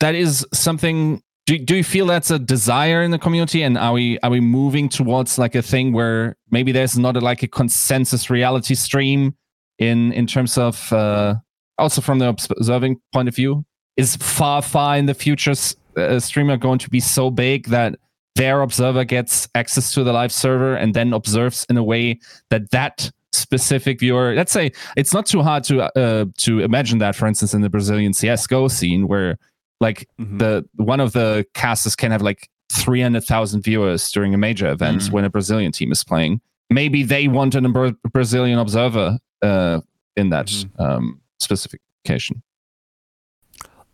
that 0.00 0.14
is 0.14 0.44
something 0.52 1.22
do, 1.46 1.56
do 1.58 1.76
you 1.76 1.84
feel 1.84 2.06
that's 2.06 2.30
a 2.32 2.38
desire 2.38 3.02
in 3.02 3.10
the 3.12 3.18
community 3.18 3.62
and 3.62 3.78
are 3.78 3.92
we 3.92 4.18
are 4.24 4.30
we 4.30 4.40
moving 4.40 4.88
towards 4.88 5.38
like 5.38 5.54
a 5.54 5.62
thing 5.62 5.92
where 5.92 6.36
maybe 6.50 6.72
there's 6.72 6.98
not 6.98 7.16
a, 7.16 7.20
like 7.20 7.42
a 7.44 7.48
consensus 7.48 8.28
reality 8.30 8.74
stream 8.74 9.36
in 9.78 10.12
in 10.12 10.26
terms 10.26 10.56
of 10.58 10.92
uh, 10.92 11.34
also 11.78 12.00
from 12.00 12.18
the 12.18 12.28
observing 12.28 12.96
point 13.12 13.28
of 13.28 13.34
view 13.36 13.64
is 13.96 14.16
far 14.16 14.62
far 14.62 14.96
in 14.96 15.06
the 15.06 15.14
future 15.14 15.54
a 15.96 16.20
streamer 16.20 16.56
going 16.56 16.78
to 16.78 16.90
be 16.90 17.00
so 17.00 17.30
big 17.30 17.66
that 17.68 17.94
their 18.34 18.60
observer 18.60 19.04
gets 19.04 19.48
access 19.54 19.92
to 19.92 20.04
the 20.04 20.12
live 20.12 20.30
server 20.32 20.74
and 20.76 20.92
then 20.94 21.12
observes 21.14 21.64
in 21.70 21.76
a 21.78 21.82
way 21.82 22.18
that 22.50 22.70
that 22.70 23.10
specific 23.32 24.00
viewer 24.00 24.34
let's 24.34 24.52
say 24.52 24.70
it's 24.96 25.12
not 25.12 25.26
too 25.26 25.42
hard 25.42 25.62
to 25.64 25.82
uh, 25.98 26.24
to 26.38 26.60
imagine 26.60 26.98
that 26.98 27.14
for 27.14 27.26
instance 27.26 27.52
in 27.54 27.60
the 27.62 27.70
brazilian 27.70 28.12
csgo 28.12 28.70
scene 28.70 29.06
where 29.08 29.38
like 29.80 30.08
Mhm. 30.20 30.38
the 30.38 30.64
one 30.76 31.00
of 31.00 31.12
the 31.12 31.44
casters 31.54 31.94
can 31.96 32.10
have 32.10 32.22
like 32.22 32.48
300,000 32.72 33.62
viewers 33.62 34.10
during 34.10 34.32
a 34.34 34.38
major 34.38 34.66
event 34.68 35.02
Mm. 35.02 35.12
when 35.12 35.24
a 35.24 35.30
Brazilian 35.30 35.70
team 35.70 35.92
is 35.92 36.02
playing. 36.02 36.40
Maybe 36.70 37.02
they 37.04 37.28
want 37.28 37.54
an 37.54 37.70
Bra- 37.72 37.92
Brazilian 38.12 38.58
observer 38.58 39.18
uh, 39.42 39.80
in 40.16 40.30
that 40.30 40.46
Mhm. 40.46 40.80
um, 40.80 41.20
specification. 41.40 42.42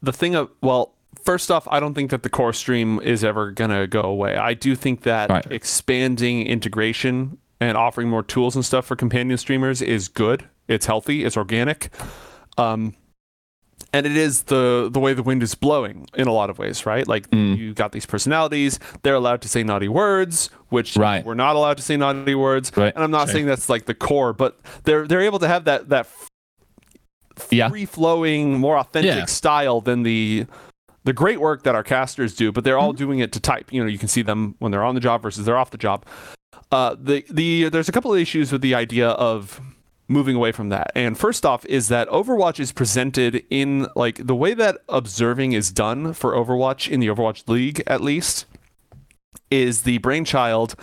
the 0.03 0.12
thing 0.12 0.34
of 0.34 0.51
well 0.62 0.95
first 1.24 1.51
off 1.51 1.66
i 1.70 1.78
don't 1.78 1.95
think 1.95 2.11
that 2.11 2.22
the 2.24 2.28
core 2.28 2.53
stream 2.53 2.99
is 3.01 3.22
ever 3.22 3.51
going 3.53 3.70
to 3.70 3.86
go 3.86 4.01
away 4.03 4.36
i 4.36 4.53
do 4.53 4.74
think 4.74 5.03
that 5.03 5.30
Right. 5.30 5.47
expanding 5.51 6.45
integration 6.47 7.38
and 7.61 7.76
offering 7.76 8.09
more 8.09 8.22
tools 8.24 8.57
and 8.57 8.64
stuff 8.64 8.84
for 8.84 8.97
companion 8.97 9.38
streamers 9.38 9.80
is 9.80 10.09
good 10.09 10.49
it's 10.68 10.86
healthy 10.86 11.24
it's 11.24 11.36
organic 11.36 11.90
um 12.59 12.95
and 13.93 14.07
it 14.07 14.16
is 14.16 14.45
the 14.45 14.88
the 14.93 14.99
way 15.01 15.12
the 15.14 15.22
wind 15.22 15.43
is 15.43 15.55
blowing 15.55 16.07
in 16.14 16.26
a 16.28 16.32
lot 16.32 16.49
of 16.51 16.59
ways 16.59 16.86
right 16.86 17.07
like 17.07 17.28
Mm. 17.30 17.57
you 17.59 17.74
got 17.74 17.93
these 17.93 18.07
personalities 18.07 18.78
they're 19.03 19.14
allowed 19.14 19.43
to 19.43 19.49
say 19.49 19.62
naughty 19.62 19.88
words 19.88 20.51
which 20.70 20.97
Right. 20.97 21.24
we're 21.24 21.34
not 21.34 21.57
allowed 21.57 21.76
to 21.76 21.82
say 21.82 21.97
naughty 21.97 22.34
words 22.34 22.72
Right. 22.76 22.95
and 22.95 23.05
i'm 23.05 23.11
not 23.11 23.28
Sure. 23.28 23.34
saying 23.34 23.47
that's 23.47 23.68
like 23.68 23.84
the 23.86 23.95
core 23.95 24.32
but 24.32 24.59
they're 24.84 25.07
they're 25.07 25.20
able 25.22 25.38
to 25.40 25.49
have 25.49 25.64
that 25.64 25.88
that 25.90 26.07
Yeah. 27.51 27.68
free 27.70 27.86
flowing, 27.86 28.59
more 28.59 28.76
authentic 28.78 29.14
Yeah. 29.16 29.24
style 29.26 29.80
than 29.80 30.03
the 30.03 30.47
the 31.05 31.12
great 31.12 31.40
work 31.40 31.64
that 31.64 31.74
our 31.74 31.82
casters 31.82 32.32
do, 32.36 32.53
but 32.53 32.62
they're 32.62 32.78
all 32.78 32.93
doing 32.93 33.18
it 33.18 33.32
to 33.32 33.40
type. 33.40 33.72
You 33.72 33.82
know, 33.82 33.88
you 33.88 33.99
can 33.99 34.07
see 34.07 34.22
them 34.22 34.55
when 34.61 34.70
they're 34.70 34.84
on 34.84 34.95
the 34.95 35.01
job 35.01 35.20
versus 35.22 35.45
they're 35.45 35.57
off 35.59 35.70
the 35.70 35.78
job. 35.78 36.05
Uh, 36.70 36.95
the 37.01 37.24
the 37.28 37.68
there's 37.70 37.88
a 37.88 37.93
couple 37.93 38.12
of 38.14 38.20
issues 38.20 38.53
with 38.53 38.61
the 38.62 38.74
idea 38.74 39.09
of 39.09 39.61
moving 40.09 40.36
away 40.36 40.53
from 40.53 40.68
that. 40.68 40.90
And 40.94 41.16
first 41.16 41.46
off 41.46 41.64
is 41.66 41.88
that 41.88 42.09
Overwatch 42.09 42.61
is 42.61 42.72
presented 42.72 43.44
in 43.50 43.86
like 43.96 44.26
the 44.26 44.34
way 44.34 44.55
that 44.55 44.78
observing 44.88 45.53
is 45.53 45.70
done 45.70 46.12
for 46.12 46.32
Overwatch 46.32 46.90
in 46.90 47.00
the 47.00 47.07
Overwatch 47.09 47.48
League 47.48 47.82
at 47.86 48.00
least 48.00 48.46
is 49.50 49.82
the 49.82 49.98
brainchild 49.98 50.74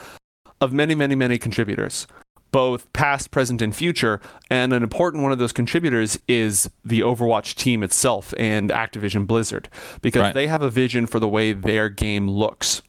of 0.61 0.73
many 0.73 0.95
many 0.95 1.15
many 1.15 1.37
contributors 1.37 2.07
both 2.51 2.91
past, 2.93 3.29
present, 3.29 3.61
and 3.61 3.75
future. 3.75 4.19
And 4.49 4.73
an 4.73 4.81
important 4.81 5.21
one 5.21 5.31
of 5.31 5.37
those 5.37 5.53
contributors 5.53 6.17
is 6.27 6.69
the 6.83 7.01
Overwatch 7.01 7.53
team 7.53 7.83
itself 7.83 8.33
and 8.39 8.71
Activision 8.71 9.27
Blizzard, 9.27 9.69
because 10.01 10.21
Right. 10.21 10.33
they 10.33 10.47
have 10.47 10.63
a 10.63 10.69
vision 10.71 11.05
for 11.05 11.19
the 11.19 11.27
way 11.27 11.53
their 11.53 11.89
game 11.89 12.27
looks. 12.27 12.81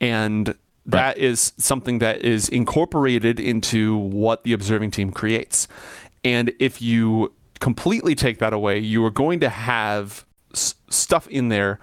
And 0.00 0.54
that 0.86 1.18
is 1.18 1.52
something 1.58 1.98
that 2.00 2.22
is 2.22 2.48
incorporated 2.48 3.38
into 3.38 3.96
what 3.96 4.42
the 4.44 4.52
observing 4.52 4.90
team 4.90 5.10
creates. 5.12 5.68
And 6.24 6.52
if 6.58 6.82
you 6.82 7.32
completely 7.60 8.14
take 8.14 8.38
that 8.38 8.52
away, 8.52 8.78
you 8.78 9.04
are 9.04 9.10
going 9.10 9.40
to 9.40 9.48
have 9.48 10.24
s- 10.52 10.74
stuff 10.90 11.28
in 11.28 11.48
there 11.48 11.78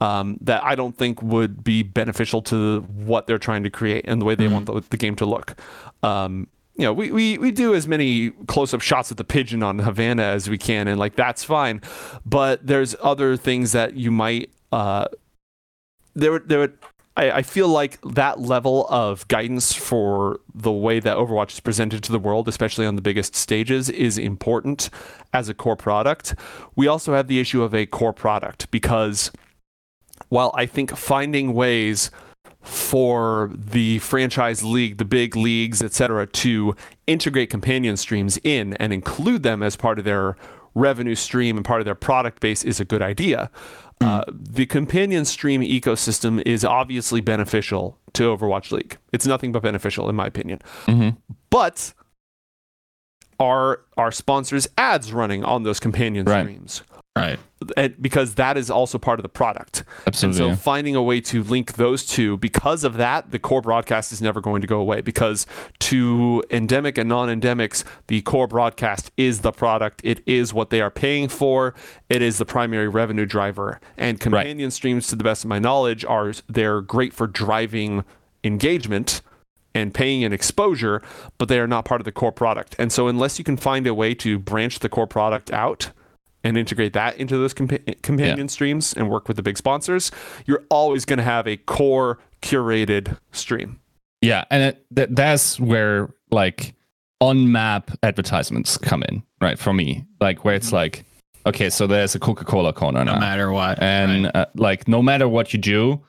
um, 0.00 0.36
that 0.42 0.62
I 0.64 0.74
don't 0.74 0.96
think 0.96 1.22
would 1.22 1.64
be 1.64 1.82
beneficial 1.82 2.42
to 2.42 2.80
what 2.80 3.26
they're 3.26 3.38
trying 3.38 3.62
to 3.62 3.70
create 3.70 4.04
and 4.06 4.20
the 4.20 4.24
way 4.26 4.34
they 4.34 4.46
Mhm. 4.48 4.52
want 4.52 4.66
the, 4.66 4.82
the 4.90 4.96
game 4.96 5.16
to 5.16 5.24
look. 5.26 5.54
Um, 6.02 6.48
you 6.76 6.84
know, 6.84 6.92
we, 6.92 7.10
we, 7.12 7.38
we 7.38 7.50
do 7.50 7.74
as 7.74 7.86
many 7.86 8.30
close 8.48 8.72
up 8.74 8.80
shots 8.80 9.10
of 9.10 9.16
the 9.16 9.24
pigeon 9.24 9.62
on 9.62 9.78
Havana 9.78 10.22
as 10.22 10.48
we 10.50 10.56
can, 10.58 10.88
and 10.88 10.98
like 10.98 11.16
that's 11.16 11.44
fine. 11.44 11.80
But 12.26 12.66
there's 12.66 12.96
other 13.02 13.36
things 13.36 13.72
that 13.72 13.94
you 13.94 14.10
might 14.10 14.50
uh, 14.72 15.06
there 16.14 16.38
there 16.40 16.58
would 16.60 16.78
I, 17.16 17.30
I 17.30 17.42
feel 17.42 17.68
like 17.68 18.00
that 18.02 18.40
level 18.40 18.86
of 18.88 19.26
guidance 19.28 19.72
for 19.72 20.40
the 20.54 20.72
way 20.72 21.00
that 21.00 21.16
Overwatch 21.16 21.52
is 21.52 21.60
presented 21.60 22.02
to 22.04 22.12
the 22.12 22.18
world, 22.18 22.48
especially 22.48 22.86
on 22.86 22.96
the 22.96 23.02
biggest 23.02 23.34
stages, 23.34 23.88
is 23.88 24.18
important 24.18 24.88
as 25.32 25.48
a 25.48 25.54
core 25.54 25.76
product. 25.76 26.34
We 26.74 26.86
also 26.86 27.14
have 27.14 27.28
the 27.28 27.40
issue 27.40 27.62
of 27.62 27.74
a 27.74 27.86
core 27.86 28.12
product 28.12 28.70
because 28.70 29.30
while 30.28 30.52
I 30.54 30.66
think 30.66 30.96
finding 30.96 31.52
ways 31.52 32.10
for 32.62 33.50
the 33.52 33.98
franchise 33.98 34.62
league, 34.62 34.98
the 34.98 35.04
big 35.04 35.36
leagues, 35.36 35.82
etc., 35.82 36.26
to 36.28 36.76
integrate 37.06 37.50
companion 37.50 37.96
streams 37.96 38.38
in 38.44 38.74
and 38.74 38.92
include 38.92 39.42
them 39.42 39.62
as 39.62 39.76
part 39.76 39.98
of 39.98 40.04
their 40.04 40.36
revenue 40.74 41.14
stream 41.14 41.56
and 41.56 41.66
part 41.66 41.80
of 41.80 41.84
their 41.84 41.94
product 41.94 42.40
base 42.40 42.64
is 42.64 42.80
a 42.80 42.84
good 42.84 43.02
idea. 43.02 43.50
Uh, 44.02 44.24
the 44.28 44.66
companion 44.66 45.24
stream 45.24 45.60
ecosystem 45.62 46.42
is 46.44 46.64
obviously 46.64 47.20
beneficial 47.20 47.98
to 48.14 48.24
Overwatch 48.24 48.72
League. 48.72 48.98
It's 49.12 49.26
nothing 49.26 49.52
but 49.52 49.62
beneficial, 49.62 50.08
in 50.08 50.16
my 50.16 50.26
opinion. 50.26 50.60
Mhm. 50.86 51.16
But 51.50 51.94
are 53.40 53.80
our 53.96 54.12
sponsors 54.12 54.68
ads 54.78 55.12
running 55.12 55.44
on 55.44 55.62
those 55.62 55.80
companion 55.80 56.26
Right. 56.26 56.42
streams? 56.44 56.82
Right. 57.14 57.38
And 57.76 58.00
because 58.00 58.34
that 58.36 58.56
is 58.56 58.70
also 58.70 58.98
part 58.98 59.18
of 59.18 59.22
the 59.22 59.28
product. 59.28 59.84
Absolutely. 60.06 60.48
And 60.48 60.56
so 60.56 60.62
finding 60.62 60.96
a 60.96 61.02
way 61.02 61.20
to 61.20 61.42
link 61.42 61.74
those 61.74 62.06
two, 62.06 62.38
because 62.38 62.84
of 62.84 62.94
that, 62.94 63.30
the 63.30 63.38
core 63.38 63.60
broadcast 63.60 64.12
is 64.12 64.22
never 64.22 64.40
going 64.40 64.62
to 64.62 64.66
go 64.66 64.80
away. 64.80 65.02
Because 65.02 65.46
to 65.80 66.42
endemic 66.50 66.96
and 66.96 67.08
non 67.08 67.28
endemics, 67.28 67.84
the 68.06 68.22
core 68.22 68.48
broadcast 68.48 69.12
is 69.18 69.40
the 69.40 69.52
product. 69.52 70.00
It 70.02 70.22
is 70.26 70.54
what 70.54 70.70
they 70.70 70.80
are 70.80 70.90
paying 70.90 71.28
for. 71.28 71.74
It 72.08 72.22
is 72.22 72.38
the 72.38 72.46
primary 72.46 72.88
revenue 72.88 73.26
driver. 73.26 73.78
And 73.98 74.18
companion 74.18 74.70
streams, 74.70 75.06
to 75.08 75.16
the 75.16 75.24
best 75.24 75.44
of 75.44 75.48
my 75.48 75.58
knowledge, 75.58 76.04
are 76.06 76.32
they're 76.48 76.80
great 76.80 77.12
for 77.12 77.26
driving 77.26 78.04
engagement 78.42 79.20
and 79.74 79.92
paying 79.92 80.24
an 80.24 80.32
exposure, 80.32 81.02
but 81.38 81.48
they 81.48 81.58
are 81.58 81.66
not 81.66 81.84
part 81.84 82.00
of 82.00 82.06
the 82.06 82.12
core 82.12 82.32
product. 82.32 82.74
And 82.78 82.90
so 82.90 83.06
unless 83.08 83.38
you 83.38 83.44
can 83.44 83.56
find 83.56 83.86
a 83.86 83.94
way 83.94 84.14
to 84.16 84.38
branch 84.38 84.78
the 84.78 84.88
core 84.88 85.06
product 85.06 85.50
out 85.52 85.90
and 86.44 86.56
integrate 86.58 86.92
that 86.94 87.16
into 87.18 87.36
those 87.36 87.54
compa- 87.54 88.00
companion 88.02 88.48
streams 88.48 88.92
and 88.92 89.08
work 89.10 89.28
with 89.28 89.36
the 89.36 89.42
big 89.42 89.56
sponsors, 89.56 90.10
you're 90.46 90.64
always 90.70 91.04
going 91.04 91.18
to 91.18 91.22
have 91.24 91.46
a 91.46 91.56
core 91.56 92.18
curated 92.40 93.16
stream. 93.32 93.78
Yeah, 94.20 94.44
and 94.50 94.62
it, 94.62 94.86
th- 94.94 95.08
that's 95.12 95.58
where 95.60 96.10
like 96.30 96.74
on 97.20 97.50
map 97.52 97.90
advertisements 98.02 98.76
come 98.78 99.02
in, 99.04 99.22
right? 99.40 99.58
For 99.58 99.72
me, 99.72 100.04
like 100.20 100.44
where 100.44 100.54
it's 100.54 100.72
like, 100.72 101.04
okay, 101.46 101.70
so 101.70 101.86
there's 101.86 102.14
a 102.14 102.18
Coca 102.18 102.44
Cola 102.44 102.72
corner 102.72 103.04
No 103.04 103.14
now, 103.14 103.20
matter 103.20 103.52
what. 103.52 103.80
and 103.82 104.24
right. 104.24 104.36
uh, 104.36 104.46
like 104.54 104.86
no 104.88 105.02
matter 105.02 105.28
what 105.28 105.52
you 105.52 105.58
do, 105.58 106.00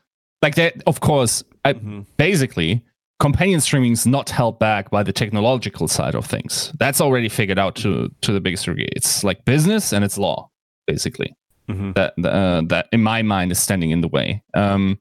like 0.41 0.55
that, 0.55 0.81
of 0.87 0.99
course, 0.99 1.43
I, 1.65 1.73
Mhm. 1.73 2.05
basically 2.17 2.83
companion 3.27 3.61
streaming 3.61 3.93
is 3.93 4.05
not 4.05 4.29
held 4.29 4.55
back 4.59 4.89
by 4.95 5.01
the 5.03 5.13
technological 5.13 5.87
side 5.87 6.15
of 6.19 6.25
things. 6.25 6.73
That's 6.83 6.99
already 7.05 7.29
figured 7.29 7.59
out 7.63 7.75
to 7.83 8.09
to 8.25 8.29
the 8.33 8.41
biggest 8.41 8.65
degree. 8.65 8.89
It's 8.99 9.23
like 9.23 9.45
business 9.45 9.93
and 9.93 10.03
it's 10.05 10.17
law, 10.17 10.49
basically 10.87 11.31
Mhm. 11.71 11.93
that 11.97 12.11
uh, 12.39 12.61
that 12.71 12.85
in 12.91 13.01
my 13.01 13.21
mind 13.23 13.51
is 13.51 13.59
standing 13.67 13.91
in 13.91 14.01
the 14.01 14.09
way. 14.17 14.43
Um, 14.53 14.99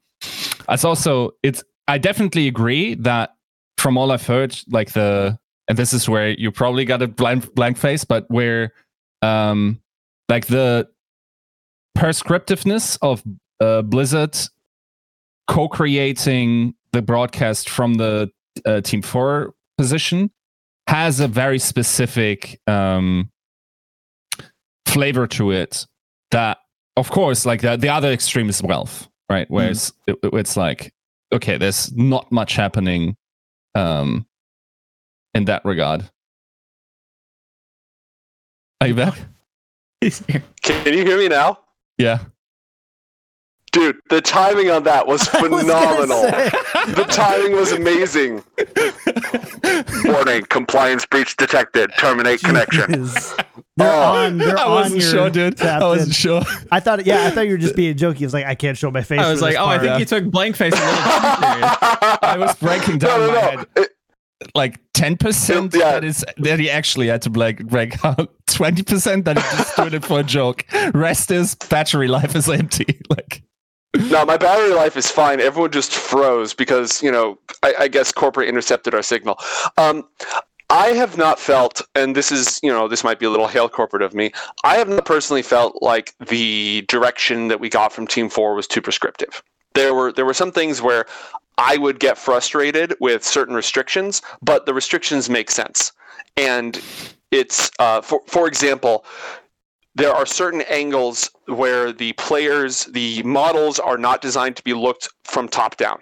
it's 0.75 0.85
also 0.85 1.33
it's 1.43 1.63
I 1.95 1.99
definitely 1.99 2.47
agree 2.49 2.95
that 3.09 3.31
from 3.83 3.99
all 3.99 4.13
I've 4.13 4.27
heard, 4.35 4.53
like 4.79 4.93
the 4.93 5.37
and 5.69 5.77
this 5.79 5.93
is 5.93 6.09
where 6.09 6.29
you 6.43 6.53
probably 6.53 6.85
got 6.85 7.03
a 7.03 7.09
blank 7.09 7.53
blank 7.55 7.77
face, 7.79 8.05
but 8.05 8.25
where 8.29 8.73
um 9.23 9.81
like 10.29 10.47
the 10.47 10.87
prescriptiveness 11.99 12.97
of 13.03 13.23
uh, 13.61 13.83
Blizzard 13.83 14.37
co-creating 15.49 16.75
the 16.93 17.03
broadcast 17.03 17.69
from 17.71 17.95
the 17.95 18.31
uh, 18.67 18.81
Team 18.83 19.03
Four 19.03 19.55
position 19.79 20.31
has 20.89 21.21
a 21.21 21.29
very 21.29 21.59
specific 21.59 22.61
um, 22.67 23.31
flavor 24.87 25.27
to 25.27 25.51
it 25.53 25.87
that 26.33 26.59
of 26.97 27.11
course 27.11 27.47
like 27.47 27.61
the, 27.63 27.77
the 27.77 27.89
other 27.89 28.11
extreme 28.13 28.49
is 28.49 28.63
wealth 28.63 29.09
right? 29.31 29.51
Where 29.51 29.71
it's, 29.71 29.93
it- 30.07 30.19
it's 30.35 30.57
like 30.57 30.93
okay 31.33 31.57
there's 31.57 31.91
not 31.97 32.31
much 32.31 32.55
happening 32.57 33.17
um 33.75 34.27
in 35.35 35.47
that 35.47 35.65
regard. 35.65 36.11
Are 38.83 38.89
you 38.89 38.95
back? 38.95 39.15
Can 40.63 40.93
you 40.93 41.05
hear 41.07 41.17
me 41.17 41.29
now? 41.29 41.59
yeah 41.99 42.19
Dude, 43.73 43.97
the 44.11 44.21
timing 44.21 44.71
on 44.71 44.85
that 44.85 45.07
was 45.07 45.27
I 45.35 45.43
was 45.49 45.63
phenomenal. 45.63 46.23
the 46.95 47.07
timing 47.11 47.53
was 47.53 47.73
amazing. 47.73 48.43
Warning, 50.05 50.43
compliance 50.45 51.07
breach 51.07 51.37
detected. 51.37 51.91
Terminate 51.99 52.41
connection. 52.43 52.83
Jeez. 52.93 53.45
They're 53.79 53.91
Oh. 53.91 54.13
on. 54.13 54.39
They're 54.39 54.59
i 54.59 54.69
wasn't 54.69 55.01
your 55.01 55.11
sure 55.11 55.31
dude 55.31 55.61
i 55.63 55.79
wasn't 55.83 56.09
in. 56.09 56.13
sure 56.13 56.43
I 56.71 56.81
thought. 56.81 57.07
Yeah, 57.07 57.25
I 57.25 57.31
thought 57.31 57.47
you 57.47 57.53
were 57.53 57.59
just 57.59 57.75
being 57.77 57.97
jokey. 57.97 58.17
He 58.19 58.25
was 58.25 58.35
like, 58.35 58.45
I 58.47 58.55
can't 58.55 58.77
show 58.77 58.91
my 58.91 59.03
face. 59.03 59.21
I 59.21 59.31
was 59.31 59.41
like, 59.41 59.53
this 59.53 59.61
oh, 59.61 59.65
I 59.67 59.79
part. 59.79 59.81
think 59.89 59.99
you 60.01 60.05
took 60.05 60.25
blank 60.31 60.57
face 60.57 60.75
a 60.75 60.77
little 60.77 60.95
too 60.95 61.47
serious. 61.47 61.77
I 62.23 62.37
was 62.39 62.55
breaking 62.57 62.99
down 62.99 63.21
no, 63.21 63.27
no, 63.27 63.33
my 63.33 63.41
no. 63.41 63.41
head. 63.59 63.67
It- 63.77 63.89
like 64.57 64.81
10% 64.95 65.73
Yeah. 65.73 65.93
that 65.93 66.05
is 66.05 66.25
that 66.39 66.59
he 66.59 66.69
actually 66.69 67.07
had 67.07 67.23
to 67.23 67.31
break 67.31 67.65
break 67.65 68.05
out 68.05 68.29
20% 68.49 69.25
that 69.25 69.37
he 69.39 69.43
just 69.57 69.77
doing 69.77 69.95
it 69.95 70.05
for 70.05 70.19
a 70.19 70.25
joke 70.25 70.65
rest 70.93 71.31
is 71.31 71.55
battery 71.71 72.09
life 72.09 72.35
is 72.35 72.49
empty 72.49 73.01
like 73.09 73.45
no, 73.97 74.25
my 74.25 74.37
battery 74.37 74.75
life 74.75 74.97
is 74.97 75.11
fine. 75.11 75.41
Everyone 75.41 75.71
just 75.71 75.93
froze 75.93 76.55
because, 76.55 77.03
you 77.03 77.13
know, 77.13 77.39
I, 77.63 77.75
I 77.81 77.89
guess 77.89 78.13
corporate 78.13 78.49
intercepted 78.49 78.95
our 78.95 79.03
signal. 79.03 79.39
Um, 79.77 80.09
I 80.71 80.89
have 80.89 81.19
not 81.19 81.39
felt, 81.39 81.83
and 81.95 82.17
this 82.17 82.33
is, 82.33 82.59
you 82.63 82.71
know, 82.71 82.89
this 82.89 83.05
might 83.05 83.19
be 83.19 83.27
a 83.27 83.31
little 83.31 83.47
hail 83.47 83.69
corporate 83.69 84.03
of 84.03 84.15
me. 84.15 84.33
I 84.65 84.77
have 84.77 84.89
not 84.89 85.05
personally 85.05 85.43
felt 85.43 85.83
like 85.83 86.15
the 86.19 86.87
direction 86.89 87.49
that 87.49 87.61
we 87.61 87.69
got 87.69 87.93
from 87.93 88.07
Team 88.07 88.31
Four 88.31 88.55
was 88.55 88.67
too 88.67 88.81
prescriptive. 88.81 89.43
There 89.75 89.95
were 89.95 90.13
there 90.13 90.25
were 90.25 90.35
some 90.35 90.51
things 90.51 90.81
where 90.81 91.05
I 91.59 91.77
would 91.77 92.01
get 92.01 92.17
frustrated 92.17 92.95
with 93.01 93.23
certain 93.23 93.55
restrictions, 93.55 94.23
but 94.41 94.65
the 94.65 94.73
restrictions 94.73 95.29
make 95.29 95.51
sense. 95.51 95.93
And 96.39 96.81
it's, 97.31 97.71
uh, 97.79 98.01
for 98.01 98.23
for 98.27 98.49
example, 98.49 99.05
there 99.95 100.13
are 100.13 100.27
certain 100.27 100.63
angles 100.63 101.31
where 101.47 101.93
the 101.93 102.13
players, 102.15 102.87
the 102.87 103.23
models 103.23 103.79
are 103.79 103.99
not 103.99 104.23
designed 104.23 104.57
to 104.57 104.65
be 104.65 104.73
looked 104.73 105.09
from 105.25 105.49
top 105.49 105.77
down. 105.77 105.99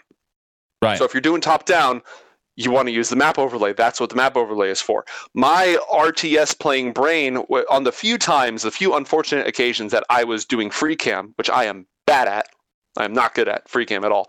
right 0.82 0.98
So 0.98 1.04
if 1.04 1.14
you're 1.14 1.20
doing 1.20 1.40
top 1.40 1.64
down, 1.64 2.02
you 2.56 2.70
want 2.70 2.88
to 2.88 2.92
use 2.92 3.08
the 3.08 3.16
map 3.16 3.38
overlay. 3.38 3.72
That's 3.72 4.00
what 4.00 4.10
the 4.10 4.16
map 4.16 4.36
overlay 4.36 4.70
is 4.70 4.80
for. 4.82 5.04
My 5.34 5.78
RTS 5.92 6.58
playing 6.58 6.92
brain, 6.92 7.38
on 7.38 7.84
the 7.84 7.92
few 7.92 8.18
times, 8.18 8.62
the 8.62 8.70
few 8.70 8.94
unfortunate 8.94 9.46
occasions 9.46 9.92
that 9.92 10.04
I 10.10 10.24
was 10.24 10.44
doing 10.44 10.70
free 10.70 10.96
cam, 10.96 11.32
which 11.36 11.48
I 11.48 11.64
am 11.64 11.86
bad 12.06 12.28
at, 12.28 12.48
I 12.96 13.04
am 13.04 13.12
not 13.12 13.34
good 13.34 13.48
at 13.48 13.68
free 13.68 13.86
cam 13.86 14.04
at 14.04 14.10
all. 14.10 14.28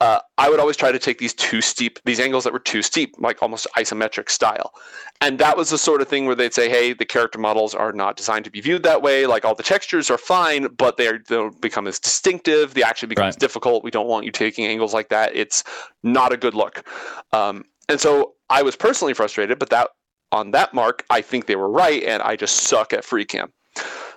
Uh, 0.00 0.18
I 0.36 0.50
would 0.50 0.58
always 0.58 0.76
try 0.76 0.90
to 0.90 0.98
take 0.98 1.18
these 1.18 1.32
too 1.34 1.60
steep, 1.60 2.00
these 2.04 2.18
angles 2.18 2.44
that 2.44 2.52
were 2.52 2.58
too 2.58 2.82
steep, 2.82 3.14
like 3.18 3.42
almost 3.42 3.66
isometric 3.76 4.28
style. 4.28 4.72
And 5.20 5.38
that 5.38 5.56
was 5.56 5.70
the 5.70 5.78
sort 5.78 6.02
of 6.02 6.08
thing 6.08 6.26
where 6.26 6.34
they'd 6.34 6.52
say, 6.52 6.68
hey, 6.68 6.92
the 6.94 7.04
character 7.04 7.38
models 7.38 7.74
are 7.74 7.92
not 7.92 8.16
designed 8.16 8.44
to 8.44 8.50
be 8.50 8.60
viewed 8.60 8.82
that 8.82 9.02
way. 9.02 9.26
Like 9.26 9.44
all 9.44 9.54
the 9.54 9.62
textures 9.62 10.10
are 10.10 10.18
fine, 10.18 10.66
but 10.76 10.96
they 10.96 11.16
don't 11.28 11.60
become 11.60 11.86
as 11.86 12.00
distinctive. 12.00 12.74
The 12.74 12.82
action 12.82 13.08
becomes 13.08 13.34
Right. 13.34 13.38
difficult. 13.38 13.84
We 13.84 13.92
don't 13.92 14.08
want 14.08 14.26
you 14.26 14.32
taking 14.32 14.66
angles 14.66 14.92
like 14.92 15.08
that. 15.10 15.36
It's 15.36 15.62
not 16.02 16.32
a 16.32 16.36
good 16.36 16.54
look. 16.54 16.84
Um, 17.32 17.64
and 17.88 18.00
so 18.00 18.34
I 18.50 18.62
was 18.62 18.74
personally 18.74 19.14
frustrated, 19.14 19.60
but 19.60 19.70
that 19.70 19.90
on 20.32 20.50
that 20.52 20.74
mark, 20.74 21.04
I 21.10 21.20
think 21.20 21.46
they 21.46 21.56
were 21.56 21.70
right, 21.70 22.02
and 22.02 22.22
I 22.22 22.36
just 22.36 22.56
suck 22.56 22.92
at 22.92 23.04
free 23.04 23.24
cam. 23.24 23.52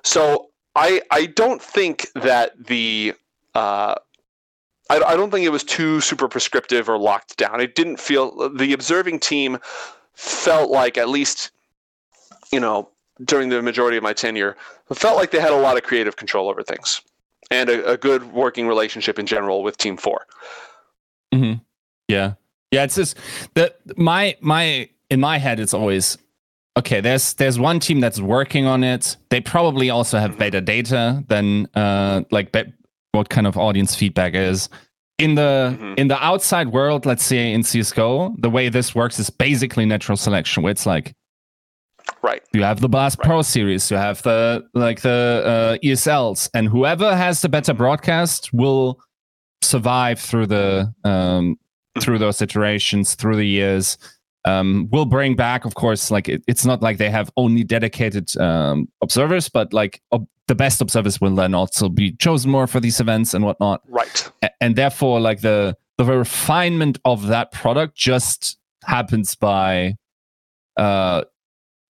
So 0.03 0.49
I 0.75 1.01
I 1.11 1.27
don't 1.27 1.61
think 1.61 2.07
that 2.15 2.53
the 2.65 3.13
uh, 3.55 3.95
I, 4.89 5.01
I 5.01 5.15
don't 5.15 5.31
think 5.31 5.45
it 5.45 5.51
was 5.51 5.63
too 5.63 6.01
super 6.01 6.27
prescriptive 6.27 6.89
or 6.89 6.97
locked 6.97 7.37
down. 7.37 7.59
It 7.59 7.75
didn't 7.75 7.99
feel 7.99 8.49
the 8.49 8.73
observing 8.73 9.19
team 9.19 9.57
felt 10.13 10.69
like 10.69 10.97
at 10.97 11.09
least 11.09 11.51
you 12.51 12.59
know 12.59 12.89
during 13.23 13.49
the 13.49 13.61
majority 13.61 13.97
of 13.97 14.03
my 14.03 14.13
tenure 14.13 14.55
felt 14.93 15.17
like 15.17 15.31
they 15.31 15.39
had 15.39 15.51
a 15.51 15.57
lot 15.57 15.77
of 15.77 15.83
creative 15.83 16.15
control 16.15 16.49
over 16.49 16.61
things 16.63 17.01
and 17.51 17.69
a, 17.69 17.91
a 17.91 17.97
good 17.97 18.31
working 18.33 18.67
relationship 18.67 19.17
in 19.19 19.25
general 19.25 19.63
with 19.63 19.77
team 19.77 19.97
four. 19.97 20.25
Yeah. 22.07 22.33
Yeah 22.71 22.83
it's 22.83 22.95
just 22.95 23.17
that 23.55 23.79
my 23.97 24.35
my 24.41 24.89
in 25.09 25.19
my 25.19 25.37
head 25.37 25.59
it's 25.59 25.73
always 25.73 26.17
okay 26.77 27.01
there's 27.01 27.33
there's 27.35 27.57
one 27.57 27.79
team 27.79 27.99
that's 27.99 28.19
working 28.19 28.65
on 28.65 28.83
it. 28.83 29.17
They 29.29 29.41
probably 29.41 29.89
also 29.89 30.19
have 30.19 30.37
better 30.37 30.61
data 30.61 31.23
than 31.27 31.67
uh 31.75 32.23
like 32.31 32.51
be- 32.51 32.73
what 33.15 33.29
kind 33.29 33.47
of 33.47 33.57
audience 33.57 33.95
feedback 33.95 34.35
is. 34.35 34.69
In 35.17 35.35
the 35.35 35.75
Mhm. 35.79 35.97
in 35.97 36.07
the 36.09 36.23
outside 36.23 36.67
world, 36.73 37.05
let's 37.05 37.23
say 37.23 37.51
in 37.53 37.63
CS:GO, 37.63 38.35
the 38.37 38.49
way 38.49 38.69
this 38.69 38.93
works 38.93 39.17
is 39.19 39.29
basically 39.29 39.85
natural 39.85 40.17
selection, 40.17 40.61
where 40.61 40.71
it's 40.71 40.85
like 40.85 41.13
Right. 42.21 42.41
you 42.53 42.63
have 42.63 42.81
the 42.81 42.89
Blast 42.89 43.17
Right. 43.19 43.25
Pro 43.27 43.41
series, 43.41 43.89
you 43.89 43.97
have 43.97 44.21
the 44.23 44.63
like 44.73 45.01
the 45.01 45.77
uh, 45.81 45.85
ESLs, 45.87 46.49
and 46.53 46.67
whoever 46.67 47.15
has 47.15 47.41
the 47.41 47.49
better 47.49 47.73
broadcast 47.73 48.53
will 48.53 48.99
survive 49.61 50.19
through 50.19 50.47
the 50.47 50.93
um, 51.05 51.55
through 52.01 52.17
those 52.19 52.41
iterations, 52.41 53.15
through 53.15 53.37
the 53.37 53.47
years. 53.47 53.97
Um, 54.45 54.87
will 54.91 55.05
bring 55.05 55.35
back, 55.35 55.65
of 55.65 55.73
course, 55.75 56.11
like 56.11 56.29
it, 56.29 56.43
it's 56.47 56.65
not 56.65 56.81
like 56.81 56.97
they 56.99 57.09
have 57.09 57.31
only 57.35 57.63
dedicated 57.63 58.35
um, 58.37 58.87
observers, 59.01 59.49
but 59.49 59.73
like 59.73 60.01
ob- 60.11 60.27
the 60.47 60.53
best 60.55 60.81
observers 60.81 61.19
will 61.19 61.33
then 61.33 61.55
also 61.55 61.89
be 61.89 62.11
chosen 62.17 62.51
more 62.51 62.67
for 62.67 62.79
these 62.79 62.99
events 62.99 63.33
and 63.33 63.43
whatnot 63.43 63.81
Right. 63.87 64.31
a- 64.43 64.51
and 64.61 64.75
therefore 64.75 65.19
like 65.19 65.41
the 65.41 65.75
the 65.97 66.05
refinement 66.05 66.99
of 67.05 67.27
that 67.27 67.51
product 67.51 67.95
just 67.97 68.59
happens 68.83 69.33
by 69.33 69.95
uh 70.77 71.23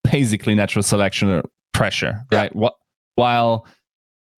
basically 0.10 0.56
natural 0.56 0.84
selection 0.84 1.28
or 1.30 1.44
pressure 1.74 2.24
Yeah. 2.32 2.38
right 2.44 2.56
what 2.56 2.76
while 3.16 3.66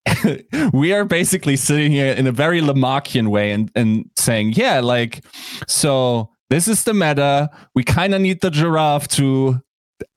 we 0.73 0.93
are 0.93 1.05
basically 1.05 1.55
sitting 1.57 1.91
here 1.91 2.13
in 2.13 2.25
a 2.27 2.31
very 2.31 2.61
lamarckian 2.61 3.27
way 3.27 3.51
and 3.51 3.69
and 3.75 4.09
saying 4.17 4.53
yeah 4.53 4.79
like 4.79 5.23
so 5.67 6.31
this 6.49 6.67
is 6.67 6.83
the 6.83 6.93
meta. 6.93 7.49
We 7.75 7.83
kind 7.83 8.13
of 8.13 8.21
need 8.21 8.41
the 8.41 8.49
giraffe 8.49 9.07
to 9.09 9.61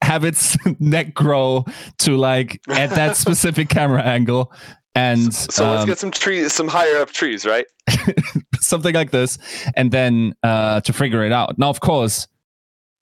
have 0.03 0.25
its 0.25 0.57
neck 0.81 1.15
grow 1.15 1.65
to 1.99 2.17
like 2.17 2.61
at 2.69 2.91
that 2.91 3.17
specific 3.17 3.69
camera 3.69 4.03
angle. 4.03 4.53
And 4.95 5.33
So 5.33 5.71
let's 5.71 5.83
um, 5.83 5.89
get 5.89 5.99
some 5.99 6.11
trees, 6.11 6.53
some 6.53 6.69
higher 6.69 6.99
up 6.99 7.11
trees, 7.11 7.47
right? 7.47 7.67
something 8.61 8.95
like 8.95 9.11
this 9.11 9.39
and 9.75 9.91
then 9.91 10.35
uh 10.43 10.81
to 10.83 10.93
figure 10.93 11.25
it 11.25 11.33
out. 11.33 11.59
Now 11.59 11.71
of 11.71 11.81
course 11.81 12.29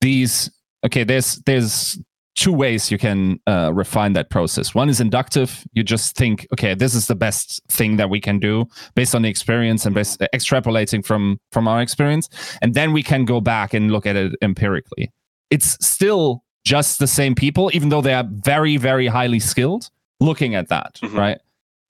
these 0.00 0.50
okay 0.84 1.04
there's 1.04 1.36
there's 1.46 1.98
two 2.38 2.52
ways 2.52 2.90
you 2.90 2.98
can 2.98 3.40
uh, 3.48 3.70
refine 3.74 4.12
that 4.12 4.30
process. 4.30 4.72
One 4.74 4.88
is 4.88 5.00
inductive. 5.00 5.64
You 5.72 5.82
just 5.82 6.16
think 6.16 6.46
okay 6.52 6.74
this 6.74 6.94
is 6.94 7.06
the 7.06 7.14
best 7.16 7.60
thing 7.68 7.96
that 7.96 8.08
we 8.10 8.20
can 8.20 8.38
do 8.38 8.64
based 8.94 9.14
on 9.14 9.22
the 9.22 9.28
experience 9.28 9.84
and 9.86 9.94
based, 9.94 10.20
extrapolating 10.32 11.04
from 11.04 11.38
from 11.52 11.66
our 11.66 11.80
experience. 11.82 12.28
And 12.62 12.74
then 12.74 12.92
we 12.92 13.02
can 13.02 13.24
go 13.24 13.40
back 13.40 13.74
and 13.74 13.90
look 13.90 14.06
at 14.06 14.16
it 14.16 14.32
empirically. 14.42 15.10
It's 15.50 15.76
still 15.84 16.42
just 16.64 16.98
the 16.98 17.06
same 17.06 17.34
people 17.34 17.70
even 17.72 17.88
though 17.88 18.02
they 18.02 18.14
are 18.14 18.26
very 18.30 18.76
very 18.76 19.06
highly 19.08 19.40
skilled 19.40 19.90
looking 20.20 20.54
at 20.54 20.68
that 20.68 20.98
Mhm. 21.02 21.16
right? 21.18 21.38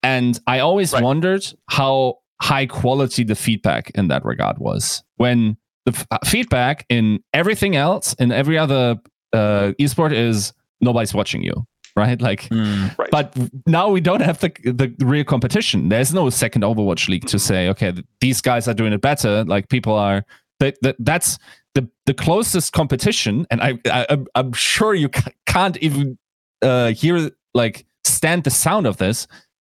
And 0.03 0.39
i 0.47 0.61
always 0.61 0.93
Right. 0.93 1.03
wondered 1.03 1.45
how 1.69 2.19
high 2.41 2.67
quality 2.67 3.25
the 3.25 3.35
feedback 3.35 3.91
in 3.99 4.09
that 4.09 4.25
regard 4.25 4.59
was. 4.59 5.03
When 5.17 5.57
the 5.87 5.93
f- 5.93 6.07
uh, 6.11 6.19
feedback 6.25 6.87
in 6.89 7.19
everything 7.35 7.75
else 7.77 8.15
in 8.21 8.31
every 8.31 8.57
other 8.57 8.97
uh, 9.33 9.73
esport 9.79 10.13
is 10.13 10.53
nobody's 10.81 11.15
watching 11.15 11.43
you 11.43 11.67
right? 11.97 12.21
Like 12.23 12.47
Hmm. 12.49 12.87
Right. 12.97 13.11
but 13.11 13.37
now 13.67 13.89
we 13.91 14.01
don't 14.01 14.21
have 14.23 14.39
the 14.39 14.51
the 14.65 14.95
real 15.05 15.25
competition. 15.25 15.89
There's 15.89 16.15
no 16.15 16.31
second 16.31 16.63
overwatch 16.63 17.09
league 17.09 17.27
to 17.27 17.39
say 17.41 17.69
okay 17.71 17.93
these 18.21 18.41
guys 18.41 18.69
are 18.69 18.75
doing 18.75 18.93
it 18.93 19.01
better. 19.01 19.43
Like 19.45 19.69
people 19.69 19.95
are 19.95 20.25
that, 20.61 20.77
that 20.83 20.95
that's 21.01 21.39
the 21.75 21.89
the 22.07 22.15
closest 22.15 22.73
competition. 22.73 23.47
And 23.51 23.61
i, 23.61 23.71
I 23.87 24.07
I'm- 24.11 24.27
i'm 24.37 24.53
sure 24.53 24.95
you 24.95 25.09
can't 25.47 25.77
even 25.79 26.19
uh 26.63 26.93
hear 26.93 27.31
like 27.55 27.85
stand 28.05 28.45
the 28.45 28.51
sound 28.51 28.87
of 28.87 28.97
this 28.99 29.27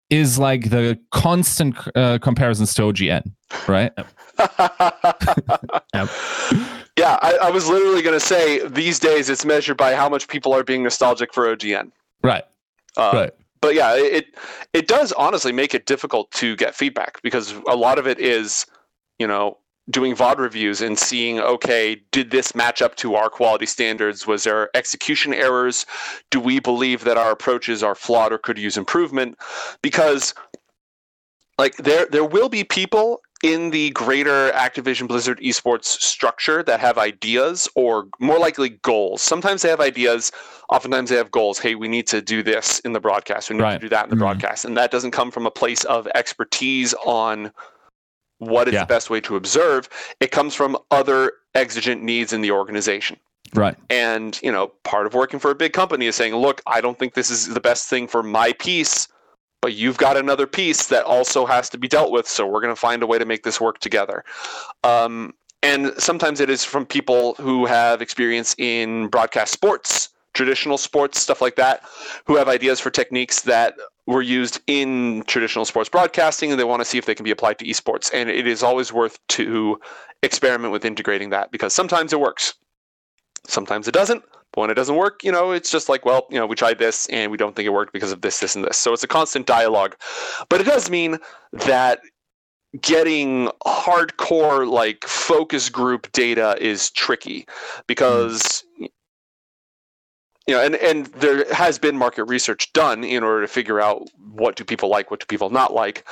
is 0.10 0.40
like 0.40 0.70
the 0.70 0.98
constant 1.12 1.76
uh, 1.96 2.18
comparisons 2.20 2.74
to 2.74 2.82
ogn 2.84 3.24
right 3.68 3.92
Yep. 5.94 6.10
Yeah, 6.98 7.20
I, 7.22 7.38
I 7.44 7.52
was 7.52 7.70
literally 7.70 8.02
going 8.02 8.20
to 8.20 8.26
say 8.26 8.68
these 8.68 9.00
days 9.00 9.30
it's 9.30 9.46
measured 9.46 9.78
by 9.78 9.94
how 9.96 10.10
much 10.10 10.28
people 10.28 10.54
are 10.54 10.64
being 10.64 10.84
nostalgic 10.84 11.34
for 11.34 11.56
OGN. 11.56 11.92
right 12.24 12.44
Uh, 12.98 13.12
right 13.14 13.32
But 13.62 13.76
yeah, 13.76 13.96
it 13.96 14.36
it 14.74 14.88
does 14.88 15.12
honestly 15.14 15.52
make 15.52 15.74
it 15.76 15.86
difficult 15.86 16.32
to 16.32 16.56
get 16.56 16.76
feedback 16.76 17.22
because 17.22 17.54
a 17.68 17.76
lot 17.76 18.00
of 18.00 18.08
it 18.08 18.20
is, 18.20 18.66
you 19.20 19.28
know, 19.28 19.58
doing 19.90 20.16
VOD 20.16 20.38
reviews 20.40 20.82
and 20.82 20.98
seeing, 21.00 21.40
okay, 21.40 22.02
did 22.12 22.32
this 22.32 22.54
match 22.54 22.82
up 22.82 22.96
to 22.96 23.16
our 23.16 23.30
quality 23.30 23.66
standards? 23.66 24.28
Was 24.28 24.44
there 24.44 24.70
execution 24.76 25.34
errors? 25.34 25.86
Do 26.30 26.40
we 26.40 26.60
believe 26.60 27.04
that 27.06 27.18
our 27.18 27.32
approaches 27.32 27.84
are 27.84 27.96
flawed 27.96 28.34
or 28.34 28.38
could 28.38 28.58
use 28.58 28.78
improvement? 28.78 29.38
Because 29.82 30.34
like 31.58 31.76
there 31.78 32.06
there 32.12 32.26
will 32.26 32.50
be 32.50 32.64
people 32.64 33.22
in 33.44 33.70
the 33.70 33.92
greater 33.92 34.50
Activision 34.52 35.08
Blizzard 35.08 35.40
esports 35.40 35.86
structure 35.86 36.64
that 36.64 36.80
have 36.80 36.98
ideas 36.98 37.70
or 37.76 38.08
more 38.20 38.40
likely 38.40 38.70
goals. 38.70 39.22
Sometimes 39.22 39.62
they 39.62 39.70
have 39.70 39.80
ideas, 39.80 40.32
oftentimes 40.70 41.12
they 41.12 41.16
have 41.16 41.30
goals. 41.30 41.60
Hey, 41.60 41.76
we 41.76 41.88
need 41.88 42.08
to 42.08 42.22
do 42.22 42.42
this 42.42 42.80
in 42.80 42.94
the 42.94 43.00
broadcast. 43.00 43.50
We 43.50 43.56
need 43.56 43.62
Right. 43.64 43.74
to 43.74 43.80
do 43.80 43.90
that 43.90 44.06
in 44.06 44.10
the 44.10 44.16
Mhm. 44.16 44.20
broadcast. 44.20 44.66
And 44.66 44.76
that 44.78 44.90
doesn't 44.90 45.12
come 45.12 45.30
from 45.30 45.46
a 45.46 45.52
place 45.52 45.84
of 45.86 46.08
expertise 46.16 46.96
on 47.06 47.52
what 48.40 48.68
is 48.68 48.74
Yeah. 48.74 48.82
the 48.82 48.88
best 48.88 49.10
way 49.10 49.20
to 49.22 49.36
observe. 49.36 49.90
It 50.20 50.32
comes 50.32 50.54
from 50.54 50.78
other 50.92 51.34
exigent 51.56 52.04
needs 52.04 52.34
in 52.34 52.42
the 52.42 52.52
organization. 52.52 53.18
right 53.54 53.78
And, 53.90 54.38
you 54.44 54.52
know, 54.52 54.68
part 54.84 55.08
of 55.08 55.14
working 55.14 55.40
for 55.40 55.52
a 55.52 55.56
big 55.56 55.72
company 55.72 56.06
is 56.06 56.16
saying, 56.18 56.36
look, 56.36 56.62
I 56.68 56.82
don't 56.82 57.00
think 57.00 57.14
this 57.14 57.30
is 57.30 57.48
the 57.48 57.62
best 57.62 57.90
thing 57.90 58.06
for 58.08 58.22
my 58.22 58.52
piece, 58.54 59.08
but 59.62 59.74
you've 59.74 59.98
got 59.98 60.18
another 60.18 60.46
piece 60.46 60.88
that 60.88 61.06
also 61.06 61.46
has 61.46 61.70
to 61.70 61.78
be 61.78 61.88
dealt 61.88 62.12
with. 62.12 62.28
So 62.28 62.46
we're 62.46 62.60
going 62.60 62.74
to 62.76 62.80
find 62.80 63.02
a 63.02 63.08
way 63.08 63.18
to 63.18 63.26
make 63.26 63.44
this 63.44 63.62
work 63.62 63.80
together. 63.80 64.26
Um, 64.84 65.34
and 65.64 65.94
sometimes 65.98 66.42
it 66.42 66.50
is 66.50 66.66
from 66.66 66.86
people 66.86 67.36
who 67.36 67.66
have 67.66 68.02
experience 68.02 68.54
in 68.58 69.08
broadcast 69.08 69.54
sports, 69.54 70.10
traditional 70.34 70.78
sports, 70.78 71.20
stuff 71.20 71.42
like 71.42 71.56
that, 71.56 71.84
who 72.26 72.36
have 72.36 72.50
ideas 72.50 72.80
for 72.82 72.90
techniques 72.90 73.42
that 73.42 73.76
were 74.08 74.22
used 74.22 74.62
in 74.68 75.22
traditional 75.28 75.66
sports 75.66 75.90
broadcasting 75.90 76.50
and 76.50 76.60
they 76.60 76.64
want 76.64 76.80
to 76.80 76.86
see 76.86 76.98
if 76.98 77.06
they 77.06 77.14
can 77.14 77.26
be 77.26 77.32
applied 77.32 77.60
to 77.60 77.66
esports. 77.66 78.10
And 78.14 78.30
it 78.30 78.48
is 78.48 78.64
always 78.64 78.92
worth 78.92 79.20
to 79.30 79.80
experiment 80.24 80.72
with 80.72 80.86
integrating 80.86 81.30
that 81.32 81.52
because 81.52 81.74
sometimes 81.74 82.14
it 82.14 82.20
works. 82.20 82.54
Sometimes 83.46 83.88
it 83.88 83.94
doesn't. 83.94 84.24
But 84.54 84.62
when 84.62 84.70
it 84.70 84.76
doesn't 84.76 84.96
work, 84.96 85.24
you 85.24 85.32
know, 85.32 85.52
it's 85.52 85.70
just 85.70 85.90
like, 85.90 86.06
well, 86.06 86.26
you 86.32 86.40
know, 86.40 86.48
we 86.48 86.56
tried 86.56 86.80
this 86.80 87.06
and 87.08 87.30
we 87.32 87.38
don't 87.38 87.56
think 87.56 87.68
it 87.68 87.74
worked 87.74 87.92
because 87.92 88.14
of 88.14 88.22
this, 88.22 88.40
this, 88.40 88.56
and 88.56 88.64
this. 88.64 88.78
So 88.78 88.94
it's 88.94 89.04
a 89.04 89.08
constant 89.08 89.46
dialogue. 89.46 89.98
But 90.50 90.62
it 90.62 90.64
does 90.64 90.90
mean 90.90 91.18
that 91.52 92.00
getting 92.82 93.50
hardcore 93.66 94.70
like 94.70 95.06
focus 95.06 95.70
group 95.70 96.12
data 96.14 96.56
is 96.60 96.92
tricky 96.92 97.42
hmm. 97.42 97.82
because 97.88 98.64
you 100.48 100.54
know 100.56 100.62
and 100.64 100.76
and 100.76 101.08
there 101.08 101.52
has 101.54 101.78
been 101.78 101.98
market 101.98 102.24
research 102.26 102.72
done 102.74 103.04
in 103.04 103.24
order 103.24 103.42
to 103.42 103.48
figure 103.48 103.80
out 103.80 104.04
what 104.32 104.56
do 104.56 104.64
people 104.64 104.90
like 104.90 105.12
what 105.12 105.20
do 105.20 105.26
people 105.26 105.50
not 105.50 105.74
like 105.74 106.06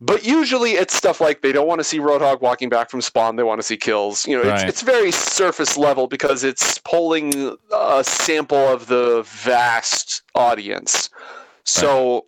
but 0.00 0.26
usually 0.26 0.72
it's 0.72 0.94
stuff 0.94 1.20
like 1.20 1.40
they 1.40 1.52
don't 1.52 1.68
want 1.68 1.78
to 1.78 1.84
see 1.84 1.98
Roadhog 1.98 2.40
walking 2.42 2.68
back 2.68 2.90
from 2.90 3.00
spawn. 3.00 3.36
They 3.36 3.42
want 3.42 3.60
to 3.60 3.62
see 3.62 3.76
kills. 3.78 4.26
You 4.26 4.36
know, 4.36 4.42
it's, 4.42 4.50
Right. 4.62 4.68
it's 4.68 4.82
very 4.82 5.10
surface 5.12 5.78
level 5.78 6.08
because 6.08 6.44
it's 6.44 6.78
polling 6.78 7.56
a 7.72 8.04
sample 8.04 8.58
of 8.58 8.86
the 8.88 9.22
vast 9.26 10.22
audience. 10.34 11.08
So 11.64 12.26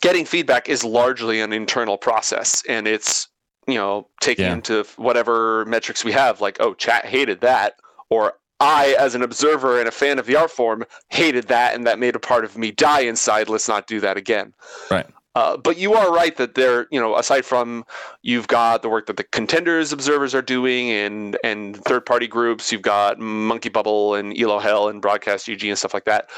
getting 0.00 0.26
feedback 0.26 0.68
is 0.68 0.84
largely 0.84 1.40
an 1.40 1.52
internal 1.52 1.96
process 1.96 2.62
and 2.68 2.86
it's, 2.86 3.28
you 3.66 3.74
know, 3.74 4.06
taking 4.20 4.44
Yeah. 4.44 4.52
into 4.52 4.84
whatever 4.96 5.64
metrics 5.64 6.04
we 6.04 6.12
have, 6.12 6.40
like, 6.40 6.58
oh, 6.60 6.74
chat 6.74 7.06
hated 7.06 7.40
that, 7.40 7.76
or 8.10 8.34
I, 8.60 8.96
as 8.98 9.14
an 9.14 9.22
observer 9.22 9.78
and 9.78 9.88
a 9.88 9.92
fan 9.92 10.18
of 10.18 10.26
the 10.26 10.36
art 10.36 10.50
form, 10.50 10.84
hated 11.10 11.48
that 11.48 11.74
and 11.74 11.86
that 11.86 11.98
made 11.98 12.16
a 12.16 12.20
part 12.20 12.44
of 12.44 12.58
me 12.58 12.70
die 12.70 13.00
inside. 13.00 13.48
Let's 13.48 13.68
not 13.68 13.86
do 13.86 14.00
that 14.00 14.16
again. 14.16 14.52
Right. 14.90 15.06
Uh, 15.34 15.56
but 15.56 15.78
you 15.78 15.94
are 15.94 16.12
right 16.12 16.36
that 16.36 16.56
there, 16.56 16.88
you 16.90 16.98
know, 16.98 17.16
aside 17.16 17.44
from 17.44 17.84
you've 18.22 18.48
got 18.48 18.82
the 18.82 18.88
work 18.88 19.06
that 19.06 19.16
the 19.16 19.22
contenders 19.22 19.92
observers 19.92 20.34
are 20.34 20.42
doing 20.42 20.90
and 20.90 21.38
and 21.44 21.76
third 21.84 22.04
party 22.04 22.26
groups, 22.26 22.72
you've 22.72 22.82
got 22.82 23.20
Monkey 23.20 23.68
Bubble 23.68 24.16
and 24.16 24.36
Elo 24.36 24.58
Hell 24.58 24.88
and 24.88 25.00
Broadcast 25.00 25.46
GG 25.46 25.68
and 25.68 25.78
stuff 25.78 25.94
like 25.94 26.06
that. 26.06 26.28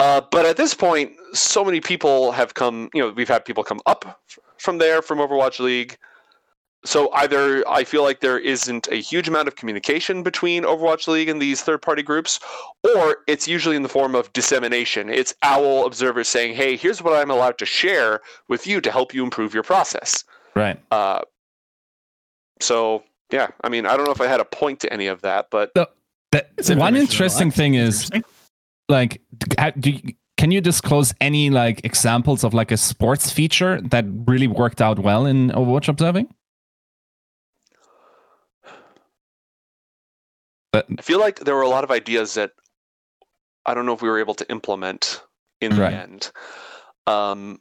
Uh, 0.00 0.20
but 0.30 0.44
at 0.44 0.58
this 0.58 0.74
point, 0.74 1.12
so 1.32 1.64
many 1.64 1.80
people 1.80 2.32
have 2.32 2.52
come. 2.52 2.90
You 2.92 3.00
know, 3.00 3.10
we've 3.10 3.28
had 3.28 3.46
people 3.46 3.64
come 3.64 3.80
up 3.86 4.20
from 4.58 4.76
there 4.76 5.00
from 5.00 5.18
Overwatch 5.18 5.58
League. 5.58 5.96
So 6.84 7.12
either 7.12 7.66
I 7.68 7.84
feel 7.84 8.02
like 8.02 8.20
there 8.20 8.38
isn't 8.38 8.88
a 8.90 8.96
huge 8.96 9.28
amount 9.28 9.46
of 9.46 9.54
communication 9.54 10.22
between 10.22 10.64
Overwatch 10.64 11.06
League 11.06 11.28
and 11.28 11.40
these 11.40 11.62
third-party 11.62 12.02
groups, 12.02 12.40
or 12.82 13.18
it's 13.28 13.46
usually 13.46 13.76
in 13.76 13.82
the 13.82 13.88
form 13.88 14.16
of 14.16 14.32
dissemination. 14.32 15.08
It's 15.08 15.32
OWL 15.44 15.86
observers 15.86 16.28
saying, 16.28 16.54
"Hey, 16.54 16.76
here's 16.76 17.00
what 17.00 17.14
I'm 17.14 17.30
allowed 17.30 17.58
to 17.58 17.66
share 17.66 18.20
with 18.48 18.66
you 18.66 18.80
to 18.80 18.90
help 18.90 19.14
you 19.14 19.22
improve 19.22 19.54
your 19.54 19.62
process." 19.62 20.24
right 20.54 20.78
Uh, 20.90 21.20
so 22.60 23.02
yeah, 23.32 23.48
I 23.64 23.68
mean, 23.68 23.86
I 23.86 23.96
don't 23.96 24.04
know 24.04 24.12
if 24.12 24.20
I 24.20 24.26
had 24.26 24.40
a 24.40 24.44
point 24.44 24.80
to 24.80 24.92
any 24.92 25.06
of 25.06 25.22
that, 25.22 25.46
but 25.50 25.72
That, 25.74 26.50
It's 26.58 26.70
one 26.70 26.96
interesting 26.96 27.48
That's 27.48 27.56
thing 27.56 27.74
is 27.74 28.04
interesting. 28.04 28.24
like 28.88 29.20
do 29.78 29.90
you, 29.90 30.14
can 30.36 30.50
you 30.50 30.60
disclose 30.60 31.14
any 31.20 31.50
like 31.50 31.84
examples 31.84 32.42
of 32.42 32.52
like 32.52 32.72
a 32.72 32.76
sports 32.76 33.30
feature 33.30 33.80
that 33.82 34.04
really 34.26 34.48
worked 34.48 34.80
out 34.82 34.98
well 34.98 35.26
in 35.26 35.50
Overwatch 35.50 35.88
observing? 35.88 36.28
But 40.72 40.86
I 40.98 41.02
feel 41.02 41.20
like 41.20 41.40
there 41.40 41.54
were 41.54 41.62
a 41.62 41.68
lot 41.68 41.84
of 41.84 41.90
ideas 41.90 42.34
that 42.34 42.52
I 43.66 43.74
don't 43.74 43.86
know 43.86 43.92
if 43.92 44.02
we 44.02 44.08
were 44.08 44.18
able 44.18 44.34
to 44.34 44.50
implement 44.50 45.22
in 45.60 45.76
the 45.76 45.86
end. 45.86 46.32
Um, 47.06 47.60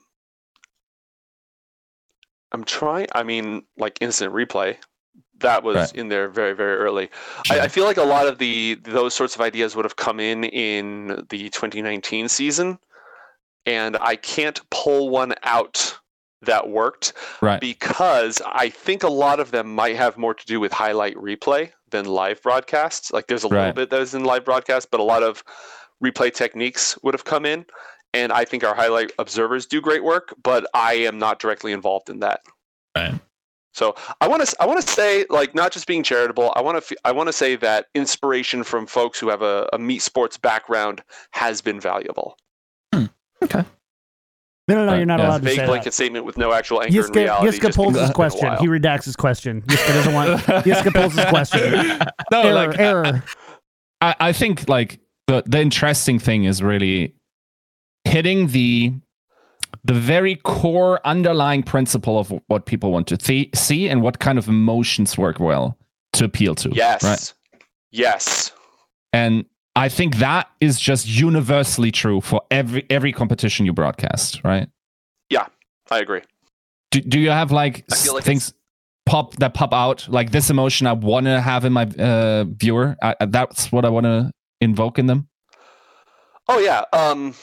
I'm 2.52 2.64
trying. 2.64 3.08
I 3.14 3.24
mean, 3.24 3.64
like 3.78 3.98
instant 4.02 4.34
replay, 4.34 4.78
that 5.40 5.64
was 5.64 5.76
Right. 5.76 5.96
in 5.96 6.08
there 6.08 6.30
very, 6.30 6.54
very 6.54 6.78
early. 6.78 7.10
I, 7.50 7.62
I 7.62 7.68
feel 7.68 7.86
like 7.86 7.98
a 7.98 8.04
lot 8.04 8.28
of 8.28 8.38
the 8.38 8.76
those 8.84 9.14
sorts 9.14 9.36
of 9.36 9.42
ideas 9.42 9.76
would 9.76 9.86
have 9.86 9.96
come 9.96 10.20
in 10.20 10.44
in 10.46 11.26
the 11.30 11.50
2019 11.50 12.30
season, 12.30 12.80
and 13.66 13.98
I 13.98 14.16
can't 14.16 14.60
pull 14.70 15.10
one 15.10 15.34
out 15.44 15.98
that 16.44 16.70
worked 16.70 17.14
right. 17.42 17.62
because 17.62 18.42
I 18.46 18.70
think 18.70 19.04
a 19.04 19.10
lot 19.10 19.40
of 19.40 19.52
them 19.52 19.76
might 19.76 19.96
have 19.96 20.18
more 20.18 20.34
to 20.34 20.46
do 20.46 20.60
with 20.60 20.72
highlight 20.72 21.16
replay 21.16 21.72
than 21.92 22.06
live 22.06 22.42
broadcast. 22.42 23.14
Like 23.14 23.28
there's 23.28 23.44
a 23.44 23.48
little 23.48 23.66
Right. 23.66 23.76
bit 23.76 23.90
that 23.90 24.02
is 24.02 24.14
in 24.14 24.24
live 24.24 24.46
broadcast, 24.46 24.90
but 24.92 25.00
a 25.00 25.04
lot 25.04 25.24
of 25.24 25.44
replay 26.04 26.34
techniques 26.34 26.98
would 27.04 27.14
have 27.14 27.26
come 27.26 27.46
in. 27.46 27.66
And 28.14 28.34
I 28.34 28.44
think 28.44 28.64
our 28.64 28.76
highlight 28.76 29.12
observers 29.20 29.66
do 29.66 29.80
great 29.80 30.04
work, 30.04 30.34
but 30.44 30.66
I 30.74 30.94
am 30.94 31.18
not 31.18 31.40
directly 31.40 31.72
involved 31.72 32.10
in 32.10 32.20
that. 32.20 32.42
Right. 32.96 33.14
So 33.74 33.96
I 34.20 34.28
want 34.28 34.46
to 34.46 34.56
I 34.60 34.66
want 34.66 34.82
to 34.82 34.88
say 34.88 35.26
like 35.30 35.56
not 35.56 35.72
just 35.72 35.88
being 35.88 36.04
charitable. 36.04 36.52
I 36.58 36.62
want 36.62 36.84
to 36.84 36.98
I 37.06 37.14
want 37.14 37.28
to 37.28 37.34
say 37.34 37.56
that 37.58 37.88
inspiration 37.96 38.64
from 38.64 38.86
folks 38.86 39.18
who 39.18 39.30
have 39.30 39.42
a, 39.42 39.70
a 39.72 39.78
meat 39.80 40.00
sports 40.02 40.38
background 40.38 41.02
has 41.32 41.62
been 41.62 41.80
valuable. 41.80 42.38
Hmm. 42.94 43.06
No, 44.72 44.86
no, 44.86 44.92
no, 44.92 44.98
you're 44.98 45.06
not 45.06 45.20
yeah. 45.20 45.28
allowed 45.28 45.38
to 45.40 45.44
Vague 45.44 45.58
say 45.58 45.66
blanket 45.66 45.86
that. 45.86 45.94
statement 45.94 46.26
with 46.26 46.38
no 46.38 46.54
actual 46.54 46.82
anchor 46.82 46.96
in 46.96 47.04
Yiska, 47.04 47.16
reality. 47.16 47.60
Yiska 47.60 47.76
pulls 47.76 47.94
his 47.94 48.04
it's 48.04 48.10
been 48.10 48.12
a 48.12 48.14
question. 48.14 48.58
He 48.58 48.68
redacts 48.68 49.06
his 49.06 49.16
question. 49.16 49.62
Yiska 49.64 49.88
doesn't 49.88 50.14
want. 50.14 50.42
Yiska 50.66 50.94
pulls 50.94 51.14
his 51.14 51.26
question. 51.26 52.00
no, 52.32 52.42
error, 52.42 52.54
like 52.54 52.80
error. 52.80 53.24
I, 54.02 54.16
I 54.20 54.34
think 54.34 54.70
like 54.70 55.00
the 55.28 55.44
the 55.46 55.60
interesting 55.60 56.20
thing 56.20 56.46
is 56.46 56.64
really 56.64 57.16
hitting 58.06 58.48
the 58.48 58.94
the 59.84 59.94
very 59.94 60.36
core 60.36 61.00
underlying 61.06 61.64
principle 61.64 62.20
of 62.20 62.34
what 62.48 62.66
people 62.66 62.92
want 62.92 63.08
to 63.08 63.18
th- 63.18 63.50
see 63.56 63.90
and 63.90 64.02
what 64.02 64.20
kind 64.20 64.38
of 64.38 64.48
emotions 64.48 65.18
work 65.18 65.40
well 65.40 65.78
to 66.14 66.26
appeal 66.26 66.56
to. 66.56 66.70
Yes. 66.74 67.04
Right. 67.04 67.34
Yes. 67.92 68.52
And 69.14 69.46
I 69.76 69.88
think 69.90 70.18
that 70.18 70.50
is 70.60 70.80
just 70.80 71.08
universally 71.08 71.92
true 71.92 72.20
for 72.22 72.42
every 72.52 72.86
every 72.90 73.14
competition 73.14 73.66
you 73.66 73.74
broadcast, 73.74 74.42
right? 74.44 74.68
Yeah, 75.30 75.48
I 75.90 76.00
agree. 76.00 76.22
Do, 76.92 77.00
do 77.00 77.20
you 77.20 77.30
have 77.30 77.52
like, 77.52 77.86
I 77.92 77.96
feel 77.96 78.12
s- 78.12 78.16
like 78.16 78.24
things 78.26 78.54
pop 79.06 79.36
that 79.38 79.54
pop 79.54 79.74
out 79.74 80.08
like 80.10 80.32
this 80.32 80.50
emotion 80.50 80.88
I 80.88 80.94
want 80.94 81.26
to 81.26 81.40
have 81.40 81.64
in 81.64 81.72
my 81.72 81.84
uh, 81.86 82.44
viewer? 82.46 82.98
I- 83.02 83.16
that's 83.28 83.72
what 83.72 83.86
I 83.86 83.90
want 83.90 84.06
to 84.06 84.32
invoke 84.60 85.00
in 85.00 85.06
them. 85.06 85.30
Oh 86.50 86.60
yeah. 86.60 86.84
Um, 86.92 87.34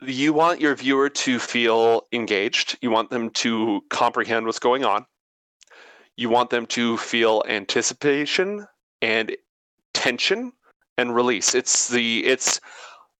you 0.00 0.32
want 0.32 0.60
your 0.60 0.74
viewer 0.74 1.10
to 1.10 1.38
feel 1.38 2.06
engaged. 2.12 2.78
You 2.80 2.90
want 2.90 3.10
them 3.10 3.28
to 3.30 3.82
comprehend 3.90 4.46
what's 4.46 4.58
going 4.58 4.84
on. 4.84 5.04
You 6.16 6.30
want 6.30 6.48
them 6.50 6.64
to 6.66 6.96
feel 6.96 7.42
anticipation 7.46 8.66
and 9.02 9.36
tension 9.92 10.52
and 10.98 11.14
release. 11.14 11.54
It's 11.54 11.88
the 11.88 12.24
it's 12.24 12.60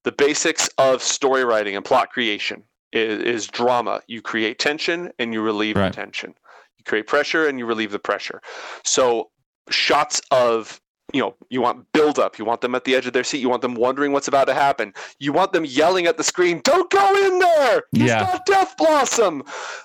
the 0.04 0.12
basics 0.12 0.68
of 0.78 1.02
story 1.02 1.44
writing 1.44 1.76
and 1.76 1.84
plot 1.84 2.10
creation 2.10 2.62
is, 2.92 3.20
is 3.22 3.46
drama. 3.46 4.00
You 4.06 4.22
create 4.22 4.58
tension 4.58 5.10
and 5.18 5.32
you 5.32 5.40
relieve 5.42 5.76
Right. 5.76 5.90
the 5.92 5.96
tension. 5.96 6.34
You 6.78 6.84
create 6.84 7.06
pressure 7.06 7.46
and 7.46 7.58
you 7.58 7.66
relieve 7.66 7.90
the 7.90 7.98
pressure. 7.98 8.40
So 8.84 9.30
shots 9.70 10.20
of 10.30 10.80
you 11.12 11.20
know 11.20 11.34
you 11.48 11.60
want 11.60 11.90
build 11.92 12.18
up 12.18 12.38
you 12.38 12.44
want 12.44 12.60
them 12.62 12.74
at 12.74 12.84
the 12.84 12.94
edge 12.94 13.06
of 13.06 13.12
their 13.12 13.22
seat 13.24 13.38
you 13.38 13.48
want 13.48 13.60
them 13.62 13.74
wondering 13.74 14.10
what's 14.12 14.26
about 14.26 14.46
to 14.46 14.54
happen 14.54 14.92
you 15.18 15.32
want 15.32 15.52
them 15.52 15.64
yelling 15.64 16.06
at 16.06 16.16
the 16.16 16.24
screen 16.24 16.60
don't 16.64 16.90
go 16.90 17.26
in 17.26 17.38
there 17.38 17.82
He's 17.92 18.08
Yeah. 18.10 18.20
got 18.20 18.46
death 18.46 18.74
blossom 18.78 19.42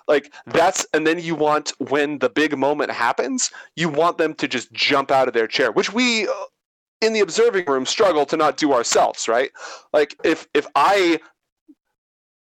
like 0.07 0.33
that's 0.47 0.85
and 0.93 1.05
then 1.05 1.19
you 1.19 1.35
want 1.35 1.73
when 1.89 2.19
the 2.19 2.29
big 2.29 2.57
moment 2.57 2.89
happens 2.91 3.51
you 3.75 3.89
want 3.89 4.17
them 4.17 4.33
to 4.35 4.47
just 4.47 4.71
jump 4.71 5.11
out 5.11 5.27
of 5.27 5.33
their 5.33 5.45
chair 5.47 5.71
which 5.73 5.93
we 5.93 6.27
in 7.01 7.13
the 7.13 7.19
observing 7.21 7.65
room 7.65 7.85
struggle 7.85 8.25
to 8.25 8.37
not 8.37 8.57
do 8.57 8.73
ourselves 8.73 9.27
right 9.27 9.51
like 9.93 10.15
if 10.23 10.47
if 10.53 10.67
i 10.75 11.19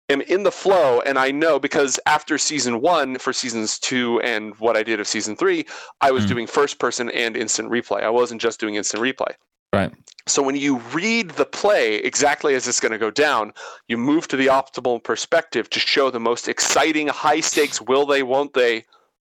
am 0.09 0.21
in 0.21 0.43
the 0.43 0.51
flow 0.51 1.01
and 1.05 1.17
i 1.17 1.31
know 1.31 1.59
because 1.59 1.99
after 2.05 2.37
season 2.37 2.81
one 2.81 3.17
for 3.17 3.31
seasons 3.33 3.79
two 3.79 4.19
and 4.21 4.53
what 4.59 4.75
i 4.75 4.83
did 4.83 4.99
of 4.99 5.07
season 5.07 5.35
three 5.35 5.65
i 6.01 6.11
was 6.11 6.25
Mm. 6.25 6.29
doing 6.29 6.47
first 6.47 6.79
person 6.79 7.09
and 7.11 7.37
instant 7.37 7.71
replay 7.71 8.03
i 8.03 8.09
wasn't 8.09 8.41
just 8.41 8.59
doing 8.59 8.75
instant 8.75 9.01
replay 9.01 9.33
Right. 9.73 9.93
so 10.27 10.43
when 10.43 10.57
you 10.57 10.79
read 10.93 11.29
the 11.31 11.45
play 11.45 11.95
exactly 11.95 12.55
as 12.55 12.67
it's 12.67 12.81
going 12.81 12.91
to 12.91 12.97
go 12.97 13.09
down, 13.09 13.53
you 13.87 13.97
move 13.97 14.27
to 14.27 14.35
the 14.35 14.47
optimal 14.47 15.01
perspective 15.01 15.69
to 15.69 15.79
show 15.79 16.09
the 16.11 16.19
most 16.19 16.49
exciting, 16.49 17.07
high 17.07 17.39
stakes, 17.39 17.81
will 17.81 18.05
they, 18.05 18.21
won't 18.21 18.53
they 18.53 18.83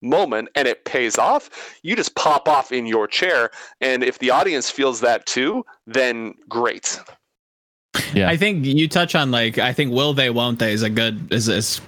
moment, 0.08 0.48
and 0.54 0.66
it 0.68 0.84
pays 0.84 1.18
off. 1.18 1.50
You 1.82 1.96
just 1.96 2.14
pop 2.14 2.48
off 2.48 2.72
in 2.72 2.86
your 2.86 3.06
chair. 3.06 3.50
And 3.80 4.02
if 4.02 4.18
the 4.18 4.30
audience 4.30 4.70
feels 4.70 5.00
that 5.00 5.26
too, 5.26 5.64
then 5.86 6.34
great. 6.48 6.98
Yeah. 8.14 8.28
I 8.28 8.36
think 8.36 8.64
you 8.66 8.88
touch 8.88 9.14
on 9.14 9.30
like 9.30 9.58
I 9.58 9.72
think 9.72 9.92
will 9.92 10.12
they 10.14 10.30
won't 10.30 10.58
they 10.58 10.72
is 10.72 10.82
a 10.82 10.90
good 10.90 11.32
is 11.32 11.48
is 11.48 11.80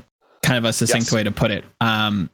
kind 0.43 0.57
of 0.59 0.65
a 0.65 0.73
succinct 0.73 1.07
Yes. 1.07 1.13
way 1.13 1.23
to 1.23 1.31
put 1.31 1.51
it. 1.51 1.65
Um 1.81 2.31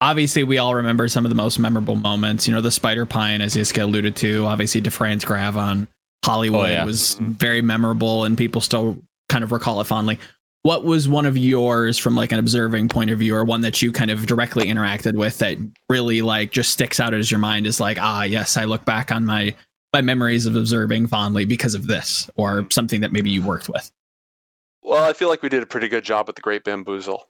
obviously 0.00 0.44
we 0.44 0.58
all 0.58 0.74
remember 0.74 1.08
some 1.08 1.24
of 1.24 1.30
the 1.30 1.34
most 1.34 1.58
memorable 1.58 1.96
moments. 1.96 2.46
You 2.46 2.54
know, 2.54 2.60
the 2.60 2.70
spider 2.70 3.06
pine 3.06 3.40
as 3.40 3.56
Iska 3.56 3.82
alluded 3.82 4.16
to, 4.16 4.44
obviously 4.44 4.82
Dafran's 4.82 5.24
Grav 5.24 5.56
on 5.56 5.88
Hollywood 6.24 6.68
Oh, 6.68 6.72
yeah. 6.72 6.84
was 6.84 7.14
very 7.20 7.62
memorable 7.62 8.24
and 8.24 8.36
people 8.36 8.60
still 8.60 8.98
kind 9.30 9.42
of 9.44 9.50
recall 9.52 9.80
it 9.80 9.84
fondly. 9.86 10.18
What 10.64 10.82
was 10.82 11.06
one 11.10 11.26
of 11.26 11.36
yours 11.36 11.98
from 11.98 12.16
like 12.16 12.32
an 12.32 12.38
observing 12.38 12.88
point 12.88 13.10
of 13.10 13.18
view 13.18 13.36
or 13.36 13.44
one 13.44 13.60
that 13.60 13.82
you 13.82 13.92
kind 13.92 14.10
of 14.10 14.24
directly 14.24 14.64
interacted 14.64 15.14
with 15.14 15.36
that 15.38 15.58
really 15.90 16.22
like 16.22 16.52
just 16.52 16.70
sticks 16.70 16.98
out 16.98 17.12
as 17.12 17.30
your 17.30 17.38
mind 17.38 17.66
is 17.66 17.80
like, 17.80 17.98
ah 18.00 18.22
yes, 18.22 18.56
I 18.56 18.64
look 18.64 18.86
back 18.86 19.12
on 19.12 19.26
my 19.26 19.54
my 19.92 20.00
memories 20.00 20.46
of 20.46 20.56
observing 20.56 21.08
fondly 21.08 21.44
because 21.44 21.74
of 21.74 21.86
this 21.86 22.30
or 22.36 22.66
something 22.70 23.02
that 23.02 23.12
maybe 23.12 23.28
you 23.30 23.42
worked 23.42 23.68
with. 23.68 23.92
Well, 24.82 25.04
I 25.04 25.12
feel 25.12 25.28
like 25.28 25.42
we 25.42 25.50
did 25.50 25.62
a 25.62 25.66
pretty 25.66 25.86
good 25.88 26.02
job 26.02 26.28
with 26.28 26.36
the 26.36 26.42
Great 26.42 26.64
Bamboozle. 26.64 27.28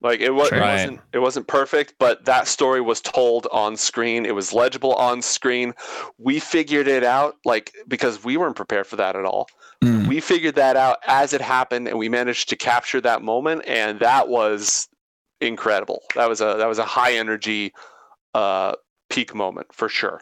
Like 0.00 0.20
it, 0.20 0.30
was, 0.30 0.52
it 0.52 0.54
Right. 0.54 0.74
wasn't 0.74 1.00
it 1.12 1.18
wasn't 1.18 1.48
perfect, 1.48 1.94
but 1.98 2.24
that 2.24 2.46
story 2.46 2.80
was 2.80 3.00
told 3.00 3.48
on 3.50 3.76
screen. 3.76 4.24
It 4.24 4.34
was 4.36 4.52
legible 4.52 4.94
on 4.94 5.22
screen. 5.22 5.74
We 6.18 6.38
figured 6.38 6.86
it 6.86 7.02
out 7.02 7.34
like 7.44 7.74
because 7.88 8.22
we 8.22 8.36
weren't 8.36 8.54
prepared 8.54 8.86
for 8.86 8.94
that 8.94 9.16
at 9.16 9.24
all. 9.24 9.48
Mm. 9.82 10.08
we 10.08 10.20
figured 10.20 10.56
that 10.56 10.76
out 10.76 10.98
as 11.06 11.32
it 11.32 11.40
happened 11.40 11.88
and 11.88 11.98
we 11.98 12.08
managed 12.08 12.50
to 12.50 12.56
capture 12.56 13.00
that 13.00 13.22
moment 13.22 13.62
and 13.66 13.98
that 14.00 14.28
was 14.28 14.88
incredible 15.40 16.02
that 16.14 16.28
was 16.28 16.42
a 16.42 16.56
that 16.58 16.68
was 16.68 16.78
a 16.78 16.84
high 16.84 17.14
energy 17.14 17.72
uh 18.34 18.74
peak 19.08 19.34
moment 19.34 19.72
for 19.72 19.88
sure 19.88 20.20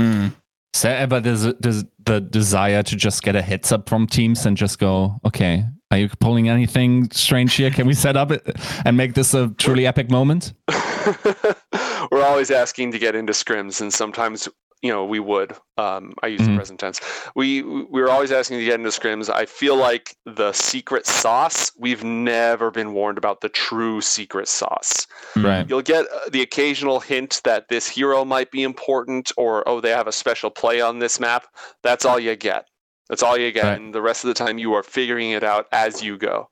Mm. 0.00 0.34
Is 0.74 0.82
there 0.82 0.96
ever 0.96 1.20
there's, 1.20 1.42
there's 1.60 1.84
the 2.04 2.20
desire 2.20 2.82
to 2.82 2.96
just 2.96 3.22
get 3.22 3.36
a 3.36 3.42
heads 3.42 3.72
up 3.72 3.88
from 3.88 4.06
teams 4.06 4.44
and 4.44 4.56
just 4.56 4.78
go, 4.78 5.20
okay, 5.24 5.64
are 5.90 5.98
you 5.98 6.08
pulling 6.20 6.48
anything 6.48 7.08
strange 7.12 7.54
here? 7.54 7.70
Can 7.70 7.86
we 7.86 7.94
set 7.94 8.16
up 8.16 8.32
it 8.32 8.56
and 8.84 8.96
make 8.96 9.14
this 9.14 9.34
a 9.34 9.48
truly 9.58 9.86
epic 9.86 10.10
moment? 10.10 10.52
we're 12.10 12.24
always 12.24 12.50
asking 12.50 12.90
to 12.92 12.98
get 12.98 13.14
into 13.14 13.32
scrims 13.32 13.80
and 13.80 13.92
sometimes 13.92 14.48
you 14.84 14.90
know 14.92 15.04
we 15.14 15.18
would 15.30 15.50
um, 15.84 16.12
i 16.22 16.26
use 16.28 16.42
the 16.42 16.48
Mhm. 16.52 16.56
present 16.60 16.78
tense 16.80 16.98
we 17.34 17.46
we 17.62 18.00
were 18.02 18.10
always 18.10 18.30
asking 18.38 18.58
to 18.58 18.64
get 18.70 18.74
into 18.80 18.90
scrims 18.98 19.26
i 19.42 19.44
feel 19.60 19.76
like 19.88 20.06
the 20.40 20.52
secret 20.52 21.04
sauce 21.06 21.72
we've 21.84 22.04
never 22.04 22.70
been 22.78 22.90
warned 22.98 23.18
about 23.22 23.40
the 23.40 23.48
true 23.48 24.00
secret 24.00 24.46
sauce 24.48 25.06
Right. 25.36 25.68
You'll 25.68 25.82
get 25.94 26.04
uh, 26.16 26.28
the 26.30 26.42
occasional 26.42 27.00
hint 27.00 27.40
that 27.44 27.68
this 27.68 27.88
hero 27.88 28.24
might 28.24 28.50
be 28.52 28.62
important, 28.62 29.32
or 29.36 29.68
oh, 29.68 29.80
they 29.80 29.90
have 29.90 30.06
a 30.06 30.12
special 30.12 30.48
play 30.50 30.80
on 30.80 31.00
this 31.00 31.18
map. 31.18 31.42
That's 31.82 32.04
all 32.04 32.20
you 32.20 32.36
get. 32.36 32.62
That's 33.08 33.22
all 33.22 33.36
you 33.36 33.50
get, 33.50 33.64
Right. 33.64 33.78
and 33.80 33.92
the 33.92 34.00
rest 34.00 34.22
of 34.24 34.28
the 34.28 34.34
time 34.44 34.56
you 34.58 34.74
are 34.74 34.84
figuring 34.84 35.30
it 35.32 35.42
out 35.42 35.66
as 35.72 36.02
you 36.04 36.16
go. 36.16 36.48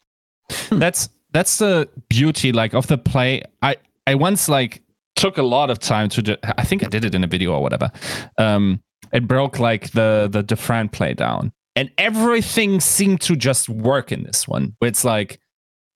that's 0.70 1.08
that's 1.32 1.58
the 1.58 1.88
beauty 2.08 2.50
like 2.52 2.74
of 2.74 2.86
the 2.88 2.98
play 2.98 3.42
i 3.62 3.76
i 4.06 4.14
once 4.14 4.48
like 4.48 4.82
took 5.22 5.38
a 5.38 5.42
lot 5.42 5.70
of 5.70 5.78
time 5.78 6.08
to 6.08 6.20
do, 6.20 6.36
i 6.58 6.64
think 6.64 6.82
i 6.84 6.88
did 6.88 7.04
it 7.04 7.14
in 7.14 7.22
a 7.22 7.28
video 7.28 7.52
or 7.52 7.62
whatever. 7.62 7.90
Um 8.38 8.82
it 9.12 9.28
broke 9.28 9.58
like 9.58 9.92
the 9.92 10.28
the 10.30 10.42
Dafran 10.42 10.90
play 10.90 11.14
down. 11.14 11.52
And 11.76 11.90
everything 11.96 12.80
seemed 12.80 13.20
to 13.22 13.36
just 13.36 13.68
work 13.68 14.12
in 14.12 14.24
this 14.24 14.48
one. 14.48 14.76
It's 14.80 15.04
like 15.04 15.40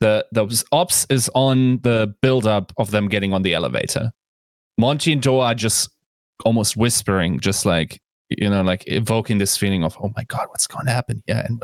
the 0.00 0.24
the 0.30 0.64
ops 0.70 1.06
is 1.10 1.28
on 1.34 1.80
the 1.82 2.14
build 2.22 2.46
up 2.46 2.72
of 2.76 2.90
them 2.92 3.08
getting 3.08 3.32
on 3.32 3.42
the 3.42 3.54
elevator. 3.54 4.12
Monty 4.78 5.12
and 5.12 5.22
Doa 5.22 5.46
are 5.46 5.54
just 5.54 5.90
almost 6.44 6.76
whispering 6.76 7.40
just 7.40 7.66
like 7.66 8.00
you 8.28 8.48
know 8.48 8.62
like 8.62 8.84
evoking 8.86 9.38
this 9.38 9.56
feeling 9.56 9.82
of 9.82 9.96
oh 10.02 10.12
my 10.16 10.24
god 10.24 10.46
what's 10.50 10.66
going 10.68 10.86
to 10.86 10.92
happen? 10.92 11.22
Yeah 11.26 11.46
and 11.46 11.60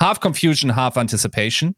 half 0.00 0.18
confusion, 0.20 0.70
half 0.70 0.96
anticipation, 0.96 1.74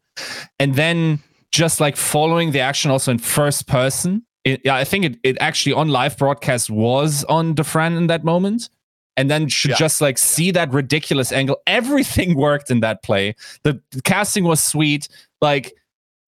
and 0.59 0.75
then 0.75 1.19
just 1.51 1.79
like 1.79 1.95
following 1.97 2.51
the 2.51 2.61
action 2.61 2.89
also 2.91 3.11
in 3.11 3.17
first 3.17 3.67
person. 3.67 4.25
It, 4.45 4.61
yeah, 4.63 4.75
I 4.75 4.83
think 4.83 5.05
it, 5.05 5.19
it 5.23 5.37
actually 5.41 5.73
on 5.73 5.89
live 5.89 6.17
broadcast 6.17 6.69
was 6.69 7.23
on 7.25 7.55
Dafran 7.55 7.97
in 7.97 8.07
that 8.07 8.23
moment. 8.23 8.69
And 9.17 9.31
then 9.31 9.47
should 9.47 9.71
Yeah. 9.71 9.77
just 9.77 10.01
like 10.01 10.17
see 10.17 10.51
that 10.51 10.71
ridiculous 10.73 11.31
angle. 11.31 11.57
Everything 11.67 12.35
worked 12.35 12.69
in 12.69 12.81
that 12.81 13.01
play. 13.01 13.35
The, 13.63 13.81
the 13.91 14.01
casting 14.01 14.43
was 14.43 14.61
sweet. 14.63 15.07
Like 15.41 15.73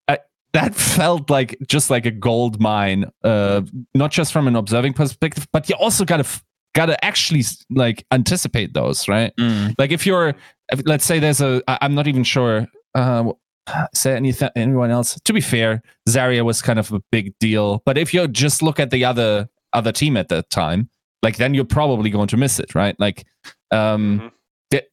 uh, 0.08 0.16
that 0.52 0.74
felt 0.98 1.28
like 1.30 1.56
just 1.68 1.90
like 1.90 2.06
a 2.06 2.10
gold 2.10 2.60
mine. 2.60 3.04
Uh, 3.22 3.60
not 3.94 4.10
just 4.10 4.32
from 4.32 4.48
an 4.48 4.56
observing 4.56 4.94
perspective, 4.94 5.46
but 5.52 5.68
you 5.68 5.74
also 5.76 6.04
gotta 6.04 6.24
f- 6.24 6.42
gotta 6.74 7.02
actually 7.04 7.42
like 7.70 8.04
anticipate 8.10 8.72
those, 8.74 9.06
right? 9.08 9.34
Mm. 9.36 9.74
like 9.78 9.90
if 9.92 10.06
you're 10.06 10.34
if- 10.72 10.82
let's 10.86 11.04
say 11.04 11.18
there's 11.18 11.40
a 11.40 11.62
I- 11.68 11.78
i'm 11.82 11.94
not 11.94 12.06
even 12.06 12.22
sure 12.24 12.66
uh 12.94 13.32
say 13.94 14.14
anything 14.14 14.50
anyone 14.56 14.90
else 14.90 15.18
to 15.24 15.32
be 15.32 15.40
fair 15.40 15.82
Zarya 16.08 16.44
was 16.44 16.62
kind 16.62 16.78
of 16.78 16.92
a 16.92 17.00
big 17.12 17.32
deal 17.38 17.82
but 17.86 17.96
if 17.98 18.12
you 18.14 18.26
just 18.28 18.62
look 18.62 18.78
at 18.80 18.90
the 18.90 19.04
other 19.04 19.48
other 19.72 19.92
team 19.92 20.16
at 20.16 20.28
that 20.28 20.48
time 20.50 20.88
like 21.22 21.36
then 21.36 21.54
you're 21.54 21.64
probably 21.64 22.10
going 22.10 22.28
to 22.28 22.36
miss 22.36 22.58
it 22.60 22.74
right 22.74 22.94
like 22.98 23.26
um 23.70 24.20
Mhm. 24.20 24.30
di- 24.70 24.86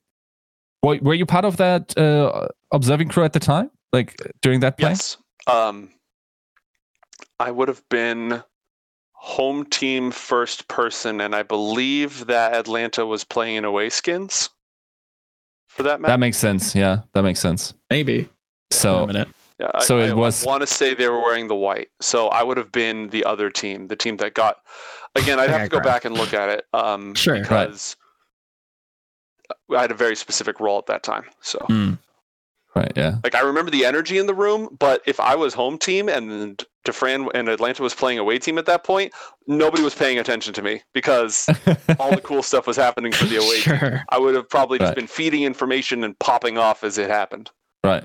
were, 0.84 0.98
were 1.02 1.14
you 1.14 1.26
part 1.26 1.46
of 1.46 1.58
that 1.58 1.98
uh 1.98 2.48
observing 2.72 3.10
crew 3.10 3.24
at 3.24 3.34
the 3.34 3.40
time 3.40 3.70
like 3.94 4.16
during 4.42 4.60
that 4.62 4.78
play 4.78 4.90
Yes. 4.90 5.18
Um, 5.48 5.90
I 7.40 7.52
would 7.52 7.68
have 7.68 7.84
been 7.90 8.42
home 9.14 9.66
team 9.66 10.12
first 10.12 10.68
person, 10.68 11.20
and 11.22 11.36
I 11.36 11.44
believe 11.44 12.28
that 12.28 12.54
Atlanta 12.54 13.06
was 13.06 13.24
playing 13.24 13.58
in 13.58 13.66
away 13.66 13.90
skins 13.90 14.50
for 15.68 15.84
that 15.84 16.00
match. 16.02 16.08
that 16.10 16.20
makes 16.20 16.38
sense 16.38 16.74
yeah 16.76 17.02
that 17.14 17.24
makes 17.24 17.40
sense 17.40 17.74
Maybe. 17.90 18.30
Wait 18.72 18.78
a 18.78 18.80
so. 18.80 19.08
Yeah, 19.60 19.72
I- 19.74 19.84
So 19.84 20.00
I, 20.00 20.08
it 20.10 20.16
was- 20.16 20.44
want 20.46 20.62
to 20.62 20.68
say 20.68 20.94
they 20.94 21.08
were 21.08 21.22
wearing 21.22 21.48
the 21.48 21.56
white, 21.56 21.90
so 22.02 22.28
I 22.30 22.44
would 22.44 22.58
have 22.58 22.72
been 22.72 23.10
the 23.10 23.24
other 23.24 23.50
team, 23.50 23.88
the 23.88 23.96
team 23.96 24.18
that 24.18 24.34
got. 24.34 24.58
Again, 25.16 25.40
I'd 25.40 25.50
have 25.50 25.64
to 25.64 25.70
go 25.70 25.80
back 25.80 26.04
and 26.04 26.16
look 26.18 26.34
at 26.34 26.50
it. 26.50 26.66
Um, 26.74 27.16
Sure. 27.16 27.36
Right. 27.36 27.44
because 27.44 27.96
I 29.74 29.82
had 29.82 29.92
a 29.92 29.96
very 29.96 30.16
specific 30.16 30.60
role 30.60 30.78
at 30.80 30.88
that 30.88 31.04
time. 31.04 31.24
So, 31.42 31.60
Mm. 31.70 32.00
right 32.76 32.92
yeah 32.98 33.16
like, 33.24 33.34
I 33.36 33.40
remember 33.42 33.72
the 33.72 33.86
energy 33.86 34.18
in 34.18 34.26
the 34.28 34.34
room, 34.34 34.76
but 34.78 35.02
if 35.06 35.20
I 35.22 35.36
was 35.36 35.54
home 35.54 35.78
team 35.78 36.10
and 36.10 36.62
Dafran 36.86 37.30
and 37.34 37.48
Atlanta 37.48 37.82
was 37.82 37.94
playing 37.94 38.20
away 38.20 38.38
team 38.40 38.58
at 38.58 38.66
that 38.66 38.84
point, 38.84 39.14
nobody 39.48 39.82
was 39.84 39.96
paying 39.96 40.20
attention 40.20 40.54
to 40.56 40.62
me 40.62 40.82
because 40.94 41.48
all 42.00 42.12
the 42.12 42.22
cool 42.22 42.44
stuff 42.44 42.68
was 42.68 42.76
happening 42.76 43.12
for 43.14 43.26
the 43.26 43.38
away 43.38 43.62
team. 43.62 43.78
Sure. 43.78 44.04
I 44.10 44.18
would 44.20 44.36
have 44.36 44.50
probably 44.50 44.80
just 44.80 44.90
Right. 44.90 44.96
been 44.98 45.08
feeding 45.08 45.44
information 45.44 46.04
and 46.04 46.18
popping 46.20 46.58
off 46.58 46.84
as 46.84 46.98
it 46.98 47.10
happened. 47.10 47.52
right 47.86 48.04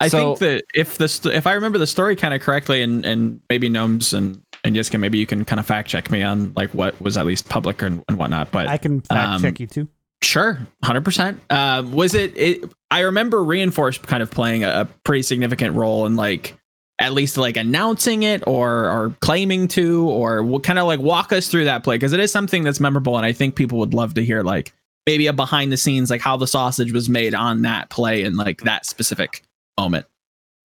I 0.00 0.08
So- 0.08 0.36
think 0.36 0.38
that 0.40 0.64
if 0.74 0.98
the 0.98 1.08
st- 1.08 1.34
if 1.34 1.46
I 1.46 1.52
remember 1.54 1.78
the 1.78 1.86
story 1.86 2.16
kind 2.16 2.32
of 2.34 2.40
correctly, 2.40 2.82
and 2.82 3.04
and 3.04 3.40
maybe 3.50 3.68
gnomes 3.68 4.12
and 4.14 4.40
and 4.64 4.74
Jessica, 4.74 4.98
maybe 4.98 5.18
you 5.18 5.26
can 5.26 5.44
kind 5.44 5.60
of 5.60 5.66
fact 5.66 5.88
check 5.88 6.10
me 6.10 6.22
on 6.22 6.52
like 6.56 6.72
what 6.74 7.00
was 7.00 7.16
at 7.16 7.26
least 7.26 7.48
public 7.48 7.82
and, 7.82 8.02
and 8.08 8.18
whatnot. 8.18 8.50
But 8.50 8.68
I 8.68 8.76
can 8.78 9.00
fact 9.00 9.28
um, 9.28 9.42
check 9.42 9.60
you 9.60 9.66
too. 9.66 9.88
Sure, 10.22 10.58
hundred 10.82 11.04
percent. 11.04 11.40
Um, 11.50 11.92
was 11.92 12.14
it, 12.14 12.36
it? 12.36 12.64
I 12.90 13.00
remember 13.00 13.42
reinforced 13.42 14.02
kind 14.02 14.22
of 14.22 14.30
playing 14.30 14.64
a, 14.64 14.68
a 14.82 14.84
pretty 15.04 15.22
significant 15.22 15.74
role 15.76 16.06
in 16.06 16.16
like 16.16 16.56
at 17.00 17.12
least 17.12 17.36
like 17.36 17.56
announcing 17.56 18.24
it 18.24 18.42
or 18.46 18.90
or 18.90 19.14
claiming 19.20 19.68
to 19.68 20.08
or 20.08 20.42
what 20.42 20.64
kind 20.64 20.78
of 20.80 20.86
like 20.86 20.98
walk 20.98 21.32
us 21.32 21.46
through 21.48 21.64
that 21.64 21.84
play 21.84 21.94
because 21.96 22.12
it 22.12 22.18
is 22.18 22.32
something 22.32 22.64
that's 22.64 22.80
memorable 22.80 23.16
and 23.16 23.24
I 23.24 23.32
think 23.32 23.54
people 23.54 23.78
would 23.78 23.94
love 23.94 24.14
to 24.14 24.24
hear 24.24 24.42
like 24.42 24.72
maybe 25.06 25.28
a 25.28 25.32
behind 25.32 25.70
the 25.70 25.76
scenes 25.76 26.10
like 26.10 26.20
how 26.20 26.36
the 26.36 26.48
sausage 26.48 26.90
was 26.92 27.08
made 27.08 27.34
on 27.36 27.62
that 27.62 27.88
play 27.88 28.24
and 28.24 28.36
like 28.36 28.62
that 28.62 28.84
specific 28.84 29.44
moment. 29.78 30.06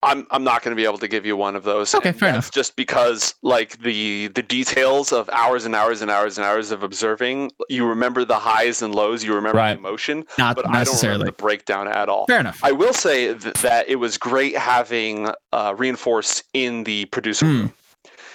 I'm 0.02 0.26
I'm 0.30 0.44
not 0.44 0.62
going 0.62 0.76
to 0.76 0.76
be 0.76 0.84
able 0.84 0.98
to 0.98 1.08
give 1.08 1.24
you 1.24 1.34
one 1.34 1.56
of 1.56 1.62
those. 1.64 1.94
Okay, 1.94 2.12
fair 2.12 2.28
enough. 2.28 2.50
Just 2.50 2.76
because 2.76 3.34
like 3.42 3.78
the 3.78 4.26
the 4.28 4.42
details 4.42 5.12
of 5.12 5.30
hours 5.30 5.64
and 5.64 5.74
hours 5.74 6.02
and 6.02 6.10
hours 6.10 6.36
and 6.36 6.46
hours 6.46 6.70
of 6.70 6.82
observing, 6.82 7.50
you 7.70 7.86
remember 7.86 8.22
the 8.26 8.38
highs 8.38 8.82
and 8.82 8.94
lows, 8.94 9.24
you 9.24 9.34
remember 9.34 9.56
Right. 9.56 9.72
the 9.72 9.78
emotion, 9.78 10.26
Not 10.36 10.56
but 10.56 10.68
I 10.68 10.84
don't 10.84 11.02
remember 11.02 11.24
the 11.24 11.32
breakdown 11.32 11.88
at 11.88 12.10
all. 12.10 12.26
Fair 12.26 12.40
enough. 12.40 12.60
I 12.62 12.72
will 12.72 12.92
say 12.92 13.32
th- 13.32 13.54
that 13.62 13.88
it 13.88 13.96
was 13.96 14.18
great 14.18 14.58
having 14.58 15.30
uh, 15.54 15.74
Reinforce 15.78 16.42
in 16.52 16.84
the 16.84 17.06
producer 17.06 17.46
room. 17.46 17.72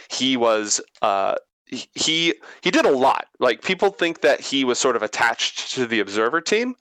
He 0.10 0.38
was 0.38 0.82
uh, 1.04 1.36
he 1.68 2.34
he 2.64 2.72
did 2.72 2.86
a 2.86 2.92
lot. 2.92 3.28
Like 3.40 3.62
people 3.62 3.92
think 3.92 4.22
that 4.22 4.40
he 4.42 4.64
was 4.64 4.80
sort 4.80 4.96
of 4.96 5.04
attached 5.04 5.72
to 5.76 5.86
the 5.86 6.00
observer 6.00 6.42
team, 6.42 6.74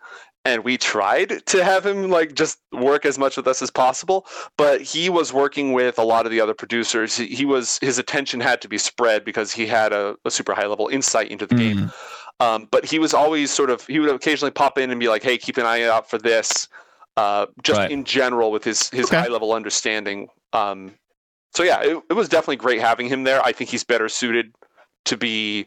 and 0.49 0.64
we 0.64 0.76
tried 0.78 1.44
to 1.46 1.62
have 1.62 1.84
him 1.84 2.11
like 2.11 2.34
just 2.34 2.59
work 2.72 3.05
as 3.05 3.18
much 3.18 3.36
with 3.36 3.46
us 3.46 3.62
as 3.62 3.70
possible. 3.70 4.26
But 4.57 4.80
he 4.80 5.09
was 5.11 5.32
working 5.32 5.72
with 5.72 5.99
a 5.99 6.03
lot 6.03 6.24
of 6.26 6.32
the 6.32 6.40
other 6.40 6.55
producers. 6.55 7.16
He, 7.16 7.26
he 7.26 7.44
was 7.44 7.78
his 7.80 7.99
attention 7.99 8.40
had 8.40 8.61
to 8.62 8.68
be 8.68 8.78
spread 8.78 9.24
because 9.24 9.53
he 9.53 9.66
had 9.66 9.92
a, 9.92 10.16
a 10.24 10.30
super 10.30 10.55
high 10.55 10.66
level 10.66 10.88
insight 10.88 11.30
into 11.30 11.46
the 11.46 11.55
game. 11.55 11.76
Mm. 11.78 11.92
Um, 12.40 12.68
but 12.70 12.84
he 12.84 12.99
was 12.99 13.14
always 13.14 13.51
sort 13.51 13.70
of 13.70 13.86
he 13.86 13.99
would 13.99 14.11
occasionally 14.11 14.53
pop 14.53 14.78
in 14.78 14.90
and 14.90 14.99
be 15.01 15.09
like, 15.09 15.22
"Hey, 15.22 15.38
keep 15.38 15.57
an 15.59 15.66
eye 15.66 15.82
out 15.84 16.09
for 16.09 16.18
this." 16.18 16.68
Uh, 17.16 17.46
just 17.62 17.78
Right. 17.80 17.90
in 17.90 18.05
general, 18.05 18.51
with 18.53 18.64
his 18.64 18.88
his 18.90 19.07
Okay. 19.07 19.18
high 19.20 19.28
level 19.28 19.53
understanding. 19.53 20.28
Um, 20.53 20.94
so 21.55 21.62
yeah, 21.64 21.80
it, 21.82 22.01
it 22.11 22.12
was 22.14 22.28
definitely 22.28 22.57
great 22.57 22.80
having 22.80 23.09
him 23.09 23.24
there. 23.24 23.44
I 23.44 23.53
think 23.53 23.70
he's 23.70 23.84
better 23.84 24.09
suited 24.09 24.55
to 25.07 25.16
be 25.16 25.66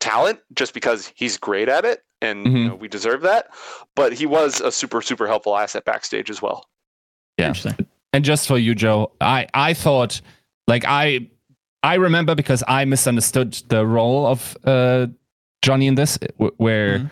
talent 0.00 0.40
just 0.54 0.74
because 0.74 1.10
he's 1.14 1.36
great 1.38 1.68
at 1.68 1.84
it, 1.84 2.02
and 2.22 2.46
you 2.46 2.52
Mhm. 2.52 2.68
know, 2.68 2.74
we 2.74 2.88
deserve 2.88 3.22
that. 3.22 3.48
But 3.96 4.12
he 4.12 4.26
was 4.26 4.60
a 4.60 4.70
super 4.72 5.00
super 5.02 5.26
helpful 5.26 5.56
asset 5.56 5.84
backstage 5.84 6.30
as 6.30 6.40
well. 6.42 6.66
Yeah. 7.38 7.48
Interesting. 7.48 7.86
and 8.12 8.24
just 8.24 8.48
for 8.48 8.58
you 8.58 8.74
joe 8.74 9.12
i 9.20 9.46
i 9.54 9.72
thought 9.72 10.20
like 10.66 10.84
i 10.84 11.26
i 11.84 11.94
remember 11.94 12.34
because 12.34 12.62
i 12.66 12.84
misunderstood 12.84 13.52
the 13.68 13.86
role 13.86 14.26
of 14.26 14.56
uh 14.64 15.06
johnny 15.62 15.86
in 15.86 15.94
this 15.94 16.18
wh- 16.36 16.58
where 16.60 16.98
Mhm. 16.98 17.10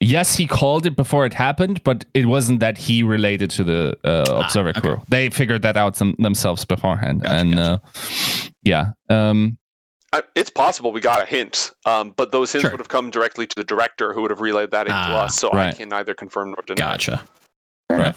yes 0.00 0.36
he 0.36 0.46
called 0.46 0.84
it 0.86 0.94
before 0.96 1.24
it 1.24 1.32
happened 1.32 1.82
but 1.82 2.04
it 2.12 2.26
wasn't 2.26 2.60
that 2.60 2.76
he 2.76 3.02
related 3.02 3.50
to 3.52 3.64
the 3.64 3.96
uh, 4.04 4.24
Ah, 4.28 4.44
observer 4.44 4.68
okay. 4.68 4.80
crew 4.82 5.02
they 5.08 5.30
figured 5.30 5.62
that 5.62 5.76
out 5.78 5.96
some, 5.96 6.14
themselves 6.18 6.64
beforehand 6.66 7.22
Gotcha, 7.22 7.34
and 7.36 7.54
gotcha. 7.56 7.82
uh 7.82 8.48
yeah 8.62 8.84
um 9.08 9.56
I, 10.14 10.22
it's 10.36 10.50
possible 10.50 10.92
we 10.92 11.00
got 11.00 11.20
a 11.22 11.26
hint, 11.26 11.72
um, 11.86 12.12
but 12.16 12.30
those 12.30 12.52
hints 12.52 12.62
Sure. 12.62 12.70
would 12.70 12.78
have 12.80 12.88
come 12.88 13.10
directly 13.10 13.46
to 13.48 13.56
the 13.56 13.64
director, 13.64 14.12
who 14.12 14.22
would 14.22 14.30
have 14.30 14.40
relayed 14.40 14.70
that 14.70 14.86
into 14.86 14.94
Ah, 14.96 15.24
us. 15.24 15.34
So 15.36 15.52
I 15.52 15.72
can 15.72 15.88
neither 15.88 16.14
confirm 16.14 16.50
nor 16.50 16.62
deny. 16.66 16.76
Gotcha. 16.92 17.22
Fair 17.88 17.98
Right. 17.98 18.14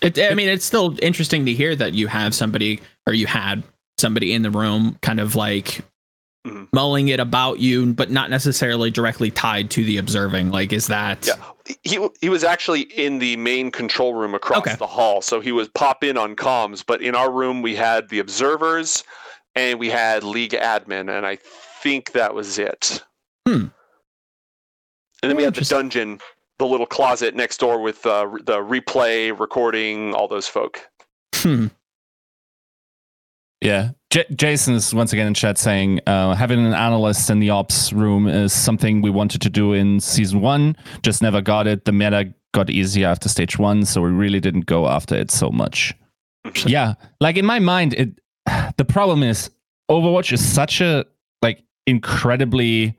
It, 0.00 0.18
I 0.18 0.34
mean, 0.34 0.48
it's 0.48 0.64
still 0.64 0.96
interesting 1.02 1.44
to 1.46 1.52
hear 1.52 1.74
that 1.76 1.92
you 1.92 2.06
have 2.06 2.34
somebody 2.34 2.80
or 3.06 3.12
you 3.14 3.26
had 3.26 3.62
somebody 3.98 4.32
in 4.32 4.42
the 4.42 4.50
room 4.50 4.96
kind 5.02 5.18
of 5.20 5.34
like 5.34 5.82
Mhm. 6.46 6.68
mulling 6.72 7.08
it 7.08 7.20
about 7.20 7.58
you, 7.58 7.92
but 7.92 8.10
not 8.10 8.30
necessarily 8.30 8.90
directly 8.90 9.30
tied 9.30 9.70
to 9.72 9.84
the 9.84 9.98
observing. 9.98 10.50
Like, 10.52 10.72
is 10.72 10.86
that 10.86 11.26
Yeah. 11.26 11.34
he 11.84 11.98
he 12.22 12.28
was 12.30 12.44
actually 12.44 12.82
in 12.82 13.18
the 13.18 13.36
main 13.36 13.70
control 13.70 14.14
room 14.14 14.34
across 14.34 14.60
Okay. 14.60 14.74
the 14.76 14.86
hall 14.86 15.20
so 15.20 15.40
he 15.40 15.52
was 15.52 15.68
pop 15.68 16.02
in 16.02 16.16
on 16.16 16.34
comms 16.34 16.82
but 16.84 17.00
in 17.02 17.14
our 17.14 17.30
room 17.30 17.60
we 17.62 17.76
had 17.76 18.08
the 18.08 18.18
observers 18.18 19.04
and 19.54 19.78
we 19.80 19.88
had 19.90 20.22
league 20.22 20.52
admin 20.52 21.14
and 21.16 21.26
i 21.26 21.36
think 21.82 22.12
that 22.12 22.34
was 22.34 22.58
it 22.58 23.02
Hmm. 23.46 23.66
and 25.22 25.30
then 25.30 25.36
we 25.36 25.42
had 25.44 25.54
the 25.54 25.64
dungeon 25.64 26.18
the 26.58 26.66
little 26.66 26.86
closet 26.86 27.34
next 27.34 27.58
door 27.58 27.80
with 27.80 28.04
uh, 28.04 28.28
the 28.44 28.58
replay 28.58 29.38
recording 29.38 30.14
all 30.14 30.28
those 30.28 30.46
folk 30.46 30.86
Hmm. 31.36 31.68
Yeah. 33.62 33.90
J- 34.10 34.24
Jason 34.34 34.74
is 34.74 34.94
once 34.94 35.12
again 35.12 35.26
in 35.26 35.34
chat 35.34 35.58
saying 35.58 36.00
uh, 36.06 36.34
having 36.34 36.64
an 36.64 36.72
analyst 36.72 37.28
in 37.30 37.40
the 37.40 37.50
ops 37.50 37.92
room 37.92 38.26
is 38.26 38.52
something 38.52 39.02
we 39.02 39.10
wanted 39.10 39.40
to 39.42 39.50
do 39.50 39.72
in 39.74 40.00
season 40.00 40.40
one, 40.40 40.76
just 41.02 41.20
never 41.22 41.40
got 41.42 41.66
it. 41.66 41.84
The 41.84 41.92
meta 41.92 42.32
got 42.52 42.70
easier 42.70 43.06
after 43.06 43.28
stage 43.28 43.58
one, 43.58 43.84
so 43.84 44.00
we 44.00 44.10
really 44.10 44.40
didn't 44.40 44.66
go 44.66 44.88
after 44.88 45.14
it 45.14 45.30
so 45.30 45.50
much. 45.50 45.94
Yeah. 46.66 46.94
Like 47.20 47.36
in 47.36 47.44
my 47.44 47.58
mind, 47.58 47.92
it 47.94 48.18
the 48.76 48.84
problem 48.84 49.22
is 49.22 49.50
Overwatch 49.90 50.32
is 50.32 50.44
such 50.46 50.80
a 50.80 51.04
like 51.42 51.62
incredibly 51.86 52.96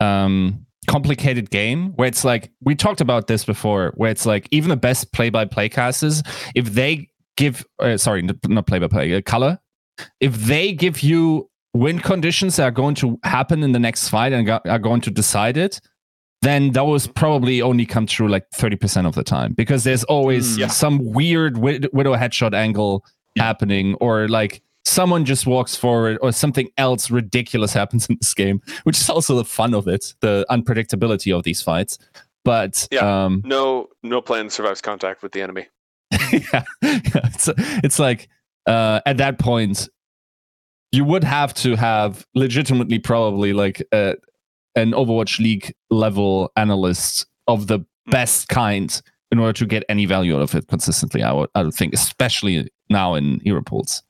um 0.00 0.64
complicated 0.86 1.50
game 1.50 1.92
where 1.96 2.06
it's 2.06 2.24
like 2.24 2.50
we 2.62 2.74
talked 2.74 3.00
about 3.00 3.26
this 3.26 3.44
before 3.44 3.92
where 3.96 4.10
it's 4.10 4.24
like 4.26 4.46
even 4.52 4.68
the 4.70 4.76
best 4.76 5.12
play-by-play 5.12 5.68
casters 5.68 6.22
if 6.54 6.66
they 6.74 7.08
give 7.36 7.64
uh, 7.80 7.96
sorry 7.96 8.22
not 8.22 8.66
play-by-play 8.66 9.12
uh, 9.14 9.20
color 9.22 9.58
if 10.20 10.34
they 10.34 10.72
give 10.72 11.00
you 11.00 11.48
win 11.74 11.98
conditions 11.98 12.56
that 12.56 12.64
are 12.64 12.70
going 12.70 12.94
to 12.94 13.18
happen 13.24 13.62
in 13.64 13.72
the 13.72 13.78
next 13.80 14.08
fight 14.10 14.32
and 14.32 14.46
go- 14.46 14.60
are 14.66 14.78
going 14.78 15.00
to 15.00 15.10
decide 15.10 15.56
it 15.56 15.80
then 16.42 16.70
those 16.72 17.06
probably 17.08 17.60
only 17.62 17.84
come 17.86 18.06
true 18.06 18.28
like 18.28 18.44
30% 18.54 19.06
of 19.06 19.14
the 19.14 19.24
time 19.24 19.54
because 19.54 19.82
there's 19.84 20.04
always 20.04 20.56
Mm. 20.56 20.60
Yeah. 20.60 20.66
some 20.68 20.98
weird 21.12 21.58
wid- 21.58 21.88
widow 21.92 22.14
headshot 22.14 22.54
angle 22.54 23.04
Yeah. 23.34 23.42
happening 23.44 23.94
or 24.00 24.28
like 24.28 24.62
someone 24.96 25.24
just 25.24 25.46
walks 25.46 25.74
forward 25.76 26.16
or 26.22 26.32
something 26.32 26.68
else 26.78 27.10
ridiculous 27.10 27.72
happens 27.72 28.06
in 28.08 28.16
this 28.20 28.34
game 28.34 28.58
which 28.84 28.98
is 29.00 29.08
also 29.10 29.36
the 29.36 29.44
fun 29.44 29.74
of 29.74 29.86
it 29.86 30.14
the 30.20 30.44
unpredictability 30.50 31.30
of 31.36 31.42
these 31.44 31.60
fights 31.62 31.98
but 32.44 32.88
Yeah. 32.90 33.24
um 33.24 33.42
no 33.44 33.88
no 34.02 34.20
plan 34.20 34.50
survives 34.50 34.80
contact 34.80 35.22
with 35.22 35.32
the 35.32 35.42
enemy 35.42 35.66
yeah, 36.32 36.62
yeah. 36.82 37.26
It's 37.34 37.48
it's 37.84 37.98
like 37.98 38.28
uh, 38.66 39.00
at 39.06 39.16
that 39.18 39.38
point, 39.38 39.88
you 40.92 41.04
would 41.04 41.24
have 41.24 41.52
to 41.54 41.76
have 41.76 42.24
legitimately 42.34 42.98
probably 43.00 43.52
like 43.52 43.82
uh, 43.92 44.14
an 44.76 44.92
Overwatch 44.92 45.38
League 45.40 45.74
level 45.90 46.50
analyst 46.56 47.26
of 47.48 47.66
the 47.66 47.80
best 48.06 48.48
kind 48.48 49.02
in 49.32 49.38
order 49.38 49.52
to 49.52 49.66
get 49.66 49.82
any 49.88 50.06
value 50.06 50.36
out 50.36 50.42
of 50.42 50.54
it 50.54 50.66
consistently. 50.68 51.22
I 51.22 51.32
would, 51.32 51.50
I 51.54 51.62
would 51.64 51.74
think, 51.74 51.92
especially 51.94 52.68
now 52.88 53.14
in 53.14 53.40
hero 53.44 53.62
pools. 53.62 54.02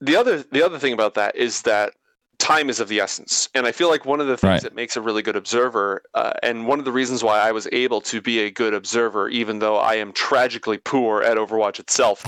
The 0.00 0.16
other 0.16 0.42
the 0.50 0.62
other 0.64 0.78
thing 0.78 0.92
about 0.92 1.14
that 1.14 1.36
is 1.36 1.62
that 1.62 1.92
time 2.38 2.70
is 2.70 2.80
of 2.80 2.88
the 2.88 3.00
essence. 3.00 3.48
And 3.54 3.66
i 3.66 3.72
feel 3.72 3.90
like 3.90 4.06
one 4.06 4.20
of 4.20 4.26
the 4.26 4.36
things 4.36 4.50
Right. 4.50 4.62
that 4.62 4.74
makes 4.74 4.96
a 4.96 5.00
really 5.02 5.20
good 5.22 5.36
observer 5.36 6.02
uh, 6.14 6.32
and 6.42 6.66
one 6.66 6.78
of 6.78 6.84
the 6.86 6.92
reasons 6.92 7.22
why 7.22 7.38
i 7.38 7.52
was 7.52 7.68
able 7.72 8.00
to 8.02 8.20
be 8.22 8.40
a 8.40 8.50
good 8.50 8.72
observer 8.74 9.28
even 9.28 9.58
though 9.58 9.76
i 9.76 9.94
am 9.94 10.12
tragically 10.12 10.78
poor 10.78 11.22
at 11.22 11.36
overwatch 11.36 11.78
itself 11.78 12.24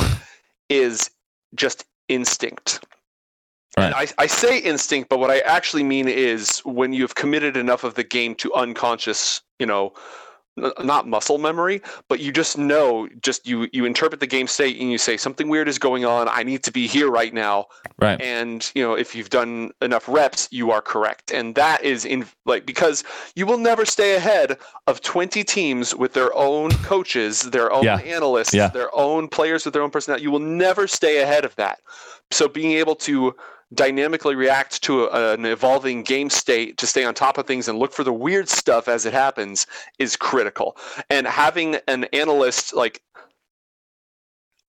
is 0.68 1.10
just 1.54 1.84
instinct. 2.08 2.80
And 3.78 3.94
I, 3.94 4.06
I 4.18 4.26
say 4.26 4.58
instinct 4.58 5.08
but 5.08 5.18
what 5.18 5.30
i 5.30 5.38
actually 5.40 5.82
mean 5.82 6.08
is 6.08 6.58
when 6.66 6.92
you've 6.92 7.14
committed 7.14 7.56
enough 7.56 7.84
of 7.84 7.94
the 7.94 8.04
game 8.04 8.34
to 8.36 8.52
unconscious 8.52 9.40
you 9.58 9.64
know 9.66 9.94
not 10.57 11.09
muscle 11.09 11.38
memory 11.38 11.80
but 12.09 12.20
you 12.20 12.30
just 12.30 12.59
know 12.59 13.09
just 13.22 13.46
you 13.46 13.68
you 13.72 13.86
interpret 13.86 14.20
the 14.20 14.26
game 14.26 14.46
state 14.46 14.78
and 14.78 14.92
you 14.92 14.98
say 14.98 15.16
something 15.16 15.48
weird 15.48 15.66
is 15.66 15.78
going 15.78 16.05
on 16.05 16.28
i 16.28 16.42
need 16.42 16.62
to 16.62 16.70
be 16.70 16.86
here 16.86 17.11
right 17.11 17.32
now 17.32 17.64
Right. 17.98 18.20
and 18.20 18.70
you 18.74 18.82
know 18.82 18.94
if 18.94 19.14
you've 19.14 19.30
done 19.30 19.70
enough 19.80 20.09
reps 20.09 20.48
you 20.50 20.70
are 20.70 20.82
correct 20.82 21.30
and 21.30 21.55
that 21.55 21.82
is 21.84 22.05
in 22.05 22.26
like 22.44 22.66
because 22.66 23.03
you 23.34 23.46
will 23.46 23.59
never 23.59 23.86
stay 23.86 24.14
ahead 24.16 24.59
of 24.86 25.00
20 25.00 25.42
teams 25.44 25.94
with 25.94 26.12
their 26.12 26.34
own 26.34 26.76
coaches 26.78 27.42
their 27.42 27.72
own 27.72 27.84
Yeah. 27.84 27.96
analysts 27.98 28.53
Yeah. 28.53 28.68
their 28.68 28.94
own 28.94 29.28
players 29.28 29.64
with 29.64 29.72
their 29.72 29.82
own 29.82 29.90
personality 29.90 30.24
you 30.24 30.30
will 30.30 30.38
never 30.40 30.86
stay 30.86 31.22
ahead 31.22 31.44
of 31.44 31.55
that 31.57 31.78
so 32.30 32.46
being 32.48 32.72
able 32.72 32.96
to 32.96 33.34
dynamically 33.74 34.34
react 34.34 34.82
to 34.82 35.04
a, 35.04 35.34
an 35.34 35.44
evolving 35.44 36.02
game 36.02 36.30
state 36.30 36.76
to 36.78 36.86
stay 36.86 37.04
on 37.04 37.14
top 37.14 37.38
of 37.38 37.46
things 37.46 37.68
and 37.68 37.78
look 37.78 37.92
for 37.92 38.04
the 38.04 38.12
weird 38.12 38.48
stuff 38.48 38.88
as 38.88 39.06
it 39.06 39.12
happens 39.12 39.66
is 39.98 40.16
critical 40.16 40.76
and 41.10 41.26
having 41.26 41.76
an 41.88 42.04
analyst 42.12 42.74
like 42.74 43.02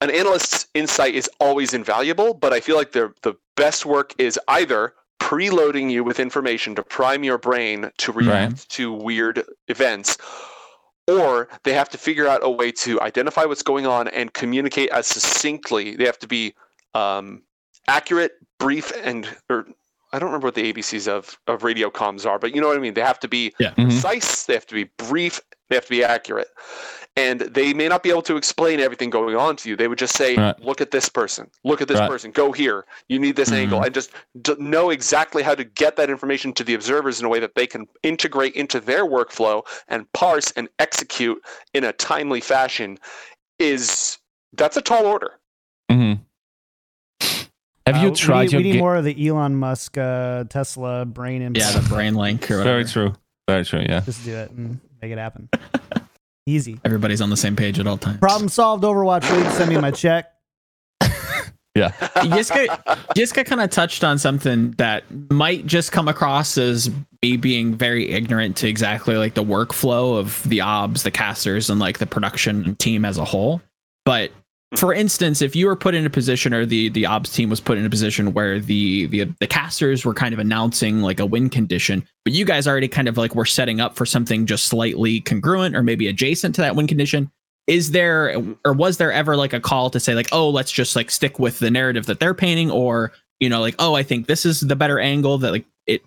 an 0.04 0.12
analyst's 0.12 0.68
insight 0.74 1.16
is 1.16 1.30
always 1.40 1.74
invaluable, 1.74 2.34
but 2.34 2.52
I 2.52 2.60
feel 2.60 2.76
like 2.76 2.92
the 2.92 3.14
the 3.22 3.36
best 3.56 3.86
work 3.86 4.14
is 4.18 4.38
either 4.50 4.94
preloading 5.22 5.90
you 5.90 6.04
with 6.04 6.20
information 6.20 6.76
to 6.76 6.84
prime 6.84 7.24
your 7.24 7.38
brain 7.38 7.90
to 8.00 8.12
react 8.12 8.70
to 8.72 8.92
weird 8.92 9.46
events, 9.70 10.18
or 11.08 11.48
they 11.64 11.74
have 11.74 11.90
to 11.90 11.98
figure 11.98 12.28
out 12.28 12.42
a 12.44 12.50
way 12.50 12.74
to 12.74 13.00
identify 13.00 13.46
what's 13.46 13.64
going 13.64 13.88
on 13.88 14.10
and 14.10 14.34
communicate 14.34 14.90
as 14.90 15.08
succinctly. 15.08 15.96
They 15.96 16.06
have 16.06 16.20
to 16.20 16.28
be 16.28 16.54
um, 16.94 17.44
accurate, 17.88 18.34
brief, 18.60 18.92
and 19.04 19.28
or 19.50 19.66
I 20.12 20.20
don't 20.20 20.28
remember 20.30 20.48
what 20.48 20.56
the 20.56 20.72
ABCs 20.72 21.08
of 21.08 21.38
of 21.48 21.64
radio 21.64 21.90
comms 21.90 22.26
are, 22.26 22.40
but 22.40 22.54
you 22.54 22.62
know 22.62 22.68
what 22.68 22.78
I 22.78 22.80
mean. 22.82 22.94
They 22.94 23.02
have 23.02 23.20
to 23.22 23.28
be 23.28 23.54
Yeah. 23.60 23.72
Mhm. 23.72 23.86
precise. 23.86 24.46
They 24.46 24.54
have 24.54 24.68
to 24.68 24.76
be 24.76 24.86
brief. 24.98 25.40
They 25.70 25.76
have 25.76 25.86
to 25.86 25.90
be 25.90 26.04
accurate. 26.04 26.50
And 27.16 27.42
they 27.42 27.74
may 27.74 27.88
not 27.88 28.02
be 28.02 28.10
able 28.10 28.24
to 28.24 28.38
explain 28.38 28.80
everything 28.80 29.12
going 29.12 29.36
on 29.36 29.56
to 29.58 29.70
you. 29.70 29.76
They 29.76 29.88
would 29.88 30.00
just 30.00 30.16
say, 30.16 30.36
Right. 30.36 30.60
"Look 30.60 30.82
at 30.82 30.90
this 30.92 31.10
person. 31.10 31.50
Look 31.64 31.80
at 31.82 31.88
this 31.88 32.00
Right. 32.00 32.10
person. 32.10 32.32
Go 32.32 32.52
here. 32.52 32.86
You 33.08 33.20
need 33.20 33.36
this 33.36 33.52
angle." 33.52 33.80
Mhm. 33.80 33.86
And 33.86 33.94
just 33.94 34.12
d- 34.42 34.56
know 34.58 34.90
exactly 34.90 35.44
how 35.44 35.54
to 35.56 35.64
get 35.64 35.96
that 35.98 36.10
information 36.10 36.54
to 36.54 36.64
the 36.64 36.74
observers 36.74 37.20
in 37.20 37.26
a 37.26 37.30
way 37.30 37.40
that 37.40 37.54
they 37.56 37.68
can 37.68 37.88
integrate 38.02 38.56
into 38.56 38.80
their 38.80 39.06
workflow 39.06 39.64
and 39.88 40.12
parse 40.14 40.52
and 40.52 40.70
execute 40.80 41.40
in 41.74 41.84
a 41.84 41.94
timely 41.94 42.42
fashion. 42.42 43.00
Is 43.60 44.18
that's 44.54 44.78
a 44.78 44.82
tall 44.82 45.06
order. 45.06 45.40
hmm 45.90 46.14
Have 47.86 47.98
Uh, 47.98 48.00
you 48.00 48.10
we 48.12 48.16
tried 48.16 48.44
need, 48.44 48.52
your 48.54 48.60
we 48.60 48.64
need 48.64 48.74
ga- 48.74 48.80
more 48.80 48.96
of 48.96 49.04
the 49.06 49.28
Elon 49.28 49.56
Musk, 49.56 49.98
uh, 49.98 50.46
Tesla 50.46 51.06
brain 51.06 51.42
Yeah, 51.56 51.72
the 51.72 51.86
brain 51.90 52.16
link 52.16 52.50
or 52.50 52.58
whatever. 52.60 52.70
Very 52.84 52.86
true. 52.86 53.14
Very 53.48 53.66
true. 53.66 53.82
Yeah. 53.88 54.00
Just 54.02 54.24
do 54.24 54.34
it 54.36 54.52
and 54.52 54.80
make 55.02 55.12
it 55.12 55.18
happen. 55.18 55.50
Easy. 56.46 56.80
Everybody's 56.86 57.20
on 57.22 57.30
the 57.30 57.38
same 57.38 57.56
page 57.56 57.80
at 57.80 57.88
all 57.88 57.98
times. 57.98 58.18
Problem 58.20 58.50
solved. 58.50 58.84
Overwatch 58.84 59.30
League. 59.36 59.50
Send 59.52 59.70
me 59.70 59.78
my 59.78 59.92
check. 59.92 60.30
Yeah. 61.76 61.90
Yiska, 62.18 62.68
Yiska 63.16 63.44
kind 63.48 63.60
of 63.60 63.72
touched 63.72 64.04
on 64.04 64.20
something 64.20 64.72
that 64.78 65.06
might 65.32 65.66
just 65.66 65.92
come 65.92 66.08
across 66.08 66.56
as 66.56 66.92
me 67.24 67.36
being 67.36 67.74
very 67.74 68.12
ignorant 68.12 68.58
to 68.58 68.68
exactly 68.68 69.18
like 69.18 69.34
the 69.34 69.44
workflow 69.44 70.20
of 70.20 70.44
the 70.48 70.62
obs, 70.62 71.02
the 71.02 71.10
casters, 71.10 71.72
and 71.72 71.80
like 71.80 71.98
the 71.98 72.06
production 72.06 72.76
team 72.76 73.04
as 73.06 73.18
a 73.18 73.26
whole. 73.26 73.60
But 74.06 74.32
for 74.76 74.94
instance, 74.94 75.42
if 75.42 75.56
you 75.56 75.68
were 75.68 75.76
put 75.76 75.94
in 75.94 76.06
a 76.06 76.10
position 76.10 76.54
or 76.54 76.66
the 76.66 76.90
the 76.90 77.06
obs 77.06 77.32
team 77.32 77.50
was 77.50 77.60
put 77.60 77.78
in 77.78 77.86
a 77.86 77.90
position 77.90 78.34
where 78.34 78.60
the 78.60 79.06
the 79.08 79.26
the 79.40 79.48
casters 79.48 80.04
were 80.06 80.14
kind 80.14 80.34
of 80.34 80.40
announcing 80.40 81.02
like 81.02 81.20
a 81.20 81.26
win 81.26 81.50
condition, 81.50 82.08
but 82.26 82.34
you 82.34 82.46
guys 82.46 82.68
already 82.68 82.88
kind 82.88 83.08
of 83.08 83.18
like 83.18 83.36
were 83.36 83.46
setting 83.46 83.80
up 83.80 83.96
for 83.96 84.06
something 84.06 84.46
just 84.46 84.66
slightly 84.66 85.22
congruent 85.22 85.76
or 85.76 85.84
maybe 85.84 86.08
adjacent 86.08 86.56
to 86.56 86.62
that 86.62 86.76
win 86.76 86.88
condition, 86.88 87.32
is 87.68 87.92
there 87.92 88.36
or 88.66 88.74
was 88.74 88.98
there 88.98 89.12
ever 89.12 89.36
like 89.36 89.54
a 89.54 89.60
call 89.60 89.90
to 89.90 90.00
say 90.00 90.16
like 90.16 90.28
oh 90.32 90.50
let's 90.50 90.72
just 90.72 90.96
like 90.96 91.10
stick 91.10 91.40
with 91.40 91.60
the 91.60 91.72
narrative 91.72 92.06
that 92.08 92.20
they're 92.20 92.34
painting 92.34 92.70
or 92.70 93.12
you 93.40 93.50
know 93.50 93.62
like 93.62 93.76
oh 93.80 93.96
i 93.96 94.04
think 94.04 94.28
this 94.28 94.46
is 94.46 94.60
the 94.60 94.76
better 94.76 95.00
angle 95.00 95.38
that 95.38 95.52
like 95.52 95.66
it 95.88 96.02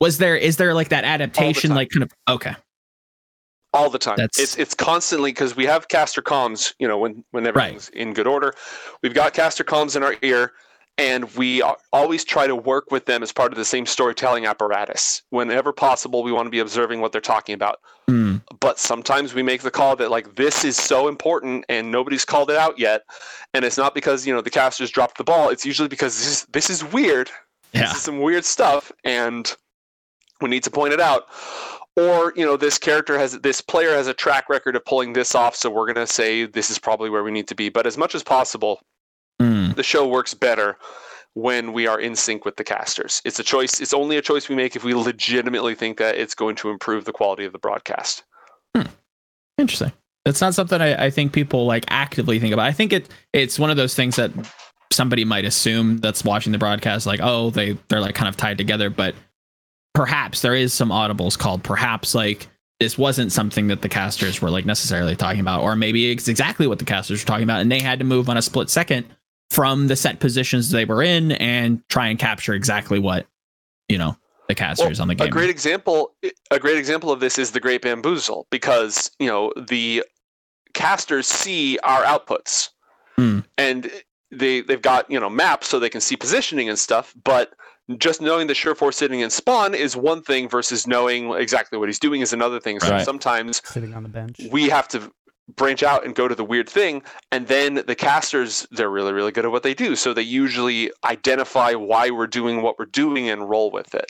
was 0.00 0.18
there 0.18 0.36
is 0.36 0.56
there 0.56 0.74
like 0.74 0.90
that 0.90 1.04
adaptation 1.04 1.74
like 1.74 1.88
kind 1.90 2.02
of 2.02 2.12
okay 2.28 2.54
all 3.72 3.90
the 3.90 3.98
time. 3.98 4.16
That's- 4.16 4.38
It's 4.38 4.56
it's 4.58 4.74
constantly 4.74 5.30
because 5.32 5.56
we 5.56 5.66
have 5.66 5.88
caster 5.88 6.22
comms. 6.22 6.74
You 6.78 6.88
know, 6.88 6.98
when 6.98 7.24
when 7.30 7.46
everything's 7.46 7.88
in 7.90 8.14
good 8.14 8.26
order, 8.26 8.54
we've 9.02 9.14
got 9.14 9.34
caster 9.34 9.64
comms 9.64 9.96
in 9.96 10.02
our 10.02 10.16
ear, 10.22 10.52
and 10.98 11.32
we 11.36 11.62
always 11.92 12.24
try 12.24 12.46
to 12.46 12.56
work 12.56 12.90
with 12.90 13.06
them 13.06 13.22
as 13.22 13.32
part 13.32 13.52
of 13.52 13.58
the 13.58 13.64
same 13.64 13.86
storytelling 13.86 14.46
apparatus. 14.46 15.22
Whenever 15.30 15.72
possible, 15.72 16.22
we 16.22 16.32
want 16.32 16.46
to 16.46 16.50
be 16.50 16.58
observing 16.58 17.00
what 17.00 17.12
they're 17.12 17.20
talking 17.20 17.54
about. 17.54 17.80
Hmm. 18.08 18.36
But 18.58 18.78
sometimes 18.78 19.34
we 19.34 19.42
make 19.42 19.62
the 19.62 19.70
call 19.70 19.96
that 19.96 20.10
like 20.10 20.34
this 20.34 20.64
is 20.64 20.76
so 20.76 21.08
important 21.08 21.64
and 21.68 21.90
nobody's 21.90 22.24
called 22.24 22.50
it 22.50 22.56
out 22.56 22.78
yet, 22.78 23.02
and 23.54 23.64
it's 23.64 23.78
not 23.78 23.94
because 23.94 24.26
you 24.26 24.34
know 24.34 24.40
the 24.40 24.50
casters 24.50 24.90
dropped 24.90 25.16
the 25.18 25.24
ball. 25.24 25.48
It's 25.48 25.64
usually 25.64 25.88
because 25.88 26.18
this 26.18 26.26
is, 26.28 26.46
this 26.52 26.70
is 26.70 26.84
weird 26.84 27.30
yeah 27.72 27.82
this 27.82 27.98
is 27.98 28.02
some 28.02 28.18
weird 28.20 28.44
stuff 28.44 28.90
and 29.04 29.54
we 30.40 30.50
need 30.50 30.64
to 30.64 30.70
point 30.72 30.92
it 30.92 30.98
out 31.00 31.26
or 32.08 32.32
you 32.36 32.44
know 32.44 32.56
this 32.56 32.78
character 32.78 33.18
has 33.18 33.38
this 33.40 33.60
player 33.60 33.90
has 33.90 34.06
a 34.06 34.14
track 34.14 34.48
record 34.48 34.76
of 34.76 34.84
pulling 34.84 35.12
this 35.12 35.34
off 35.34 35.54
so 35.54 35.68
we're 35.68 35.86
going 35.86 36.06
to 36.06 36.12
say 36.12 36.46
this 36.46 36.70
is 36.70 36.78
probably 36.78 37.10
where 37.10 37.22
we 37.22 37.30
need 37.30 37.48
to 37.48 37.54
be. 37.54 37.68
But 37.68 37.86
as 37.86 37.96
much 37.96 38.14
as 38.14 38.22
possible 38.22 38.80
Hmm. 39.40 39.72
the 39.72 39.82
show 39.82 40.06
works 40.06 40.34
better 40.34 40.76
when 41.32 41.72
we 41.72 41.86
are 41.86 41.98
in 41.98 42.14
sync 42.14 42.44
with 42.44 42.56
the 42.56 42.64
casters. 42.64 43.22
It's 43.24 43.38
a 43.38 43.42
choice 43.42 43.80
it's 43.80 43.94
only 43.94 44.18
a 44.18 44.22
choice 44.22 44.48
we 44.48 44.54
make 44.54 44.76
if 44.76 44.84
we 44.84 44.94
legitimately 44.94 45.74
think 45.74 45.96
that 45.96 46.16
it's 46.16 46.34
going 46.34 46.56
to 46.56 46.68
improve 46.68 47.06
the 47.06 47.12
quality 47.12 47.46
of 47.46 47.52
the 47.52 47.58
broadcast. 47.58 48.24
Interesting. 49.56 49.92
It's 50.26 50.40
not 50.40 50.54
something 50.54 50.80
I, 50.80 51.06
I 51.06 51.10
think 51.10 51.32
people 51.32 51.66
like 51.66 51.84
actively 51.88 52.38
think 52.38 52.52
about. 52.52 52.66
I 52.66 52.72
think 52.72 52.92
it 52.92 53.08
it's 53.32 53.58
one 53.58 53.70
of 53.70 53.76
those 53.76 53.94
things 53.94 54.16
that 54.16 54.30
somebody 54.92 55.24
might 55.24 55.44
assume 55.44 55.98
that's 55.98 56.24
watching 56.24 56.52
the 56.52 56.58
broadcast 56.58 57.06
like 57.06 57.20
oh 57.22 57.50
they 57.50 57.78
they're 57.88 58.00
like 58.00 58.14
kind 58.14 58.28
of 58.28 58.36
tied 58.36 58.58
together 58.58 58.90
but 58.90 59.14
perhaps 59.94 60.42
there 60.42 60.54
is 60.54 60.72
some 60.72 60.90
audibles 60.90 61.38
called 61.38 61.62
perhaps 61.64 62.14
like 62.14 62.48
this 62.78 62.96
wasn't 62.96 63.30
something 63.32 63.66
that 63.68 63.82
the 63.82 63.88
casters 63.88 64.40
were 64.40 64.50
like 64.50 64.64
necessarily 64.64 65.14
talking 65.16 65.40
about 65.40 65.62
or 65.62 65.76
maybe 65.76 66.10
it's 66.10 66.28
exactly 66.28 66.66
what 66.66 66.78
the 66.78 66.84
casters 66.84 67.22
were 67.22 67.26
talking 67.26 67.44
about 67.44 67.60
and 67.60 67.70
they 67.70 67.80
had 67.80 67.98
to 67.98 68.04
move 68.04 68.28
on 68.28 68.36
a 68.36 68.42
split 68.42 68.70
second 68.70 69.04
from 69.50 69.88
the 69.88 69.96
set 69.96 70.20
positions 70.20 70.70
they 70.70 70.84
were 70.84 71.02
in 71.02 71.32
and 71.32 71.82
try 71.88 72.06
and 72.08 72.18
capture 72.18 72.54
exactly 72.54 72.98
what 72.98 73.26
you 73.88 73.98
know 73.98 74.16
the 74.48 74.54
casters 74.54 74.98
on 75.00 75.08
the 75.08 75.14
game 75.14 75.28
A 75.28 75.30
great 75.30 75.50
example, 75.50 76.12
a 76.50 76.58
great 76.58 76.76
example 76.76 77.12
of 77.12 77.20
this 77.20 77.38
is 77.38 77.52
the 77.52 77.60
Great 77.60 77.82
Bamboozle, 77.82 78.48
because 78.50 79.08
you 79.20 79.28
know 79.28 79.52
the 79.56 80.02
casters 80.74 81.28
see 81.28 81.78
our 81.84 82.02
outputs, 82.02 82.70
Hmm. 83.16 83.40
and 83.58 83.90
they 84.32 84.60
they've 84.62 84.82
got 84.82 85.08
you 85.08 85.20
know 85.20 85.30
maps 85.30 85.68
so 85.68 85.78
they 85.78 85.88
can 85.88 86.00
see 86.00 86.16
positioning 86.16 86.68
and 86.68 86.76
stuff. 86.78 87.14
But 87.22 87.52
just 87.98 88.20
knowing 88.20 88.46
that 88.46 88.52
the 88.52 88.54
Surefour 88.54 88.92
sitting 88.92 89.20
in 89.20 89.30
spawn 89.30 89.74
is 89.74 89.96
one 89.96 90.22
thing, 90.22 90.48
versus 90.48 90.86
knowing 90.86 91.32
exactly 91.34 91.78
what 91.78 91.88
he's 91.88 91.98
doing 91.98 92.20
is 92.20 92.32
another 92.32 92.60
thing. 92.60 92.80
So 92.80 92.90
Right. 92.90 93.04
sometimes 93.04 93.60
Sitting 93.64 93.94
on 93.94 94.02
the 94.02 94.08
bench. 94.08 94.38
we 94.50 94.68
have 94.68 94.86
to 94.88 95.10
branch 95.56 95.82
out 95.82 96.04
and 96.04 96.14
go 96.14 96.28
to 96.28 96.34
the 96.36 96.44
weird 96.44 96.68
thing 96.68 97.02
and 97.32 97.48
then 97.48 97.74
the 97.88 97.94
casters 97.96 98.68
they're 98.70 98.88
really 98.88 99.12
really 99.12 99.32
good 99.32 99.44
at 99.44 99.50
what 99.50 99.64
they 99.64 99.74
do 99.74 99.96
so 99.96 100.14
they 100.14 100.22
usually 100.22 100.92
identify 101.04 101.72
why 101.74 102.08
we're 102.08 102.28
doing 102.28 102.62
what 102.62 102.78
we're 102.78 102.84
doing 102.84 103.28
and 103.28 103.50
roll 103.50 103.68
with 103.72 103.92
it 103.96 104.08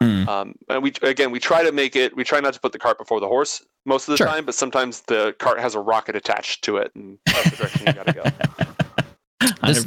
Hmm. 0.00 0.28
um, 0.28 0.54
and 0.68 0.82
we 0.82 0.92
again 1.02 1.30
we 1.30 1.38
try 1.38 1.62
to 1.62 1.70
make 1.70 1.94
it 1.94 2.16
we 2.16 2.24
try 2.24 2.40
not 2.40 2.54
to 2.54 2.60
put 2.60 2.72
the 2.72 2.80
cart 2.80 2.98
before 2.98 3.20
the 3.20 3.28
horse 3.28 3.64
most 3.86 4.08
of 4.08 4.12
the 4.12 4.16
Sure. 4.16 4.26
time 4.26 4.44
but 4.44 4.56
sometimes 4.56 5.02
the 5.02 5.36
cart 5.38 5.60
has 5.60 5.76
a 5.76 5.80
rocket 5.80 6.16
attached 6.16 6.64
to 6.64 6.78
it 6.78 6.90
and 6.96 7.18
that's 7.24 7.50
the 7.50 7.56
direction 7.56 7.86
you 7.86 7.92
gotta 7.92 8.12
go 8.12 8.22
100% 9.42 9.66
this 9.66 9.84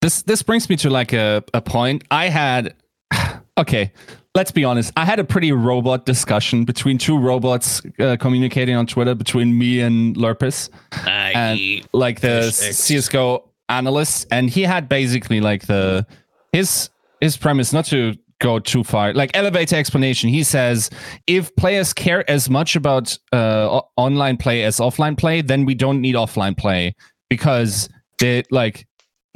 this 0.00 0.22
this 0.22 0.42
brings 0.42 0.68
me 0.68 0.76
to 0.76 0.90
like 0.90 1.12
a, 1.12 1.42
a 1.54 1.60
point. 1.62 2.04
I 2.10 2.28
had 2.28 2.74
okay, 3.58 3.92
let's 4.34 4.50
be 4.50 4.64
honest. 4.64 4.92
I 4.96 5.04
had 5.04 5.18
a 5.18 5.24
pretty 5.24 5.52
robot 5.52 6.06
discussion 6.06 6.64
between 6.64 6.98
two 6.98 7.18
robots 7.18 7.82
uh, 7.98 8.16
communicating 8.18 8.76
on 8.76 8.86
Twitter 8.86 9.14
between 9.14 9.58
me 9.58 9.80
and 9.80 10.16
Lurppis, 10.16 10.70
and 11.06 11.88
like 11.92 12.20
the 12.20 12.50
CS:GO 12.50 13.48
analyst, 13.68 14.26
and 14.30 14.48
he 14.50 14.62
had 14.62 14.88
basically 14.88 15.40
like 15.40 15.66
the 15.66 16.06
his 16.52 16.90
his 17.20 17.36
premise 17.36 17.72
not 17.72 17.86
to 17.86 18.14
go 18.38 18.58
too 18.58 18.84
far 18.84 19.14
like 19.14 19.34
elevator 19.34 19.76
explanation. 19.76 20.28
He 20.28 20.42
says 20.42 20.90
if 21.26 21.54
players 21.56 21.92
care 21.92 22.28
as 22.30 22.50
much 22.50 22.76
about 22.76 23.18
uh, 23.32 23.80
online 23.96 24.36
play 24.36 24.62
as 24.64 24.76
offline 24.76 25.16
play 25.16 25.40
then 25.40 25.64
we 25.64 25.74
don't 25.74 26.02
need 26.02 26.16
offline 26.16 26.56
play 26.56 26.94
because 27.30 27.88
they 28.18 28.42
like 28.50 28.86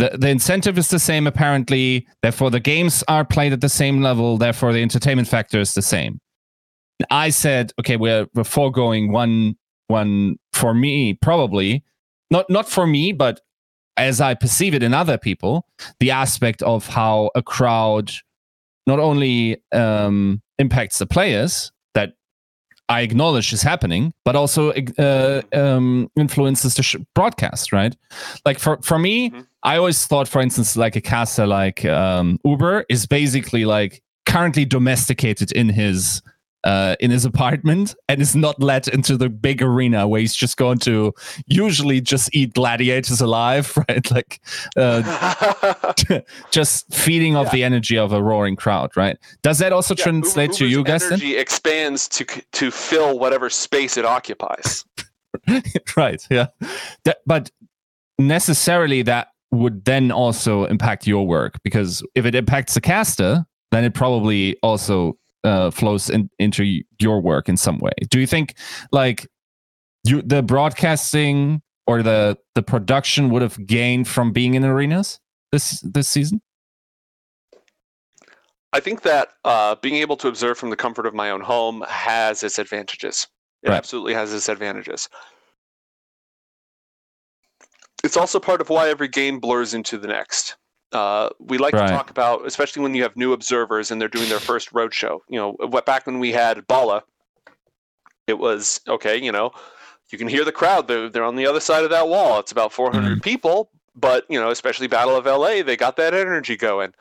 the, 0.00 0.16
the 0.16 0.28
incentive 0.28 0.78
is 0.78 0.88
the 0.88 0.98
same 0.98 1.26
apparently 1.26 2.06
therefore 2.22 2.50
the 2.50 2.60
games 2.60 3.04
are 3.06 3.24
played 3.24 3.52
at 3.52 3.60
the 3.60 3.68
same 3.68 4.00
level 4.00 4.38
therefore 4.38 4.72
the 4.72 4.82
entertainment 4.82 5.28
factor 5.28 5.60
is 5.60 5.74
the 5.74 5.82
same 5.82 6.18
i 7.10 7.28
said 7.28 7.72
okay 7.78 7.96
we're, 7.96 8.26
we're 8.34 8.44
foregoing 8.44 9.12
one 9.12 9.56
one 9.88 10.36
for 10.52 10.72
me 10.72 11.14
probably 11.14 11.84
not 12.30 12.48
not 12.48 12.68
for 12.68 12.86
me 12.86 13.12
but 13.12 13.40
as 13.96 14.20
i 14.20 14.34
perceive 14.34 14.74
it 14.74 14.82
in 14.82 14.94
other 14.94 15.18
people 15.18 15.66
the 16.00 16.10
aspect 16.10 16.62
of 16.62 16.86
how 16.86 17.30
a 17.34 17.42
crowd 17.42 18.10
not 18.86 18.98
only 18.98 19.62
um, 19.72 20.40
impacts 20.58 20.98
the 20.98 21.06
players 21.06 21.70
that 21.94 22.14
I 22.88 23.02
acknowledge 23.02 23.52
is 23.52 23.62
happening, 23.62 24.12
but 24.24 24.34
also 24.34 24.72
uh, 24.98 25.42
um, 25.52 26.10
influences 26.16 26.74
the 26.74 26.82
sh- 26.82 26.96
broadcast, 27.14 27.72
right? 27.72 27.94
Like 28.44 28.58
for 28.58 28.80
for 28.82 28.98
me, 28.98 29.30
mm-hmm. 29.30 29.42
I 29.62 29.76
always 29.76 30.06
thought, 30.06 30.28
for 30.28 30.40
instance, 30.40 30.76
like 30.76 30.96
a 30.96 31.00
caster 31.00 31.46
like 31.46 31.84
um, 31.84 32.38
Uber 32.44 32.86
is 32.88 33.06
basically 33.06 33.64
like 33.64 34.02
currently 34.26 34.64
domesticated 34.64 35.52
in 35.52 35.68
his 35.68 36.22
uh, 36.64 36.94
in 37.00 37.10
his 37.10 37.24
apartment 37.24 37.94
and 38.08 38.20
is 38.20 38.36
not 38.36 38.60
let 38.62 38.86
into 38.88 39.16
the 39.16 39.28
big 39.28 39.62
arena 39.62 40.06
where 40.06 40.20
he's 40.20 40.34
just 40.34 40.56
going 40.56 40.78
to 40.78 41.12
usually 41.46 42.00
just 42.00 42.28
eat 42.34 42.52
gladiators 42.52 43.20
alive, 43.20 43.76
right? 43.88 44.10
Like 44.10 44.40
uh, 44.76 45.94
just 46.50 46.92
feeding 46.92 47.36
off 47.36 47.46
yeah. 47.46 47.52
the 47.52 47.64
energy 47.64 47.96
of 47.96 48.12
a 48.12 48.22
roaring 48.22 48.56
crowd, 48.56 48.90
right? 48.96 49.16
Does 49.42 49.58
that 49.58 49.72
also 49.72 49.94
yeah, 49.96 50.04
translate 50.04 50.48
Uber's 50.48 50.58
to 50.58 50.66
you, 50.66 50.84
guys? 50.84 51.02
Energy 51.02 51.36
expands 51.36 52.08
to 52.08 52.24
to 52.24 52.70
fill 52.70 53.18
whatever 53.18 53.48
space 53.48 53.96
it 53.96 54.04
occupies. 54.04 54.84
right. 55.96 56.26
Yeah. 56.30 56.48
That, 57.04 57.18
but 57.26 57.50
necessarily 58.18 59.02
that 59.02 59.28
would 59.52 59.84
then 59.84 60.10
also 60.12 60.64
impact 60.66 61.06
your 61.06 61.26
work 61.26 61.58
because 61.64 62.02
if 62.14 62.24
it 62.24 62.34
impacts 62.34 62.74
the 62.74 62.80
caster, 62.80 63.44
then 63.72 63.84
it 63.84 63.94
probably 63.94 64.56
also 64.62 65.16
uh, 65.44 65.70
flows 65.70 66.10
in, 66.10 66.30
into 66.38 66.82
your 67.00 67.20
work 67.20 67.48
in 67.48 67.56
some 67.56 67.78
way. 67.78 67.92
Do 68.10 68.20
you 68.20 68.26
think 68.26 68.54
like 68.92 69.26
you 70.04 70.22
the 70.22 70.42
broadcasting 70.42 71.62
or 71.86 72.02
the 72.02 72.38
the 72.54 72.62
production 72.62 73.30
would 73.30 73.42
have 73.42 73.66
gained 73.66 74.06
from 74.08 74.32
being 74.32 74.54
in 74.54 74.64
arenas 74.64 75.18
this 75.52 75.80
this 75.80 76.08
season? 76.08 76.40
I 78.72 78.78
think 78.78 79.02
that 79.02 79.30
uh, 79.44 79.74
being 79.76 79.96
able 79.96 80.16
to 80.18 80.28
observe 80.28 80.56
from 80.56 80.70
the 80.70 80.76
comfort 80.76 81.06
of 81.06 81.14
my 81.14 81.30
own 81.30 81.40
home 81.40 81.84
has 81.88 82.44
its 82.44 82.58
advantages. 82.58 83.26
It 83.62 83.68
right. 83.68 83.76
absolutely 83.76 84.14
has 84.14 84.32
its 84.32 84.48
advantages. 84.48 85.08
It's 88.02 88.16
also 88.16 88.40
part 88.40 88.60
of 88.60 88.68
why 88.70 88.88
every 88.88 89.08
game 89.08 89.40
blurs 89.40 89.74
into 89.74 89.98
the 89.98 90.08
next. 90.08 90.56
Uh, 90.92 91.30
we 91.38 91.58
like 91.58 91.74
right. 91.74 91.86
to 91.86 91.92
talk 91.92 92.10
about, 92.10 92.46
especially 92.46 92.82
when 92.82 92.94
you 92.94 93.02
have 93.02 93.16
new 93.16 93.32
observers 93.32 93.90
and 93.90 94.00
they're 94.00 94.08
doing 94.08 94.28
their 94.28 94.40
first 94.40 94.72
roadshow. 94.72 95.20
You 95.28 95.38
know, 95.38 95.82
back 95.82 96.06
when 96.06 96.18
we 96.18 96.32
had 96.32 96.66
Bala, 96.66 97.04
it 98.26 98.38
was 98.38 98.80
okay. 98.88 99.16
You 99.16 99.30
know, 99.30 99.52
you 100.10 100.18
can 100.18 100.26
hear 100.26 100.44
the 100.44 100.52
crowd; 100.52 100.88
they're 100.88 101.08
they're 101.08 101.24
on 101.24 101.36
the 101.36 101.46
other 101.46 101.60
side 101.60 101.84
of 101.84 101.90
that 101.90 102.08
wall. 102.08 102.40
It's 102.40 102.50
about 102.50 102.72
400 102.72 103.08
mm-hmm. 103.08 103.20
people, 103.20 103.70
but 103.94 104.24
you 104.28 104.40
know, 104.40 104.50
especially 104.50 104.88
Battle 104.88 105.16
of 105.16 105.26
LA, 105.26 105.62
they 105.62 105.76
got 105.76 105.96
that 105.96 106.14
energy 106.14 106.56
going. 106.56 106.92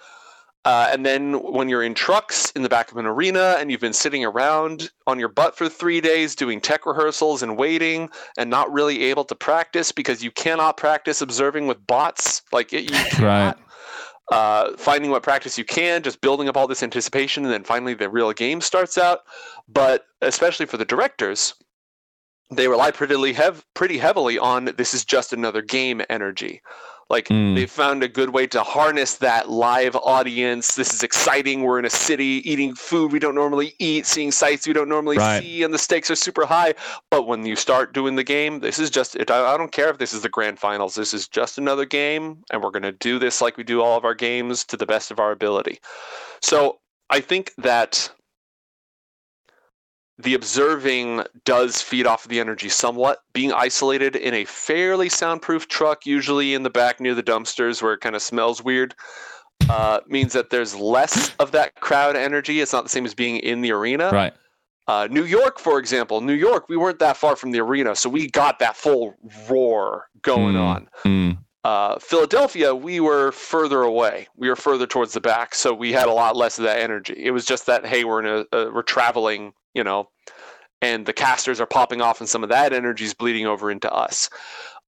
Uh, 0.65 0.90
and 0.91 1.06
then 1.06 1.34
when 1.53 1.69
you're 1.69 1.84
in 1.84 1.94
trucks 1.94 2.52
in 2.52 2.64
the 2.64 2.69
back 2.69 2.91
of 2.91 2.98
an 2.98 3.06
arena 3.06 3.56
and 3.60 3.72
you've 3.72 3.80
been 3.80 3.94
sitting 3.94 4.26
around 4.26 4.91
on 5.07 5.18
your 5.18 5.30
butt 5.30 5.57
for 5.57 5.69
three 5.69 6.02
days 6.02 6.36
doing 6.36 6.60
tech 6.60 6.86
rehearsals 6.86 7.41
and 7.41 7.57
waiting 7.57 8.10
and 8.38 8.49
not 8.49 8.72
really 8.72 9.03
able 9.03 9.23
to 9.23 9.36
practice 9.36 9.91
because 9.91 10.22
you 10.22 10.31
cannot 10.31 10.76
practice 10.76 11.22
observing 11.22 11.65
with 11.68 11.86
bots, 11.88 12.41
like 12.52 12.72
you 12.73 12.86
cannot. 12.88 13.56
Right 13.57 13.65
uh, 14.31 14.77
finding 14.77 15.11
what 15.11 15.23
practice 15.23 15.57
you 15.57 15.65
can, 15.65 16.03
just 16.03 16.22
building 16.22 16.48
up 16.48 16.57
all 16.57 16.68
this 16.68 16.84
anticipation, 16.84 17.44
and 17.44 17.53
then 17.53 17.64
finally 17.64 17.94
the 17.94 18.10
real 18.10 18.31
game 18.31 18.61
starts 18.61 18.98
out. 18.98 19.22
But 19.68 20.06
especially 20.22 20.65
for 20.65 20.77
the 20.77 20.86
directors, 20.86 21.53
they 22.52 22.68
rely 22.68 22.91
pretty, 22.91 23.34
hev- 23.34 23.65
pretty 23.73 23.98
heavily 23.98 24.38
on 24.38 24.65
this 24.77 24.94
is 24.94 25.03
just 25.06 25.34
another 25.34 25.61
game 25.61 26.02
energy. 26.10 26.61
Like 27.10 27.27
mm. 27.30 27.56
they 27.56 27.65
found 27.65 28.03
a 28.03 28.07
good 28.07 28.30
way 28.30 28.45
to 28.48 28.61
harness 28.61 29.15
that 29.15 29.49
live 29.49 29.95
audience. 29.95 30.76
This 30.76 30.94
is 30.94 31.02
exciting. 31.02 31.64
We're 31.64 31.80
in 31.80 31.86
a 31.86 31.90
city 31.90 32.41
eating 32.49 32.76
food 32.76 33.11
we 33.11 33.19
don't 33.19 33.36
normally 33.36 33.73
eat, 33.80 34.06
seeing 34.06 34.31
sights 34.31 34.68
we 34.68 34.73
don't 34.73 34.90
normally 34.90 35.18
right. 35.18 35.41
see, 35.41 35.64
and 35.64 35.73
the 35.73 35.80
stakes 35.80 36.11
are 36.11 36.15
super 36.15 36.45
high. 36.45 36.76
But 37.10 37.27
when 37.27 37.45
you 37.45 37.56
start 37.56 37.94
doing 37.94 38.15
the 38.15 38.23
game, 38.23 38.60
this 38.60 38.77
is 38.77 38.90
just 38.90 39.15
it, 39.15 39.31
I 39.31 39.57
don't 39.57 39.72
care 39.72 39.90
if 39.90 39.98
this 39.98 40.14
is 40.14 40.22
the 40.22 40.30
grand 40.30 40.60
finals. 40.60 40.95
This 40.95 41.14
is 41.14 41.27
just 41.27 41.57
another 41.57 41.86
game, 41.86 42.44
and 42.52 42.61
we're 42.61 42.72
going 42.72 42.84
to 42.84 42.91
do 42.91 43.18
this 43.18 43.41
like 43.41 43.57
we 43.57 43.64
do 43.64 43.81
all 43.81 43.98
of 43.98 44.06
our 44.06 44.15
games 44.15 44.64
to 44.65 44.77
the 44.77 44.86
best 44.86 45.10
of 45.10 45.19
our 45.19 45.31
ability. 45.31 45.80
So 46.41 46.80
I 47.10 47.22
think 47.22 47.53
that 47.57 48.11
the 50.19 50.33
observing 50.33 51.23
does 51.45 51.81
feed 51.81 52.05
off 52.05 52.25
of 52.25 52.29
the 52.29 52.41
energy 52.41 52.67
somewhat. 52.67 53.19
Being 53.31 53.53
isolated 53.53 54.17
in 54.17 54.33
a 54.33 54.43
fairly 54.43 55.07
soundproof 55.07 55.69
truck, 55.69 56.05
usually 56.05 56.53
in 56.53 56.63
the 56.63 56.69
back 56.69 56.99
near 56.99 57.15
the 57.15 57.23
dumpsters 57.23 57.81
where 57.81 57.93
it 57.93 58.01
kind 58.01 58.15
of 58.15 58.21
smells 58.21 58.61
weird, 58.61 58.93
uh, 59.69 60.01
means 60.07 60.33
that 60.33 60.49
there's 60.49 60.75
less 60.75 61.33
of 61.39 61.51
that 61.51 61.75
crowd 61.75 62.17
energy. 62.17 62.59
It's 62.59 62.73
not 62.73 62.83
the 62.83 62.89
same 62.89 63.05
as 63.05 63.15
being 63.15 63.37
in 63.37 63.61
the 63.61 63.71
arena. 63.71 64.09
Right. 64.11 64.33
Uh, 64.89 65.07
New 65.09 65.23
York, 65.23 65.57
for 65.59 65.79
example, 65.79 66.19
New 66.19 66.33
York, 66.33 66.67
we 66.67 66.75
weren't 66.75 66.99
that 66.99 67.15
far 67.15 67.35
from 67.35 67.51
the 67.51 67.59
arena, 67.59 67.95
so 67.95 68.09
we 68.09 68.29
got 68.29 68.59
that 68.59 68.75
full 68.75 69.15
roar 69.47 70.09
going 70.21 70.55
mm. 70.55 70.61
on. 70.61 70.89
Mm. 71.05 71.37
Uh, 71.63 71.99
Philadelphia, 71.99 72.73
we 72.73 72.99
were 72.99 73.31
further 73.31 73.83
away. 73.83 74.27
We 74.35 74.49
were 74.49 74.55
further 74.55 74.87
towards 74.87 75.13
the 75.13 75.21
back, 75.21 75.53
so 75.53 75.73
we 75.73 75.93
had 75.93 76.07
a 76.07 76.11
lot 76.11 76.35
less 76.35 76.57
of 76.57 76.63
that 76.63 76.79
energy. 76.79 77.13
It 77.15 77.31
was 77.31 77.45
just 77.45 77.67
that 77.67 77.85
hey, 77.85 78.03
we're 78.03 78.19
in 78.19 78.45
a, 78.51 78.57
a 78.57 78.71
we're 78.71 78.81
traveling 78.81 79.53
you 79.73 79.83
know, 79.83 80.09
and 80.81 81.05
the 81.05 81.13
casters 81.13 81.59
are 81.59 81.65
popping 81.65 82.01
off 82.01 82.19
and 82.19 82.29
some 82.29 82.43
of 82.43 82.49
that 82.49 82.73
energy 82.73 83.05
is 83.05 83.13
bleeding 83.13 83.45
over 83.45 83.69
into 83.69 83.91
us. 83.91 84.29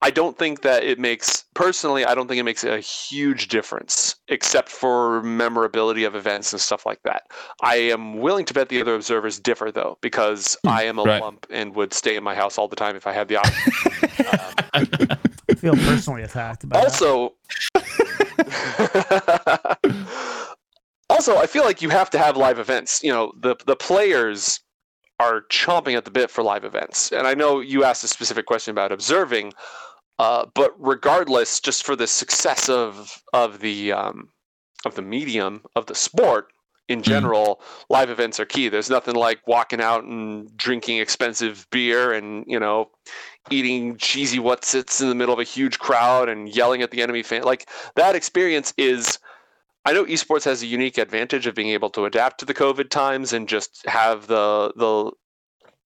I 0.04 0.10
don't 0.10 0.36
think 0.36 0.64
that 0.64 0.84
it 0.84 0.98
makes 0.98 1.46
personally, 1.54 2.06
I 2.06 2.16
don't 2.16 2.28
think 2.28 2.40
it 2.40 2.44
makes 2.44 2.64
a 2.64 2.80
huge 2.80 3.50
difference 3.50 4.16
except 4.30 4.70
for 4.70 5.22
memorability 5.22 6.06
of 6.06 6.16
events 6.16 6.54
and 6.54 6.62
stuff 6.62 6.88
like 6.88 7.04
that. 7.04 7.24
I 7.62 7.76
am 7.76 8.18
willing 8.18 8.46
to 8.46 8.54
bet 8.54 8.70
the 8.70 8.82
other 8.82 8.96
observers 8.96 9.40
differ 9.40 9.72
though, 9.72 10.00
because 10.02 10.58
hmm, 10.64 10.70
I 10.70 10.84
am 10.84 10.98
a 10.98 11.04
right. 11.04 11.22
lump 11.22 11.46
and 11.52 11.76
would 11.76 11.94
stay 11.94 12.16
in 12.16 12.24
my 12.24 12.34
house 12.34 12.58
all 12.58 12.68
the 12.68 12.76
time 12.76 12.96
if 12.96 13.06
I 13.06 13.14
had 13.14 13.28
the 13.28 13.38
option. 13.38 13.72
um, 14.32 15.18
I 15.50 15.54
feel 15.54 15.76
personally 15.76 16.24
attacked. 16.24 16.66
also, 16.74 17.36
also, 21.12 21.38
I 21.38 21.46
feel 21.46 21.64
like 21.64 21.84
you 21.84 21.90
have 21.90 22.10
to 22.12 22.18
have 22.18 22.38
live 22.38 22.58
events. 22.58 23.04
You 23.04 23.12
know, 23.12 23.34
the 23.40 23.56
the 23.68 23.76
players 23.76 24.62
are 25.22 25.42
chomping 25.50 25.96
at 25.96 26.06
the 26.06 26.12
bit 26.12 26.32
for 26.32 26.44
live 26.44 26.66
events. 26.66 27.12
And 27.12 27.28
I 27.28 27.36
know 27.36 27.60
you 27.60 27.84
asked 27.84 28.04
a 28.04 28.08
specific 28.08 28.48
question 28.48 28.72
about 28.72 28.92
observing, 28.92 29.54
uh, 30.18 30.48
but 30.56 30.74
regardless, 30.80 31.60
just 31.60 31.86
for 31.86 31.96
the 31.96 32.08
success 32.08 32.70
of 32.70 33.22
of 33.34 33.60
the 33.60 33.92
um, 33.92 34.30
of 34.86 34.96
the 34.96 35.02
medium 35.04 35.62
of 35.76 35.86
the 35.86 35.96
sport 35.96 36.48
in 36.88 37.00
mm-hmm. 37.00 37.12
general, 37.12 37.62
mm. 37.62 37.84
live 37.90 38.10
events 38.10 38.40
are 38.40 38.46
key. 38.46 38.68
There's 38.68 38.90
nothing 38.90 39.16
like 39.16 39.48
walking 39.48 39.80
out 39.80 40.04
and 40.04 40.56
drinking 40.58 40.98
expensive 40.98 41.68
beer 41.72 42.12
and 42.12 42.44
you 42.48 42.60
know 42.60 42.90
eating 43.52 43.98
cheesy 43.98 44.40
what 44.40 44.66
sits 44.66 45.02
in 45.02 45.10
the 45.10 45.16
middle 45.16 45.34
of 45.34 45.40
a 45.40 45.44
huge 45.44 45.78
crowd 45.78 46.30
and 46.30 46.50
yelling 46.50 46.82
at 46.82 46.90
the 46.90 47.02
enemy 47.02 47.22
fan. 47.22 47.44
Like 47.44 47.70
that 47.96 48.16
experience 48.16 48.74
is 48.76 49.20
I 49.84 49.94
know 49.94 50.06
esports 50.06 50.46
has 50.46 50.62
a 50.62 50.68
unique 50.68 50.98
advantage 50.98 51.48
of 51.48 51.56
being 51.56 51.70
able 51.70 51.90
to 51.92 52.06
adapt 52.06 52.40
to 52.40 52.46
the 52.46 52.54
COVID 52.54 52.90
times 52.90 53.34
and 53.34 53.48
just 53.48 53.84
have 53.88 54.28
the 54.28 54.72
the 54.76 55.12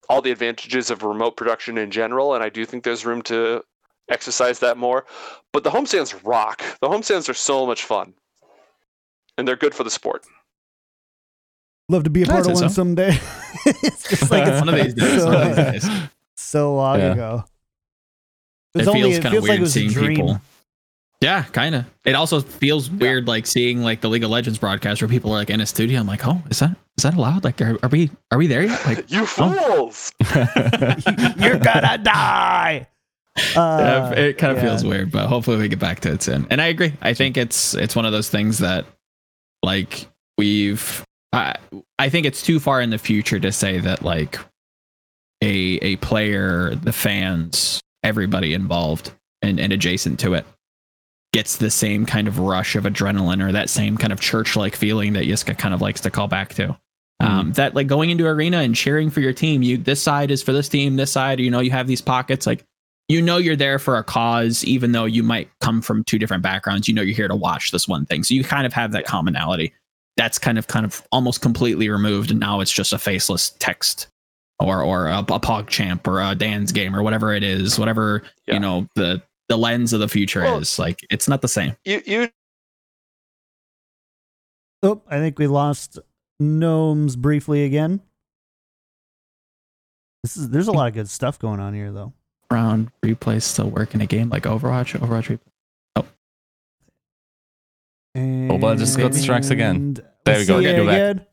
all 0.08 0.22
the 0.22 0.30
advantages 0.30 0.90
of 0.90 1.02
remote 1.02 1.36
production 1.36 1.78
in 1.78 1.90
general, 1.90 2.34
and 2.34 2.44
I 2.44 2.48
do 2.48 2.64
think 2.64 2.84
there's 2.84 3.04
room 3.04 3.22
to 3.22 3.62
exercise 4.08 4.60
that 4.60 4.76
more. 4.76 5.06
But 5.52 5.64
the 5.64 5.70
homestands 5.70 6.18
rock. 6.24 6.62
The 6.80 6.88
homestands 6.88 7.28
are 7.28 7.34
so 7.34 7.66
much 7.66 7.84
fun, 7.84 8.14
and 9.38 9.48
they're 9.48 9.56
good 9.56 9.74
for 9.74 9.84
the 9.84 9.90
sport. 9.90 10.24
Love 11.88 12.04
to 12.04 12.10
be 12.10 12.22
a 12.22 12.26
part 12.26 12.40
of 12.40 12.46
one 12.46 12.56
so. 12.56 12.68
someday. 12.68 13.18
it's 13.66 14.08
just 14.08 14.30
like 14.30 14.46
it's 14.46 14.60
one 14.60 14.68
of 14.68 14.74
these 14.74 14.94
days. 14.94 15.82
So, 15.82 16.08
so 16.36 16.74
long 16.74 16.98
yeah. 16.98 17.12
ago. 17.12 17.44
It, 18.74 18.86
it 18.86 18.92
feels 18.92 19.18
kind 19.20 19.34
of 19.34 19.42
weird 19.42 19.60
like 19.60 19.70
seeing 19.70 19.94
people 19.94 20.40
Yeah, 21.22 21.44
kind 21.44 21.74
of. 21.74 21.86
It 22.04 22.14
also 22.14 22.40
feels 22.40 22.90
weird, 22.90 23.26
like 23.26 23.46
seeing 23.46 23.82
like 23.82 24.00
the 24.02 24.08
League 24.08 24.22
of 24.24 24.30
Legends 24.30 24.58
broadcast 24.58 25.00
where 25.00 25.08
people 25.08 25.32
are 25.32 25.38
like 25.38 25.50
in 25.50 25.60
a 25.60 25.66
studio. 25.66 25.98
I'm 26.00 26.06
like, 26.06 26.26
oh, 26.26 26.42
is 26.50 26.58
that 26.58 26.76
is 26.98 27.04
that 27.04 27.14
allowed? 27.14 27.42
Like, 27.44 27.60
are, 27.62 27.78
are 27.82 27.88
we 27.88 28.10
are 28.30 28.38
we 28.38 28.46
there 28.46 28.62
yet? 28.64 28.84
Like, 28.86 29.10
You 29.10 29.24
fools! 29.24 30.12
You're 30.34 31.58
gonna 31.58 31.98
die. 32.02 32.86
yeah, 33.54 33.60
Uh, 33.60 34.14
it 34.16 34.38
kind 34.38 34.56
of 34.56 34.62
yeah. 34.62 34.68
feels 34.70 34.84
weird, 34.84 35.10
but 35.10 35.26
hopefully 35.26 35.56
we 35.56 35.68
get 35.68 35.78
back 35.78 36.00
to 36.00 36.12
it 36.12 36.22
soon. 36.22 36.46
And 36.50 36.60
I 36.60 36.66
agree. 36.66 36.92
I 37.00 37.14
think 37.14 37.36
it's 37.36 37.74
it's 37.74 37.96
one 37.96 38.04
of 38.04 38.12
those 38.12 38.28
things 38.28 38.58
that 38.58 38.84
like 39.62 40.06
we've. 40.38 41.02
I 41.32 41.56
I 41.98 42.08
think 42.10 42.26
it's 42.26 42.42
too 42.42 42.60
far 42.60 42.80
in 42.82 42.90
the 42.90 42.98
future 42.98 43.40
to 43.40 43.52
say 43.52 43.78
that 43.80 44.02
like 44.02 44.38
a 45.42 45.78
a 45.82 45.96
player, 45.96 46.74
the 46.74 46.92
fans, 46.92 47.80
everybody 48.02 48.52
involved 48.54 49.12
and, 49.42 49.58
and 49.60 49.72
adjacent 49.72 50.20
to 50.20 50.34
it 50.34 50.44
gets 51.36 51.56
the 51.56 51.70
same 51.70 52.06
kind 52.06 52.28
of 52.28 52.38
rush 52.38 52.76
of 52.76 52.84
adrenaline 52.84 53.46
or 53.46 53.52
that 53.52 53.68
same 53.68 53.98
kind 53.98 54.10
of 54.10 54.18
church 54.18 54.56
like 54.56 54.74
feeling 54.74 55.12
that 55.12 55.24
Yiska 55.26 55.58
kind 55.58 55.74
of 55.74 55.82
likes 55.82 56.00
to 56.00 56.10
call 56.10 56.28
back 56.28 56.54
to. 56.54 56.74
Um, 57.20 57.52
that 57.52 57.74
like 57.74 57.88
going 57.88 58.08
into 58.08 58.26
arena 58.26 58.60
and 58.60 58.74
cheering 58.74 59.10
for 59.10 59.20
your 59.20 59.34
team, 59.34 59.62
you 59.62 59.76
this 59.76 60.02
side 60.02 60.30
is 60.30 60.42
for 60.42 60.54
this 60.54 60.66
team, 60.70 60.96
this 60.96 61.12
side, 61.12 61.38
you 61.38 61.50
know, 61.50 61.60
you 61.60 61.70
have 61.72 61.86
these 61.86 62.00
pockets 62.00 62.46
like 62.46 62.64
you 63.08 63.20
know 63.20 63.36
you're 63.36 63.54
there 63.54 63.78
for 63.78 63.98
a 63.98 64.02
cause, 64.02 64.64
even 64.64 64.92
though 64.92 65.04
you 65.04 65.22
might 65.22 65.50
come 65.60 65.82
from 65.82 66.04
two 66.04 66.18
different 66.18 66.42
backgrounds. 66.42 66.88
You 66.88 66.94
know 66.94 67.02
you're 67.02 67.14
here 67.14 67.28
to 67.28 67.36
watch 67.36 67.70
this 67.70 67.86
one 67.86 68.06
thing, 68.06 68.22
so 68.24 68.32
you 68.32 68.42
kind 68.42 68.64
of 68.64 68.72
have 68.72 68.92
that 68.92 69.04
commonality. 69.04 69.74
That's 70.16 70.38
kind 70.38 70.56
of 70.56 70.68
kind 70.68 70.86
of 70.86 71.06
almost 71.12 71.42
completely 71.42 71.90
removed, 71.90 72.30
and 72.30 72.40
now 72.40 72.60
it's 72.60 72.72
just 72.72 72.94
a 72.94 72.98
faceless 72.98 73.50
text 73.58 74.08
or 74.58 74.82
or 74.82 75.08
a, 75.08 75.18
a 75.18 75.24
pog 75.40 75.66
champ 75.68 76.08
or 76.08 76.20
a 76.22 76.34
DansGame 76.34 76.96
or 76.96 77.02
whatever 77.02 77.34
it 77.34 77.42
is, 77.42 77.78
whatever 77.78 78.22
Yeah. 78.46 78.54
you 78.54 78.60
know 78.60 78.88
the 78.94 79.20
the 79.48 79.56
lens 79.56 79.92
of 79.92 80.00
the 80.00 80.08
future 80.08 80.42
Well- 80.42 80.58
is. 80.58 80.78
Like 80.78 81.04
it's 81.10 81.28
not 81.28 81.42
the 81.42 81.48
same. 81.48 81.76
You 81.84 82.02
you 82.06 82.28
Oh, 84.82 85.02
I 85.08 85.16
think 85.18 85.38
we 85.38 85.46
lost 85.46 85.98
gnomes 86.38 87.16
briefly 87.16 87.64
again. 87.64 88.00
This 90.22 90.36
is 90.36 90.50
there's 90.50 90.68
a 90.68 90.72
lot 90.72 90.88
of 90.88 90.94
good 90.94 91.08
stuff 91.08 91.38
going 91.38 91.60
on 91.60 91.74
here 91.74 91.90
though. 91.92 92.12
Round 92.50 92.90
replays 93.02 93.42
still 93.42 93.70
work 93.70 93.94
in 93.94 94.00
a 94.00 94.06
game 94.06 94.28
like 94.28 94.44
Overwatch. 94.44 94.98
Overwatch 95.00 95.28
replay. 95.28 95.40
Oh. 95.96 96.06
And 98.14 98.60
but 98.60 98.76
it 98.76 98.78
just 98.80 98.98
got 98.98 99.14
strikes 99.14 99.50
again. 99.50 99.94
There 100.24 100.38
we 100.38 100.44
go, 100.46 100.60
See 100.60 100.66
yeah, 100.66 100.76
go 100.76 100.86
back. 100.86 100.94
again. 100.94 101.26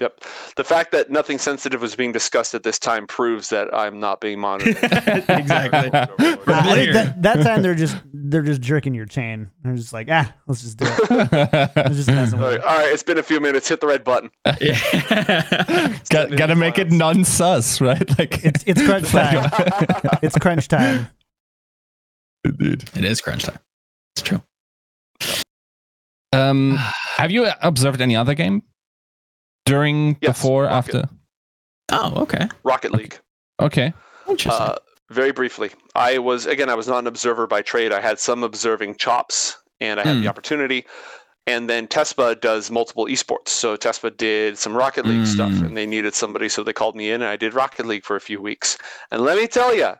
Yep. 0.00 0.24
The 0.56 0.64
fact 0.64 0.92
that 0.92 1.10
nothing 1.10 1.38
sensitive 1.38 1.82
was 1.82 1.94
being 1.94 2.12
discussed 2.12 2.54
at 2.54 2.62
this 2.62 2.78
time 2.78 3.06
proves 3.06 3.50
that 3.50 3.72
I'm 3.74 4.00
not 4.00 4.20
being 4.20 4.40
monitored. 4.40 4.76
Exactly. 5.40 5.90
I 5.92 6.90
that, 6.92 7.14
that 7.18 7.42
time 7.42 7.62
they're 7.62 7.74
just 7.74 7.96
they're 8.12 8.42
just 8.42 8.60
jerking 8.60 8.94
your 8.94 9.06
chain. 9.06 9.50
They're 9.62 9.74
just 9.76 9.92
like, 9.92 10.08
ah, 10.10 10.32
let's 10.46 10.62
just 10.62 10.78
do 10.78 10.86
it. 10.88 11.92
Just 11.92 12.08
mess 12.08 12.32
All 12.32 12.38
with 12.40 12.48
right, 12.48 12.54
it. 12.54 12.64
all 12.64 12.78
right, 12.78 12.92
it's 12.92 13.02
been 13.02 13.18
a 13.18 13.22
few 13.22 13.40
minutes. 13.40 13.68
Hit 13.68 13.80
the 13.80 13.86
red 13.86 14.04
button. 14.04 14.30
Yeah. 14.60 15.98
Got, 16.08 16.36
gotta 16.36 16.54
make 16.56 16.78
it 16.78 16.90
non-sus, 16.90 17.80
right? 17.80 18.18
Like 18.18 18.44
It's 18.44 18.64
it's 18.66 18.82
crunch 18.84 19.08
time. 19.10 19.50
it's 20.22 20.38
crunch 20.38 20.68
time. 20.68 21.08
Indeed. 22.44 22.88
it 22.94 23.04
is 23.04 23.20
crunch 23.20 23.44
time. 23.44 23.58
It's 24.14 24.22
true. 24.22 24.42
Um, 26.32 26.76
have 27.16 27.30
you 27.30 27.48
observed 27.62 28.00
any 28.00 28.16
other 28.16 28.34
game 28.34 28.62
during, 29.70 30.16
Yes, 30.20 30.36
before, 30.36 30.64
Rocket. 30.64 30.94
after? 30.96 31.08
Oh, 31.92 32.22
okay. 32.22 32.48
Rocket 32.64 32.92
League. 32.92 33.18
Okay. 33.60 33.92
Interesting. 34.28 34.52
Uh, 34.66 34.76
very 35.10 35.32
briefly, 35.32 35.70
I 35.94 36.18
was 36.18 36.46
again. 36.46 36.68
I 36.70 36.74
was 36.76 36.86
not 36.86 36.98
an 36.98 37.06
observer 37.08 37.46
by 37.48 37.62
trade. 37.62 37.92
I 37.92 38.00
had 38.00 38.20
some 38.20 38.44
observing 38.44 38.94
chops, 38.96 39.56
and 39.80 39.98
I 39.98 40.04
had 40.04 40.16
Hmm. 40.16 40.22
the 40.22 40.28
opportunity. 40.28 40.86
And 41.46 41.68
then 41.68 41.88
Tespa 41.88 42.40
does 42.40 42.70
multiple 42.70 43.06
esports. 43.06 43.48
So 43.48 43.76
Tespa 43.76 44.16
did 44.16 44.56
some 44.56 44.76
Rocket 44.76 45.04
League 45.06 45.26
stuff, 45.26 45.50
Hmm. 45.50 45.64
and 45.64 45.76
they 45.76 45.86
needed 45.86 46.14
somebody, 46.14 46.48
so 46.48 46.62
they 46.62 46.72
called 46.72 46.94
me 46.94 47.10
in, 47.10 47.22
and 47.22 47.30
I 47.30 47.36
did 47.36 47.54
Rocket 47.54 47.86
League 47.86 48.04
for 48.04 48.14
a 48.14 48.20
few 48.20 48.40
weeks. 48.40 48.78
And 49.10 49.22
let 49.22 49.36
me 49.36 49.48
tell 49.48 49.74
you, 49.74 49.94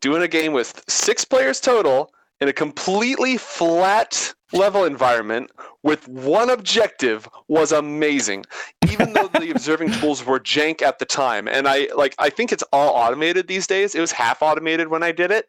doing 0.00 0.22
a 0.22 0.28
game 0.28 0.52
with 0.54 0.82
six 0.88 1.24
players 1.26 1.60
total 1.60 2.10
in 2.40 2.48
a 2.48 2.52
completely 2.54 3.36
flat 3.36 4.32
level 4.52 4.84
environment 4.84 5.50
with 5.82 6.08
one 6.08 6.50
objective 6.50 7.28
was 7.48 7.72
amazing. 7.72 8.44
Even 8.90 9.12
though 9.12 9.28
the 9.28 9.50
observing 9.54 9.92
tools 9.92 10.24
were 10.24 10.40
jank 10.40 10.82
at 10.82 10.98
the 10.98 11.04
time 11.04 11.46
and 11.48 11.68
i 11.68 11.88
like 11.96 12.14
i 12.18 12.30
think 12.30 12.52
it's 12.52 12.64
all 12.72 12.94
automated 12.94 13.46
these 13.48 13.66
days. 13.66 13.94
It 13.94 14.00
was 14.00 14.12
half 14.12 14.42
automated 14.42 14.88
when 14.88 15.02
i 15.02 15.12
did 15.12 15.30
it. 15.30 15.48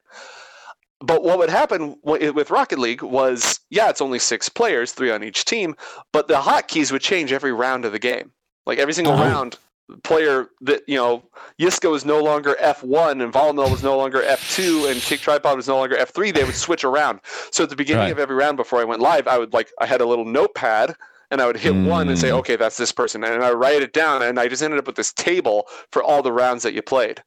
But 1.01 1.23
what 1.23 1.37
would 1.37 1.49
happen 1.49 1.95
with 2.03 2.51
rocket 2.51 2.77
league 2.79 3.01
was 3.01 3.59
yeah 3.69 3.89
it's 3.89 4.01
only 4.01 4.19
six 4.19 4.49
players 4.49 4.91
three 4.91 5.11
on 5.11 5.23
each 5.23 5.45
team 5.45 5.75
but 6.11 6.27
the 6.27 6.35
hotkeys 6.35 6.91
would 6.91 7.01
change 7.01 7.31
every 7.31 7.53
round 7.53 7.85
of 7.85 7.91
the 7.93 7.99
game. 7.99 8.31
Like 8.65 8.79
every 8.79 8.93
single 8.93 9.13
Oh. 9.13 9.17
round 9.19 9.57
player 10.03 10.49
that 10.61 10.81
you 10.87 10.95
know 10.95 11.23
Yiska 11.59 11.89
was 11.89 12.05
no 12.05 12.21
longer 12.21 12.55
F1 12.61 13.23
and 13.23 13.33
Volamel 13.33 13.71
was 13.71 13.81
no 13.83 13.97
longer 13.97 14.21
F2 14.21 14.91
and 14.91 15.01
Kick 15.01 15.19
Tripod 15.19 15.55
was 15.55 15.67
no 15.67 15.77
longer 15.77 15.95
F3 15.95 16.33
they 16.33 16.43
would 16.43 16.55
switch 16.55 16.83
around 16.83 17.19
so 17.51 17.63
at 17.63 17.69
the 17.69 17.75
beginning 17.75 18.03
Right. 18.03 18.11
of 18.11 18.19
every 18.19 18.35
round 18.35 18.57
before 18.57 18.79
I 18.79 18.83
went 18.83 19.01
live 19.01 19.27
I 19.27 19.37
would 19.37 19.51
like 19.53 19.71
I 19.79 19.85
had 19.87 20.01
a 20.01 20.05
little 20.05 20.25
notepad 20.25 20.95
and 21.31 21.41
I 21.41 21.47
would 21.47 21.57
hit 21.57 21.73
one 21.73 22.07
and 22.09 22.17
say 22.19 22.29
Mm. 22.29 22.37
okay 22.39 22.55
that's 22.55 22.77
this 22.77 22.91
person 22.91 23.23
and 23.23 23.43
I 23.43 23.51
write 23.51 23.81
it 23.81 23.93
down 23.93 24.21
and 24.21 24.39
I 24.39 24.47
just 24.47 24.61
ended 24.61 24.77
up 24.79 24.85
with 24.87 24.95
this 24.95 25.11
table 25.13 25.65
for 25.91 26.03
all 26.03 26.21
the 26.21 26.31
rounds 26.31 26.61
that 26.63 26.73
you 26.73 26.81
played 26.83 27.23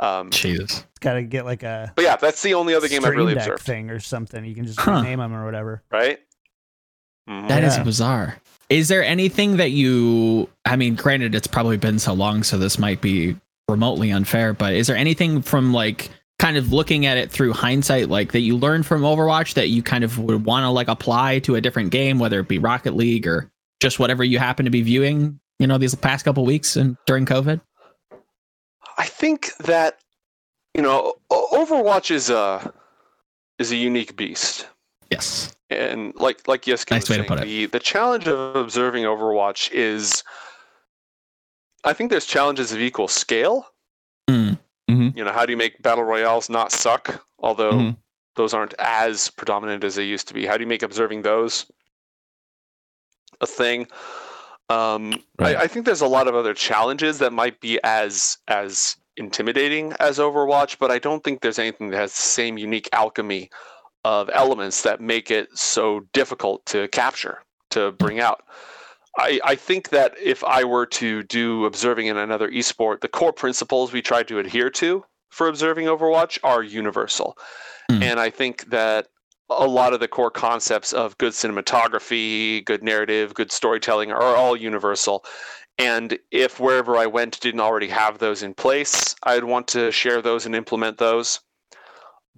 um, 0.00 0.30
Jesus. 0.30 0.84
Got 1.00 1.14
to 1.14 1.22
get 1.22 1.44
like 1.46 1.62
a 1.62 1.92
but 1.96 2.04
yeah 2.04 2.16
that's 2.16 2.42
the 2.42 2.52
only 2.54 2.74
other 2.74 2.88
game 2.88 2.98
I've 2.98 3.12
Stream 3.12 3.18
really 3.20 3.34
Deck 3.34 3.44
observed 3.46 3.62
thing 3.62 3.90
or 3.90 4.00
something. 4.00 4.44
You 4.44 4.54
can 4.54 4.66
just 4.66 4.80
Huh. 4.80 4.96
rename 4.96 5.20
them 5.20 5.34
or 5.34 5.44
whatever. 5.44 5.82
right 5.90 6.18
Mhm. 7.28 7.48
That 7.48 7.64
is 7.64 7.76
Yeah. 7.78 7.82
bizarre. 7.84 8.36
Is 8.70 8.88
there 8.88 9.04
anything 9.04 9.56
that 9.58 9.70
you 9.70 10.48
I 10.64 10.76
mean, 10.76 10.94
granted 10.94 11.34
it's 11.34 11.46
probably 11.46 11.76
been 11.76 11.98
so 11.98 12.12
long 12.12 12.42
so 12.42 12.58
this 12.58 12.78
might 12.78 13.00
be 13.00 13.36
remotely 13.68 14.10
unfair, 14.10 14.52
but 14.52 14.74
is 14.74 14.86
there 14.86 14.96
anything 14.96 15.42
from 15.42 15.72
like 15.72 16.10
kind 16.38 16.56
of 16.56 16.72
looking 16.72 17.06
at 17.06 17.16
it 17.16 17.30
through 17.30 17.52
hindsight 17.52 18.08
like 18.08 18.32
that 18.32 18.40
you 18.40 18.56
learned 18.56 18.86
from 18.86 19.02
Overwatch 19.02 19.54
that 19.54 19.68
you 19.68 19.82
kind 19.82 20.04
of 20.04 20.18
would 20.18 20.44
want 20.44 20.64
to 20.64 20.70
like 20.70 20.88
apply 20.88 21.38
to 21.40 21.54
a 21.54 21.60
different 21.60 21.90
game 21.90 22.18
whether 22.18 22.40
it 22.40 22.48
be 22.48 22.58
Rocket 22.58 22.94
League 22.94 23.26
or 23.26 23.50
just 23.80 23.98
whatever 23.98 24.24
you 24.24 24.38
happen 24.38 24.64
to 24.64 24.70
be 24.70 24.82
viewing, 24.82 25.38
you 25.58 25.66
know, 25.66 25.78
these 25.78 25.94
past 25.94 26.24
couple 26.24 26.44
weeks 26.44 26.76
and 26.76 26.96
during 27.06 27.26
COVID? 27.26 27.60
I 28.96 29.06
think 29.06 29.54
that 29.58 29.98
you 30.74 30.82
know 30.82 31.14
Overwatch 31.30 32.10
is 32.10 32.30
a 32.30 32.72
is 33.58 33.72
a 33.72 33.76
unique 33.76 34.16
beast 34.16 34.66
Yes. 35.10 35.54
and 35.70 36.14
like 36.16 36.46
like 36.48 36.62
Yiska 36.62 36.90
Nice 36.92 37.02
was 37.02 37.10
way 37.10 37.16
to 37.16 37.22
saying, 37.22 37.28
put 37.28 37.38
it. 37.40 37.44
the 37.44 37.66
the 37.66 37.80
challenge 37.80 38.26
of 38.28 38.56
observing 38.56 39.04
Overwatch 39.04 39.70
is, 39.72 40.22
I 41.84 41.92
think 41.92 42.10
there's 42.10 42.26
challenges 42.26 42.72
of 42.72 42.80
equal 42.80 43.08
scale. 43.08 43.66
Mm. 44.28 44.58
You 45.16 45.24
know, 45.24 45.32
how 45.32 45.46
do 45.46 45.52
you 45.52 45.56
make 45.56 45.80
battle 45.82 46.04
royales 46.04 46.48
not 46.50 46.72
suck? 46.72 47.24
Although 47.38 47.72
Mhm. 47.72 47.96
those 48.36 48.52
aren't 48.54 48.74
as 48.78 49.30
predominant 49.30 49.82
as 49.84 49.94
they 49.94 50.04
used 50.04 50.28
to 50.28 50.34
be. 50.34 50.44
How 50.46 50.56
do 50.56 50.62
you 50.62 50.66
make 50.68 50.82
observing 50.82 51.22
those 51.22 51.66
a 53.40 53.46
thing? 53.46 53.86
Um, 54.70 55.22
Right. 55.38 55.56
I, 55.56 55.62
I 55.62 55.66
think 55.66 55.84
there's 55.86 56.00
a 56.00 56.06
lot 56.06 56.26
of 56.28 56.34
other 56.34 56.54
challenges 56.54 57.18
that 57.18 57.32
might 57.32 57.60
be 57.60 57.78
as 57.84 58.38
as 58.48 58.96
intimidating 59.16 59.92
as 60.00 60.18
Overwatch, 60.18 60.78
but 60.78 60.90
I 60.90 60.98
don't 60.98 61.22
think 61.22 61.40
there's 61.40 61.58
anything 61.58 61.90
that 61.90 61.96
has 61.98 62.12
the 62.14 62.22
same 62.22 62.58
unique 62.58 62.88
alchemy 62.92 63.50
of 64.04 64.30
elements 64.32 64.82
that 64.82 65.00
make 65.00 65.30
it 65.30 65.56
so 65.56 66.00
difficult 66.12 66.64
to 66.66 66.88
capture, 66.88 67.38
to 67.70 67.92
bring 67.92 68.20
out. 68.20 68.42
I, 69.18 69.40
I 69.44 69.54
think 69.54 69.90
that 69.90 70.14
if 70.20 70.42
I 70.44 70.64
were 70.64 70.86
to 70.86 71.22
do 71.22 71.64
observing 71.66 72.06
in 72.06 72.16
another 72.16 72.50
esport, 72.50 73.00
the 73.00 73.08
core 73.08 73.32
principles 73.32 73.92
we 73.92 74.02
try 74.02 74.22
to 74.24 74.38
adhere 74.38 74.70
to 74.70 75.04
for 75.30 75.48
observing 75.48 75.86
Overwatch 75.86 76.38
are 76.42 76.62
universal. 76.62 77.38
Hmm. 77.90 78.02
And 78.02 78.20
I 78.20 78.30
think 78.30 78.70
that 78.70 79.08
a 79.50 79.66
lot 79.66 79.92
of 79.92 80.00
the 80.00 80.08
core 80.08 80.30
concepts 80.30 80.92
of 80.92 81.16
good 81.18 81.32
cinematography, 81.32 82.64
good 82.64 82.82
narrative, 82.82 83.34
good 83.34 83.52
storytelling 83.52 84.10
are 84.10 84.36
all 84.36 84.56
universal. 84.56 85.24
And 85.78 86.18
if 86.30 86.60
wherever 86.60 86.96
I 86.96 87.06
went 87.06 87.40
didn't 87.40 87.60
already 87.60 87.88
have 87.88 88.18
those 88.18 88.42
in 88.42 88.54
place, 88.54 89.14
I'd 89.22 89.44
want 89.44 89.68
to 89.68 89.90
share 89.92 90.22
those 90.22 90.46
and 90.46 90.54
implement 90.54 90.98
those. 90.98 91.40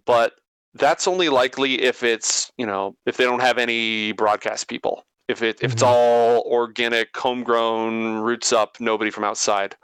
But 0.04 0.32
that's 0.78 1.06
only 1.08 1.28
likely 1.28 1.82
if 1.82 2.02
it's, 2.02 2.50
you 2.56 2.66
know, 2.66 2.96
if 3.06 3.16
they 3.16 3.24
don't 3.24 3.40
have 3.40 3.58
any 3.58 4.12
broadcast 4.12 4.68
people. 4.68 5.04
If 5.28 5.42
it 5.42 5.58
if 5.60 5.72
it's 5.72 5.82
Mhm. 5.82 5.88
all 5.88 6.42
organic, 6.46 7.16
homegrown, 7.16 8.18
roots 8.18 8.52
up, 8.52 8.78
nobody 8.80 9.10
from 9.10 9.24
outside. 9.24 9.76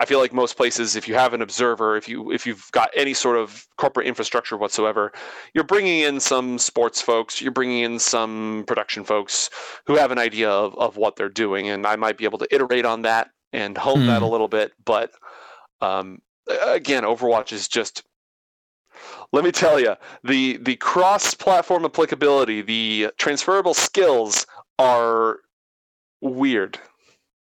I 0.00 0.06
feel 0.06 0.18
like 0.18 0.32
most 0.32 0.56
places, 0.56 0.96
if 0.96 1.06
you 1.06 1.14
have 1.14 1.34
an 1.34 1.42
observer, 1.42 1.94
if 1.96 2.08
you 2.08 2.32
if 2.32 2.46
you've 2.46 2.70
got 2.72 2.90
any 2.96 3.12
sort 3.14 3.36
of 3.36 3.66
corporate 3.76 4.06
infrastructure 4.06 4.56
whatsoever, 4.56 5.12
you're 5.54 5.62
bringing 5.62 6.00
in 6.00 6.20
some 6.20 6.58
sports 6.58 7.02
folks, 7.02 7.40
you're 7.40 7.52
bringing 7.52 7.80
in 7.84 7.98
some 7.98 8.64
production 8.66 9.04
folks 9.04 9.50
who 9.86 9.94
have 9.96 10.10
an 10.10 10.18
idea 10.18 10.50
of, 10.50 10.74
of 10.78 10.96
what 10.96 11.16
they're 11.16 11.28
doing, 11.28 11.68
and 11.68 11.86
I 11.86 11.96
might 11.96 12.16
be 12.16 12.24
able 12.24 12.38
to 12.38 12.48
iterate 12.50 12.86
on 12.86 13.02
that 13.02 13.30
and 13.52 13.76
hone 13.76 14.06
that 14.06 14.22
a 14.22 14.26
little 14.26 14.48
bit. 14.48 14.72
But 14.84 15.12
um, 15.82 16.20
again, 16.48 17.04
Overwatch 17.04 17.52
is 17.52 17.68
just 17.68 18.02
let 19.32 19.44
me 19.44 19.52
tell 19.52 19.78
you, 19.80 19.94
the 20.24 20.56
the 20.58 20.76
cross-platform 20.76 21.84
applicability, 21.84 22.62
the 22.62 23.10
transferable 23.18 23.74
skills 23.74 24.46
are 24.78 25.38
weird 26.20 26.78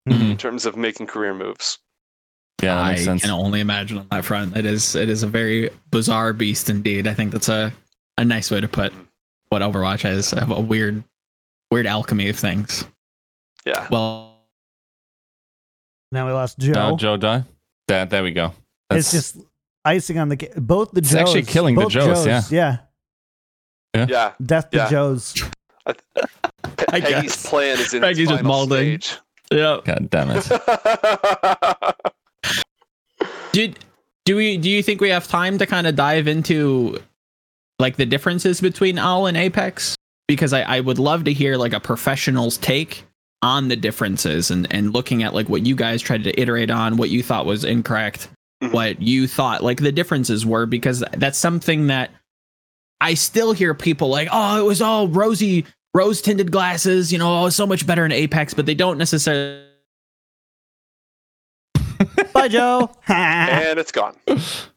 Mhm. 0.09 0.31
in 0.33 0.37
terms 0.37 0.65
of 0.67 0.77
making 0.77 1.07
career 1.07 1.35
moves. 1.35 1.79
Yeah, 2.63 2.75
that 2.75 2.85
I 2.85 2.95
sense. 2.97 3.23
can 3.23 3.31
only 3.31 3.61
imagine 3.61 3.99
on 3.99 4.07
that 4.11 4.25
front. 4.25 4.57
It 4.57 4.65
is 4.67 4.95
it 4.97 5.09
is 5.09 5.23
a 5.23 5.27
very 5.29 5.71
bizarre 5.91 6.33
beast 6.33 6.69
indeed. 6.71 7.07
I 7.07 7.15
think 7.15 7.31
that's 7.33 7.49
a, 7.49 7.73
a 8.17 8.25
nice 8.25 8.51
way 8.51 8.61
to 8.61 8.69
put 8.69 8.93
what 9.51 9.63
Overwatch 9.63 10.09
is. 10.09 10.33
A, 10.33 10.39
a 10.51 10.61
weird 10.61 11.05
weird 11.71 11.87
alchemy 11.87 12.29
of 12.31 12.37
things. 12.39 12.85
Yeah. 13.67 13.87
Well, 13.91 14.35
Now 16.11 16.27
we 16.27 16.33
lost 16.33 16.59
Joe. 16.59 16.73
Uh, 16.73 16.97
Joe 16.97 17.17
die. 17.17 17.45
There, 17.87 18.07
there 18.07 18.23
we 18.23 18.33
go. 18.33 18.53
it's 18.91 19.13
just 19.13 19.37
icing 19.89 20.19
on 20.19 20.29
the 20.29 20.37
ca- 20.37 20.53
both 20.57 20.91
the 20.93 20.99
It's 21.01 21.11
Joes. 21.11 21.21
actually 21.21 21.43
killing 21.45 21.75
the 21.75 21.83
both 21.83 21.93
Joes, 21.93 22.27
yeah. 22.27 22.43
yeah. 22.51 22.77
Yeah. 23.95 24.33
Death 24.45 24.71
to 24.71 24.77
Yeah. 24.79 24.91
Joes. 24.91 25.35
Pe- 25.87 25.95
I 26.91 27.01
Peggy's 27.01 27.23
guess. 27.33 27.47
plan 27.49 27.79
is 27.79 27.95
in 27.95 28.01
Peggy's 28.03 28.21
its 28.21 28.31
just 28.31 28.43
final 28.43 28.53
molding. 28.67 29.01
stage. 29.01 29.17
yeah. 29.51 29.79
God 29.85 30.11
damn 30.11 30.31
it. 30.31 30.47
Did 33.53 33.79
do 34.25 34.37
we 34.37 34.57
do 34.59 34.69
you 34.71 34.83
think 34.83 35.01
we 35.01 35.09
have 35.09 35.27
time 35.27 35.59
to 35.59 35.67
kind 35.67 35.87
of 35.87 35.97
dive 35.97 36.29
into 36.29 36.99
like 37.79 37.97
the 37.97 38.07
differences 38.07 38.61
between 38.61 38.99
OWL 38.99 39.27
and 39.27 39.37
Apex? 39.37 39.97
Because 40.29 40.53
I, 40.53 40.63
I 40.63 40.81
would 40.81 40.99
love 40.99 41.25
to 41.25 41.33
hear 41.33 41.57
like 41.57 41.73
a 41.73 41.81
professional's 41.81 42.59
take 42.59 43.05
on 43.41 43.69
the 43.69 43.77
differences 43.77 44.51
and, 44.51 44.71
and 44.73 44.93
looking 44.93 45.23
at 45.23 45.33
like 45.33 45.49
what 45.49 45.65
you 45.65 45.75
guys 45.75 46.03
tried 46.03 46.25
to 46.25 46.39
iterate 46.41 46.71
on, 46.71 46.97
what 46.99 47.09
you 47.09 47.23
thought 47.23 47.47
was 47.47 47.65
incorrect, 47.65 48.29
Mhm. 48.63 48.73
what 48.73 49.01
you 49.01 49.29
thought 49.29 49.63
like 49.63 49.81
the 49.81 49.93
differences 49.93 50.45
were, 50.45 50.67
because 50.67 51.05
that's 51.17 51.39
something 51.39 51.87
that 51.89 52.11
I 53.01 53.15
still 53.15 53.53
hear 53.53 53.73
people 53.75 54.09
like, 54.09 54.29
oh, 54.33 54.59
it 54.59 54.65
was 54.67 54.83
all 54.83 55.07
rosy, 55.07 55.65
rose 55.95 56.21
tinted 56.21 56.51
glasses, 56.51 57.13
you 57.13 57.19
know, 57.19 57.43
oh, 57.43 57.47
it's 57.47 57.57
so 57.57 57.67
much 57.67 57.87
better 57.87 58.05
in 58.05 58.11
Apex, 58.11 58.55
but 58.55 58.67
they 58.67 58.75
don't 58.75 58.99
necessarily 58.99 59.65
Bye, 62.33 62.49
Joe. 62.49 62.91
And 63.09 63.79
it's 63.79 63.93
gone. 63.93 64.17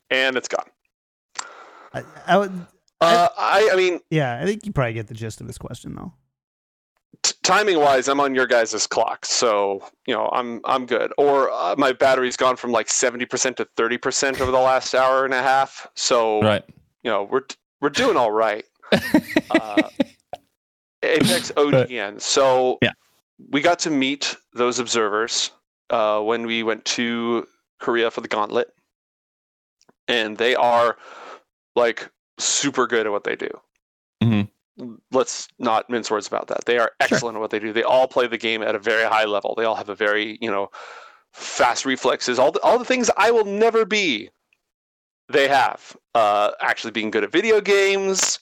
And 0.09 0.37
it's 0.37 0.47
gone. 0.47 0.65
I 2.27 2.37
would, 2.37 2.51
Uh, 3.01 3.27
I, 3.37 3.69
I 3.73 3.75
mean, 3.75 3.99
yeah, 4.11 4.39
I 4.41 4.45
think 4.45 4.65
you 4.65 4.71
probably 4.71 4.93
get 4.93 5.07
the 5.07 5.13
gist 5.15 5.41
of 5.41 5.47
this 5.47 5.57
question 5.57 5.95
though. 5.95 6.13
T- 7.23 7.33
timing 7.43 7.79
wise, 7.79 8.07
I'm 8.07 8.19
on 8.19 8.33
your 8.35 8.47
guys' 8.47 8.87
clock, 8.87 9.25
so 9.25 9.83
you 10.07 10.13
know 10.13 10.29
I'm 10.31 10.61
I'm 10.65 10.85
good. 10.85 11.11
Or 11.17 11.51
uh, 11.51 11.75
my 11.77 11.91
battery's 11.93 12.37
gone 12.37 12.55
from 12.55 12.71
like 12.71 12.87
70% 12.87 13.55
to 13.57 13.65
30% 13.77 14.41
over 14.41 14.51
the 14.51 14.59
last 14.59 14.93
hour 14.95 15.25
and 15.25 15.33
a 15.33 15.41
half. 15.41 15.87
So 15.95 16.41
Right. 16.41 16.63
you 17.03 17.11
know 17.11 17.23
we're 17.23 17.43
we're 17.81 17.89
doing 17.89 18.17
all 18.17 18.31
right. 18.31 18.65
Uh, 19.51 19.89
Apex 21.03 21.51
OGN. 21.57 22.21
So 22.21 22.77
Yeah. 22.81 22.91
we 23.51 23.59
got 23.61 23.79
to 23.79 23.89
meet 23.89 24.35
those 24.53 24.79
observers 24.79 25.51
uh, 25.89 26.21
when 26.21 26.45
we 26.45 26.63
went 26.63 26.85
to 26.85 27.47
Korea 27.79 28.09
for 28.11 28.21
the 28.21 28.27
Gauntlet, 28.29 28.69
and 30.07 30.37
they 30.37 30.55
are 30.55 30.97
like 31.75 32.09
super 32.37 32.87
good 32.87 33.05
at 33.07 33.11
what 33.11 33.23
they 33.25 33.35
do. 33.35 33.49
Mhm. 34.23 34.49
Let's 35.11 35.47
not 35.59 35.89
mince 35.89 36.09
words 36.09 36.27
about 36.27 36.47
that. 36.47 36.65
They 36.65 36.77
are 36.77 36.91
excellent 36.99 37.35
at 37.35 37.41
what 37.41 37.51
they 37.51 37.59
do. 37.59 37.73
They 37.73 37.83
all 37.83 38.07
play 38.07 38.27
the 38.27 38.37
game 38.37 38.61
at 38.63 38.73
a 38.75 38.79
very 38.79 39.03
high 39.03 39.25
level. 39.25 39.53
They 39.55 39.65
all 39.65 39.75
have 39.75 39.89
a 39.89 39.95
very 39.95 40.37
you 40.41 40.49
know 40.49 40.69
fast 41.33 41.85
reflexes. 41.85 42.39
All 42.39 42.51
the, 42.51 42.59
all 42.61 42.77
the 42.79 42.85
things 42.85 43.09
I 43.17 43.31
will 43.31 43.45
never 43.45 43.85
be. 43.85 44.29
They 45.29 45.47
have 45.47 45.95
uh, 46.13 46.51
actually 46.61 46.91
being 46.91 47.09
good 47.09 47.23
at 47.23 47.31
video 47.31 47.61
games, 47.61 48.39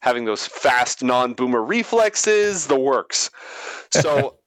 having 0.00 0.24
those 0.24 0.44
fast 0.44 1.02
non-boomer 1.02 1.62
reflexes, 1.62 2.66
the 2.66 2.78
works. 2.78 3.30
So 3.92 4.38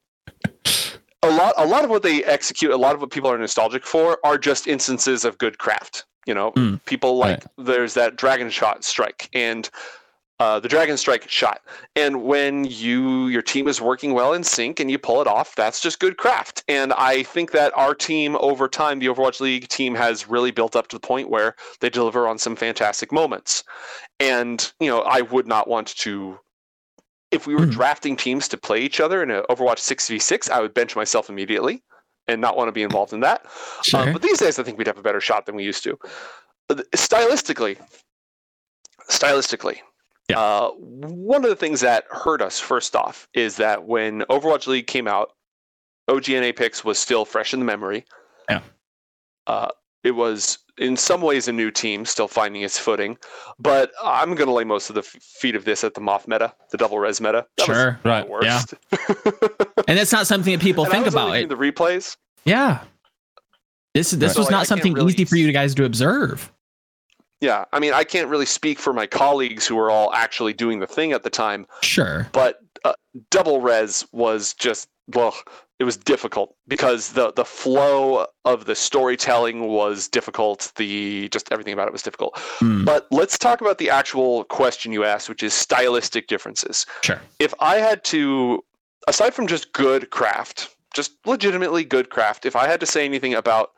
a 1.24 1.30
lot 1.30 1.54
a 1.58 1.66
lot 1.66 1.84
of 1.84 1.90
what 1.90 2.04
they 2.04 2.24
execute, 2.24 2.72
a 2.72 2.78
lot 2.78 2.96
of 2.96 3.02
what 3.02 3.12
people 3.12 3.30
are 3.32 3.38
nostalgic 3.38 3.86
for 3.86 4.20
are 4.26 4.38
just 4.38 4.68
instances 4.68 5.24
of 5.26 5.38
good 5.38 5.58
craft. 5.58 6.06
You 6.26 6.34
know, 6.34 6.52
Mm. 6.54 6.84
people 6.86 7.18
like 7.18 7.46
there's 7.58 7.94
that 7.94 8.16
dragon 8.16 8.50
shot 8.50 8.84
strike 8.84 9.30
and 9.34 9.70
uh, 10.40 10.60
the 10.60 10.68
dragon 10.68 10.98
strike 10.98 11.30
shot. 11.30 11.62
And 11.96 12.24
when 12.24 12.66
you 12.66 13.28
your 13.28 13.42
team 13.42 13.68
is 13.68 13.80
working 13.80 14.14
well 14.14 14.34
in 14.34 14.44
sync 14.44 14.80
and 14.80 14.92
you 14.92 14.98
pull 14.98 15.22
it 15.22 15.28
off, 15.28 15.56
that's 15.56 15.80
just 15.80 16.00
good 16.00 16.18
craft. 16.18 16.64
And 16.68 16.94
I 16.94 17.24
think 17.24 17.52
that 17.52 17.72
our 17.78 17.96
team 17.96 18.36
over 18.40 18.68
time, 18.68 19.00
the 19.00 19.08
Overwatch 19.08 19.40
League 19.40 19.68
team 19.70 19.96
has 19.96 20.28
really 20.28 20.52
built 20.52 20.76
up 20.76 20.88
to 20.88 20.96
the 20.98 21.08
point 21.08 21.30
where 21.30 21.56
they 21.80 21.90
deliver 21.90 22.28
on 22.28 22.38
some 22.38 22.56
fantastic 22.56 23.12
moments. 23.12 23.64
And, 24.20 24.72
you 24.80 24.90
know, 24.90 25.02
I 25.02 25.22
would 25.22 25.48
not 25.48 25.68
want 25.68 25.96
to 25.98 26.40
if 27.32 27.48
we 27.48 27.56
were 27.56 27.66
Mhm. 27.66 27.72
drafting 27.72 28.16
teams 28.16 28.48
to 28.48 28.58
play 28.58 28.80
each 28.80 29.00
other 29.02 29.22
in 29.22 29.30
an 29.32 29.44
Overwatch 29.50 29.80
6v6, 29.80 30.50
I 30.50 30.62
would 30.62 30.74
bench 30.74 30.96
myself 30.96 31.28
immediately 31.28 31.84
and 32.28 32.40
not 32.40 32.56
want 32.56 32.70
to 32.70 32.72
be 32.72 32.84
involved 32.84 33.14
in 33.14 33.20
that. 33.22 33.46
Sure. 33.84 34.02
Um, 34.02 34.14
but 34.14 34.22
these 34.22 34.38
days, 34.38 34.58
I 34.58 34.64
think 34.64 34.78
we'd 34.78 34.88
have 34.88 34.98
a 34.98 35.02
better 35.02 35.20
shot 35.20 35.46
than 35.46 35.56
we 35.56 35.64
used 35.64 35.84
to. 35.84 36.00
Stylistically, 36.96 37.78
stylistically, 39.10 39.80
Yeah. 40.30 40.40
uh, 40.40 40.70
one 40.72 41.44
of 41.44 41.50
the 41.50 41.56
things 41.56 41.82
that 41.82 42.06
hurt 42.10 42.42
us 42.42 42.60
first 42.60 42.96
off 42.96 43.28
is 43.34 43.58
that 43.58 43.86
when 43.86 44.22
Overwatch 44.22 44.66
League 44.68 44.88
came 44.88 45.08
out, 45.08 45.32
OGN 46.10 46.42
Apex 46.42 46.84
was 46.84 46.98
still 46.98 47.26
fresh 47.26 47.54
in 47.54 47.60
the 47.60 47.66
memory. 47.66 48.06
Yeah. 48.50 48.62
Uh, 49.48 49.70
it 50.04 50.12
was 50.12 50.60
in 50.78 50.98
some 50.98 51.22
ways 51.22 51.48
a 51.48 51.52
new 51.52 51.72
team, 51.72 52.06
still 52.06 52.28
finding 52.28 52.62
its 52.64 52.78
footing. 52.78 53.18
But 53.60 53.92
I'm 54.04 54.36
going 54.36 54.48
to 54.48 54.54
lay 54.54 54.64
most 54.64 54.90
of 54.90 54.96
the 54.96 55.04
feet 55.04 55.56
of 55.56 55.66
this 55.66 55.84
at 55.84 55.94
the 55.94 56.02
Moth 56.02 56.28
meta, 56.28 56.54
the 56.72 56.78
double 56.78 57.00
res 57.00 57.20
meta. 57.22 57.46
That 57.58 57.66
sure. 57.66 58.00
Right. 58.04 58.28
worst. 58.28 58.74
And 59.88 60.00
that's 60.00 60.12
not 60.12 60.26
something 60.26 60.52
that 60.54 60.62
people 60.62 60.84
And 60.86 60.92
I 60.92 60.96
think 60.96 61.06
was 61.06 61.14
about. 61.14 61.36
It, 61.36 61.48
the 61.50 61.56
replays. 61.56 62.18
yeah. 62.46 62.82
This 63.94 64.10
this 64.12 64.34
So, 64.34 64.40
was 64.40 64.48
like, 64.48 64.52
not 64.52 64.68
something 64.68 64.94
really 64.94 65.14
easy 65.14 65.26
for 65.26 65.36
you 65.36 65.52
guys 65.52 65.76
to 65.76 65.86
observe. 65.86 66.52
Yeah, 67.46 67.66
I 67.72 67.80
mean, 67.80 67.94
I 67.94 68.04
can't 68.04 68.28
really 68.28 68.48
speak 68.48 68.80
for 68.80 68.92
my 68.92 69.06
colleagues 69.06 69.68
who 69.68 69.76
were 69.76 69.92
all 69.92 70.12
actually 70.14 70.54
doing 70.54 70.80
the 70.80 70.88
thing 70.88 71.12
at 71.12 71.22
the 71.22 71.30
time, 71.30 71.68
Sure. 71.84 72.28
but 72.32 72.60
uh, 72.84 72.94
double 73.30 73.62
res 73.62 74.04
was 74.12 74.56
just 74.56 74.90
well, 75.14 75.36
it 75.78 75.84
was 75.84 75.96
difficult 75.96 76.56
because 76.68 77.14
the 77.14 77.32
the 77.34 77.46
flow 77.46 78.26
of 78.46 78.66
the 78.66 78.74
storytelling 78.74 79.68
was 79.68 80.08
difficult. 80.08 80.72
The 80.78 81.30
just 81.30 81.52
everything 81.52 81.74
about 81.74 81.88
it 81.88 81.94
was 81.94 82.02
difficult. 82.02 82.32
Hmm. 82.60 82.84
But 82.84 83.06
let's 83.12 83.38
talk 83.38 83.62
about 83.62 83.78
the 83.78 83.92
actual 83.92 84.46
question 84.46 84.92
you 84.92 85.04
asked, 85.04 85.30
which 85.30 85.44
is 85.44 85.54
stylistic 85.54 86.26
differences. 86.28 86.88
Sure. 87.02 87.22
If 87.38 87.54
I 87.60 87.76
had 87.76 88.04
to, 88.06 88.64
aside 89.08 89.36
from 89.36 89.46
just 89.46 89.72
good 89.74 90.10
craft, 90.10 90.76
just 90.96 91.12
legitimately 91.28 91.84
good 91.84 92.10
craft, 92.10 92.48
if 92.48 92.56
I 92.56 92.66
had 92.66 92.80
to 92.80 92.88
say 92.88 93.06
anything 93.06 93.36
about 93.36 93.70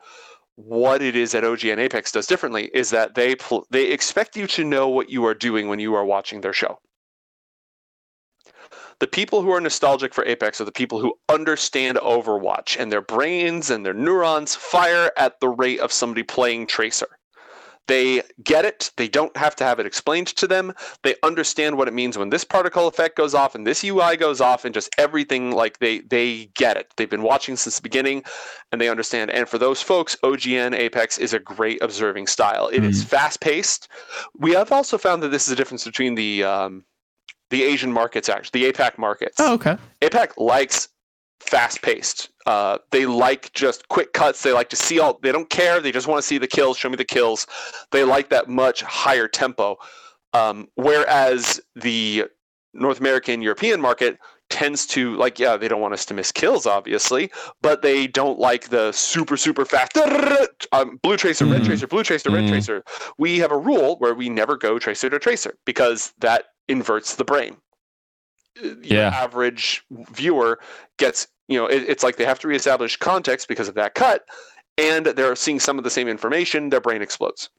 what 0.58 1.02
it 1.02 1.14
is 1.14 1.30
that 1.32 1.44
OGN 1.44 1.78
Apex 1.78 2.10
does 2.10 2.26
differently, 2.26 2.68
is 2.74 2.90
that 2.90 3.14
they 3.14 3.36
pl- 3.36 3.66
they 3.70 3.92
expect 3.92 4.36
you 4.36 4.48
to 4.48 4.64
know 4.64 4.88
what 4.88 5.08
you 5.08 5.24
are 5.24 5.34
doing 5.34 5.68
when 5.68 5.78
you 5.78 5.94
are 5.94 6.04
watching 6.04 6.40
their 6.40 6.52
show. 6.52 6.80
The 8.98 9.06
people 9.06 9.40
who 9.40 9.52
are 9.52 9.60
nostalgic 9.60 10.12
for 10.12 10.24
Apex 10.24 10.60
are 10.60 10.64
the 10.64 10.72
people 10.72 10.98
who 10.98 11.14
understand 11.28 11.98
Overwatch, 11.98 12.76
and 12.76 12.90
their 12.90 13.00
brains 13.00 13.70
and 13.70 13.86
their 13.86 13.94
neurons 13.94 14.56
fire 14.56 15.12
at 15.16 15.38
the 15.38 15.48
rate 15.48 15.78
of 15.78 15.92
somebody 15.92 16.24
playing 16.24 16.66
Tracer. 16.66 17.17
They 17.88 18.22
get 18.44 18.64
it. 18.64 18.92
They 18.96 19.08
don't 19.08 19.36
have 19.36 19.56
to 19.56 19.64
have 19.64 19.80
it 19.80 19.86
explained 19.86 20.28
to 20.28 20.46
them. 20.46 20.72
They 21.02 21.16
understand 21.22 21.76
what 21.76 21.88
it 21.88 21.94
means 21.94 22.16
when 22.16 22.30
this 22.30 22.44
particle 22.44 22.86
effect 22.86 23.16
goes 23.16 23.34
off 23.34 23.54
and 23.54 23.66
this 23.66 23.82
UI 23.82 24.16
goes 24.16 24.40
off 24.40 24.64
and 24.64 24.74
just 24.74 24.94
everything 24.98 25.52
like 25.52 25.78
they 25.78 26.00
they 26.00 26.50
get 26.54 26.76
it. 26.76 26.92
They've 26.96 27.10
been 27.10 27.22
watching 27.22 27.56
since 27.56 27.76
the 27.76 27.82
beginning 27.82 28.22
and 28.70 28.80
they 28.80 28.88
understand. 28.88 29.30
And 29.30 29.48
for 29.48 29.58
those 29.58 29.82
folks, 29.82 30.16
OGN 30.22 30.74
Apex 30.76 31.18
is 31.18 31.32
a 31.32 31.38
great 31.38 31.82
observing 31.82 32.26
style. 32.26 32.68
It 32.68 32.84
is 32.84 33.02
fast 33.02 33.40
paced. 33.40 33.88
We 34.38 34.52
have 34.52 34.70
also 34.70 34.98
found 34.98 35.22
that 35.22 35.30
this 35.30 35.46
is 35.46 35.52
a 35.52 35.56
difference 35.56 35.84
between 35.84 36.14
the 36.14 36.44
um, 36.44 36.84
the 37.50 37.64
Asian 37.64 37.92
markets, 37.92 38.28
actually, 38.28 38.62
the 38.62 38.72
APAC 38.72 38.98
markets. 38.98 39.36
Oh, 39.38 39.54
okay. 39.54 39.78
APAC 40.02 40.32
likes 40.36 40.88
fast 41.48 41.82
paced. 41.82 42.30
Uh, 42.46 42.78
they 42.90 43.06
like 43.06 43.52
just 43.52 43.88
quick 43.88 44.12
cuts. 44.12 44.42
They 44.42 44.52
like 44.52 44.68
to 44.70 44.76
see 44.76 45.00
all. 45.00 45.18
They 45.22 45.32
don't 45.32 45.50
care. 45.50 45.80
They 45.80 45.92
just 45.92 46.06
want 46.06 46.20
to 46.20 46.26
see 46.26 46.38
the 46.38 46.46
kills. 46.46 46.76
Show 46.78 46.88
me 46.88 46.96
the 46.96 47.04
kills. 47.04 47.46
They 47.90 48.04
like 48.04 48.28
that 48.30 48.48
much 48.48 48.82
higher 48.82 49.28
tempo. 49.28 49.76
Um, 50.34 50.68
whereas 50.74 51.60
the 51.74 52.24
North 52.74 53.00
American 53.00 53.42
European 53.42 53.80
market 53.80 54.18
tends 54.50 54.86
to 54.86 55.14
like 55.16 55.38
yeah 55.38 55.58
they 55.58 55.68
don't 55.68 55.82
want 55.82 55.92
us 55.92 56.06
to 56.06 56.14
miss 56.14 56.32
kills 56.32 56.64
obviously 56.64 57.30
but 57.60 57.82
they 57.82 58.06
don't 58.06 58.38
like 58.38 58.70
the 58.70 58.90
super 58.92 59.36
super 59.36 59.66
fast 59.66 59.98
um, 60.72 60.98
blue 61.02 61.18
tracer 61.18 61.44
red 61.44 61.60
Mhm. 61.60 61.66
tracer 61.66 61.86
blue 61.86 62.02
tracer 62.02 62.30
red 62.30 62.44
Mhm. 62.44 62.48
tracer 62.48 62.82
we 63.18 63.38
have 63.40 63.52
a 63.52 63.58
rule 63.58 63.96
where 63.98 64.14
we 64.14 64.30
never 64.30 64.56
go 64.56 64.78
tracer 64.78 65.10
to 65.10 65.18
tracer 65.18 65.58
because 65.66 66.14
that 66.20 66.46
inverts 66.66 67.16
the 67.16 67.24
brain 67.26 67.58
your 68.62 68.74
Yeah. 68.82 69.08
average 69.08 69.84
viewer 69.90 70.58
gets 70.96 71.26
you 71.48 71.58
know 71.58 71.66
it, 71.66 71.82
it's 71.88 72.02
like 72.02 72.16
they 72.16 72.24
have 72.24 72.38
to 72.38 72.48
reestablish 72.48 72.96
context 72.96 73.48
because 73.48 73.68
of 73.68 73.74
that 73.74 73.94
cut 73.94 74.24
and 74.76 75.06
they're 75.06 75.34
seeing 75.34 75.58
some 75.58 75.76
of 75.78 75.84
the 75.84 75.90
same 75.90 76.08
information 76.08 76.70
their 76.70 76.80
brain 76.80 77.02
explodes 77.02 77.50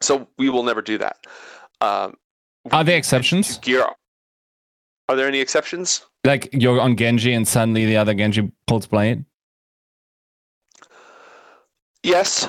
So 0.00 0.28
we 0.38 0.48
will 0.48 0.62
never 0.62 0.80
do 0.82 0.98
that. 0.98 1.16
Um, 1.80 2.14
Are 2.70 2.84
there 2.84 2.96
exceptions? 2.96 3.58
Gear. 3.58 3.86
Are 5.08 5.16
there 5.16 5.26
any 5.26 5.40
exceptions? 5.40 6.06
Like 6.24 6.48
you're 6.52 6.80
on 6.80 6.96
Genji 6.96 7.32
and 7.32 7.46
suddenly 7.48 7.86
the 7.86 7.96
other 7.96 8.14
Genji 8.14 8.52
pulls 8.66 8.86
blade. 8.86 9.24
Yes. 12.02 12.46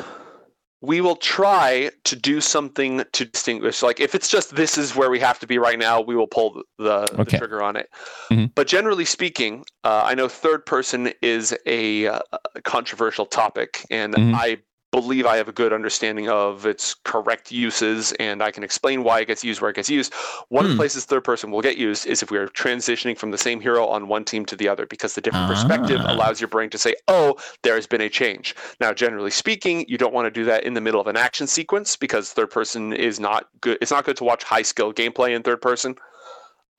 We 0.81 1.01
will 1.01 1.17
try 1.17 1.91
to 2.05 2.15
do 2.15 2.39
something 2.39 3.03
to 3.11 3.25
distinguish. 3.25 3.83
Like 3.83 3.99
if 3.99 4.15
it's 4.15 4.29
just 4.29 4.55
this 4.55 4.77
is 4.77 4.95
where 4.95 5.09
we 5.09 5.19
have 5.19 5.37
to 5.39 5.47
be 5.47 5.57
right 5.57 5.77
now, 5.77 5.99
we 5.99 6.15
will 6.15 6.27
pull 6.27 6.63
the, 6.77 6.83
the, 6.83 7.23
the 7.23 7.25
trigger 7.25 7.61
on 7.61 7.75
it. 7.75 7.89
Mhm. 8.29 8.51
But 8.55 8.67
generally 8.67 9.05
speaking, 9.05 9.65
uh, 9.83 10.03
I 10.05 10.15
know 10.15 10.27
third 10.29 10.65
person 10.65 11.11
is 11.21 11.55
a, 11.65 12.07
uh, 12.07 12.19
controversial 12.63 13.25
topic, 13.25 13.85
and 13.89 14.13
Mhm. 14.13 14.33
I 14.35 14.57
believe 14.91 15.25
I 15.25 15.37
have 15.37 15.47
a 15.47 15.51
good 15.51 15.71
understanding 15.71 16.29
of 16.29 16.65
its 16.65 16.95
correct 17.03 17.51
uses, 17.51 18.11
and 18.13 18.41
I 18.41 18.49
can 18.49 18.63
explain 18.63 19.03
why 19.03 19.19
it 19.19 19.27
gets 19.27 19.43
used 19.43 19.61
where 19.61 19.69
it 19.69 19.75
gets 19.75 19.89
used. 19.89 20.13
One 20.49 20.65
of 20.65 20.69
the 20.69 20.75
Hmm. 20.75 20.79
places 20.79 21.05
third 21.05 21.23
person 21.23 21.51
will 21.51 21.61
get 21.61 21.77
used 21.77 22.07
is 22.07 22.23
if 22.23 22.31
we 22.31 22.37
are 22.39 22.47
transitioning 22.47 23.17
from 23.17 23.29
the 23.31 23.37
same 23.37 23.61
hero 23.61 23.85
on 23.85 24.07
one 24.07 24.25
team 24.25 24.45
to 24.45 24.55
the 24.55 24.67
other, 24.67 24.85
because 24.87 25.13
the 25.13 25.21
different 25.21 25.47
perspective 25.47 26.01
Ah. 26.03 26.11
allows 26.11 26.41
your 26.41 26.47
brain 26.47 26.69
to 26.71 26.77
say, 26.77 26.95
"Oh, 27.07 27.37
there 27.61 27.75
has 27.75 27.85
been 27.85 28.01
a 28.01 28.09
change." 28.09 28.55
Now, 28.79 28.91
generally 28.91 29.31
speaking, 29.31 29.85
you 29.87 29.97
don't 29.97 30.13
want 30.13 30.25
to 30.25 30.31
do 30.31 30.45
that 30.45 30.63
in 30.63 30.73
the 30.73 30.81
middle 30.81 30.99
of 30.99 31.07
an 31.07 31.17
action 31.17 31.45
sequence 31.45 31.95
because 31.95 32.33
third 32.33 32.49
person 32.49 32.91
is 32.93 33.19
not 33.19 33.47
good. 33.61 33.77
It's 33.81 33.91
not 33.91 34.05
good 34.05 34.17
to 34.17 34.23
watch 34.23 34.43
high 34.43 34.63
skill 34.63 34.91
gameplay 34.91 35.35
in 35.35 35.43
third 35.43 35.61
person, 35.61 35.95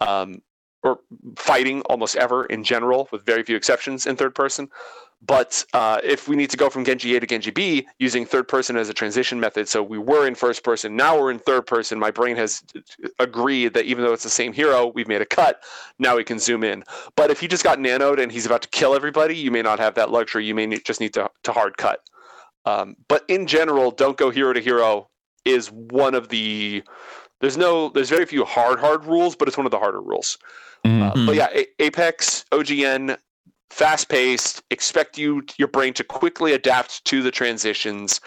um, 0.00 0.42
or 0.82 1.00
fighting 1.36 1.82
almost 1.82 2.16
ever 2.16 2.46
in 2.46 2.64
general, 2.64 3.08
with 3.12 3.24
very 3.24 3.42
few 3.44 3.54
exceptions 3.54 4.06
in 4.06 4.16
third 4.16 4.34
person. 4.34 4.68
But 5.22 5.64
uh, 5.74 6.00
if 6.02 6.28
we 6.28 6.34
need 6.36 6.48
to 6.50 6.56
go 6.56 6.70
from 6.70 6.84
Genji 6.84 7.14
A 7.14 7.20
to 7.20 7.26
Genji 7.26 7.50
B 7.50 7.86
using 7.98 8.24
third 8.24 8.48
person 8.48 8.76
as 8.76 8.88
a 8.88 8.94
transition 8.94 9.38
method, 9.38 9.68
so 9.68 9.82
we 9.82 9.98
were 9.98 10.26
in 10.26 10.34
first 10.34 10.64
person, 10.64 10.96
now 10.96 11.18
we're 11.20 11.30
in 11.30 11.38
third 11.38 11.66
person. 11.66 11.98
My 11.98 12.10
brain 12.10 12.36
has 12.36 12.62
agreed 13.18 13.74
that 13.74 13.84
even 13.84 14.02
though 14.04 14.12
it's 14.14 14.22
the 14.22 14.30
same 14.30 14.52
hero, 14.52 14.86
we've 14.86 15.08
made 15.08 15.20
a 15.20 15.26
cut. 15.26 15.62
Now 15.98 16.16
we 16.16 16.24
can 16.24 16.38
zoom 16.38 16.64
in. 16.64 16.84
But 17.16 17.30
if 17.30 17.38
he 17.40 17.48
just 17.48 17.64
got 17.64 17.78
nanoed 17.78 18.20
and 18.20 18.32
he's 18.32 18.46
about 18.46 18.62
to 18.62 18.68
kill 18.68 18.94
everybody, 18.94 19.36
you 19.36 19.50
may 19.50 19.62
not 19.62 19.78
have 19.78 19.94
that 19.96 20.10
luxury. 20.10 20.46
You 20.46 20.54
may 20.54 20.66
need, 20.66 20.84
just 20.86 21.00
need 21.00 21.12
to, 21.14 21.30
to 21.42 21.52
hard 21.52 21.76
cut. 21.76 22.00
Um, 22.64 22.96
but 23.08 23.24
in 23.28 23.46
general, 23.46 23.90
don't 23.90 24.16
go 24.16 24.30
hero 24.30 24.52
to 24.54 24.60
hero 24.60 25.08
is 25.44 25.70
one 25.70 26.14
of 26.14 26.28
the. 26.30 26.82
There's 27.40 27.56
no. 27.56 27.88
There's 27.88 28.10
very 28.10 28.26
few 28.26 28.44
hard 28.44 28.78
hard 28.80 29.04
rules, 29.06 29.34
but 29.34 29.48
it's 29.48 29.56
one 29.56 29.66
of 29.66 29.70
the 29.72 29.78
harder 29.78 30.00
rules. 30.00 30.36
Mhm. 30.84 31.02
Uh, 31.02 31.26
but 31.26 31.34
yeah, 31.34 31.48
A- 31.54 31.82
Apex, 31.82 32.44
OGN, 32.52 33.16
fast 33.70 34.08
paced. 34.08 34.62
Expect 34.70 35.16
you 35.18 35.42
your 35.56 35.68
brain 35.68 35.94
to 35.94 36.04
quickly 36.04 36.52
adapt 36.52 37.04
to 37.06 37.22
the 37.22 37.30
transitions. 37.30 38.20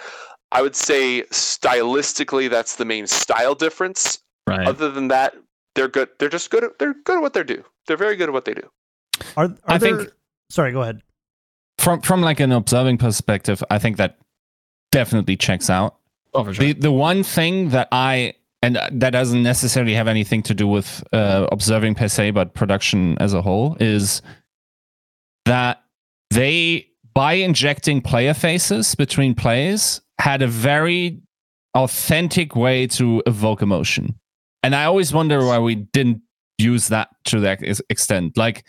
I 0.52 0.61
would 0.61 0.76
say 0.76 1.24
stylistically, 1.32 2.49
that's 2.49 2.76
the 2.76 2.86
main 2.86 3.07
style 3.07 3.56
difference. 3.56 4.20
Right. 4.48 4.68
Other 4.68 4.91
than 4.91 5.07
that, 5.07 5.36
they're 5.76 5.88
good. 5.88 6.10
They're 6.20 6.30
just 6.30 6.49
good. 6.49 6.64
At, 6.64 6.80
they're 6.80 6.94
good 6.94 7.18
at 7.18 7.22
what 7.22 7.34
they 7.34 7.44
do. 7.44 7.64
They're 7.88 7.98
very 7.98 8.15
good 8.15 8.30
at 8.30 8.34
what 8.34 8.45
they 8.45 8.53
do. 8.53 8.70
Are, 9.38 9.45
are 9.45 9.56
I 9.68 9.78
there? 9.78 9.98
think- 9.98 10.11
sorry, 10.49 10.72
go 10.72 10.82
ahead. 10.82 11.02
From 11.80 12.02
from 12.02 12.22
like 12.22 12.40
an 12.40 12.52
observing 12.52 12.98
perspective, 12.99 13.64
I 13.70 13.80
think 13.80 13.98
that 13.98 14.18
definitely 14.91 15.36
checks 15.36 15.70
out. 15.70 15.98
Oh, 16.34 16.44
for 16.44 16.53
sure. 16.53 16.65
The 16.65 16.74
the 16.74 16.91
one 16.91 17.24
thing 17.24 17.70
that 17.70 17.88
I 17.91 18.36
and 18.61 18.76
that 18.91 19.10
doesn't 19.10 19.44
necessarily 19.44 19.94
have 19.94 20.07
anything 20.07 20.41
to 20.44 20.53
do 20.53 20.68
with 20.68 21.03
uh, 21.11 21.48
observing 21.52 21.95
per 21.95 22.07
se, 22.07 22.32
but 22.32 22.53
production 22.53 23.18
as 23.20 23.34
a 23.34 23.41
whole 23.41 23.76
is 23.80 24.22
that 25.45 25.84
they 26.30 26.88
by 27.14 27.34
injecting 27.34 28.02
player 28.02 28.34
faces 28.34 28.95
between 28.95 29.36
plays 29.36 30.02
had 30.20 30.41
a 30.41 30.48
very 30.48 31.22
authentic 31.76 32.56
way 32.56 32.88
to 32.88 33.22
evoke 33.26 33.61
emotion, 33.61 34.15
and 34.64 34.76
I 34.76 34.86
always 34.86 35.14
wonder 35.14 35.45
why 35.45 35.60
we 35.60 35.76
didn't 35.76 36.22
use 36.57 36.88
that 36.90 37.10
to 37.26 37.40
that 37.41 37.60
extent. 37.90 38.38
Like 38.38 38.65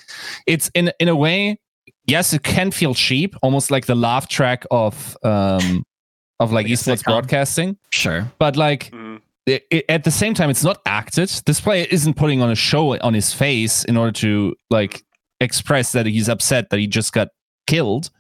it's 0.47 0.71
in 0.75 0.93
in 0.99 1.09
a 1.09 1.17
way, 1.17 1.59
yes, 2.07 2.33
it 2.33 2.43
can 2.43 2.71
feel 2.71 2.95
cheap, 2.95 3.35
almost 3.43 3.71
like 3.71 3.87
the 3.87 3.95
laugh 3.95 4.29
track 4.29 4.65
of 4.71 5.17
um 5.23 5.85
of 6.41 6.51
like, 6.53 6.65
Like 6.65 6.71
a 6.73 6.75
esports 6.75 7.05
broadcasting 7.05 7.77
sure. 7.91 8.31
but 8.41 8.57
like 8.57 8.91
Mhm. 8.91 9.21
it, 9.47 9.65
it- 9.71 9.85
at 9.89 10.03
the 10.03 10.11
same 10.11 10.35
time 10.35 10.51
it's 10.51 10.65
not 10.65 10.79
acted 10.85 11.29
this 11.47 11.61
player 11.61 11.87
isn't 11.91 12.15
putting 12.15 12.43
on 12.43 12.51
a 12.51 12.57
show 12.57 12.99
on 12.99 13.15
his 13.15 13.33
face 13.33 13.85
in 13.85 13.97
order 13.97 14.11
to 14.13 14.55
like 14.69 15.05
express 15.45 15.93
that 15.93 16.07
he's 16.07 16.29
upset 16.29 16.71
that 16.71 16.79
he 16.81 16.87
just 16.87 17.13
got 17.13 17.29
killed 17.67 18.11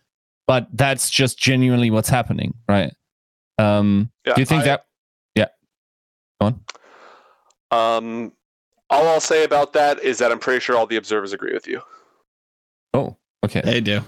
but 0.46 0.68
that's 0.72 1.10
just 1.10 1.38
genuinely 1.38 1.90
what's 1.90 2.08
happening 2.08 2.54
right 2.68 2.92
um 3.58 4.10
Yeah, 4.26 4.34
do 4.34 4.42
you 4.42 4.46
think 4.46 4.62
I- 4.62 4.66
that 4.66 4.86
yeah 5.34 5.46
go 6.40 6.46
on 6.48 6.60
Um, 7.96 8.32
all 8.90 9.08
I'll 9.08 9.20
say 9.20 9.42
about 9.44 9.72
that 9.72 10.00
is 10.02 10.18
that 10.18 10.30
I'm 10.30 10.38
pretty 10.38 10.60
sure 10.60 10.76
all 10.76 10.86
the 10.86 10.96
observers 10.96 11.32
agree 11.32 11.52
with 11.54 11.66
you. 11.66 11.80
oh 12.92 13.16
okay 13.44 13.62
They 13.64 13.80
do. 13.80 14.00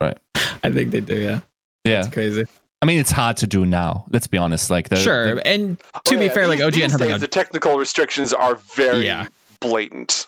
Right. 0.00 0.18
I 0.62 0.70
think 0.70 0.90
they 0.90 1.00
do. 1.00 1.14
Yeah. 1.18 1.40
yeah 1.84 2.00
It's 2.00 2.08
crazy. 2.08 2.44
i 2.82 2.86
mean 2.86 2.98
it's 2.98 3.10
hard 3.10 3.36
to 3.38 3.46
do 3.46 3.66
now 3.66 4.04
let's 4.10 4.26
be 4.26 4.38
honest 4.38 4.70
like 4.70 4.88
the, 4.88 4.96
sure. 4.96 5.34
the- 5.36 5.46
and 5.46 5.78
to 6.04 6.16
Oh, 6.16 6.18
be 6.18 6.26
yeah, 6.26 6.32
fair, 6.32 6.48
like 6.48 6.58
these- 6.58 6.66
OGN 6.68 6.72
these 6.74 6.92
has 6.92 7.00
days, 7.00 7.20
the 7.20 7.28
technical 7.28 7.76
restrictions 7.78 8.32
are 8.32 8.54
very 8.74 9.04
Yeah. 9.06 9.26
blatant. 9.60 10.26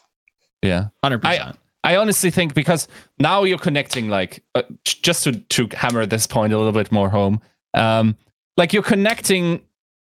Yeah 0.63 0.89
hundred 1.03 1.23
percent. 1.23 1.59
I 1.85 1.97
honestly 1.97 2.31
think 2.31 2.55
because 2.55 2.87
now 3.19 3.43
you're 3.43 3.59
connecting 3.59 4.09
like 4.09 4.43
uh, 4.55 4.63
just 4.85 5.25
to 5.25 5.33
to 5.33 5.69
hammer 5.73 6.07
this 6.07 6.27
point 6.27 6.53
a 6.53 6.57
little 6.57 6.73
bit 6.73 6.93
more 6.93 7.09
home. 7.09 7.41
Um, 7.75 8.17
like 8.57 8.73
you're 8.73 8.83
connecting 8.83 9.63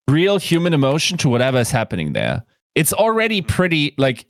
real 0.09 0.37
human 0.37 0.73
emotion 0.73 1.17
to 1.19 1.29
whatever 1.29 1.59
is 1.59 1.71
happening 1.71 2.13
there. 2.13 2.43
It's 2.75 2.91
already 2.91 3.41
pretty 3.41 3.93
like 3.97 4.25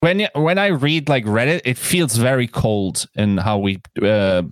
when 0.00 0.28
when 0.34 0.58
I 0.58 0.68
read 0.68 1.08
like 1.08 1.24
Reddit, 1.24 1.62
it 1.64 1.78
feels 1.78 2.16
very 2.16 2.46
cold 2.46 3.06
in 3.14 3.38
how 3.38 3.58
we 3.58 3.80
uh, 4.02 4.42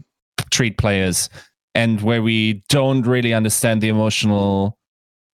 treat 0.50 0.78
players 0.78 1.28
and 1.74 2.00
where 2.00 2.22
we 2.22 2.64
don't 2.68 3.02
really 3.02 3.34
understand 3.34 3.80
the 3.82 3.88
emotional 3.88 4.78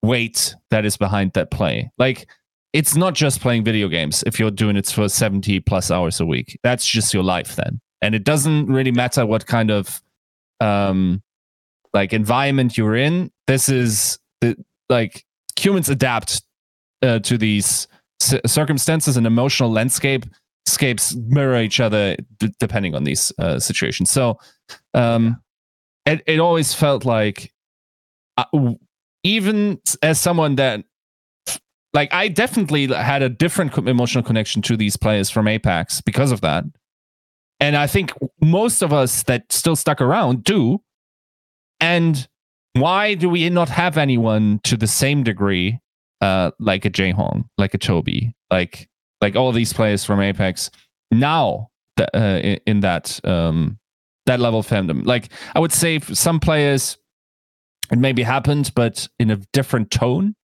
weight 0.03 0.55
that 0.71 0.85
is 0.85 0.97
behind 0.97 1.33
that 1.35 1.51
play. 1.51 1.91
Like 1.99 2.29
it's 2.75 2.97
not 2.97 3.15
just 3.15 3.41
playing 3.41 3.63
video 3.63 3.87
games 3.87 4.25
if 4.27 4.39
you're 4.39 4.51
doing 4.51 4.77
it 4.77 4.89
for 4.89 5.09
70 5.09 5.61
plus 5.61 5.93
hours 5.93 6.21
a 6.21 6.27
week. 6.27 6.59
That's 6.65 6.85
just 6.85 7.15
your 7.15 7.23
life 7.23 7.55
then. 7.55 7.81
And 8.03 8.17
it 8.17 8.25
doesn't 8.25 8.67
really 8.67 8.91
matter 8.91 9.25
what 9.25 9.47
kind 9.47 9.71
of 9.71 10.03
um 10.61 11.23
like 11.95 12.13
environment 12.13 12.77
you're 12.77 12.97
in. 12.97 13.31
This 13.47 13.69
is 13.69 14.19
the 14.41 14.57
like 14.89 15.25
humans 15.59 15.89
adapt 15.89 16.43
uh, 17.01 17.21
to 17.21 17.39
these 17.39 17.87
circumstances 18.21 19.17
and 19.17 19.27
emotional 19.27 19.71
landscape 19.71 20.27
scapes 20.67 21.15
mirror 21.15 21.61
each 21.61 21.79
other 21.79 22.17
d- 22.39 22.53
depending 22.59 22.95
on 22.95 23.05
these 23.05 23.33
uh, 23.39 23.61
situations. 23.61 24.11
So 24.11 24.39
um 24.95 25.41
it, 26.07 26.23
it 26.27 26.41
always 26.41 26.75
felt 26.75 27.05
like 27.05 27.53
uh, 28.37 28.75
even 29.23 29.81
as 30.03 30.21
someone 30.21 30.57
that 30.57 30.85
like 31.95 32.13
I 32.13 32.29
definitely 32.29 32.89
had 32.89 33.23
a 33.23 33.29
different 33.29 33.77
emotional 33.79 34.25
connection 34.25 34.61
to 34.63 34.77
these 34.77 34.97
players 34.97 35.31
from 35.31 35.47
Apex 35.49 36.01
because 36.01 36.33
of 36.33 36.41
that. 36.43 36.65
And 37.61 37.77
I 37.77 37.87
think 37.87 38.13
most 38.43 38.83
of 38.83 38.93
us 38.93 39.23
that 39.23 39.51
still 39.53 39.77
stuck 39.77 40.01
around 40.01 40.43
do. 40.43 40.83
And 41.81 42.27
why 42.73 43.15
do 43.15 43.29
we 43.29 43.49
not 43.49 43.69
have 43.69 43.97
anyone 43.97 44.61
to 44.65 44.77
the 44.77 44.89
same 44.89 45.23
degree 45.23 45.79
uh, 46.21 46.51
like 46.59 46.85
a 46.85 46.91
Jay 46.91 47.13
Hong, 47.13 47.49
like 47.57 47.75
a 47.75 47.79
Toby, 47.79 48.35
like 48.51 48.89
like 49.21 49.37
all 49.37 49.53
these 49.53 49.73
players 49.73 50.05
from 50.05 50.21
Apex 50.21 50.71
now 51.13 51.71
that, 51.97 52.11
uh, 52.13 52.59
in, 52.67 52.81
that 52.81 53.21
um, 53.25 53.79
that 54.27 54.41
level 54.41 54.59
of 54.61 54.67
fandom? 54.67 55.07
Like 55.07 55.29
I 55.55 55.61
would 55.61 55.73
say 55.73 56.01
some 56.01 56.41
players 56.41 56.99
it 57.93 57.99
maybe 57.99 58.23
happened, 58.23 58.73
but 58.75 59.07
in 59.21 59.31
a 59.31 59.37
different 59.53 59.91
tone 59.91 60.35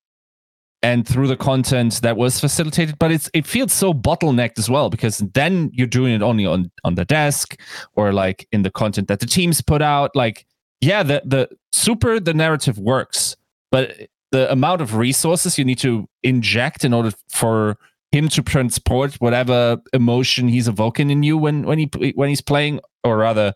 and 0.82 1.06
through 1.06 1.28
the 1.28 1.36
content 1.36 2.00
that 2.00 2.16
was 2.16 2.40
facilitated 2.40 2.98
but 2.98 3.12
it's 3.12 3.28
it 3.34 3.46
feels 3.46 3.72
so 3.72 3.92
bottlenecked 3.92 4.58
as 4.58 4.70
well 4.70 4.88
because 4.88 5.18
then 5.34 5.70
you're 5.72 5.86
doing 5.86 6.14
it 6.14 6.22
only 6.22 6.46
on 6.46 6.70
on 6.84 6.94
the 6.94 7.04
desk 7.04 7.60
or 7.94 8.12
like 8.12 8.48
in 8.52 8.62
the 8.62 8.70
content 8.70 9.08
that 9.08 9.20
the 9.20 9.26
teams 9.26 9.60
put 9.60 9.82
out. 9.82 10.14
Like 10.14 10.46
yeah 10.80 11.02
the 11.02 11.22
the 11.24 11.48
super 11.72 12.18
the 12.18 12.34
narrative 12.34 12.78
works 12.78 13.36
but 13.70 14.08
the 14.32 14.50
amount 14.50 14.80
of 14.80 14.94
resources 14.94 15.58
you 15.58 15.64
need 15.64 15.78
to 15.78 16.08
inject 16.22 16.84
in 16.84 16.92
order 16.94 17.12
for 17.28 17.76
him 18.12 18.28
to 18.28 18.42
transport 18.42 19.14
whatever 19.16 19.78
emotion 19.92 20.48
he's 20.48 20.68
evoking 20.68 21.10
in 21.10 21.22
you 21.22 21.36
when 21.36 21.62
when 21.62 21.78
he 21.78 22.12
when 22.14 22.28
he's 22.28 22.40
playing 22.40 22.80
or 23.04 23.18
rather 23.18 23.52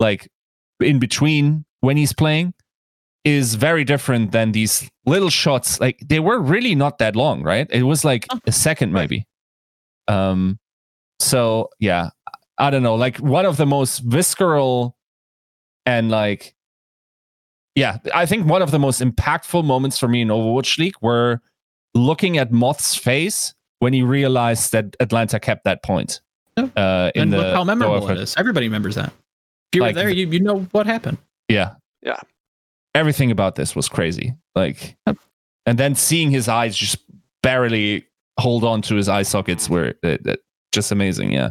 like 0.00 0.28
in 0.80 0.98
between 0.98 1.64
when 1.80 1.96
he's 1.96 2.12
playing 2.12 2.52
is 3.24 3.54
very 3.54 3.84
different 3.84 4.32
than 4.32 4.52
these 4.52 4.88
little 5.06 5.30
shots. 5.30 5.80
Like 5.80 5.98
they 6.06 6.20
were 6.20 6.38
really 6.40 6.74
not 6.74 6.98
that 6.98 7.16
long, 7.16 7.42
right? 7.42 7.66
It 7.70 7.84
was 7.84 8.04
like 8.04 8.26
a 8.46 8.52
second 8.52 8.92
maybe. 8.92 9.26
Um 10.08 10.58
so 11.20 11.70
yeah, 11.80 12.10
I 12.58 12.70
don't 12.70 12.82
know, 12.82 12.94
like 12.96 13.16
one 13.18 13.46
of 13.46 13.56
the 13.56 13.66
most 13.66 14.00
visceral 14.00 14.96
and 15.86 16.10
like 16.10 16.54
yeah, 17.74 17.98
I 18.14 18.26
think 18.26 18.46
one 18.46 18.62
of 18.62 18.70
the 18.70 18.78
most 18.78 19.00
impactful 19.00 19.64
moments 19.64 19.98
for 19.98 20.06
me 20.06 20.20
in 20.20 20.28
Overwatch 20.28 20.78
League 20.78 20.94
were 21.00 21.40
looking 21.94 22.38
at 22.38 22.52
Moth's 22.52 22.94
face 22.94 23.52
when 23.80 23.92
he 23.92 24.02
realized 24.02 24.70
that 24.72 24.94
Atlanta 25.00 25.40
kept 25.40 25.64
that 25.64 25.82
point. 25.82 26.20
Yeah. 26.56 26.64
Uh, 26.76 27.10
in 27.16 27.22
and 27.22 27.32
the 27.32 27.38
look 27.38 27.54
how 27.54 27.64
memorable 27.64 28.08
it 28.10 28.18
is. 28.18 28.34
Everybody 28.36 28.66
remembers 28.66 28.94
that. 28.94 29.06
If 29.72 29.76
you 29.76 29.80
Like- 29.80 29.96
were 29.96 30.02
there, 30.02 30.10
you, 30.10 30.28
you 30.28 30.38
know 30.40 30.60
what 30.70 30.86
happened. 30.86 31.18
Yeah. 31.48 31.74
Yeah. 32.02 32.20
Everything 32.94 33.30
about 33.30 33.56
this 33.56 33.74
was 33.74 33.88
crazy. 33.88 34.34
Like, 34.54 34.96
and 35.66 35.78
then 35.78 35.94
seeing 35.94 36.30
his 36.30 36.48
eyes 36.48 36.76
just 36.76 36.98
barely 37.42 38.06
hold 38.38 38.64
on 38.64 38.82
to 38.82 38.94
his 38.94 39.08
eye 39.08 39.22
sockets 39.22 39.68
were 39.68 39.94
uh, 40.04 40.16
uh, 40.28 40.36
just 40.72 40.92
amazing. 40.92 41.32
Yeah. 41.32 41.50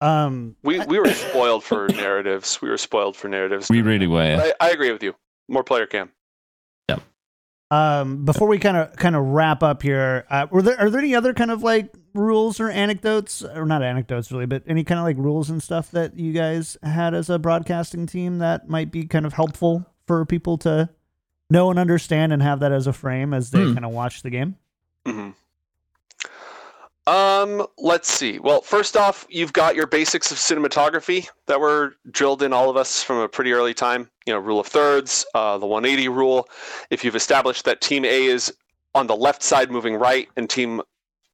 Um, 0.00 0.56
We 0.62 0.78
we 0.86 0.98
were 0.98 1.10
spoiled 1.12 1.64
for 1.64 1.88
narratives. 1.94 2.62
We 2.62 2.68
were 2.68 2.78
spoiled 2.78 3.16
for 3.16 3.28
narratives. 3.28 3.68
We 3.68 3.82
really 3.82 4.06
were. 4.06 4.24
Yeah. 4.24 4.52
I, 4.60 4.68
I 4.68 4.70
agree 4.70 4.92
with 4.92 5.02
you. 5.02 5.14
More 5.48 5.64
player 5.64 5.86
cam. 5.86 6.10
Yeah. 6.88 6.98
Um, 7.70 8.24
before 8.24 8.46
we 8.48 8.58
kind 8.58 8.76
of 8.76 8.94
kind 8.96 9.16
of 9.16 9.24
wrap 9.24 9.62
up 9.62 9.82
here, 9.82 10.24
uh, 10.30 10.46
were 10.50 10.62
there 10.62 10.78
are 10.80 10.88
there 10.90 11.00
any 11.00 11.14
other 11.14 11.34
kind 11.34 11.50
of 11.50 11.62
like 11.62 11.92
rules 12.18 12.60
or 12.60 12.68
anecdotes, 12.68 13.42
or 13.42 13.64
not 13.64 13.82
anecdotes 13.82 14.30
really, 14.32 14.46
but 14.46 14.62
any 14.66 14.84
kind 14.84 14.98
of 14.98 15.04
like 15.04 15.16
rules 15.16 15.48
and 15.48 15.62
stuff 15.62 15.90
that 15.92 16.18
you 16.18 16.32
guys 16.32 16.76
had 16.82 17.14
as 17.14 17.30
a 17.30 17.38
broadcasting 17.38 18.06
team 18.06 18.38
that 18.38 18.68
might 18.68 18.90
be 18.90 19.06
kind 19.06 19.24
of 19.24 19.32
helpful 19.34 19.86
for 20.06 20.24
people 20.26 20.58
to 20.58 20.88
know 21.50 21.70
and 21.70 21.78
understand 21.78 22.32
and 22.32 22.42
have 22.42 22.60
that 22.60 22.72
as 22.72 22.86
a 22.86 22.92
frame 22.92 23.32
as 23.32 23.50
they 23.50 23.64
Hmm. 23.64 23.74
kind 23.74 23.84
of 23.86 23.92
watch 23.92 24.22
the 24.22 24.30
game? 24.30 24.56
hmm 25.06 25.30
Um, 27.06 27.66
let's 27.78 28.10
see. 28.10 28.38
Well, 28.38 28.60
first 28.60 28.94
off, 28.94 29.26
you've 29.30 29.54
got 29.54 29.74
your 29.74 29.86
basics 29.86 30.30
of 30.30 30.36
cinematography 30.36 31.26
that 31.46 31.58
were 31.58 31.94
drilled 32.10 32.42
in 32.42 32.52
all 32.52 32.68
of 32.68 32.76
us 32.76 33.02
from 33.02 33.16
a 33.16 33.28
pretty 33.28 33.52
early 33.52 33.72
time. 33.72 34.10
You 34.26 34.34
know, 34.34 34.38
rule 34.40 34.60
of 34.60 34.66
thirds, 34.66 35.24
uh, 35.34 35.56
the 35.56 35.66
180 35.66 36.08
rule. 36.08 36.46
If 36.90 37.04
you've 37.04 37.16
established 37.16 37.64
that 37.64 37.80
team 37.80 38.04
A 38.04 38.26
is 38.26 38.52
on 38.94 39.06
the 39.06 39.16
left 39.16 39.42
side 39.42 39.70
moving 39.70 39.94
right 39.94 40.28
and 40.36 40.50
team, 40.50 40.82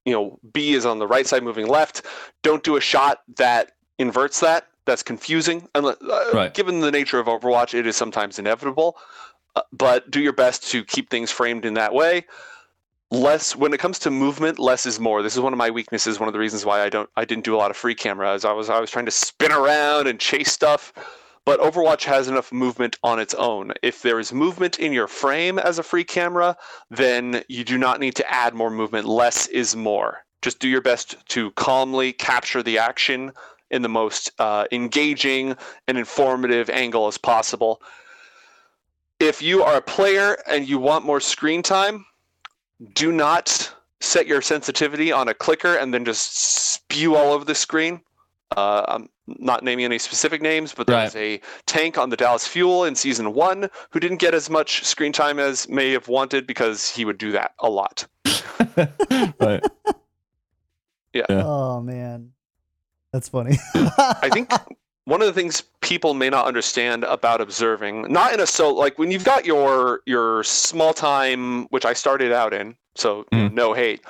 you 0.04 0.12
know, 0.12 0.38
B 0.52 0.74
is 0.74 0.84
on 0.86 0.98
the 0.98 1.06
right 1.06 1.26
side 1.26 1.42
moving 1.42 1.66
left, 1.66 2.02
don't 2.42 2.62
do 2.62 2.76
a 2.76 2.80
shot 2.80 3.22
that 3.36 3.72
inverts 3.98 4.40
that. 4.40 4.68
That's 4.86 5.02
confusing. 5.02 5.68
Unless, 5.74 5.96
uh, 6.02 6.30
Right. 6.34 6.52
Given 6.52 6.80
the 6.80 6.90
nature 6.90 7.18
of 7.18 7.26
Overwatch, 7.26 7.72
it 7.72 7.86
is 7.86 7.96
sometimes 7.96 8.38
inevitable. 8.38 8.96
Uh, 9.56 9.62
but 9.72 10.10
do 10.10 10.20
your 10.20 10.32
best 10.32 10.68
to 10.70 10.84
keep 10.84 11.08
things 11.10 11.30
framed 11.30 11.64
in 11.64 11.74
that 11.74 11.94
way 11.94 12.24
less 13.10 13.54
when 13.54 13.72
it 13.72 13.78
comes 13.78 13.98
to 14.00 14.10
movement 14.10 14.58
less 14.58 14.86
is 14.86 14.98
more 14.98 15.22
this 15.22 15.34
is 15.34 15.40
one 15.40 15.52
of 15.52 15.58
my 15.58 15.70
weaknesses 15.70 16.18
one 16.18 16.28
of 16.28 16.32
the 16.32 16.38
reasons 16.38 16.64
why 16.64 16.82
i 16.82 16.88
don't 16.88 17.08
i 17.16 17.24
didn't 17.24 17.44
do 17.44 17.54
a 17.54 17.58
lot 17.58 17.70
of 17.70 17.76
free 17.76 17.94
camera 17.94 18.32
as 18.32 18.44
i 18.44 18.52
was 18.52 18.68
i 18.68 18.80
was 18.80 18.90
trying 18.90 19.04
to 19.04 19.10
spin 19.10 19.52
around 19.52 20.06
and 20.06 20.18
chase 20.18 20.50
stuff 20.50 20.92
but 21.44 21.60
overwatch 21.60 22.04
has 22.04 22.28
enough 22.28 22.52
movement 22.52 22.98
on 23.02 23.18
its 23.18 23.34
own. 23.34 23.72
If 23.82 24.02
there 24.02 24.18
is 24.18 24.32
movement 24.32 24.78
in 24.78 24.92
your 24.92 25.08
frame 25.08 25.58
as 25.58 25.78
a 25.78 25.82
free 25.82 26.04
camera 26.04 26.56
then 26.90 27.42
you 27.48 27.64
do 27.64 27.78
not 27.78 28.00
need 28.00 28.16
to 28.16 28.30
add 28.30 28.54
more 28.54 28.70
movement. 28.70 29.06
Less 29.06 29.46
is 29.48 29.76
more. 29.76 30.24
Just 30.42 30.58
do 30.58 30.68
your 30.68 30.82
best 30.82 31.16
to 31.28 31.50
calmly 31.52 32.12
capture 32.12 32.62
the 32.62 32.78
action 32.78 33.32
in 33.70 33.82
the 33.82 33.88
most 33.88 34.30
uh, 34.38 34.66
engaging 34.72 35.56
and 35.88 35.98
informative 35.98 36.70
angle 36.70 37.06
as 37.06 37.18
possible. 37.18 37.80
If 39.20 39.42
you 39.42 39.62
are 39.62 39.76
a 39.76 39.82
player 39.82 40.36
and 40.46 40.68
you 40.68 40.78
want 40.78 41.04
more 41.04 41.20
screen 41.20 41.62
time 41.62 42.04
do 42.92 43.12
not 43.12 43.72
set 44.00 44.26
your 44.26 44.42
sensitivity 44.42 45.12
on 45.12 45.28
a 45.28 45.34
clicker 45.34 45.76
and 45.76 45.94
then 45.94 46.04
just 46.04 46.36
spew 46.36 47.16
all 47.16 47.32
over 47.32 47.44
the 47.44 47.54
screen. 47.54 48.00
Uh, 48.56 48.84
I'm 48.86 49.08
not 49.26 49.64
naming 49.64 49.84
any 49.84 49.98
specific 49.98 50.42
names, 50.42 50.74
but 50.74 50.86
there 50.86 50.96
Right. 50.96 51.04
was 51.04 51.16
a 51.16 51.40
tank 51.66 51.96
on 51.98 52.10
the 52.10 52.16
Dallas 52.16 52.46
Fuel 52.46 52.84
in 52.84 52.94
season 52.94 53.32
one 53.34 53.70
who 53.90 54.00
didn't 54.00 54.18
get 54.18 54.34
as 54.34 54.50
much 54.50 54.84
screen 54.84 55.12
time 55.12 55.38
as 55.38 55.68
may 55.68 55.92
have 55.92 56.08
wanted 56.08 56.46
because 56.46 56.90
he 56.90 57.04
would 57.04 57.18
do 57.18 57.32
that 57.32 57.54
a 57.60 57.70
lot. 57.70 58.06
right. 59.40 59.64
Yeah. 61.12 61.24
Oh 61.30 61.80
man, 61.80 62.32
that's 63.12 63.28
funny. 63.28 63.56
I 63.74 64.28
think 64.32 64.50
one 65.04 65.20
of 65.22 65.26
the 65.26 65.32
things 65.32 65.62
people 65.80 66.12
may 66.14 66.28
not 66.28 66.46
understand 66.46 67.04
about 67.04 67.40
observing, 67.40 68.10
not 68.12 68.32
in 68.34 68.40
a 68.40 68.46
so 68.46 68.74
like 68.74 68.98
when 68.98 69.10
you've 69.10 69.24
got 69.24 69.46
your 69.46 70.00
your 70.06 70.42
small 70.42 70.92
time, 70.92 71.64
which 71.66 71.84
I 71.84 71.92
started 71.92 72.32
out 72.32 72.52
in, 72.52 72.74
so 72.96 73.24
you 73.32 73.38
know, 73.38 73.48
no 73.48 73.72
hate. 73.74 74.00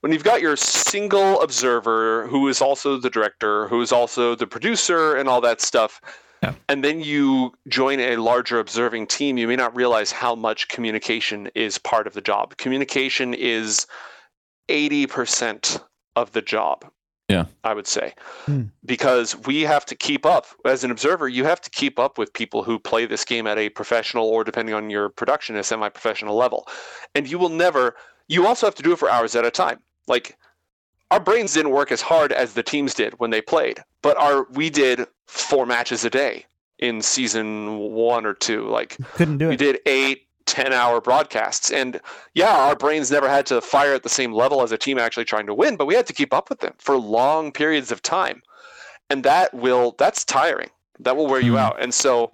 When 0.00 0.12
you've 0.12 0.24
got 0.24 0.40
your 0.40 0.56
single 0.56 1.40
observer 1.40 2.26
who 2.28 2.48
is 2.48 2.60
also 2.60 2.96
the 2.96 3.10
director, 3.10 3.68
who 3.68 3.80
is 3.80 3.92
also 3.92 4.34
the 4.34 4.46
producer, 4.46 5.16
and 5.16 5.28
all 5.28 5.40
that 5.40 5.60
stuff. 5.60 6.00
Yeah. 6.42 6.54
And 6.68 6.84
then 6.84 7.00
you 7.00 7.52
join 7.68 7.98
a 7.98 8.16
larger 8.16 8.58
observing 8.58 9.06
team, 9.06 9.38
you 9.38 9.48
may 9.48 9.56
not 9.56 9.74
realize 9.74 10.12
how 10.12 10.34
much 10.34 10.68
communication 10.68 11.48
is 11.54 11.78
part 11.78 12.06
of 12.06 12.12
the 12.12 12.20
job. 12.20 12.56
Communication 12.58 13.32
is 13.32 13.86
80% 14.68 15.80
of 16.14 16.32
the 16.32 16.42
job. 16.42 16.84
Yeah. 17.28 17.46
I 17.64 17.74
would 17.74 17.88
say 17.88 18.14
Hmm. 18.44 18.64
because 18.84 19.34
we 19.36 19.62
have 19.62 19.84
to 19.86 19.96
keep 19.96 20.24
up 20.24 20.46
as 20.64 20.84
an 20.84 20.92
observer 20.92 21.26
you 21.26 21.42
have 21.44 21.60
to 21.62 21.70
keep 21.70 21.98
up 21.98 22.18
with 22.18 22.32
people 22.32 22.62
who 22.62 22.78
play 22.78 23.04
this 23.04 23.24
game 23.24 23.48
at 23.48 23.58
a 23.58 23.68
professional 23.68 24.28
or 24.28 24.44
depending 24.44 24.76
on 24.76 24.90
your 24.90 25.08
production 25.08 25.56
a 25.56 25.64
semi-professional 25.64 26.36
level 26.36 26.68
and 27.16 27.28
you 27.28 27.36
will 27.36 27.48
never 27.48 27.96
you 28.28 28.46
also 28.46 28.66
have 28.66 28.74
to 28.76 28.82
do 28.82 28.92
it 28.92 28.98
for 28.98 29.08
hours 29.10 29.34
at 29.36 29.44
a 29.44 29.50
time. 29.50 29.78
Like 30.06 30.36
our 31.10 31.20
brains 31.20 31.54
didn't 31.54 31.70
work 31.72 31.92
as 31.92 32.00
hard 32.02 32.32
as 32.32 32.54
the 32.54 32.62
teams 32.62 32.94
did 32.94 33.14
when 33.20 33.30
they 33.30 33.40
played 33.40 33.78
but 34.02 34.16
our 34.18 34.46
we 34.52 34.70
did 34.70 35.06
four 35.26 35.66
matches 35.66 36.04
a 36.04 36.10
day 36.10 36.44
in 36.78 37.00
season 37.02 37.78
one 37.78 38.26
or 38.26 38.34
two. 38.34 38.68
Like 38.68 38.96
Couldn't 39.14 39.38
do 39.38 39.46
it. 39.46 39.50
we 39.50 39.56
did 39.56 39.80
eight 39.86 40.22
10 40.46 40.72
hour 40.72 41.00
broadcasts. 41.00 41.70
And 41.72 42.00
yeah 42.34 42.56
our 42.56 42.76
brains 42.76 43.10
never 43.10 43.28
had 43.28 43.46
to 43.46 43.60
fire 43.60 43.94
at 43.94 44.02
the 44.04 44.08
same 44.08 44.32
level 44.32 44.62
as 44.62 44.70
a 44.72 44.78
team 44.78 44.98
actually 44.98 45.24
trying 45.24 45.46
to 45.46 45.54
win 45.54 45.76
but 45.76 45.86
we 45.86 45.94
had 45.94 46.06
to 46.06 46.12
keep 46.12 46.32
up 46.34 46.48
with 46.50 46.60
them 46.60 46.74
for 46.78 46.96
long 46.96 47.50
periods 47.52 47.90
of 47.90 48.02
time. 48.02 48.42
And 49.10 49.22
that 49.24 49.52
will 49.54 49.94
that's 49.98 50.24
tiring. 50.24 50.70
That 51.00 51.16
will 51.16 51.26
wear 51.26 51.40
you 51.40 51.52
Mhm. 51.52 51.58
out. 51.60 51.80
And 51.80 51.92
so 51.94 52.32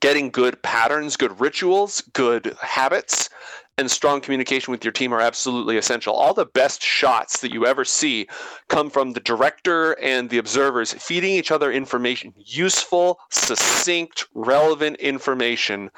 getting 0.00 0.30
good 0.30 0.62
patterns 0.62 1.16
good 1.16 1.38
rituals 1.40 2.00
good 2.14 2.56
habits 2.60 3.28
and 3.78 3.90
strong 3.90 4.20
communication 4.20 4.70
with 4.70 4.84
your 4.84 4.92
team 4.92 5.12
are 5.12 5.20
absolutely 5.20 5.76
essential 5.76 6.14
all 6.14 6.34
the 6.34 6.44
best 6.46 6.82
shots 6.82 7.40
that 7.40 7.52
you 7.52 7.66
ever 7.66 7.84
see 7.84 8.26
come 8.68 8.90
from 8.90 9.12
the 9.12 9.20
director 9.20 9.92
and 10.00 10.30
the 10.30 10.38
observers 10.38 10.92
feeding 10.94 11.32
each 11.32 11.50
other 11.50 11.72
information 11.72 12.32
useful 12.36 13.18
succinct 13.30 14.26
relevant 14.34 14.96
information 14.98 15.90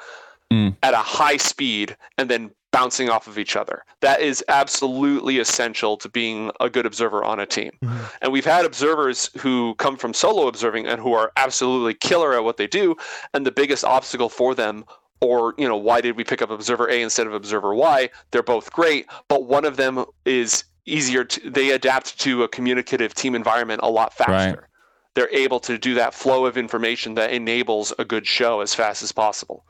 Mm. 0.53 0.75
at 0.83 0.93
a 0.93 0.97
high 0.97 1.37
speed 1.37 1.97
and 2.19 2.29
then 2.29 2.51
bouncing 2.71 3.09
off 3.09 3.25
of 3.25 3.39
each 3.39 3.55
other. 3.55 3.83
That 4.01 4.21
is 4.21 4.43
absolutely 4.47 5.39
essential 5.39 5.97
to 5.97 6.07
being 6.07 6.51
a 6.59 6.69
good 6.69 6.85
observer 6.85 7.23
on 7.23 7.39
a 7.39 7.47
team. 7.47 7.71
Mhm. 7.83 7.97
And 8.21 8.31
we've 8.31 8.45
had 8.45 8.63
observers 8.63 9.31
who 9.39 9.73
come 9.79 9.97
from 9.97 10.13
solo 10.13 10.47
observing 10.47 10.85
and 10.85 11.01
who 11.01 11.13
are 11.13 11.31
absolutely 11.35 11.95
killer 11.95 12.35
at 12.35 12.43
what 12.43 12.57
they 12.57 12.67
do. 12.67 12.95
And 13.33 13.43
the 13.43 13.51
biggest 13.51 13.83
obstacle 13.83 14.29
for 14.29 14.53
them, 14.53 14.85
or, 15.25 15.53
you 15.57 15.67
know, 15.67 15.77
why 15.77 16.01
did 16.01 16.15
we 16.15 16.23
pick 16.23 16.41
up 16.41 16.49
observer 16.49 16.89
A 16.89 17.01
instead 17.01 17.27
of 17.27 17.33
observer 17.33 17.73
Y? 17.73 18.09
They're 18.31 18.43
both 18.43 18.71
great, 18.71 19.07
but 19.27 19.45
one 19.45 19.65
of 19.65 19.77
them 19.77 20.05
is 20.25 20.63
easier 20.85 21.23
to, 21.23 21.49
they 21.49 21.71
adapt 21.71 22.19
to 22.21 22.43
a 22.43 22.47
communicative 22.47 23.13
team 23.13 23.35
environment 23.35 23.81
a 23.83 23.89
lot 23.89 24.13
faster. 24.13 24.67
They're 25.15 25.33
able 25.33 25.59
to 25.61 25.77
do 25.77 25.93
that 25.95 26.13
flow 26.13 26.45
of 26.45 26.57
information 26.57 27.15
that 27.15 27.31
enables 27.31 27.93
a 27.97 28.05
good 28.05 28.27
show 28.27 28.61
as 28.61 28.75
fast 28.75 29.01
as 29.01 29.11
possible. 29.11 29.65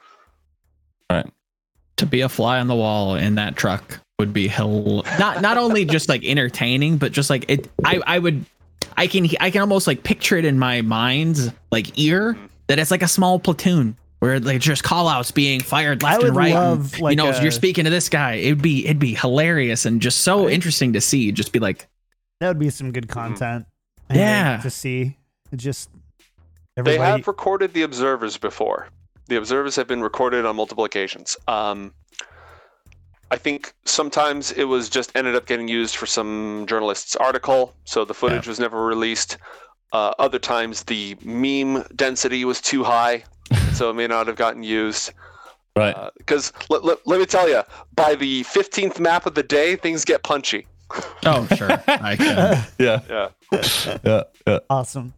Right. 1.10 1.32
To 1.98 2.06
be 2.06 2.22
a 2.22 2.30
fly 2.30 2.60
on 2.60 2.68
the 2.68 2.76
wall 2.76 3.16
in 3.16 3.36
that 3.36 3.56
truck 3.56 4.00
would 4.20 4.34
be 4.34 4.48
hell 4.48 5.04
not 5.20 5.42
not 5.42 5.58
only 5.58 5.84
just 5.84 6.08
like 6.08 6.24
entertaining 6.24 6.98
but 6.98 7.12
just 7.12 7.30
like 7.30 7.44
it 7.50 7.70
i 7.84 8.00
i 8.08 8.18
would 8.18 8.46
i 8.96 9.08
can 9.08 9.28
i 9.42 9.52
can 9.52 9.60
almost 9.60 9.88
like 9.88 10.04
picture 10.04 10.38
it 10.38 10.46
in 10.46 10.58
my 10.58 10.82
mind's 10.82 11.52
like 11.70 12.00
ear 12.00 12.34
mm-hmm. 12.34 12.46
that 12.68 12.80
it's 12.80 12.92
like 12.92 13.04
a 13.04 13.10
small 13.10 13.40
platoon 13.40 13.98
where 14.26 14.40
like 14.40 14.60
just 14.60 14.84
call 14.84 15.08
outs 15.08 15.32
being 15.32 15.60
fired 15.62 16.04
I 16.04 16.12
left 16.12 16.18
would 16.24 16.28
and 16.30 16.36
right 16.38 16.54
and, 16.54 17.00
like, 17.02 17.12
you 17.12 17.16
know 17.16 17.30
a- 17.30 17.42
you're 17.42 17.52
speaking 17.52 17.84
to 17.84 17.90
this 17.90 18.10
guy 18.10 18.34
it'd 18.36 18.62
be 18.62 18.86
it'd 18.86 19.00
be 19.00 19.14
hilarious 19.14 19.86
and 19.86 20.02
just 20.02 20.20
so 20.22 20.50
interesting 20.50 20.94
to 20.94 21.02
see 21.02 21.32
just 21.32 21.52
be 21.52 21.60
like 21.60 21.88
That 22.40 22.48
would 22.50 22.60
be 22.60 22.70
some 22.70 22.92
good 22.92 23.08
content. 23.08 23.66
I 24.10 24.14
think, 24.14 24.20
Yeah. 24.20 24.58
to 24.62 24.70
see. 24.70 25.18
It 25.52 25.58
just 25.58 25.90
They 26.76 26.98
have 26.98 27.28
recorded 27.28 27.74
the 27.74 27.84
observers 27.84 28.38
before. 28.38 28.90
The 29.28 29.38
observers 29.38 29.76
have 29.78 29.88
been 29.88 30.02
recorded 30.02 30.46
on 30.46 30.56
multiple 30.56 30.84
occasions. 30.86 31.38
Um, 31.48 31.94
I 33.32 33.38
think 33.38 33.74
sometimes 33.86 34.52
it 34.52 34.66
was 34.66 34.88
just 34.90 35.12
ended 35.16 35.36
up 35.36 35.46
getting 35.48 35.68
used 35.68 35.96
for 35.96 36.06
some 36.06 36.66
journalist's 36.68 37.16
article, 37.16 37.74
so 37.86 38.06
the 38.06 38.14
footage 38.14 38.48
was 38.48 38.60
never 38.60 38.86
released. 38.86 39.38
Uh, 39.94 40.14
other 40.20 40.38
times 40.40 40.84
the 40.84 41.16
meme 41.24 41.84
density 41.96 42.46
was 42.46 42.62
too 42.62 42.84
high, 42.84 43.24
so 43.76 43.90
it 43.90 43.94
may 43.94 44.08
not 44.08 44.28
have 44.28 44.36
gotten 44.36 44.64
used. 44.64 45.12
Right. 45.76 45.96
Because 46.18 46.54
let, 46.70 46.86
let, 46.86 47.06
let 47.06 47.20
me 47.20 47.26
tell 47.26 47.50
you, 47.50 47.62
by 47.96 48.16
the 48.16 48.44
15th 48.44 49.00
map 49.00 49.26
of 49.26 49.36
the 49.36 49.44
day, 49.44 49.76
things 49.76 50.06
get 50.06 50.24
punchy. 50.24 50.68
oh 51.26 51.48
sure 51.56 51.72
i 51.88 52.16
can 52.16 52.64
yeah. 52.78 53.02
Yeah. 53.10 53.30
Yeah. 54.04 54.24
Yeah. 54.46 54.60
awesome. 54.70 55.14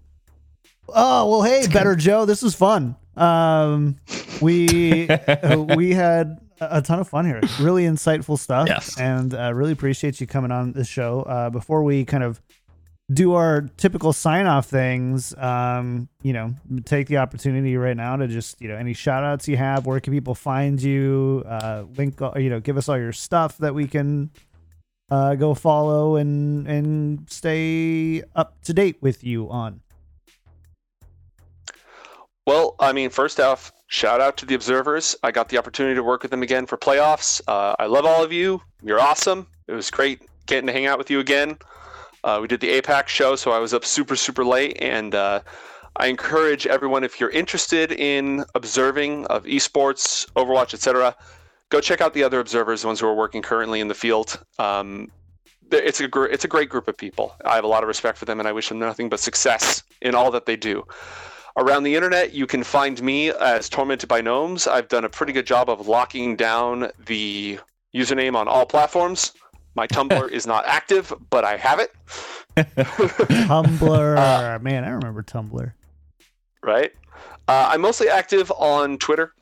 Oh 0.90 1.30
well, 1.30 1.44
hey, 1.44 1.68
better 1.68 1.96
Joe. 1.96 2.26
This 2.26 2.42
was 2.42 2.56
fun. 2.56 2.96
Um, 3.18 3.98
we 4.42 5.10
uh, 5.10 5.60
we 5.76 5.92
had 5.94 6.38
a 6.62 6.82
ton 6.82 7.00
of 7.00 7.10
fun 7.10 7.26
here. 7.26 7.42
Really 7.60 7.84
insightful 7.84 8.40
stuff. 8.40 8.68
Yes. 8.70 8.98
And 8.98 9.34
uh, 9.34 9.54
really 9.54 9.74
appreciate 9.74 10.22
you 10.22 10.28
coming 10.28 10.52
on 10.52 10.72
this 10.72 10.88
show. 10.88 11.24
Uh, 11.24 11.50
before 11.50 11.84
we 11.84 12.06
kind 12.06 12.24
of 12.24 12.42
do 13.12 13.34
our 13.34 13.62
typical 13.78 14.12
sign 14.12 14.46
off 14.48 14.66
things, 14.66 15.34
um, 15.38 16.10
you 16.22 16.34
know, 16.34 16.54
take 16.84 17.08
the 17.08 17.18
opportunity 17.18 17.78
right 17.78 17.96
now 17.96 18.18
to 18.18 18.28
just, 18.28 18.62
you 18.62 18.68
know, 18.68 18.76
any 18.76 18.94
shout 18.94 19.24
outs 19.24 19.48
you 19.48 19.56
have, 19.56 19.86
where 19.86 20.00
can 20.02 20.12
people 20.12 20.36
find 20.36 20.82
you? 20.82 21.44
Uh, 21.48 21.86
link, 21.96 22.22
uh, 22.22 22.34
you 22.36 22.50
know, 22.50 22.60
give 22.60 22.76
us 22.76 22.90
all 22.90 22.98
your 22.98 23.14
stuff 23.14 23.58
that 23.60 23.74
we 23.74 23.88
can 23.88 24.30
uh, 25.10 25.36
go 25.36 25.54
follow 25.54 26.18
and 26.18 26.68
and 26.68 27.30
stay 27.30 28.22
up 28.36 28.62
to 28.64 28.74
date 28.74 28.98
with 29.00 29.24
you 29.24 29.50
on. 29.50 29.80
Well, 32.46 32.76
I 32.80 32.94
mean, 32.94 33.10
first 33.10 33.40
off, 33.40 33.72
shout 33.88 34.20
out 34.20 34.38
to 34.38 34.46
the 34.46 34.56
observers. 34.56 35.16
I 35.24 35.32
got 35.32 35.50
the 35.50 35.58
opportunity 35.58 35.96
to 35.96 36.04
work 36.04 36.24
with 36.24 36.32
them 36.32 36.44
again 36.44 36.66
for 36.66 36.78
playoffs. 36.78 37.42
Uh, 37.48 37.76
I 37.80 37.86
love 37.86 38.06
all 38.06 38.24
of 38.24 38.32
you. 38.32 38.62
You're 38.84 39.00
awesome. 39.00 39.48
It 39.68 39.74
was 39.74 39.92
great 39.92 40.22
getting 40.46 40.68
to 40.68 40.74
hang 40.74 40.86
out 40.86 40.98
with 40.98 41.10
you 41.10 41.20
again. 41.20 41.58
Uh, 42.28 42.40
we 42.42 42.48
did 42.48 42.60
the 42.60 42.82
APAC 42.82 43.08
show, 43.08 43.38
so 43.38 43.52
I 43.52 43.60
was 43.60 43.74
up 43.74 43.86
super, 43.86 44.18
super 44.18 44.44
late. 44.44 44.78
And 44.82 45.16
uh, 45.16 45.40
I 45.96 46.08
encourage 46.08 46.68
everyone, 46.68 47.06
if 47.06 47.22
you're 47.22 47.30
interested 47.30 47.94
in 47.94 48.44
observing 48.54 49.26
of 49.28 49.46
esports, 49.46 50.30
Overwatch, 50.34 50.74
etc., 50.74 51.16
go 51.70 51.80
check 51.80 52.02
out 52.02 52.14
the 52.14 52.26
other 52.26 52.42
observers, 52.42 52.82
the 52.82 52.88
ones 52.88 53.00
who 53.00 53.08
are 53.08 53.16
working 53.16 53.42
currently 53.42 53.80
in 53.80 53.88
the 53.88 53.96
field. 53.96 54.44
Um, 54.60 55.10
it's 55.72 56.02
a 56.02 56.08
gr- 56.10 56.26
it's 56.26 56.44
a 56.44 56.50
great 56.50 56.68
group 56.68 56.90
of 56.90 56.98
people. 56.98 57.34
I 57.46 57.56
have 57.56 57.64
a 57.64 57.68
lot 57.68 57.82
of 57.82 57.88
respect 57.88 58.18
for 58.18 58.26
them, 58.26 58.40
and 58.40 58.48
I 58.48 58.52
wish 58.52 58.68
them 58.68 58.80
nothing 58.80 59.08
but 59.08 59.22
success 59.22 59.84
in 60.02 60.14
all 60.14 60.30
that 60.32 60.46
they 60.46 60.58
do. 60.58 60.84
Around 61.56 61.84
the 61.84 61.96
internet, 61.96 62.34
you 62.34 62.46
can 62.46 62.62
find 62.62 63.02
me 63.02 63.30
as 63.32 63.70
Tormented 63.70 64.10
by 64.10 64.20
Gnomes. 64.20 64.68
I've 64.68 64.90
done 64.90 65.06
a 65.06 65.10
pretty 65.10 65.32
good 65.32 65.48
job 65.48 65.70
of 65.70 65.88
locking 65.88 66.36
down 66.36 66.92
the 67.06 67.58
username 67.96 68.36
on 68.36 68.50
all 68.50 68.66
platforms. 68.66 69.32
My 69.78 69.86
Tumblr 69.86 70.32
is 70.32 70.48
not 70.48 70.66
active, 70.66 71.14
but 71.30 71.46
I 71.46 71.56
have 71.56 71.80
it. 71.80 71.94
Tumblr. 72.58 74.18
Uh, 74.18 74.60
Man, 74.60 74.84
I 74.84 74.90
remember 74.90 75.22
Tumblr. 75.22 75.72
right? 76.64 76.92
Uh, 77.48 77.70
I'm 77.70 77.82
mostly 77.82 78.10
active 78.10 78.52
on 78.58 78.98
Twitter. 78.98 79.34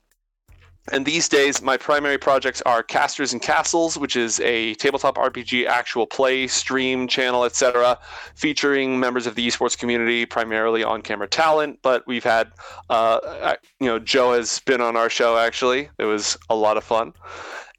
And 0.92 1.04
these 1.06 1.28
days, 1.30 1.64
my 1.64 1.78
primary 1.78 2.18
projects 2.20 2.62
are 2.64 2.84
Casters 2.84 3.34
and 3.34 3.42
Castles, 3.42 3.98
which 3.98 4.16
is 4.16 4.40
a 4.42 4.76
tabletop 4.76 5.16
RPG 5.16 5.66
actual 5.66 6.06
play 6.06 6.46
stream 6.46 7.08
channel, 7.08 7.44
etc., 7.44 7.98
featuring 8.36 9.00
members 9.00 9.26
of 9.26 9.34
the 9.34 9.48
esports 9.48 9.76
community, 9.76 10.28
primarily 10.28 10.84
on-camera 10.84 11.28
talent. 11.28 11.80
But 11.82 12.06
we've 12.06 12.24
had, 12.26 12.52
uh, 12.92 13.56
you 13.80 13.88
know, 13.88 13.98
Joe 13.98 14.34
has 14.34 14.60
been 14.60 14.80
on 14.82 14.96
our 14.96 15.10
show. 15.10 15.38
Actually, 15.38 15.90
it 15.98 16.06
was 16.06 16.38
a 16.50 16.56
lot 16.56 16.78
of 16.78 16.84
fun. 16.84 17.14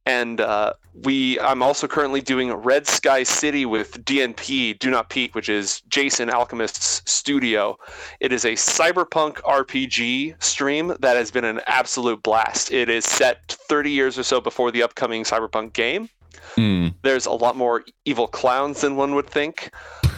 And 0.07 0.41
uh, 0.41 0.74
we, 1.03 1.39
I'm 1.41 1.62
also 1.62 1.89
currently 1.89 2.20
doing 2.20 2.53
Red 2.53 2.87
Sky 2.87 3.24
City 3.24 3.66
with 3.66 4.05
DNP, 4.05 4.78
Do 4.78 4.89
Not 4.89 5.11
Peek, 5.11 5.35
which 5.35 5.49
is 5.49 5.81
Jason 5.89 6.31
Alchemist's 6.31 7.03
studio. 7.11 7.77
It 8.20 8.33
is 8.33 8.45
a 8.45 8.53
cyberpunk 8.53 9.35
RPG 9.43 10.41
stream 10.43 10.95
that 11.01 11.16
has 11.16 11.33
been 11.33 11.45
an 11.45 11.61
absolute 11.66 12.23
blast. 12.23 12.70
It 12.70 12.89
is 12.89 13.05
set 13.05 13.59
30 13.69 13.91
years 13.91 14.16
or 14.16 14.23
so 14.23 14.41
before 14.41 14.70
the 14.70 14.85
upcoming 14.85 15.24
cyberpunk 15.24 15.73
game. 15.73 16.09
Hmm. 16.55 16.89
There's 17.03 17.27
a 17.27 17.33
lot 17.33 17.57
more 17.57 17.85
evil 18.05 18.28
clowns 18.28 18.83
than 18.83 18.95
one 18.95 19.16
would 19.16 19.28
think, 19.28 19.70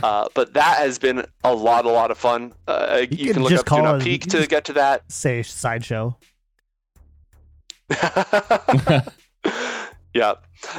uh, 0.03 0.29
but 0.35 0.53
that 0.53 0.79
has 0.79 0.99
been 0.99 1.25
a 1.45 1.55
lot, 1.55 1.87
a 1.87 1.91
lot 1.91 2.11
of 2.11 2.19
fun. 2.19 2.53
Uh, 2.67 3.07
you, 3.11 3.27
could 3.29 3.35
can 3.35 3.43
look 3.43 3.51
just 3.51 3.73
up 3.73 3.77
Do 3.79 3.83
Not 3.83 4.03
Peek 4.03 4.27
to 4.27 4.47
get 4.47 4.67
to 4.67 4.75
that. 4.75 5.11
Say 5.11 5.43
sideshow. 5.43 6.17
yeah. 10.15 10.35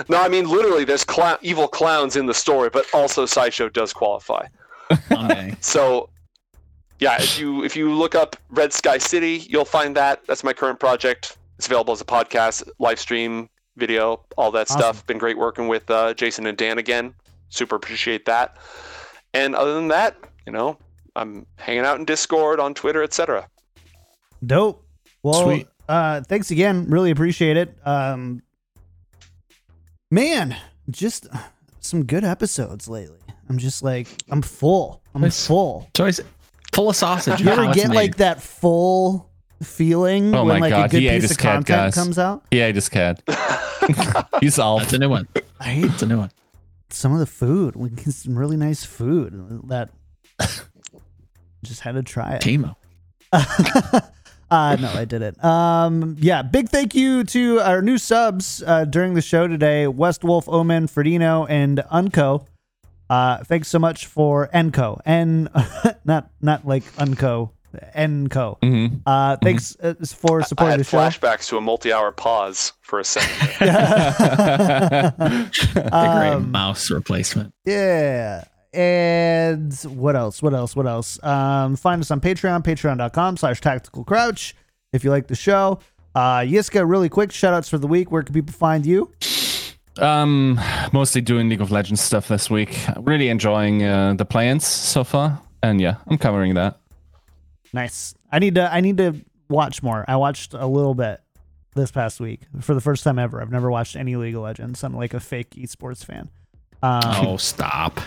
No, 0.09 0.17
I 0.21 0.27
mean 0.27 0.47
literally, 0.49 0.83
there's 0.83 1.03
clou- 1.03 1.37
evil 1.41 1.67
clowns 1.67 2.15
in 2.15 2.25
the 2.25 2.33
story, 2.33 2.69
but 2.69 2.85
also 2.93 3.25
sideshow 3.25 3.69
does 3.69 3.93
qualify. 3.93 4.47
Someday. 5.07 5.55
So, 5.61 6.09
yeah, 6.99 7.15
if 7.21 7.39
you 7.39 7.63
if 7.63 7.75
you 7.75 7.93
look 7.93 8.15
up 8.15 8.35
Red 8.49 8.73
Sky 8.73 8.97
City, 8.97 9.45
you'll 9.49 9.65
find 9.65 9.95
that. 9.95 10.25
That's 10.27 10.43
my 10.43 10.51
current 10.53 10.79
project. 10.79 11.37
It's 11.57 11.67
available 11.67 11.93
as 11.93 12.01
a 12.01 12.05
podcast, 12.05 12.67
live 12.79 12.99
stream, 12.99 13.49
video, 13.77 14.25
all 14.37 14.51
that 14.51 14.69
Awesome. 14.71 14.79
stuff. 14.79 15.07
Been 15.07 15.17
great 15.17 15.37
working 15.37 15.67
with 15.67 15.89
uh, 15.91 16.13
Jason 16.13 16.45
and 16.47 16.57
Dan 16.57 16.77
again. 16.77 17.13
Super 17.49 17.75
appreciate 17.75 18.25
that. 18.25 18.57
And 19.33 19.55
other 19.55 19.73
than 19.75 19.89
that, 19.89 20.15
you 20.45 20.51
know, 20.53 20.77
I'm 21.15 21.45
hanging 21.57 21.85
out 21.85 21.99
in 21.99 22.05
Discord, 22.05 22.59
on 22.59 22.73
Twitter, 22.73 23.03
etc. 23.03 23.47
Dope. 24.45 24.85
Well, 25.21 25.43
Sweet. 25.43 25.67
uh, 25.87 26.21
thanks 26.21 26.49
again. 26.51 26.89
Really 26.89 27.11
appreciate 27.11 27.57
it. 27.57 27.77
Um, 27.85 28.41
man, 30.11 30.55
just 30.89 31.27
some 31.79 32.05
good 32.05 32.23
episodes 32.23 32.87
lately. 32.87 33.19
I'm 33.49 33.57
just 33.57 33.81
like, 33.83 34.07
I'm 34.29 34.41
full. 34.41 35.01
I'm 35.15 35.21
Nice. 35.21 35.45
full. 35.47 35.89
Choice 35.95 36.19
full 36.73 36.89
of 36.89 36.95
sausage. 36.95 37.41
You 37.41 37.49
ever 37.49 37.65
How 37.65 37.73
get 37.73 37.89
made. 37.89 37.95
like 37.95 38.17
that 38.17 38.41
full 38.41 39.29
feeling 39.63 40.33
Oh 40.35 40.45
when 40.45 40.59
my 40.59 40.67
like 40.67 40.69
God, 40.71 40.85
a 40.85 40.89
good 40.89 41.01
he 41.01 41.07
ate 41.07 41.13
piece 41.15 41.23
his 41.23 41.31
of 41.31 41.37
cat, 41.39 41.53
content 41.55 41.67
guys. 41.67 41.95
comes 41.95 42.19
out? 42.19 42.43
Yeah, 42.51 42.67
I 42.67 42.71
just 42.71 42.91
cat. 42.91 43.21
He's 44.39 44.59
off. 44.59 44.81
That's 44.81 44.93
a 44.93 44.99
new 44.99 45.09
one. 45.09 45.27
I 45.59 45.63
hate 45.65 45.87
That's 45.87 46.03
a 46.03 46.05
new 46.05 46.17
one. 46.19 46.31
some 46.91 47.11
of 47.11 47.19
the 47.19 47.25
food. 47.25 47.75
We 47.75 47.89
get 47.89 48.13
some 48.13 48.37
really 48.37 48.55
nice 48.57 48.83
food 48.85 49.61
that 49.67 49.89
just 51.63 51.81
had 51.81 51.93
to 51.95 52.03
try 52.03 52.33
it. 52.35 52.41
Timo. 52.41 52.75
uh 54.51 54.75
no 54.79 54.89
i 54.93 55.05
didn't 55.05 55.41
um 55.43 56.15
yeah 56.19 56.41
big 56.41 56.69
thank 56.69 56.95
you 56.95 57.23
to 57.23 57.59
our 57.61 57.81
new 57.81 57.97
subs 57.97 58.63
uh 58.65 58.85
during 58.85 59.13
the 59.13 59.21
show 59.21 59.47
today 59.47 59.87
west 59.87 60.23
wolf 60.23 60.47
omen 60.49 60.87
ferdino 60.87 61.45
and 61.49 61.83
unco 61.89 62.45
uh 63.09 63.43
thanks 63.43 63.67
so 63.67 63.79
much 63.79 64.05
for 64.05 64.49
enco 64.53 64.99
and 65.05 65.49
not 66.05 66.29
not 66.41 66.65
like 66.65 66.83
unco 66.97 67.51
enco 67.95 68.57
hmm 68.63 68.87
uh 69.05 69.37
thanks 69.43 69.77
uh, 69.81 69.93
for 70.07 70.41
I 70.41 70.43
supporting 70.45 70.71
had 70.71 70.79
the 70.79 70.83
show 70.83 70.97
flashbacks 70.97 71.47
to 71.49 71.57
a 71.57 71.61
multi-hour 71.61 72.11
pause 72.11 72.73
for 72.81 72.99
a 72.99 73.03
second. 73.03 73.29
A 75.75 76.17
great 76.17 76.33
um, 76.33 76.51
mouse 76.51 76.89
replacement. 76.89 77.53
Yeah. 77.65 78.45
And 78.73 79.73
what 79.83 80.15
else? 80.15 80.41
What 80.41 80.53
else? 80.53 80.75
What 80.75 80.85
else? 80.87 81.21
Um, 81.23 81.75
find 81.75 82.01
us 82.01 82.11
on 82.11 82.21
Patreon, 82.21 82.63
patreon.com 82.63 83.37
slash 83.37 83.61
tactical 83.61 84.03
crouch. 84.03 84.55
If 84.93 85.03
you 85.03 85.09
like 85.11 85.27
the 85.27 85.35
show. 85.35 85.79
Uh 86.15 86.39
Yiska, 86.39 86.89
really 86.89 87.09
quick, 87.09 87.31
shout 87.31 87.53
outs 87.53 87.69
for 87.69 87.77
the 87.77 87.87
week. 87.87 88.11
Where 88.11 88.23
can 88.23 88.33
people 88.33 88.53
find 88.53 88.85
you? 88.85 89.11
Um, 89.99 90.59
mostly 90.93 91.21
doing 91.21 91.49
League 91.49 91.61
of 91.61 91.71
Legends 91.71 92.01
stuff 92.01 92.27
this 92.29 92.49
week. 92.49 92.79
Really 92.97 93.29
enjoying 93.29 93.83
uh, 93.83 94.13
the 94.15 94.25
plans 94.25 94.65
so 94.65 95.03
far, 95.03 95.39
and 95.61 95.79
yeah, 95.81 95.95
I'm 96.07 96.17
covering 96.17 96.53
that. 96.55 96.79
Nice. 97.73 98.15
I 98.31 98.39
need 98.39 98.55
to 98.55 98.73
I 98.73 98.81
need 98.81 98.97
to 98.97 99.21
watch 99.49 99.83
more. 99.83 100.03
I 100.07 100.15
watched 100.15 100.53
a 100.55 100.65
little 100.65 100.95
bit 100.95 101.21
this 101.75 101.91
past 101.91 102.19
week 102.19 102.41
for 102.61 102.73
the 102.73 102.81
first 102.81 103.03
time 103.03 103.19
ever. 103.19 103.39
I've 103.41 103.51
never 103.51 103.69
watched 103.69 103.95
any 103.95 104.15
League 104.15 104.35
of 104.35 104.41
Legends. 104.41 104.83
I'm 104.83 104.95
like 104.95 105.13
a 105.13 105.19
fake 105.19 105.51
esports 105.51 106.03
fan. 106.03 106.29
Um, 106.81 107.01
Oh, 107.05 107.37
stop. 107.37 107.99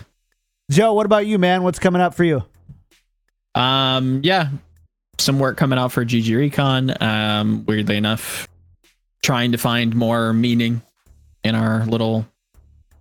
Joe, 0.73 0.94
what 0.94 1.05
about 1.05 1.27
you, 1.27 1.39
man? 1.39 1.65
What's 1.65 1.78
coming 1.78 2.01
up 2.01 2.15
for 2.15 2.24
you? 2.24 2.43
Um, 3.55 4.23
yeah, 4.24 4.49
some 5.19 5.39
work 5.39 5.59
coming 5.59 5.78
out 5.78 5.93
for 5.93 6.03
GG 6.03 6.35
Recon. 6.35 6.94
Um, 6.99 7.66
weirdly 7.66 7.99
enough, 7.99 8.49
trying 9.23 9.53
to 9.53 9.59
find 9.59 9.94
more 9.94 10.32
meaning 10.32 10.81
in 11.44 11.55
our 11.55 11.85
little 11.85 12.27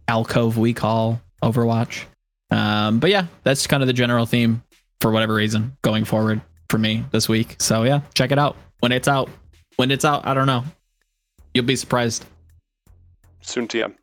alcove 0.09 0.57
we 0.57 0.73
call 0.73 1.21
Overwatch. 1.41 2.03
Um, 2.49 2.99
but 2.99 3.09
yeah, 3.09 3.27
that's 3.43 3.67
kind 3.67 3.81
of 3.81 3.87
the 3.87 3.93
general 3.93 4.25
theme 4.25 4.63
for 4.99 5.09
whatever 5.09 5.33
reason 5.33 5.77
going 5.81 6.03
forward 6.03 6.41
for 6.69 6.77
me 6.77 7.05
this 7.11 7.29
week. 7.29 7.55
So 7.59 7.83
yeah, 7.83 8.01
check 8.13 8.33
it 8.33 8.37
out 8.37 8.57
when 8.81 8.91
it's 8.91 9.07
out. 9.07 9.29
When 9.77 9.91
it's 9.91 10.03
out, 10.03 10.27
I 10.27 10.33
don't 10.33 10.47
know. 10.47 10.65
You'll 11.53 11.63
be 11.63 11.77
surprised. 11.77 12.25
Soon 13.39 13.69
TM. 13.69 13.95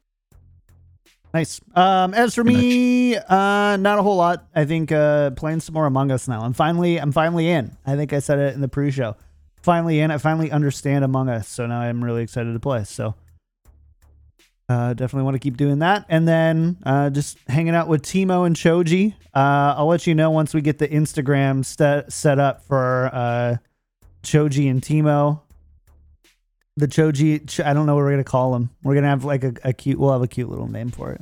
Nice. 1.34 1.60
Um, 1.74 2.14
as 2.14 2.34
for 2.34 2.42
me, 2.42 3.16
uh, 3.16 3.76
not 3.76 3.98
a 3.98 4.02
whole 4.02 4.16
lot. 4.16 4.46
I 4.54 4.64
think 4.64 4.90
uh, 4.90 5.30
playing 5.32 5.60
some 5.60 5.74
more 5.74 5.86
Among 5.86 6.10
Us 6.10 6.26
now. 6.26 6.40
I'm 6.40 6.54
finally, 6.54 6.98
I'm 6.98 7.12
finally 7.12 7.48
in. 7.48 7.76
I 7.86 7.96
think 7.96 8.12
I 8.12 8.20
said 8.20 8.38
it 8.38 8.54
in 8.54 8.60
the 8.60 8.68
pre-show. 8.68 9.14
Finally 9.62 10.00
in. 10.00 10.10
I 10.10 10.18
finally 10.18 10.50
understand 10.50 11.04
Among 11.04 11.28
Us, 11.28 11.48
so 11.48 11.66
now 11.66 11.80
I'm 11.80 12.02
really 12.02 12.22
excited 12.22 12.52
to 12.54 12.60
play. 12.60 12.84
So, 12.84 13.14
uh, 14.70 14.94
definitely 14.94 15.24
want 15.24 15.34
to 15.34 15.38
keep 15.38 15.56
doing 15.56 15.80
that, 15.80 16.06
and 16.08 16.26
then 16.26 16.78
uh, 16.84 17.10
just 17.10 17.38
hanging 17.48 17.74
out 17.74 17.88
with 17.88 18.02
Timo 18.02 18.46
and 18.46 18.56
Choji. 18.56 19.14
Uh, 19.34 19.74
I'll 19.76 19.86
let 19.86 20.06
you 20.06 20.14
know 20.14 20.30
once 20.30 20.54
we 20.54 20.60
get 20.62 20.78
the 20.78 20.88
Instagram 20.88 21.64
set 21.64 22.12
set 22.12 22.38
up 22.38 22.64
for 22.64 23.10
uh, 23.12 23.56
Choji 24.22 24.70
and 24.70 24.80
Timo. 24.80 25.40
The 26.78 26.86
Choji, 26.86 27.64
I 27.64 27.72
don't 27.72 27.86
know 27.86 27.96
what 27.96 28.02
we're 28.02 28.12
gonna 28.12 28.24
call 28.24 28.54
him. 28.54 28.70
We're 28.84 28.94
gonna 28.94 29.08
have 29.08 29.24
like 29.24 29.42
a, 29.42 29.52
a 29.64 29.72
cute. 29.72 29.98
We'll 29.98 30.12
have 30.12 30.22
a 30.22 30.28
cute 30.28 30.48
little 30.48 30.68
name 30.68 30.90
for 30.90 31.10
it. 31.12 31.20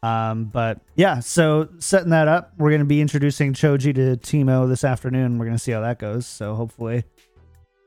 Um, 0.00 0.44
but 0.44 0.80
yeah, 0.94 1.18
so 1.18 1.68
setting 1.80 2.10
that 2.10 2.28
up, 2.28 2.52
we're 2.56 2.70
gonna 2.70 2.84
be 2.84 3.00
introducing 3.00 3.52
Choji 3.52 3.92
to 3.96 4.16
Timo 4.16 4.68
this 4.68 4.84
afternoon. 4.84 5.38
We're 5.38 5.46
gonna 5.46 5.58
see 5.58 5.72
how 5.72 5.80
that 5.80 5.98
goes. 5.98 6.24
So 6.24 6.54
hopefully, 6.54 7.02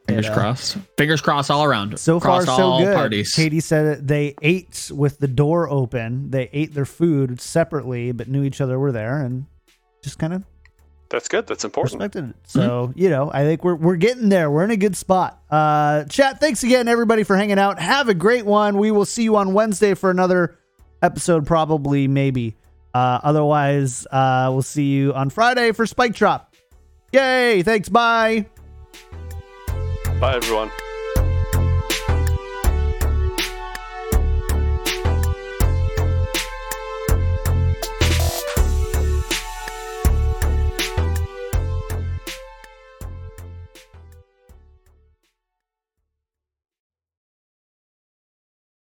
Fingers 0.07 0.28
uh, 0.28 0.34
crossed. 0.34 0.78
Fingers 0.98 1.22
crossed 1.22 1.49
all 1.49 1.64
around. 1.64 1.98
So 1.98 2.19
far, 2.19 2.45
so 2.45 2.80
good. 2.80 2.95
Parties. 2.95 3.34
Katie 3.34 3.61
said 3.61 3.86
that 3.86 4.07
they 4.07 4.36
ate 4.41 4.91
with 4.94 5.19
the 5.19 5.28
door 5.30 5.69
open. 5.69 6.32
They 6.32 6.49
ate 6.52 6.73
their 6.73 6.86
food 6.86 7.40
separately, 7.40 8.11
but 8.11 8.28
knew 8.28 8.44
each 8.44 8.60
other 8.60 8.78
were 8.78 8.91
there 8.91 9.22
and 9.22 9.45
just 10.03 10.19
kind 10.19 10.34
of 10.34 10.44
That's 11.11 11.27
good. 11.27 11.45
That's 11.45 11.63
important. 11.65 11.99
respected 12.01 12.29
it. 12.29 12.35
So, 12.47 12.93
you 12.95 13.09
know, 13.09 13.29
I 13.33 13.43
think 13.43 13.63
we're 13.63 13.75
we're 13.75 13.97
getting 13.97 14.29
there. 14.29 14.49
We're 14.49 14.63
in 14.63 14.71
a 14.71 14.77
good 14.77 14.95
spot. 14.95 15.41
Uh 15.49 16.05
chat, 16.05 16.39
thanks 16.39 16.63
again 16.63 16.88
everybody 16.88 17.23
for 17.23 17.35
hanging 17.35 17.59
out. 17.59 17.79
Have 17.79 18.09
a 18.09 18.13
great 18.13 18.45
one. 18.45 18.77
We 18.77 18.91
will 18.91 19.05
see 19.05 19.23
you 19.23 19.35
on 19.35 19.53
Wednesday 19.53 19.93
for 19.93 20.09
another 20.09 20.57
episode 21.01 21.45
probably 21.45 22.07
maybe. 22.07 22.55
Uh 22.93 23.19
otherwise, 23.23 24.07
uh 24.11 24.49
we'll 24.51 24.61
see 24.61 24.85
you 24.91 25.13
on 25.13 25.29
Friday 25.29 25.73
for 25.73 25.85
Spike 25.85 26.13
Drop. 26.15 26.55
Yay, 27.11 27.61
thanks. 27.63 27.89
Bye. 27.89 28.45
Bye, 30.19 30.35
everyone. 30.35 30.71